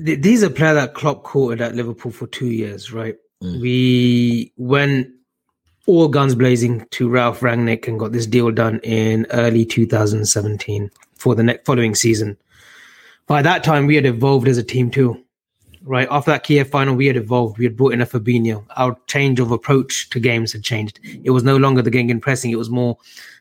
These 0.00 0.42
are 0.42 0.50
player 0.50 0.74
that 0.74 0.94
Klopp 0.94 1.22
courted 1.22 1.60
at 1.60 1.74
Liverpool 1.74 2.12
for 2.12 2.26
two 2.26 2.46
years, 2.46 2.92
right? 2.92 3.16
Mm. 3.42 3.60
We 3.60 4.52
went 4.56 5.08
all 5.86 6.08
guns 6.08 6.34
blazing 6.34 6.86
to 6.92 7.08
Ralf 7.08 7.40
Rangnick 7.40 7.88
and 7.88 7.98
got 7.98 8.12
this 8.12 8.26
deal 8.26 8.50
done 8.50 8.80
in 8.82 9.26
early 9.30 9.64
2017 9.64 10.90
for 11.16 11.34
the 11.34 11.42
next 11.42 11.66
following 11.66 11.94
season. 11.94 12.36
By 13.26 13.42
that 13.42 13.64
time, 13.64 13.86
we 13.86 13.96
had 13.96 14.06
evolved 14.06 14.48
as 14.48 14.58
a 14.58 14.62
team 14.62 14.90
too, 14.90 15.22
right? 15.82 16.08
After 16.10 16.30
that 16.30 16.44
Kiev 16.44 16.68
final, 16.68 16.94
we 16.94 17.06
had 17.06 17.16
evolved. 17.16 17.58
We 17.58 17.64
had 17.64 17.76
brought 17.76 17.92
in 17.92 18.00
a 18.00 18.06
Fabinho. 18.06 18.64
Our 18.76 18.96
change 19.06 19.40
of 19.40 19.50
approach 19.50 20.10
to 20.10 20.20
games 20.20 20.52
had 20.52 20.62
changed. 20.62 21.00
It 21.24 21.30
was 21.30 21.44
no 21.44 21.56
longer 21.56 21.82
the 21.82 21.90
gang 21.90 22.20
pressing. 22.20 22.50
It 22.50 22.58
was 22.58 22.70
more 22.70 22.98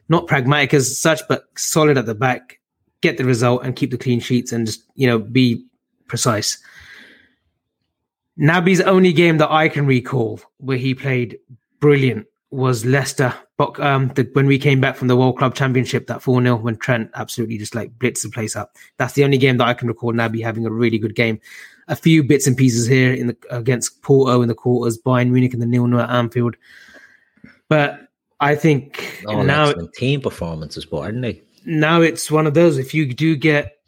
not 0.09 0.27
pragmatic 0.27 0.73
as 0.73 0.99
such, 0.99 1.21
but 1.27 1.45
solid 1.55 1.97
at 1.97 2.05
the 2.05 2.15
back, 2.15 2.59
get 3.01 3.17
the 3.17 3.25
result 3.25 3.63
and 3.63 3.75
keep 3.75 3.91
the 3.91 3.97
clean 3.97 4.19
sheets 4.19 4.51
and 4.51 4.65
just, 4.65 4.83
you 4.95 5.07
know, 5.07 5.19
be 5.19 5.65
precise. 6.09 6.57
Naby's 8.39 8.81
only 8.81 9.13
game 9.13 9.37
that 9.37 9.51
I 9.51 9.69
can 9.69 9.85
recall 9.85 10.39
where 10.57 10.77
he 10.77 10.95
played 10.95 11.39
brilliant 11.79 12.25
was 12.51 12.85
Leicester. 12.85 13.33
But 13.57 13.79
um, 13.79 14.11
the, 14.15 14.29
when 14.33 14.47
we 14.47 14.57
came 14.57 14.79
back 14.79 14.95
from 14.95 15.09
the 15.09 15.17
World 15.17 15.37
Club 15.37 15.53
Championship, 15.53 16.07
that 16.07 16.21
4 16.21 16.41
0, 16.41 16.55
when 16.55 16.77
Trent 16.77 17.11
absolutely 17.15 17.57
just 17.57 17.75
like 17.75 17.97
blitzed 17.97 18.23
the 18.23 18.29
place 18.29 18.55
up. 18.55 18.75
That's 18.97 19.13
the 19.13 19.23
only 19.23 19.37
game 19.37 19.57
that 19.57 19.67
I 19.67 19.73
can 19.73 19.87
recall 19.87 20.13
Naby 20.13 20.41
having 20.41 20.65
a 20.65 20.71
really 20.71 20.97
good 20.97 21.15
game. 21.15 21.39
A 21.89 21.95
few 21.95 22.23
bits 22.23 22.47
and 22.47 22.55
pieces 22.55 22.87
here 22.87 23.11
in 23.13 23.27
the 23.27 23.37
against 23.49 24.01
Porto 24.01 24.41
in 24.41 24.47
the 24.47 24.55
quarters, 24.55 24.97
Bayern 24.97 25.31
Munich 25.31 25.53
in 25.53 25.59
the 25.59 25.65
nil 25.65 25.87
nil 25.87 25.99
at 25.99 26.09
Anfield. 26.09 26.55
But 27.67 28.07
I 28.39 28.55
think 28.55 29.23
oh, 29.27 29.41
now 29.41 29.73
team 29.95 30.21
performances, 30.21 30.85
but 30.85 30.99
aren't 30.99 31.21
they? 31.21 31.41
Now 31.65 32.01
it's 32.01 32.31
one 32.31 32.47
of 32.47 32.53
those. 32.53 32.77
If 32.77 32.93
you 32.93 33.11
do 33.13 33.35
get 33.35 33.78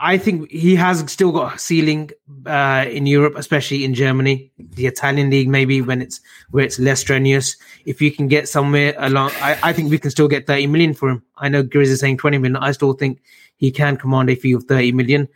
I 0.00 0.18
think 0.18 0.50
he 0.50 0.74
has 0.76 1.10
still 1.10 1.32
got 1.32 1.54
a 1.54 1.58
ceiling 1.58 2.10
uh, 2.46 2.84
in 2.88 3.06
Europe, 3.06 3.34
especially 3.36 3.84
in 3.84 3.94
Germany, 3.94 4.50
the 4.58 4.86
Italian 4.86 5.30
league, 5.30 5.48
maybe 5.48 5.80
when 5.80 6.02
it's 6.02 6.20
where 6.50 6.64
it's 6.64 6.78
less 6.78 7.00
strenuous. 7.00 7.56
If 7.84 8.02
you 8.02 8.10
can 8.10 8.28
get 8.28 8.48
somewhere 8.48 8.94
along, 8.98 9.32
I, 9.36 9.58
I 9.62 9.72
think 9.72 9.90
we 9.90 9.98
can 9.98 10.10
still 10.10 10.28
get 10.28 10.46
30 10.46 10.66
million 10.68 10.94
for 10.94 11.10
him. 11.10 11.22
I 11.36 11.48
know 11.48 11.62
Grizz 11.62 11.84
is 11.84 12.00
saying 12.00 12.18
20 12.18 12.38
million. 12.38 12.56
I 12.56 12.72
still 12.72 12.92
think 12.94 13.20
he 13.56 13.70
can 13.70 13.96
command 13.96 14.30
a 14.30 14.34
fee 14.34 14.52
of 14.52 14.64
30 14.64 14.92
million. 14.92 15.28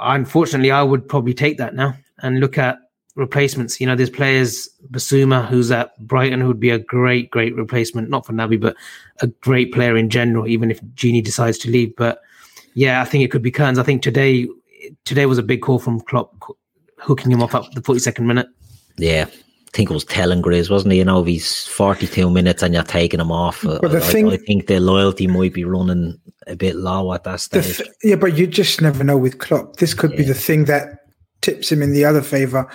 Unfortunately, 0.00 0.70
I 0.70 0.82
would 0.82 1.08
probably 1.08 1.34
take 1.34 1.58
that 1.58 1.74
now 1.74 1.96
and 2.18 2.40
look 2.40 2.58
at 2.58 2.78
replacements. 3.14 3.80
You 3.80 3.86
know, 3.86 3.96
there's 3.96 4.10
players, 4.10 4.68
Bissouma, 4.90 5.46
who's 5.46 5.70
at 5.70 5.98
Brighton, 6.06 6.40
who 6.40 6.48
would 6.48 6.60
be 6.60 6.70
a 6.70 6.78
great, 6.78 7.30
great 7.30 7.54
replacement, 7.56 8.10
not 8.10 8.26
for 8.26 8.32
Naby, 8.32 8.60
but 8.60 8.76
a 9.20 9.26
great 9.26 9.72
player 9.72 9.96
in 9.96 10.10
general, 10.10 10.46
even 10.46 10.70
if 10.70 10.80
Gini 10.94 11.22
decides 11.22 11.58
to 11.58 11.70
leave. 11.70 11.96
But 11.96 12.20
yeah, 12.74 13.00
I 13.00 13.04
think 13.04 13.24
it 13.24 13.30
could 13.30 13.42
be 13.42 13.50
Kearns. 13.50 13.78
I 13.78 13.82
think 13.82 14.02
today 14.02 14.48
today 15.04 15.26
was 15.26 15.38
a 15.38 15.42
big 15.42 15.62
call 15.62 15.78
from 15.78 16.00
Klopp 16.00 16.34
hooking 16.98 17.30
him 17.30 17.42
off 17.42 17.54
up 17.54 17.66
at 17.66 17.74
the 17.74 17.80
42nd 17.80 18.24
minute. 18.24 18.48
Yeah. 18.96 19.26
I 19.28 19.70
think 19.76 19.90
it 19.90 19.94
was 19.94 20.04
telling 20.04 20.42
Grizz, 20.42 20.70
wasn't 20.70 20.92
he? 20.92 20.98
You 20.98 21.04
know, 21.04 21.20
if 21.20 21.26
he's 21.26 21.66
42 21.66 22.30
minutes 22.30 22.62
and 22.62 22.72
you're 22.72 22.82
taking 22.82 23.20
him 23.20 23.30
off, 23.30 23.62
but 23.62 23.82
the 23.82 23.98
I, 23.98 24.00
thing, 24.00 24.30
I, 24.30 24.38
think 24.38 24.66
the 24.66 24.80
loyalty 24.80 25.26
might 25.26 25.52
be 25.52 25.64
running 25.64 26.18
a 26.46 26.56
bit 26.56 26.74
low 26.74 27.12
at 27.12 27.24
that 27.24 27.40
stage. 27.40 27.76
Th- 27.76 27.90
yeah, 28.02 28.16
but 28.16 28.36
you 28.36 28.46
just 28.46 28.80
never 28.80 29.04
know 29.04 29.18
with 29.18 29.38
Klopp. 29.38 29.76
This 29.76 29.92
could 29.92 30.12
yeah. 30.12 30.16
be 30.16 30.22
the 30.24 30.34
thing 30.34 30.64
that 30.64 31.00
tips 31.42 31.70
him 31.70 31.82
in 31.82 31.92
the 31.92 32.04
other 32.04 32.22
favour, 32.22 32.66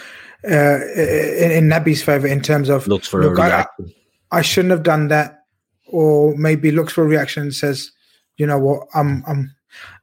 uh, 0.46 0.80
in, 0.96 1.52
in 1.52 1.68
Naby's 1.68 2.04
favour, 2.04 2.28
in 2.28 2.42
terms 2.42 2.70
of 2.70 2.88
looks 2.88 3.08
for 3.08 3.24
look, 3.24 3.40
a 3.40 3.42
reaction. 3.42 3.94
I, 4.32 4.38
I, 4.38 4.42
shouldn't 4.44 4.72
have 4.72 4.84
done 4.84 5.08
that, 5.08 5.40
or 5.88 6.36
maybe 6.38 6.72
looks 6.72 6.94
for 6.94 7.04
a 7.04 7.08
reaction 7.08 7.44
and 7.44 7.56
says, 7.56 7.92
you 8.38 8.46
know 8.46 8.60
what, 8.60 8.88
I'm 8.94 9.24
I'm 9.26 9.52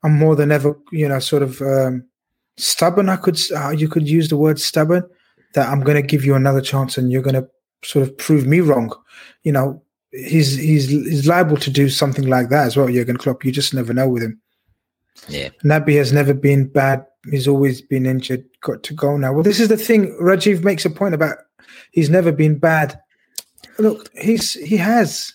I'm 0.02 0.16
more 0.16 0.36
than 0.36 0.50
ever, 0.50 0.76
you 0.92 1.08
know, 1.08 1.18
sort 1.18 1.42
of 1.42 1.60
um, 1.62 2.04
stubborn. 2.56 3.08
I 3.08 3.16
could, 3.16 3.38
uh, 3.54 3.70
you 3.70 3.88
could 3.88 4.08
use 4.08 4.28
the 4.28 4.36
word 4.36 4.60
stubborn. 4.60 5.04
That 5.54 5.68
I'm 5.68 5.80
going 5.80 6.00
to 6.00 6.06
give 6.06 6.24
you 6.24 6.36
another 6.36 6.60
chance, 6.60 6.96
and 6.96 7.10
you're 7.10 7.22
going 7.22 7.34
to 7.34 7.48
sort 7.84 8.06
of 8.06 8.16
prove 8.18 8.46
me 8.46 8.60
wrong. 8.60 8.92
You 9.42 9.50
know, 9.50 9.82
he's 10.12 10.54
he's 10.56 10.88
he's 10.88 11.26
liable 11.26 11.56
to 11.56 11.70
do 11.70 11.88
something 11.88 12.28
like 12.28 12.50
that 12.50 12.66
as 12.66 12.76
well. 12.76 12.86
Jurgen 12.86 13.16
Klopp. 13.16 13.44
You 13.44 13.50
just 13.50 13.74
never 13.74 13.92
know 13.92 14.08
with 14.08 14.22
him. 14.22 14.40
Yeah, 15.28 15.48
Naby 15.64 15.96
has 15.96 16.12
never 16.12 16.34
been 16.34 16.68
bad. 16.68 17.04
He's 17.28 17.48
always 17.48 17.82
been 17.82 18.06
injured. 18.06 18.44
Got 18.60 18.84
to 18.84 18.94
go 18.94 19.16
now. 19.16 19.32
Well, 19.32 19.42
this 19.42 19.58
is 19.58 19.68
the 19.68 19.76
thing. 19.76 20.16
Rajiv 20.22 20.62
makes 20.62 20.84
a 20.84 20.90
point 20.90 21.14
about 21.14 21.38
he's 21.90 22.10
never 22.10 22.30
been 22.30 22.56
bad. 22.56 22.96
Look, 23.78 24.08
he's 24.16 24.52
he 24.52 24.76
has. 24.76 25.32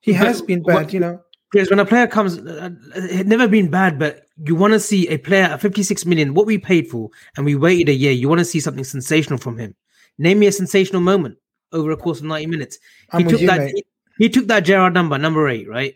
He 0.00 0.12
has 0.12 0.40
been 0.40 0.62
bad, 0.62 0.74
what, 0.74 0.92
you 0.92 1.00
know. 1.00 1.20
Because 1.50 1.70
when 1.70 1.78
a 1.78 1.86
player 1.86 2.06
comes, 2.06 2.38
uh, 2.38 2.70
it 2.94 3.26
never 3.26 3.48
been 3.48 3.70
bad, 3.70 3.98
but 3.98 4.26
you 4.44 4.54
want 4.54 4.74
to 4.74 4.80
see 4.80 5.08
a 5.08 5.16
player 5.16 5.44
at 5.44 5.60
56 5.60 6.04
million, 6.04 6.34
what 6.34 6.46
we 6.46 6.58
paid 6.58 6.88
for, 6.88 7.08
and 7.36 7.46
we 7.46 7.54
waited 7.54 7.88
a 7.88 7.94
year. 7.94 8.12
You 8.12 8.28
want 8.28 8.40
to 8.40 8.44
see 8.44 8.60
something 8.60 8.84
sensational 8.84 9.38
from 9.38 9.56
him. 9.56 9.74
Name 10.18 10.40
me 10.40 10.46
a 10.46 10.52
sensational 10.52 11.00
moment 11.00 11.38
over 11.72 11.90
a 11.90 11.96
course 11.96 12.18
of 12.18 12.26
90 12.26 12.46
minutes. 12.46 12.78
He 13.16 13.24
took 13.24 13.40
that. 13.42 13.68
He, 13.68 13.84
he, 14.18 14.28
took 14.28 14.46
that 14.48 14.60
Gerrard 14.60 14.94
number, 14.94 15.16
number 15.16 15.48
eight, 15.48 15.68
right? 15.68 15.94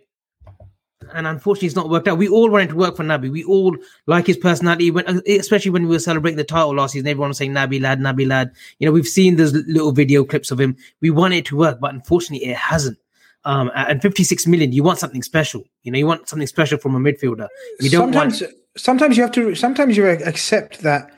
And 1.12 1.26
unfortunately, 1.26 1.66
it's 1.66 1.76
not 1.76 1.90
worked 1.90 2.08
out. 2.08 2.16
We 2.16 2.28
all 2.28 2.48
wanted 2.48 2.70
to 2.70 2.76
work 2.76 2.96
for 2.96 3.04
Naby. 3.04 3.30
We 3.30 3.44
all 3.44 3.76
like 4.06 4.26
his 4.26 4.36
personality, 4.36 4.90
when, 4.90 5.06
uh, 5.06 5.20
especially 5.26 5.72
when 5.72 5.82
we 5.82 5.90
were 5.90 5.98
celebrating 5.98 6.38
the 6.38 6.44
title 6.44 6.76
last 6.76 6.92
season. 6.92 7.08
Everyone 7.08 7.28
was 7.28 7.38
saying 7.38 7.52
Naby 7.52 7.82
lad, 7.82 8.00
Naby 8.00 8.26
lad. 8.26 8.52
You 8.78 8.86
know, 8.86 8.92
we've 8.92 9.06
seen 9.06 9.36
those 9.36 9.52
little 9.52 9.92
video 9.92 10.24
clips 10.24 10.50
of 10.50 10.60
him. 10.60 10.76
We 11.00 11.10
want 11.10 11.34
it 11.34 11.44
to 11.46 11.56
work, 11.56 11.80
but 11.80 11.92
unfortunately, 11.92 12.48
it 12.48 12.56
hasn't. 12.56 12.96
Um, 13.44 13.72
and 13.74 14.00
56 14.00 14.46
million, 14.46 14.72
you 14.72 14.82
want 14.82 14.98
something 14.98 15.22
special. 15.22 15.64
You 15.82 15.92
know, 15.92 15.98
you 15.98 16.06
want 16.06 16.28
something 16.28 16.46
special 16.46 16.78
from 16.78 16.94
a 16.94 16.98
midfielder. 16.98 17.48
You 17.80 17.90
don't 17.90 18.12
sometimes, 18.12 18.40
want. 18.40 18.54
sometimes 18.76 19.16
you 19.16 19.22
have 19.22 19.32
to. 19.32 19.54
Sometimes 19.54 19.96
you 19.96 20.06
accept 20.06 20.80
that 20.80 21.10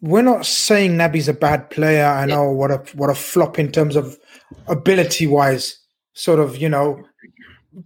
we're 0.00 0.22
not 0.22 0.46
saying 0.46 0.92
Naby's 0.96 1.28
a 1.28 1.34
bad 1.34 1.70
player. 1.70 2.06
I 2.06 2.26
know 2.26 2.50
what 2.50 2.70
a 2.70 2.78
what 2.94 3.10
a 3.10 3.14
flop 3.14 3.58
in 3.58 3.70
terms 3.70 3.96
of 3.96 4.18
ability 4.66 5.26
wise. 5.26 5.78
Sort 6.14 6.40
of, 6.40 6.56
you 6.56 6.68
know, 6.68 7.04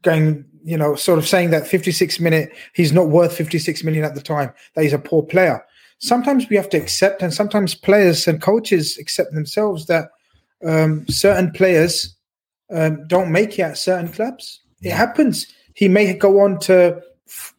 going, 0.03 0.45
you 0.63 0.77
know, 0.77 0.95
sort 0.95 1.19
of 1.19 1.27
saying 1.27 1.51
that 1.51 1.67
56 1.67 2.21
minute 2.21 2.53
he's 2.75 2.93
not 2.93 3.09
worth 3.09 3.37
56 3.37 3.83
million 3.83 4.05
at 4.05 4.15
the 4.15 4.23
time. 4.23 4.53
That 4.75 4.83
he's 4.83 4.93
a 4.93 4.99
poor 4.99 5.23
player. 5.23 5.65
Sometimes 5.99 6.49
we 6.49 6.57
have 6.57 6.69
to 6.71 6.79
accept, 6.79 7.23
and 7.23 7.35
sometimes 7.35 7.75
players 7.75 8.27
and 8.27 8.41
coaches 8.41 8.97
accept 8.99 9.35
themselves 9.35 9.87
that 9.87 10.11
um, 10.65 11.07
certain 11.09 11.51
players 11.51 12.15
um, 12.73 13.07
don't 13.07 13.33
make 13.33 13.59
it 13.59 13.63
at 13.63 13.79
certain 13.79 14.09
clubs. 14.09 14.61
It 14.83 14.93
happens. 14.93 15.47
He 15.75 15.89
may 15.89 16.13
go 16.15 16.41
on 16.41 16.59
to 16.61 17.03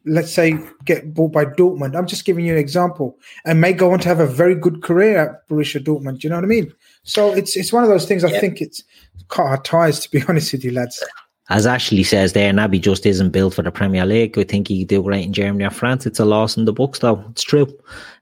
let's 0.05 0.31
say 0.31 0.57
get 0.85 1.13
bought 1.13 1.31
by 1.31 1.45
Dortmund. 1.45 1.95
I'm 1.95 2.07
just 2.07 2.25
giving 2.25 2.45
you 2.45 2.53
an 2.53 2.59
example, 2.59 3.17
and 3.45 3.61
may 3.61 3.73
go 3.73 3.91
on 3.93 3.99
to 3.99 4.07
have 4.07 4.19
a 4.19 4.27
very 4.27 4.55
good 4.55 4.81
career 4.81 5.17
at 5.17 5.47
Borussia 5.47 5.83
Dortmund. 5.83 6.19
Do 6.19 6.27
you 6.27 6.29
know 6.29 6.37
what 6.37 6.45
I 6.45 6.47
mean? 6.47 6.73
So 7.03 7.31
it's 7.31 7.55
it's 7.55 7.73
one 7.73 7.83
of 7.83 7.89
those 7.89 8.05
things. 8.05 8.23
I 8.23 8.39
think 8.39 8.61
it's 8.61 8.83
cut 9.29 9.43
our 9.43 9.61
ties, 9.61 9.99
to 10.01 10.11
be 10.11 10.23
honest 10.29 10.51
with 10.51 10.63
you, 10.63 10.71
lads. 10.71 11.03
As 11.49 11.65
Ashley 11.65 12.03
says 12.03 12.31
there, 12.31 12.53
Naby 12.53 12.79
just 12.79 13.05
isn't 13.05 13.31
built 13.31 13.55
for 13.55 13.61
the 13.61 13.71
Premier 13.71 14.05
League. 14.05 14.37
I 14.37 14.43
think 14.43 14.69
he 14.69 14.79
could 14.79 14.87
do 14.87 15.03
great 15.03 15.25
in 15.25 15.33
Germany 15.33 15.65
or 15.65 15.69
France. 15.69 16.05
It's 16.05 16.19
a 16.19 16.25
loss 16.25 16.55
in 16.55 16.63
the 16.63 16.71
books, 16.71 16.99
though. 16.99 17.25
It's 17.31 17.43
true. 17.43 17.67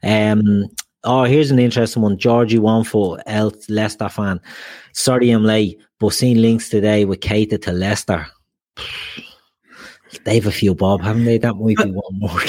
Um, 0.02 0.68
oh, 1.04 1.26
here's 1.26 1.52
an 1.52 1.60
interesting 1.60 2.02
one. 2.02 2.18
Georgie 2.18 2.58
Wanfo, 2.58 3.22
El 3.28 3.54
Leicester 3.68 4.10
fan. 4.10 4.42
Sorry 4.94 5.30
I'm 5.30 5.44
late, 5.44 5.80
but 6.00 6.10
seen 6.10 6.42
links 6.42 6.70
today 6.70 7.06
with 7.06 7.20
Keita 7.20 7.62
to 7.64 7.72
Leicester. 7.72 8.28
They 10.24 10.36
have 10.36 10.48
a 10.48 10.52
few 10.52 10.74
bob, 10.74 11.02
haven't 11.02 11.26
they? 11.26 11.38
That 11.38 11.56
might 11.56 11.78
be 11.78 11.92
one 11.92 12.20
more. 12.20 12.40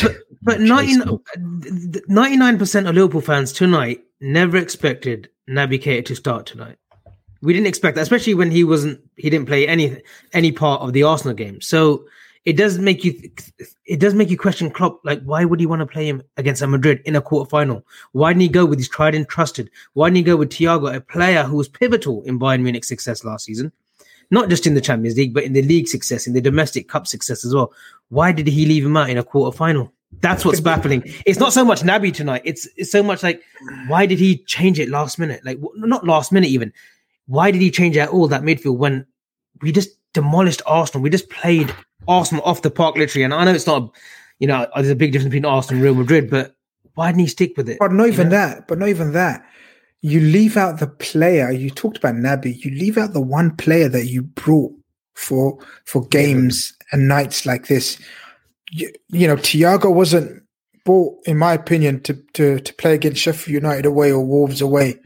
But 0.43 0.60
99 2.09 2.59
percent 2.59 2.86
of 2.86 2.94
Liverpool 2.94 3.20
fans 3.20 3.52
tonight 3.52 4.02
never 4.20 4.56
expected 4.56 5.28
Naby 5.48 5.82
Keita 5.82 6.06
to 6.06 6.16
start 6.16 6.47
tonight. 6.47 6.77
We 7.43 7.52
didn't 7.52 7.66
expect 7.68 7.97
that, 7.97 8.02
especially 8.02 8.35
when 8.35 8.51
he 8.51 8.64
wasn't. 8.64 9.01
He 9.16 9.31
didn't 9.31 9.47
play 9.47 9.66
any 9.66 10.01
any 10.32 10.52
part 10.52 10.82
of 10.82 10.93
the 10.93 11.02
Arsenal 11.02 11.35
game. 11.35 11.60
So 11.60 12.05
it 12.45 12.57
does 12.57 12.79
make 12.79 13.05
you. 13.05 13.31
It 13.85 14.01
does 14.01 14.15
make 14.15 14.31
you 14.31 14.39
question 14.39 14.71
Klopp. 14.71 15.01
Like, 15.05 15.23
why 15.23 15.45
would 15.45 15.61
he 15.61 15.67
want 15.67 15.81
to 15.81 15.87
play 15.87 16.07
him 16.07 16.23
against 16.37 16.67
Madrid 16.67 17.03
in 17.05 17.17
a 17.17 17.23
quarterfinal? 17.23 17.83
Why 18.12 18.33
didn't 18.33 18.43
he 18.43 18.49
go 18.49 18.65
with 18.65 18.79
his 18.79 18.89
tried 18.89 19.15
and 19.15 19.29
trusted? 19.29 19.71
Why 19.93 20.09
didn't 20.09 20.17
he 20.19 20.23
go 20.23 20.37
with 20.37 20.51
Thiago, 20.51 20.95
a 20.95 21.01
player 21.01 21.43
who 21.43 21.57
was 21.57 21.69
pivotal 21.69 22.23
in 22.23 22.39
Bayern 22.39 22.62
Munich's 22.62 22.89
success 22.89 23.25
last 23.25 23.45
season? 23.45 23.73
not 24.31 24.49
just 24.49 24.67
in 24.67 24.75
the 24.75 24.81
Champions 24.81 25.17
League, 25.17 25.35
but 25.35 25.45
in 25.45 25.53
the 25.53 25.62
league 25.62 25.89
success, 25.89 26.27
in 26.27 26.33
the 26.33 26.41
domestic 26.41 26.89
cup 26.89 27.07
success 27.07 27.45
as 27.45 27.55
well. 27.55 27.73
Why 28.09 28.33
did 28.33 28.47
he 28.47 28.65
leave 28.65 28.85
him 28.85 28.97
out 28.97 29.11
in 29.11 29.19
a 29.19 29.25
quarter 29.25 29.57
final? 29.57 29.93
That's 30.21 30.45
what's 30.45 30.61
baffling. 30.61 31.03
It's 31.27 31.39
not 31.39 31.53
so 31.53 31.65
much 31.65 31.83
Naby 31.83 32.12
tonight. 32.12 32.43
It's 32.45 32.69
it's 32.77 32.91
so 32.91 33.03
much 33.03 33.23
like, 33.23 33.43
why 33.87 34.07
did 34.07 34.19
he 34.19 34.39
change 34.45 34.79
it 34.81 34.89
last 34.89 35.19
minute? 35.19 35.45
Like 35.45 35.59
not 35.75 36.07
last 36.07 36.33
minute 36.33 36.51
even. 36.51 36.73
Why 37.27 37.51
did 37.51 37.61
he 37.61 37.71
change 37.71 37.97
at 37.97 38.09
all 38.09 38.27
that 38.29 38.43
midfield 38.43 38.79
when 38.79 39.07
we 39.62 39.71
just 39.71 39.91
demolished 40.12 40.62
Arsenal? 40.67 41.03
We 41.03 41.11
just 41.11 41.31
played 41.31 41.73
Arsenal 42.09 42.44
off 42.44 42.62
the 42.62 42.70
park 42.70 42.97
literally. 42.97 43.24
And 43.24 43.35
I 43.35 43.44
know 43.44 43.52
it's 43.52 43.66
not, 43.66 43.94
you 44.39 44.47
know, 44.47 44.66
there's 44.74 44.89
a 44.89 44.97
big 44.97 45.12
difference 45.12 45.31
between 45.31 45.44
Arsenal 45.44 45.77
and 45.77 45.85
Real 45.85 45.94
Madrid, 45.94 46.31
but 46.31 46.55
why 46.94 47.09
didn't 47.09 47.20
he 47.20 47.27
stick 47.27 47.56
with 47.56 47.68
it? 47.68 47.78
But 47.78 47.93
not 47.93 48.09
even 48.09 48.28
know? 48.28 48.36
that. 48.36 48.68
But 48.68 48.78
not 48.78 48.89
even 48.89 49.12
that 49.12 49.44
you 50.02 50.20
leave 50.20 50.56
out 50.56 50.78
the 50.78 50.86
player. 50.86 51.51
You 51.51 51.70
talked 51.70 51.98
about 51.98 52.14
Naby. 52.14 52.64
You 52.64 52.70
leave 52.70 52.97
out 52.97 53.12
the 53.12 53.20
one 53.20 53.55
player 53.56 53.89
that 53.89 54.06
you 54.06 54.22
brought 54.22 54.72
for 55.14 55.59
for 55.85 56.06
games 56.09 56.72
yeah. 56.72 56.86
and 56.93 57.09
nights 57.09 57.44
like 57.44 57.66
this. 57.66 57.98
You, 58.70 58.90
you, 59.09 59.27
know, 59.27 59.36
Thiago 59.36 59.93
wasn't 59.93 60.43
bought, 60.85 61.18
in 61.27 61.36
my 61.36 61.52
opinion, 61.52 62.01
to, 62.02 62.14
to 62.35 62.60
to 62.60 62.74
play 62.74 62.94
against 62.94 63.20
Sheffield 63.20 63.55
United 63.55 63.86
away 63.86 64.10
or 64.10 64.24
Wolves 64.24 64.60
away. 64.60 64.97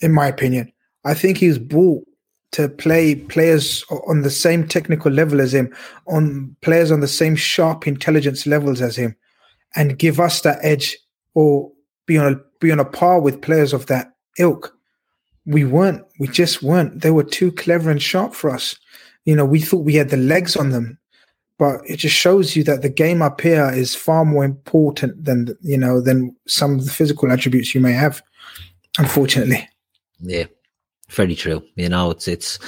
In 0.00 0.12
my 0.12 0.26
opinion, 0.26 0.72
I 1.04 1.14
think 1.14 1.38
he 1.38 1.48
was 1.48 1.58
bought 1.58 2.04
to 2.52 2.68
play 2.68 3.14
players 3.14 3.84
on 4.06 4.22
the 4.22 4.30
same 4.30 4.68
technical 4.68 5.10
level 5.10 5.40
as 5.40 5.52
him, 5.52 5.74
on 6.06 6.54
players 6.60 6.90
on 6.90 7.00
the 7.00 7.08
same 7.08 7.34
sharp 7.34 7.86
intelligence 7.86 8.46
levels 8.46 8.80
as 8.80 8.96
him, 8.96 9.16
and 9.74 9.98
give 9.98 10.20
us 10.20 10.42
that 10.42 10.58
edge 10.62 10.96
or 11.34 11.70
be 12.06 12.18
on 12.18 12.34
a 12.34 12.40
be 12.60 12.70
on 12.70 12.78
a 12.78 12.84
par 12.84 13.20
with 13.20 13.42
players 13.42 13.72
of 13.72 13.86
that 13.86 14.12
ilk. 14.38 14.76
We 15.46 15.64
weren't. 15.64 16.04
We 16.20 16.28
just 16.28 16.62
weren't. 16.62 17.00
They 17.00 17.10
were 17.10 17.24
too 17.24 17.50
clever 17.52 17.90
and 17.90 18.00
sharp 18.00 18.34
for 18.34 18.50
us. 18.50 18.76
You 19.24 19.34
know, 19.34 19.44
we 19.44 19.60
thought 19.60 19.84
we 19.84 19.94
had 19.94 20.10
the 20.10 20.16
legs 20.16 20.56
on 20.56 20.70
them, 20.70 20.98
but 21.58 21.80
it 21.86 21.96
just 21.96 22.14
shows 22.14 22.54
you 22.54 22.62
that 22.64 22.82
the 22.82 22.88
game 22.88 23.22
up 23.22 23.40
here 23.40 23.70
is 23.70 23.94
far 23.94 24.24
more 24.24 24.44
important 24.44 25.24
than 25.24 25.56
you 25.62 25.78
know 25.78 26.00
than 26.00 26.36
some 26.46 26.78
of 26.78 26.84
the 26.84 26.92
physical 26.92 27.32
attributes 27.32 27.74
you 27.74 27.80
may 27.80 27.92
have. 27.92 28.22
Unfortunately. 28.98 29.66
Yeah, 30.20 30.44
very 31.14 31.34
true. 31.34 31.62
You 31.76 31.88
know, 31.88 32.10
it's 32.10 32.28
it's 32.28 32.58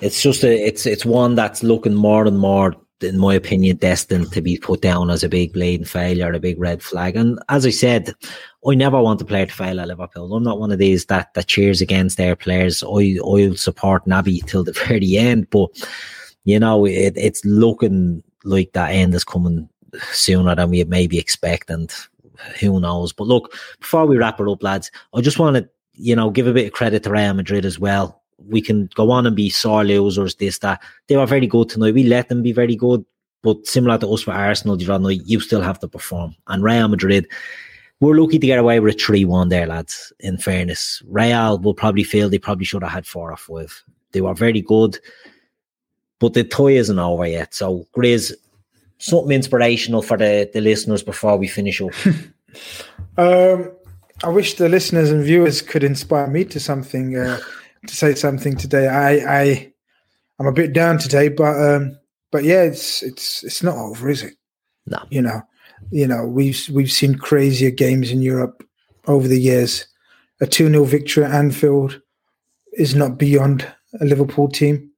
it's 0.00 0.22
just 0.22 0.44
a 0.44 0.66
it's 0.66 0.86
it's 0.86 1.04
one 1.04 1.34
that's 1.34 1.62
looking 1.62 1.94
more 1.94 2.26
and 2.26 2.38
more 2.38 2.74
in 3.02 3.18
my 3.18 3.34
opinion, 3.34 3.76
destined 3.76 4.32
to 4.32 4.40
be 4.40 4.56
put 4.56 4.80
down 4.80 5.10
as 5.10 5.22
a 5.22 5.28
big 5.28 5.52
bleeding 5.52 5.84
failure, 5.84 6.32
a 6.32 6.40
big 6.40 6.58
red 6.58 6.82
flag. 6.82 7.14
And 7.14 7.38
as 7.48 7.66
I 7.66 7.70
said, 7.70 8.14
I 8.66 8.74
never 8.74 9.00
want 9.00 9.20
a 9.20 9.24
player 9.24 9.46
to 9.46 9.52
fail 9.52 9.80
at 9.80 9.88
Liverpool. 9.88 10.34
I'm 10.34 10.42
not 10.42 10.58
one 10.58 10.72
of 10.72 10.78
these 10.78 11.04
that 11.06 11.34
that 11.34 11.46
cheers 11.46 11.80
against 11.80 12.16
their 12.16 12.34
players. 12.34 12.82
I 12.82 13.18
I'll 13.22 13.54
support 13.54 14.06
Naby 14.06 14.44
till 14.46 14.64
the 14.64 14.72
very 14.88 15.16
end, 15.16 15.48
but 15.50 15.70
you 16.44 16.58
know, 16.58 16.86
it, 16.86 17.14
it's 17.16 17.44
looking 17.44 18.22
like 18.44 18.72
that 18.72 18.92
end 18.92 19.14
is 19.14 19.24
coming 19.24 19.68
sooner 20.12 20.54
than 20.54 20.70
we 20.70 20.82
maybe 20.84 21.18
expect, 21.18 21.68
and 21.68 21.92
who 22.60 22.80
knows. 22.80 23.12
But 23.12 23.26
look, 23.26 23.54
before 23.80 24.06
we 24.06 24.16
wrap 24.16 24.40
it 24.40 24.48
up, 24.48 24.62
lads, 24.62 24.90
I 25.14 25.20
just 25.20 25.38
want 25.38 25.56
to 25.56 25.68
you 25.96 26.14
know 26.14 26.30
give 26.30 26.46
a 26.46 26.52
bit 26.52 26.66
of 26.66 26.72
credit 26.72 27.02
to 27.02 27.10
Real 27.10 27.34
Madrid 27.34 27.64
as 27.64 27.78
well 27.78 28.22
we 28.38 28.60
can 28.60 28.88
go 28.94 29.10
on 29.10 29.26
and 29.26 29.36
be 29.36 29.50
sore 29.50 29.84
losers, 29.84 30.34
this, 30.36 30.58
that. 30.58 30.82
They 31.06 31.16
were 31.16 31.26
very 31.26 31.46
good 31.46 31.68
tonight. 31.68 31.94
We 31.94 32.04
let 32.04 32.28
them 32.28 32.42
be 32.42 32.52
very 32.52 32.76
good. 32.76 33.04
But 33.42 33.66
similar 33.66 33.98
to 33.98 34.08
us 34.08 34.22
for 34.22 34.32
Arsenal 34.32 34.74
other 34.74 34.98
night, 34.98 35.20
you 35.24 35.40
still 35.40 35.60
have 35.60 35.78
to 35.80 35.88
perform. 35.88 36.34
And 36.48 36.62
Real 36.62 36.88
Madrid, 36.88 37.28
we're 38.00 38.18
lucky 38.18 38.38
to 38.38 38.46
get 38.46 38.58
away 38.58 38.80
with 38.80 38.96
a 38.96 38.98
3 38.98 39.24
1 39.24 39.48
there, 39.48 39.66
lads, 39.66 40.12
in 40.20 40.38
fairness. 40.38 41.02
Real 41.06 41.58
will 41.58 41.74
probably 41.74 42.02
feel 42.02 42.28
they 42.28 42.38
probably 42.38 42.64
should 42.64 42.82
have 42.82 42.92
had 42.92 43.06
four 43.06 43.30
or 43.30 43.36
five. 43.36 43.84
They 44.12 44.20
were 44.20 44.34
very 44.34 44.60
good, 44.60 44.98
but 46.18 46.34
the 46.34 46.44
toy 46.44 46.76
isn't 46.76 46.98
over 46.98 47.26
yet. 47.26 47.54
So, 47.54 47.86
Grizz, 47.96 48.32
something 48.98 49.32
inspirational 49.32 50.02
for 50.02 50.16
the, 50.16 50.50
the 50.52 50.60
listeners 50.60 51.02
before 51.02 51.36
we 51.36 51.46
finish 51.46 51.80
up. 51.80 51.92
um, 53.18 53.75
I 54.24 54.28
wish 54.28 54.54
the 54.54 54.68
listeners 54.68 55.10
and 55.10 55.24
viewers 55.24 55.62
could 55.62 55.84
inspire 55.84 56.26
me 56.26 56.44
to 56.46 56.60
something. 56.60 57.16
Uh, 57.16 57.40
to 57.86 57.96
say 57.96 58.14
something 58.14 58.56
today. 58.56 58.88
I 58.88 59.40
I 59.40 59.72
I'm 60.38 60.46
a 60.46 60.52
bit 60.52 60.72
down 60.72 60.98
today, 60.98 61.28
but 61.28 61.60
um, 61.60 61.98
but 62.30 62.44
yeah, 62.44 62.62
it's 62.62 63.02
it's 63.02 63.42
it's 63.44 63.62
not 63.62 63.76
over, 63.76 64.08
is 64.08 64.22
it? 64.22 64.34
No. 64.86 64.98
You 65.10 65.22
know, 65.22 65.42
you 65.90 66.06
know, 66.06 66.26
we've 66.26 66.68
we've 66.72 66.92
seen 66.92 67.16
crazier 67.16 67.70
games 67.70 68.10
in 68.10 68.22
Europe 68.22 68.64
over 69.06 69.26
the 69.28 69.40
years. 69.40 69.86
A 70.40 70.46
2 70.46 70.68
0 70.68 70.84
victory 70.84 71.24
at 71.24 71.32
Anfield 71.32 72.00
is 72.74 72.94
not 72.94 73.16
beyond 73.16 73.66
a 74.00 74.04
Liverpool 74.04 74.48
team. 74.48 74.90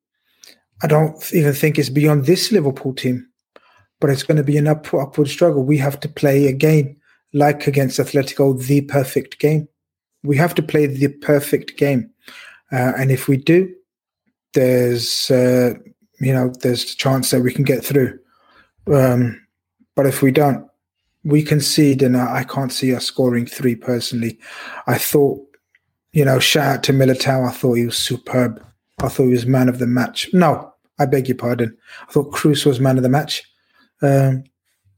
I 0.82 0.89
don't 0.89 1.15
even 1.32 1.53
think 1.53 1.78
it's 1.78 1.90
beyond 1.90 2.27
this 2.27 2.51
Liverpool 2.51 2.93
team, 2.93 3.28
but 4.01 4.11
it's 4.11 4.24
going 4.24 4.39
to 4.39 4.43
be 4.43 4.57
an 4.57 4.66
up, 4.66 4.93
upward 4.93 5.28
struggle. 5.28 5.62
We 5.62 5.78
have 5.78 6.01
to 6.01 6.09
play 6.09 6.47
again, 6.47 6.97
like 7.33 7.67
against 7.67 7.99
Atletico, 7.99 8.61
the 8.67 8.83
perfect 8.83 9.39
game. 9.39 9.69
We 10.23 10.37
have 10.37 10.55
to 10.57 10.63
play 10.63 10.87
the 10.87 11.09
perfect 11.09 11.77
game. 11.77 12.11
Uh, 12.73 12.93
and 12.97 13.11
if 13.11 13.29
we 13.29 13.37
do, 13.37 13.75
there's 14.55 15.31
uh, 15.31 15.75
you 16.21 16.33
know 16.33 16.53
there's 16.63 16.93
a 16.93 16.97
chance 16.97 17.31
that 17.31 17.41
we 17.41 17.53
can 17.53 17.65
get 17.65 17.85
through. 17.85 18.19
Um, 18.93 19.41
but 19.95 20.07
if 20.07 20.23
we 20.23 20.31
don't, 20.31 20.67
we 21.25 21.43
concede, 21.43 22.03
and 22.03 22.17
I, 22.17 22.45
can't 22.45 22.73
see 22.73 22.95
us 22.95 23.05
scoring 23.05 23.47
three 23.47 23.75
personally. 23.75 24.39
I 24.87 24.97
thought, 24.97 25.41
you 26.13 26.25
know, 26.25 26.39
shout 26.39 26.77
out 26.77 26.83
to 26.85 26.93
Militao. 26.93 27.49
I 27.49 27.53
thought 27.53 27.75
he 27.75 27.87
was 27.87 27.99
superb. 27.99 28.65
I 29.01 29.09
thought 29.09 29.25
he 29.25 29.33
was 29.33 29.47
man 29.47 29.69
of 29.69 29.79
the 29.79 29.87
match. 29.87 30.29
No, 30.33 30.73
I 30.99 31.07
beg 31.07 31.29
your 31.29 31.37
pardon. 31.37 31.77
I 32.09 32.13
thought 32.13 32.33
Kroos 32.33 32.65
was 32.65 32.81
man 32.81 32.97
of 32.97 33.03
the 33.03 33.09
match. 33.09 33.43
Um, 34.03 34.45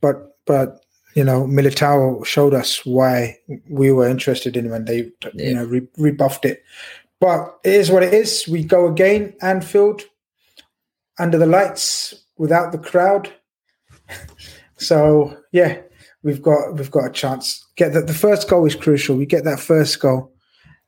but 0.00 0.36
but 0.46 0.79
you 1.14 1.24
know, 1.24 1.44
Militao 1.44 2.24
showed 2.24 2.54
us 2.54 2.84
why 2.86 3.38
we 3.68 3.90
were 3.90 4.08
interested 4.08 4.56
in 4.56 4.66
him, 4.66 4.72
and 4.72 4.86
they 4.86 5.10
yeah. 5.34 5.48
you 5.48 5.54
know 5.54 5.64
re- 5.64 5.88
rebuffed 5.98 6.44
it. 6.44 6.62
But 7.20 7.58
it 7.64 7.74
is 7.74 7.90
what 7.90 8.02
it 8.02 8.14
is. 8.14 8.46
We 8.48 8.64
go 8.64 8.86
again, 8.86 9.34
Anfield, 9.42 10.02
under 11.18 11.36
the 11.36 11.46
lights, 11.46 12.14
without 12.38 12.72
the 12.72 12.78
crowd. 12.78 13.30
so 14.76 15.36
yeah, 15.52 15.80
we've 16.22 16.42
got 16.42 16.74
we've 16.74 16.90
got 16.90 17.06
a 17.06 17.12
chance. 17.12 17.66
Get 17.76 17.92
that 17.92 18.06
the 18.06 18.14
first 18.14 18.48
goal 18.48 18.66
is 18.66 18.74
crucial. 18.74 19.16
We 19.16 19.26
get 19.26 19.44
that 19.44 19.60
first 19.60 20.00
goal, 20.00 20.32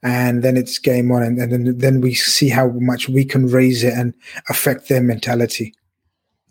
and 0.02 0.42
then 0.42 0.56
it's 0.56 0.78
game 0.78 1.10
on, 1.10 1.22
and, 1.22 1.38
and 1.38 1.52
then 1.52 1.78
then 1.78 2.00
we 2.00 2.14
see 2.14 2.48
how 2.48 2.68
much 2.68 3.08
we 3.08 3.24
can 3.24 3.46
raise 3.46 3.82
it 3.82 3.94
and 3.94 4.14
affect 4.48 4.88
their 4.88 5.02
mentality. 5.02 5.74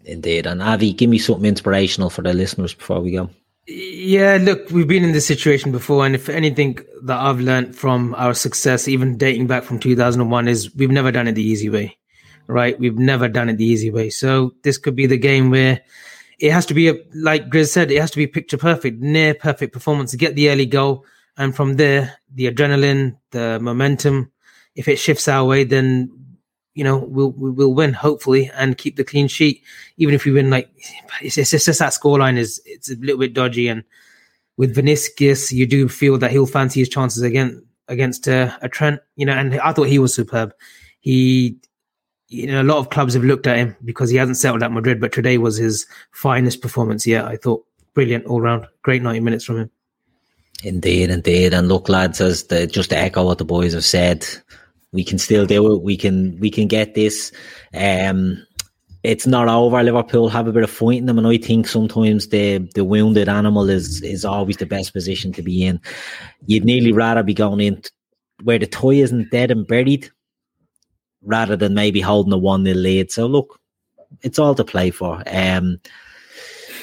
Indeed. 0.04 0.48
And 0.48 0.62
Avi, 0.62 0.94
give 0.94 1.10
me 1.10 1.20
something 1.20 1.46
inspirational 1.46 2.10
for 2.10 2.24
the 2.24 2.34
listeners 2.34 2.74
before 2.74 3.02
we 3.02 3.12
go. 3.12 3.30
Yeah, 3.68 4.40
look, 4.42 4.70
we've 4.72 4.88
been 4.88 5.04
in 5.04 5.12
this 5.12 5.28
situation 5.28 5.72
before, 5.72 6.06
and 6.06 6.16
if 6.16 6.30
anything 6.30 6.80
that 7.04 7.20
I've 7.20 7.40
learned 7.40 7.76
from 7.76 8.16
our 8.16 8.34
success, 8.34 8.88
even 8.88 9.18
dating 9.18 9.48
back 9.48 9.64
from 9.64 9.80
2001, 9.80 10.48
is 10.48 10.74
we've 10.76 10.90
never 10.90 11.12
done 11.12 11.28
it 11.28 11.34
the 11.34 11.44
easy 11.44 11.70
way, 11.70 11.98
right? 12.48 12.80
We've 12.80 12.98
never 12.98 13.28
done 13.28 13.50
it 13.50 13.58
the 13.58 13.66
easy 13.66 13.92
way. 13.92 14.10
So 14.10 14.56
this 14.64 14.80
could 14.80 14.96
be 14.96 15.06
the 15.06 15.18
game 15.18 15.52
where 15.52 15.82
it 16.40 16.52
has 16.52 16.66
to 16.68 16.74
be, 16.74 16.90
a, 16.90 16.96
like 17.14 17.50
Grizz 17.50 17.70
said, 17.70 17.92
it 17.92 18.02
has 18.02 18.10
to 18.12 18.18
be 18.18 18.26
picture 18.26 18.58
perfect, 18.58 19.00
near 19.00 19.36
perfect 19.36 19.74
performance 19.74 20.12
to 20.12 20.18
get 20.18 20.36
the 20.36 20.50
early 20.50 20.66
goal. 20.66 21.06
And 21.38 21.56
from 21.56 21.76
there, 21.76 22.18
the 22.34 22.52
adrenaline, 22.52 23.18
the 23.30 23.60
momentum, 23.60 24.32
if 24.76 24.88
it 24.88 24.98
shifts 24.98 25.28
our 25.28 25.46
way, 25.46 25.66
then 25.66 26.12
you 26.74 26.84
know 26.84 26.98
we'll 26.98 27.32
we'll 27.32 27.74
win 27.74 27.94
hopefully 27.94 28.50
and 28.56 28.78
keep 28.78 28.96
the 28.96 29.04
clean 29.04 29.28
sheet. 29.28 29.64
Even 29.98 30.16
if 30.16 30.26
we 30.26 30.32
win, 30.32 30.50
like 30.50 30.70
it's, 31.22 31.38
it's 31.38 31.52
just 31.52 31.80
that 31.80 31.94
scoreline 31.94 32.38
is 32.38 32.62
it's 32.66 32.90
a 32.90 32.96
little 32.96 33.20
bit 33.20 33.34
dodgy. 33.34 33.68
And 33.68 33.84
with 34.58 34.76
Vinicius, 34.76 35.52
you 35.52 35.66
do 35.66 35.88
feel 35.88 36.18
that 36.18 36.32
he'll 36.32 36.46
fancy 36.46 36.80
his 36.80 36.90
chances 36.90 37.24
again 37.24 37.66
against 37.88 38.28
uh, 38.28 38.58
a 38.62 38.70
Trent. 38.70 39.02
You 39.16 39.26
know, 39.26 39.34
and 39.34 39.60
I 39.60 39.74
thought 39.74 39.88
he 39.88 40.00
was 40.00 40.16
superb. 40.16 40.54
He 41.00 41.58
you 42.32 42.48
know, 42.48 42.62
a 42.62 42.64
lot 42.64 42.78
of 42.78 42.90
clubs 42.90 43.14
have 43.14 43.26
looked 43.26 43.46
at 43.46 43.58
him 43.58 43.76
because 43.84 44.10
he 44.10 44.16
hasn't 44.16 44.38
settled 44.38 44.64
at 44.64 44.72
Madrid, 44.72 45.02
but 45.02 45.12
today 45.12 45.38
was 45.38 45.58
his 45.58 45.86
finest 46.12 46.62
performance 46.62 47.06
yet. 47.06 47.26
I 47.26 47.36
thought 47.36 47.66
brilliant 47.94 48.26
all 48.26 48.40
round, 48.40 48.68
great 48.84 49.02
ninety 49.02 49.20
minutes 49.20 49.44
from 49.44 49.58
him. 49.58 49.72
Indeed, 50.64 51.10
indeed, 51.10 51.54
and 51.54 51.68
look, 51.68 51.90
lads, 51.90 52.22
as 52.22 52.46
the 52.46 52.68
just 52.68 52.92
to 52.92 52.98
echo 52.98 53.26
what 53.26 53.38
the 53.38 53.46
boys 53.46 53.74
have 53.74 53.84
said, 53.84 54.26
we 54.94 55.04
can 55.04 55.18
still 55.18 55.46
do 55.46 55.74
it. 55.74 55.82
We 55.82 55.98
can 55.98 56.40
we 56.40 56.50
can 56.50 56.68
get 56.68 56.96
this. 56.96 57.32
Um, 57.74 58.46
it's 59.04 59.26
not 59.26 59.48
over. 59.48 59.82
Liverpool 59.82 60.30
have 60.30 60.48
a 60.48 60.52
bit 60.52 60.64
of 60.64 60.70
fight 60.70 61.00
in 61.00 61.06
them, 61.08 61.18
and 61.18 61.28
I 61.28 61.38
think 61.38 61.68
sometimes 61.68 62.28
the 62.28 62.60
the 62.76 62.86
wounded 62.86 63.30
animal 63.30 63.70
is 63.70 64.02
is 64.02 64.26
always 64.26 64.58
the 64.58 64.66
best 64.66 64.94
position 64.94 65.32
to 65.34 65.42
be 65.42 65.64
in. 65.64 65.80
You'd 66.46 66.66
nearly 66.66 66.92
rather 66.92 67.24
be 67.24 67.34
going 67.34 67.62
in 67.62 67.82
where 68.44 68.60
the 68.60 68.68
toy 68.68 68.96
isn't 68.96 69.32
dead 69.32 69.52
and 69.52 69.68
buried, 69.68 70.10
rather 71.24 71.56
than 71.56 71.74
maybe 71.74 72.02
holding 72.02 72.34
a 72.34 72.38
one 72.38 72.64
nil 72.64 72.78
lead. 72.78 73.12
So 73.12 73.26
look, 73.26 73.60
it's 74.22 74.40
all 74.40 74.56
to 74.56 74.64
play 74.64 74.92
for. 74.92 75.24
Um, 75.28 75.80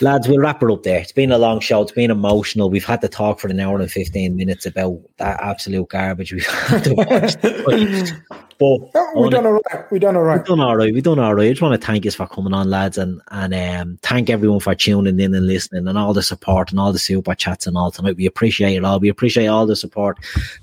lads, 0.00 0.28
we'll 0.28 0.38
wrap 0.38 0.62
it 0.62 0.70
up 0.70 0.82
there. 0.82 1.00
It's 1.00 1.12
been 1.12 1.32
a 1.32 1.38
long 1.38 1.60
show. 1.60 1.82
It's 1.82 1.92
been 1.92 2.10
emotional. 2.10 2.70
We've 2.70 2.84
had 2.84 3.00
to 3.02 3.08
talk 3.08 3.40
for 3.40 3.48
an 3.48 3.60
hour 3.60 3.80
and 3.80 3.90
15 3.90 4.36
minutes 4.36 4.66
about 4.66 5.00
that 5.18 5.40
absolute 5.40 5.88
garbage 5.88 6.32
we've 6.32 6.46
had 6.46 6.84
to 6.84 6.94
watch. 6.94 7.36
but, 8.58 8.92
but 8.92 9.16
we 9.16 9.30
done 9.30 9.46
all 9.46 9.52
right. 9.52 9.92
We 9.92 9.98
done 9.98 10.16
all 10.16 10.22
right. 10.22 10.40
We 10.40 10.44
done 10.44 10.60
all 10.60 10.76
right. 10.76 10.92
We 10.92 11.00
done 11.00 11.18
all 11.18 11.34
right. 11.34 11.46
I 11.46 11.50
just 11.50 11.62
want 11.62 11.80
to 11.80 11.86
thank 11.86 12.04
you 12.04 12.10
for 12.10 12.26
coming 12.26 12.52
on, 12.52 12.68
lads, 12.68 12.98
and 12.98 13.20
and 13.30 13.54
um, 13.54 13.98
thank 14.02 14.30
everyone 14.30 14.60
for 14.60 14.74
tuning 14.74 15.20
in 15.20 15.34
and 15.34 15.46
listening 15.46 15.86
and 15.86 15.96
all 15.96 16.12
the 16.12 16.22
support 16.22 16.70
and 16.70 16.80
all 16.80 16.92
the 16.92 16.98
super 16.98 17.34
chats 17.34 17.66
and 17.66 17.76
all 17.76 17.90
tonight. 17.90 18.16
We 18.16 18.26
appreciate 18.26 18.76
it 18.76 18.84
all. 18.84 18.98
We 18.98 19.08
appreciate 19.08 19.46
all 19.46 19.66
the 19.66 19.76
support 19.76 20.18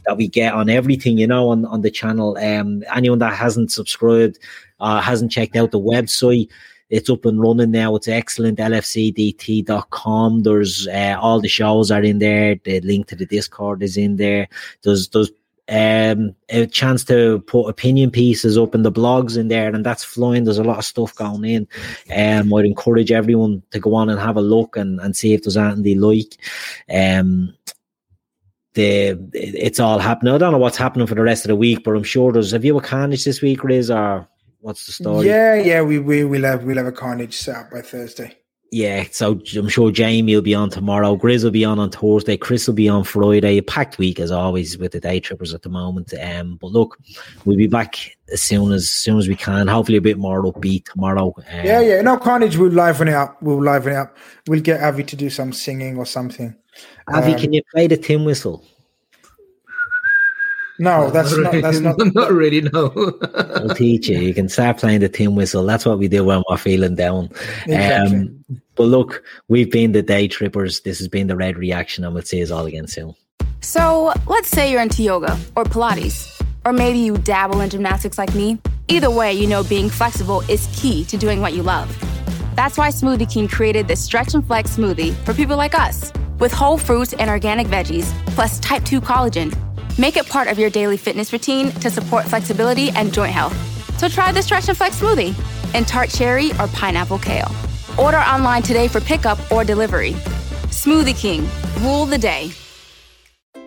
that 0.06 0.18
we 0.18 0.28
get 0.28 0.54
on 0.54 0.70
everything, 0.70 1.18
you 1.18 1.28
know, 1.28 1.50
on, 1.50 1.66
on 1.66 1.82
the 1.82 1.92
channel. 1.92 2.38
Um, 2.38 2.84
anyone 2.94 3.20
that 3.20 3.34
hasn't 3.34 3.72
subscribed, 3.72 4.40
uh, 4.80 5.00
hasn't 5.00 5.32
checked 5.32 5.56
out 5.56 5.72
the 5.72 5.80
website, 5.80 6.50
it's 6.90 7.10
up 7.10 7.26
and 7.26 7.42
running 7.42 7.72
now. 7.72 7.96
It's 7.96 8.08
excellent. 8.08 8.60
LFCDT.com. 8.60 10.44
There's 10.44 10.88
uh, 10.88 11.18
all 11.20 11.42
the 11.42 11.48
shows 11.48 11.92
are 11.92 12.04
in 12.04 12.20
there. 12.20 12.56
The 12.64 12.82
link 12.82 13.08
to 13.08 13.16
the 13.16 13.26
Discord 13.26 13.82
is 13.82 13.98
in 13.98 14.18
there. 14.18 14.48
There's 14.84 15.10
there's 15.10 15.32
um, 15.68 16.36
a 16.50 16.68
chance 16.68 17.04
to 17.06 17.40
put 17.48 17.68
opinion 17.68 18.12
pieces 18.12 18.58
up 18.58 18.76
in 18.76 18.84
the 18.84 18.92
blogs 18.92 19.36
in 19.36 19.48
there, 19.48 19.74
and 19.74 19.86
that's 19.86 20.04
flying. 20.04 20.44
There's 20.44 20.60
a 20.60 20.64
lot 20.64 20.78
of 20.78 20.86
stuff 20.86 21.16
going 21.16 21.44
in. 21.46 21.68
Um, 22.16 22.54
I'd 22.54 22.66
encourage 22.66 23.12
everyone 23.12 23.64
to 23.72 23.80
go 23.80 23.96
on 23.96 24.10
and 24.10 24.20
have 24.20 24.38
a 24.38 24.42
look 24.42 24.78
and, 24.78 25.00
and 25.00 25.16
see 25.16 25.34
if 25.34 25.44
there's 25.44 25.58
anything 25.58 25.84
they 25.84 25.96
like. 25.96 26.38
Um, 26.94 27.56
the 28.76 29.18
it's 29.34 29.80
all 29.80 29.98
happening. 29.98 30.36
I 30.36 30.38
don't 30.38 30.52
know 30.52 30.60
what's 30.60 30.78
happening 30.78 31.08
for 31.08 31.16
the 31.16 31.24
rest 31.24 31.46
of 31.46 31.50
the 31.50 31.56
week, 31.56 31.84
but 31.84 31.96
I'm 31.96 32.04
sure 32.04 32.32
there's. 32.32 32.52
Have 32.52 32.66
you 32.66 32.78
a 32.78 32.82
carnage 32.82 33.24
this 33.24 33.42
week, 33.42 33.64
Riz, 33.64 33.90
or 33.90 34.28
what's 34.66 34.88
the 34.88 34.92
story? 34.92 35.28
Yeah, 35.28 35.54
yeah, 35.56 35.82
we 35.84 36.00
we 36.00 36.24
we'll 36.24 36.44
have 36.44 36.64
we'll 36.64 36.78
have 36.78 36.88
a 36.88 36.92
carnage 36.92 37.38
set 37.38 37.56
up 37.56 37.72
by 37.72 37.82
Thursday. 37.82 38.36
Yeah, 38.72 39.06
so 39.12 39.40
I'm 39.56 39.70
sure 39.70 39.92
Jamie 39.92 40.34
will 40.34 40.42
be 40.42 40.56
on 40.56 40.70
tomorrow. 40.70 41.16
Grizz 41.16 41.44
will 41.44 41.52
be 41.52 41.64
on 41.64 41.78
on 41.78 41.92
Thursday. 41.92 42.36
Chris 42.36 42.68
will 42.68 42.74
be 42.74 42.90
on 42.90 43.04
Friday. 43.04 43.60
A 43.60 43.62
packed 43.62 44.00
week 44.00 44.20
as 44.20 44.32
always 44.32 44.78
with 44.78 44.92
the 44.92 45.00
day 45.00 45.20
trippers 45.20 45.54
at 45.54 45.62
the 45.62 45.70
moment. 45.70 46.14
Um, 46.20 46.58
but 46.60 46.72
look, 46.72 46.98
we'll 47.46 47.56
be 47.56 47.68
back 47.68 47.96
as 48.34 48.42
soon 48.42 48.74
as, 48.74 48.82
as 48.82 48.90
soon 48.90 49.20
as 49.20 49.30
we 49.30 49.36
can. 49.36 49.68
Hopefully 49.68 50.00
a 50.00 50.02
bit 50.02 50.18
more 50.18 50.44
upbeat 50.44 50.86
tomorrow. 50.92 51.34
Um, 51.38 51.66
yeah, 51.66 51.80
yeah. 51.80 52.02
No 52.02 52.18
carnage. 52.18 52.58
We'll 52.58 52.72
liven 52.72 53.08
it 53.08 53.14
up. 53.14 53.42
We'll 53.42 53.64
liven 53.64 53.94
it 53.94 53.98
up. 53.98 54.18
We'll 54.48 54.62
get 54.62 54.82
Avi 54.82 55.04
to 55.04 55.16
do 55.16 55.30
some 55.30 55.54
singing 55.54 55.98
or 55.98 56.08
something. 56.08 56.56
Avi, 57.08 57.34
um, 57.34 57.40
can 57.40 57.54
you 57.54 57.62
play 57.72 57.88
the 57.88 57.98
tin 57.98 58.26
whistle? 58.26 58.66
No, 60.78 61.10
that's 61.10 61.36
not, 61.38 61.54
not 61.54 61.62
that's 61.62 61.80
not 61.80 62.16
not 62.16 62.32
really 62.34 62.62
no. 62.62 62.92
I'll 63.34 63.70
teach 63.76 64.10
you. 64.10 64.20
You 64.20 64.34
can 64.34 64.50
start 64.50 64.78
playing 64.78 65.00
the 65.00 65.10
tin 65.10 65.36
whistle. 65.36 65.66
That's 65.66 65.86
what 65.86 66.00
we 66.00 66.08
do 66.08 66.24
when 66.24 66.44
we're 66.50 66.58
feeling 66.58 66.96
down. 66.96 67.30
Exactly. 67.66 68.18
Um, 68.18 68.46
but 68.76 68.84
look, 68.84 69.24
we've 69.48 69.72
been 69.72 69.94
the 69.94 70.02
day 70.02 70.28
trippers. 70.28 70.82
This 70.82 71.00
has 71.00 71.08
been 71.08 71.28
the 71.28 71.36
red 71.38 71.58
reaction, 71.58 72.04
and 72.04 72.14
we'll 72.14 72.24
see 72.24 72.44
us 72.44 72.52
all 72.52 72.66
again 72.66 72.88
soon. 72.88 73.16
So 73.62 74.14
let's 74.28 74.50
say 74.50 74.72
you're 74.72 74.82
into 74.82 75.02
yoga 75.02 75.40
or 75.56 75.64
Pilates, 75.64 76.42
or 76.66 76.74
maybe 76.74 77.00
you 77.00 77.18
dabble 77.18 77.62
in 77.62 77.70
gymnastics 77.70 78.18
like 78.18 78.36
me. 78.36 78.60
Either 78.88 79.10
way, 79.10 79.34
you 79.34 79.48
know 79.48 79.64
being 79.64 79.90
flexible 79.90 80.42
is 80.50 80.68
key 80.76 81.06
to 81.06 81.18
doing 81.18 81.40
what 81.40 81.54
you 81.54 81.64
love. 81.64 81.90
That's 82.56 82.78
why 82.78 82.90
Smoothie 82.90 83.32
King 83.32 83.48
created 83.48 83.88
the 83.88 83.96
Stretch 83.96 84.34
and 84.34 84.46
Flex 84.46 84.78
smoothie 84.78 85.14
for 85.26 85.34
people 85.34 85.58
like 85.58 85.74
us, 85.74 86.12
with 86.40 86.52
whole 86.52 86.78
fruits 86.78 87.14
and 87.14 87.30
organic 87.30 87.68
veggies, 87.68 88.06
plus 88.28 88.60
type 88.60 88.84
2 88.84 89.02
collagen 89.02 89.54
Make 89.98 90.18
it 90.18 90.28
part 90.28 90.50
of 90.50 90.60
your 90.60 90.70
daily 90.70 90.98
fitness 90.98 91.32
routine 91.32 91.72
to 91.72 91.90
support 91.90 92.26
flexibility 92.26 92.90
and 92.90 93.14
joint 93.14 93.32
health. 93.32 93.56
So 93.98 94.10
try 94.10 94.32
the 94.32 94.42
Stretch 94.42 94.68
and 94.68 94.78
Flex 94.78 95.00
smoothie 95.00 95.34
in 95.74 95.86
tart 95.86 96.10
cherry 96.10 96.52
or 96.60 96.68
pineapple 96.68 97.20
kale. 97.20 97.50
Order 97.98 98.18
online 98.18 98.62
today 98.62 98.90
for 98.90 99.00
pickup 99.00 99.40
or 99.52 99.64
delivery. 99.64 100.12
Smoothie 100.72 101.18
King, 101.18 101.48
rule 101.80 102.06
the 102.06 102.18
day. 102.18 102.52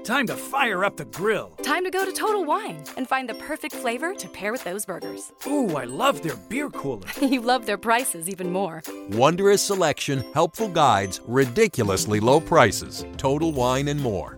Time 0.05 0.27
to 0.27 0.37
fire 0.37 0.85
up 0.85 0.97
the 0.97 1.05
grill. 1.07 1.51
Time 1.63 1.85
to 1.85 1.91
go 1.91 2.05
to 2.05 2.13
Total 2.13 2.45
Wine 2.45 2.83
and 2.97 3.07
find 3.07 3.29
the 3.29 3.35
perfect 3.35 3.75
flavor 3.75 4.15
to 4.15 4.29
pair 4.29 4.53
with 4.53 4.65
those 4.65 4.87
burgers. 4.87 5.33
Ooh, 5.47 5.77
I 5.77 5.85
love 5.85 6.23
their 6.23 6.37
beer 6.49 6.71
cooler. 6.71 7.09
you 7.23 7.41
love 7.41 7.67
their 7.67 7.77
prices 7.79 8.29
even 8.29 8.51
more. 8.51 8.83
Wondrous 9.11 9.63
selection, 9.63 10.25
helpful 10.33 10.69
guides, 10.69 11.21
ridiculously 11.27 12.21
low 12.21 12.41
prices. 12.41 13.05
Total 13.17 13.53
Wine 13.53 13.89
and 13.89 14.01
more. 14.01 14.38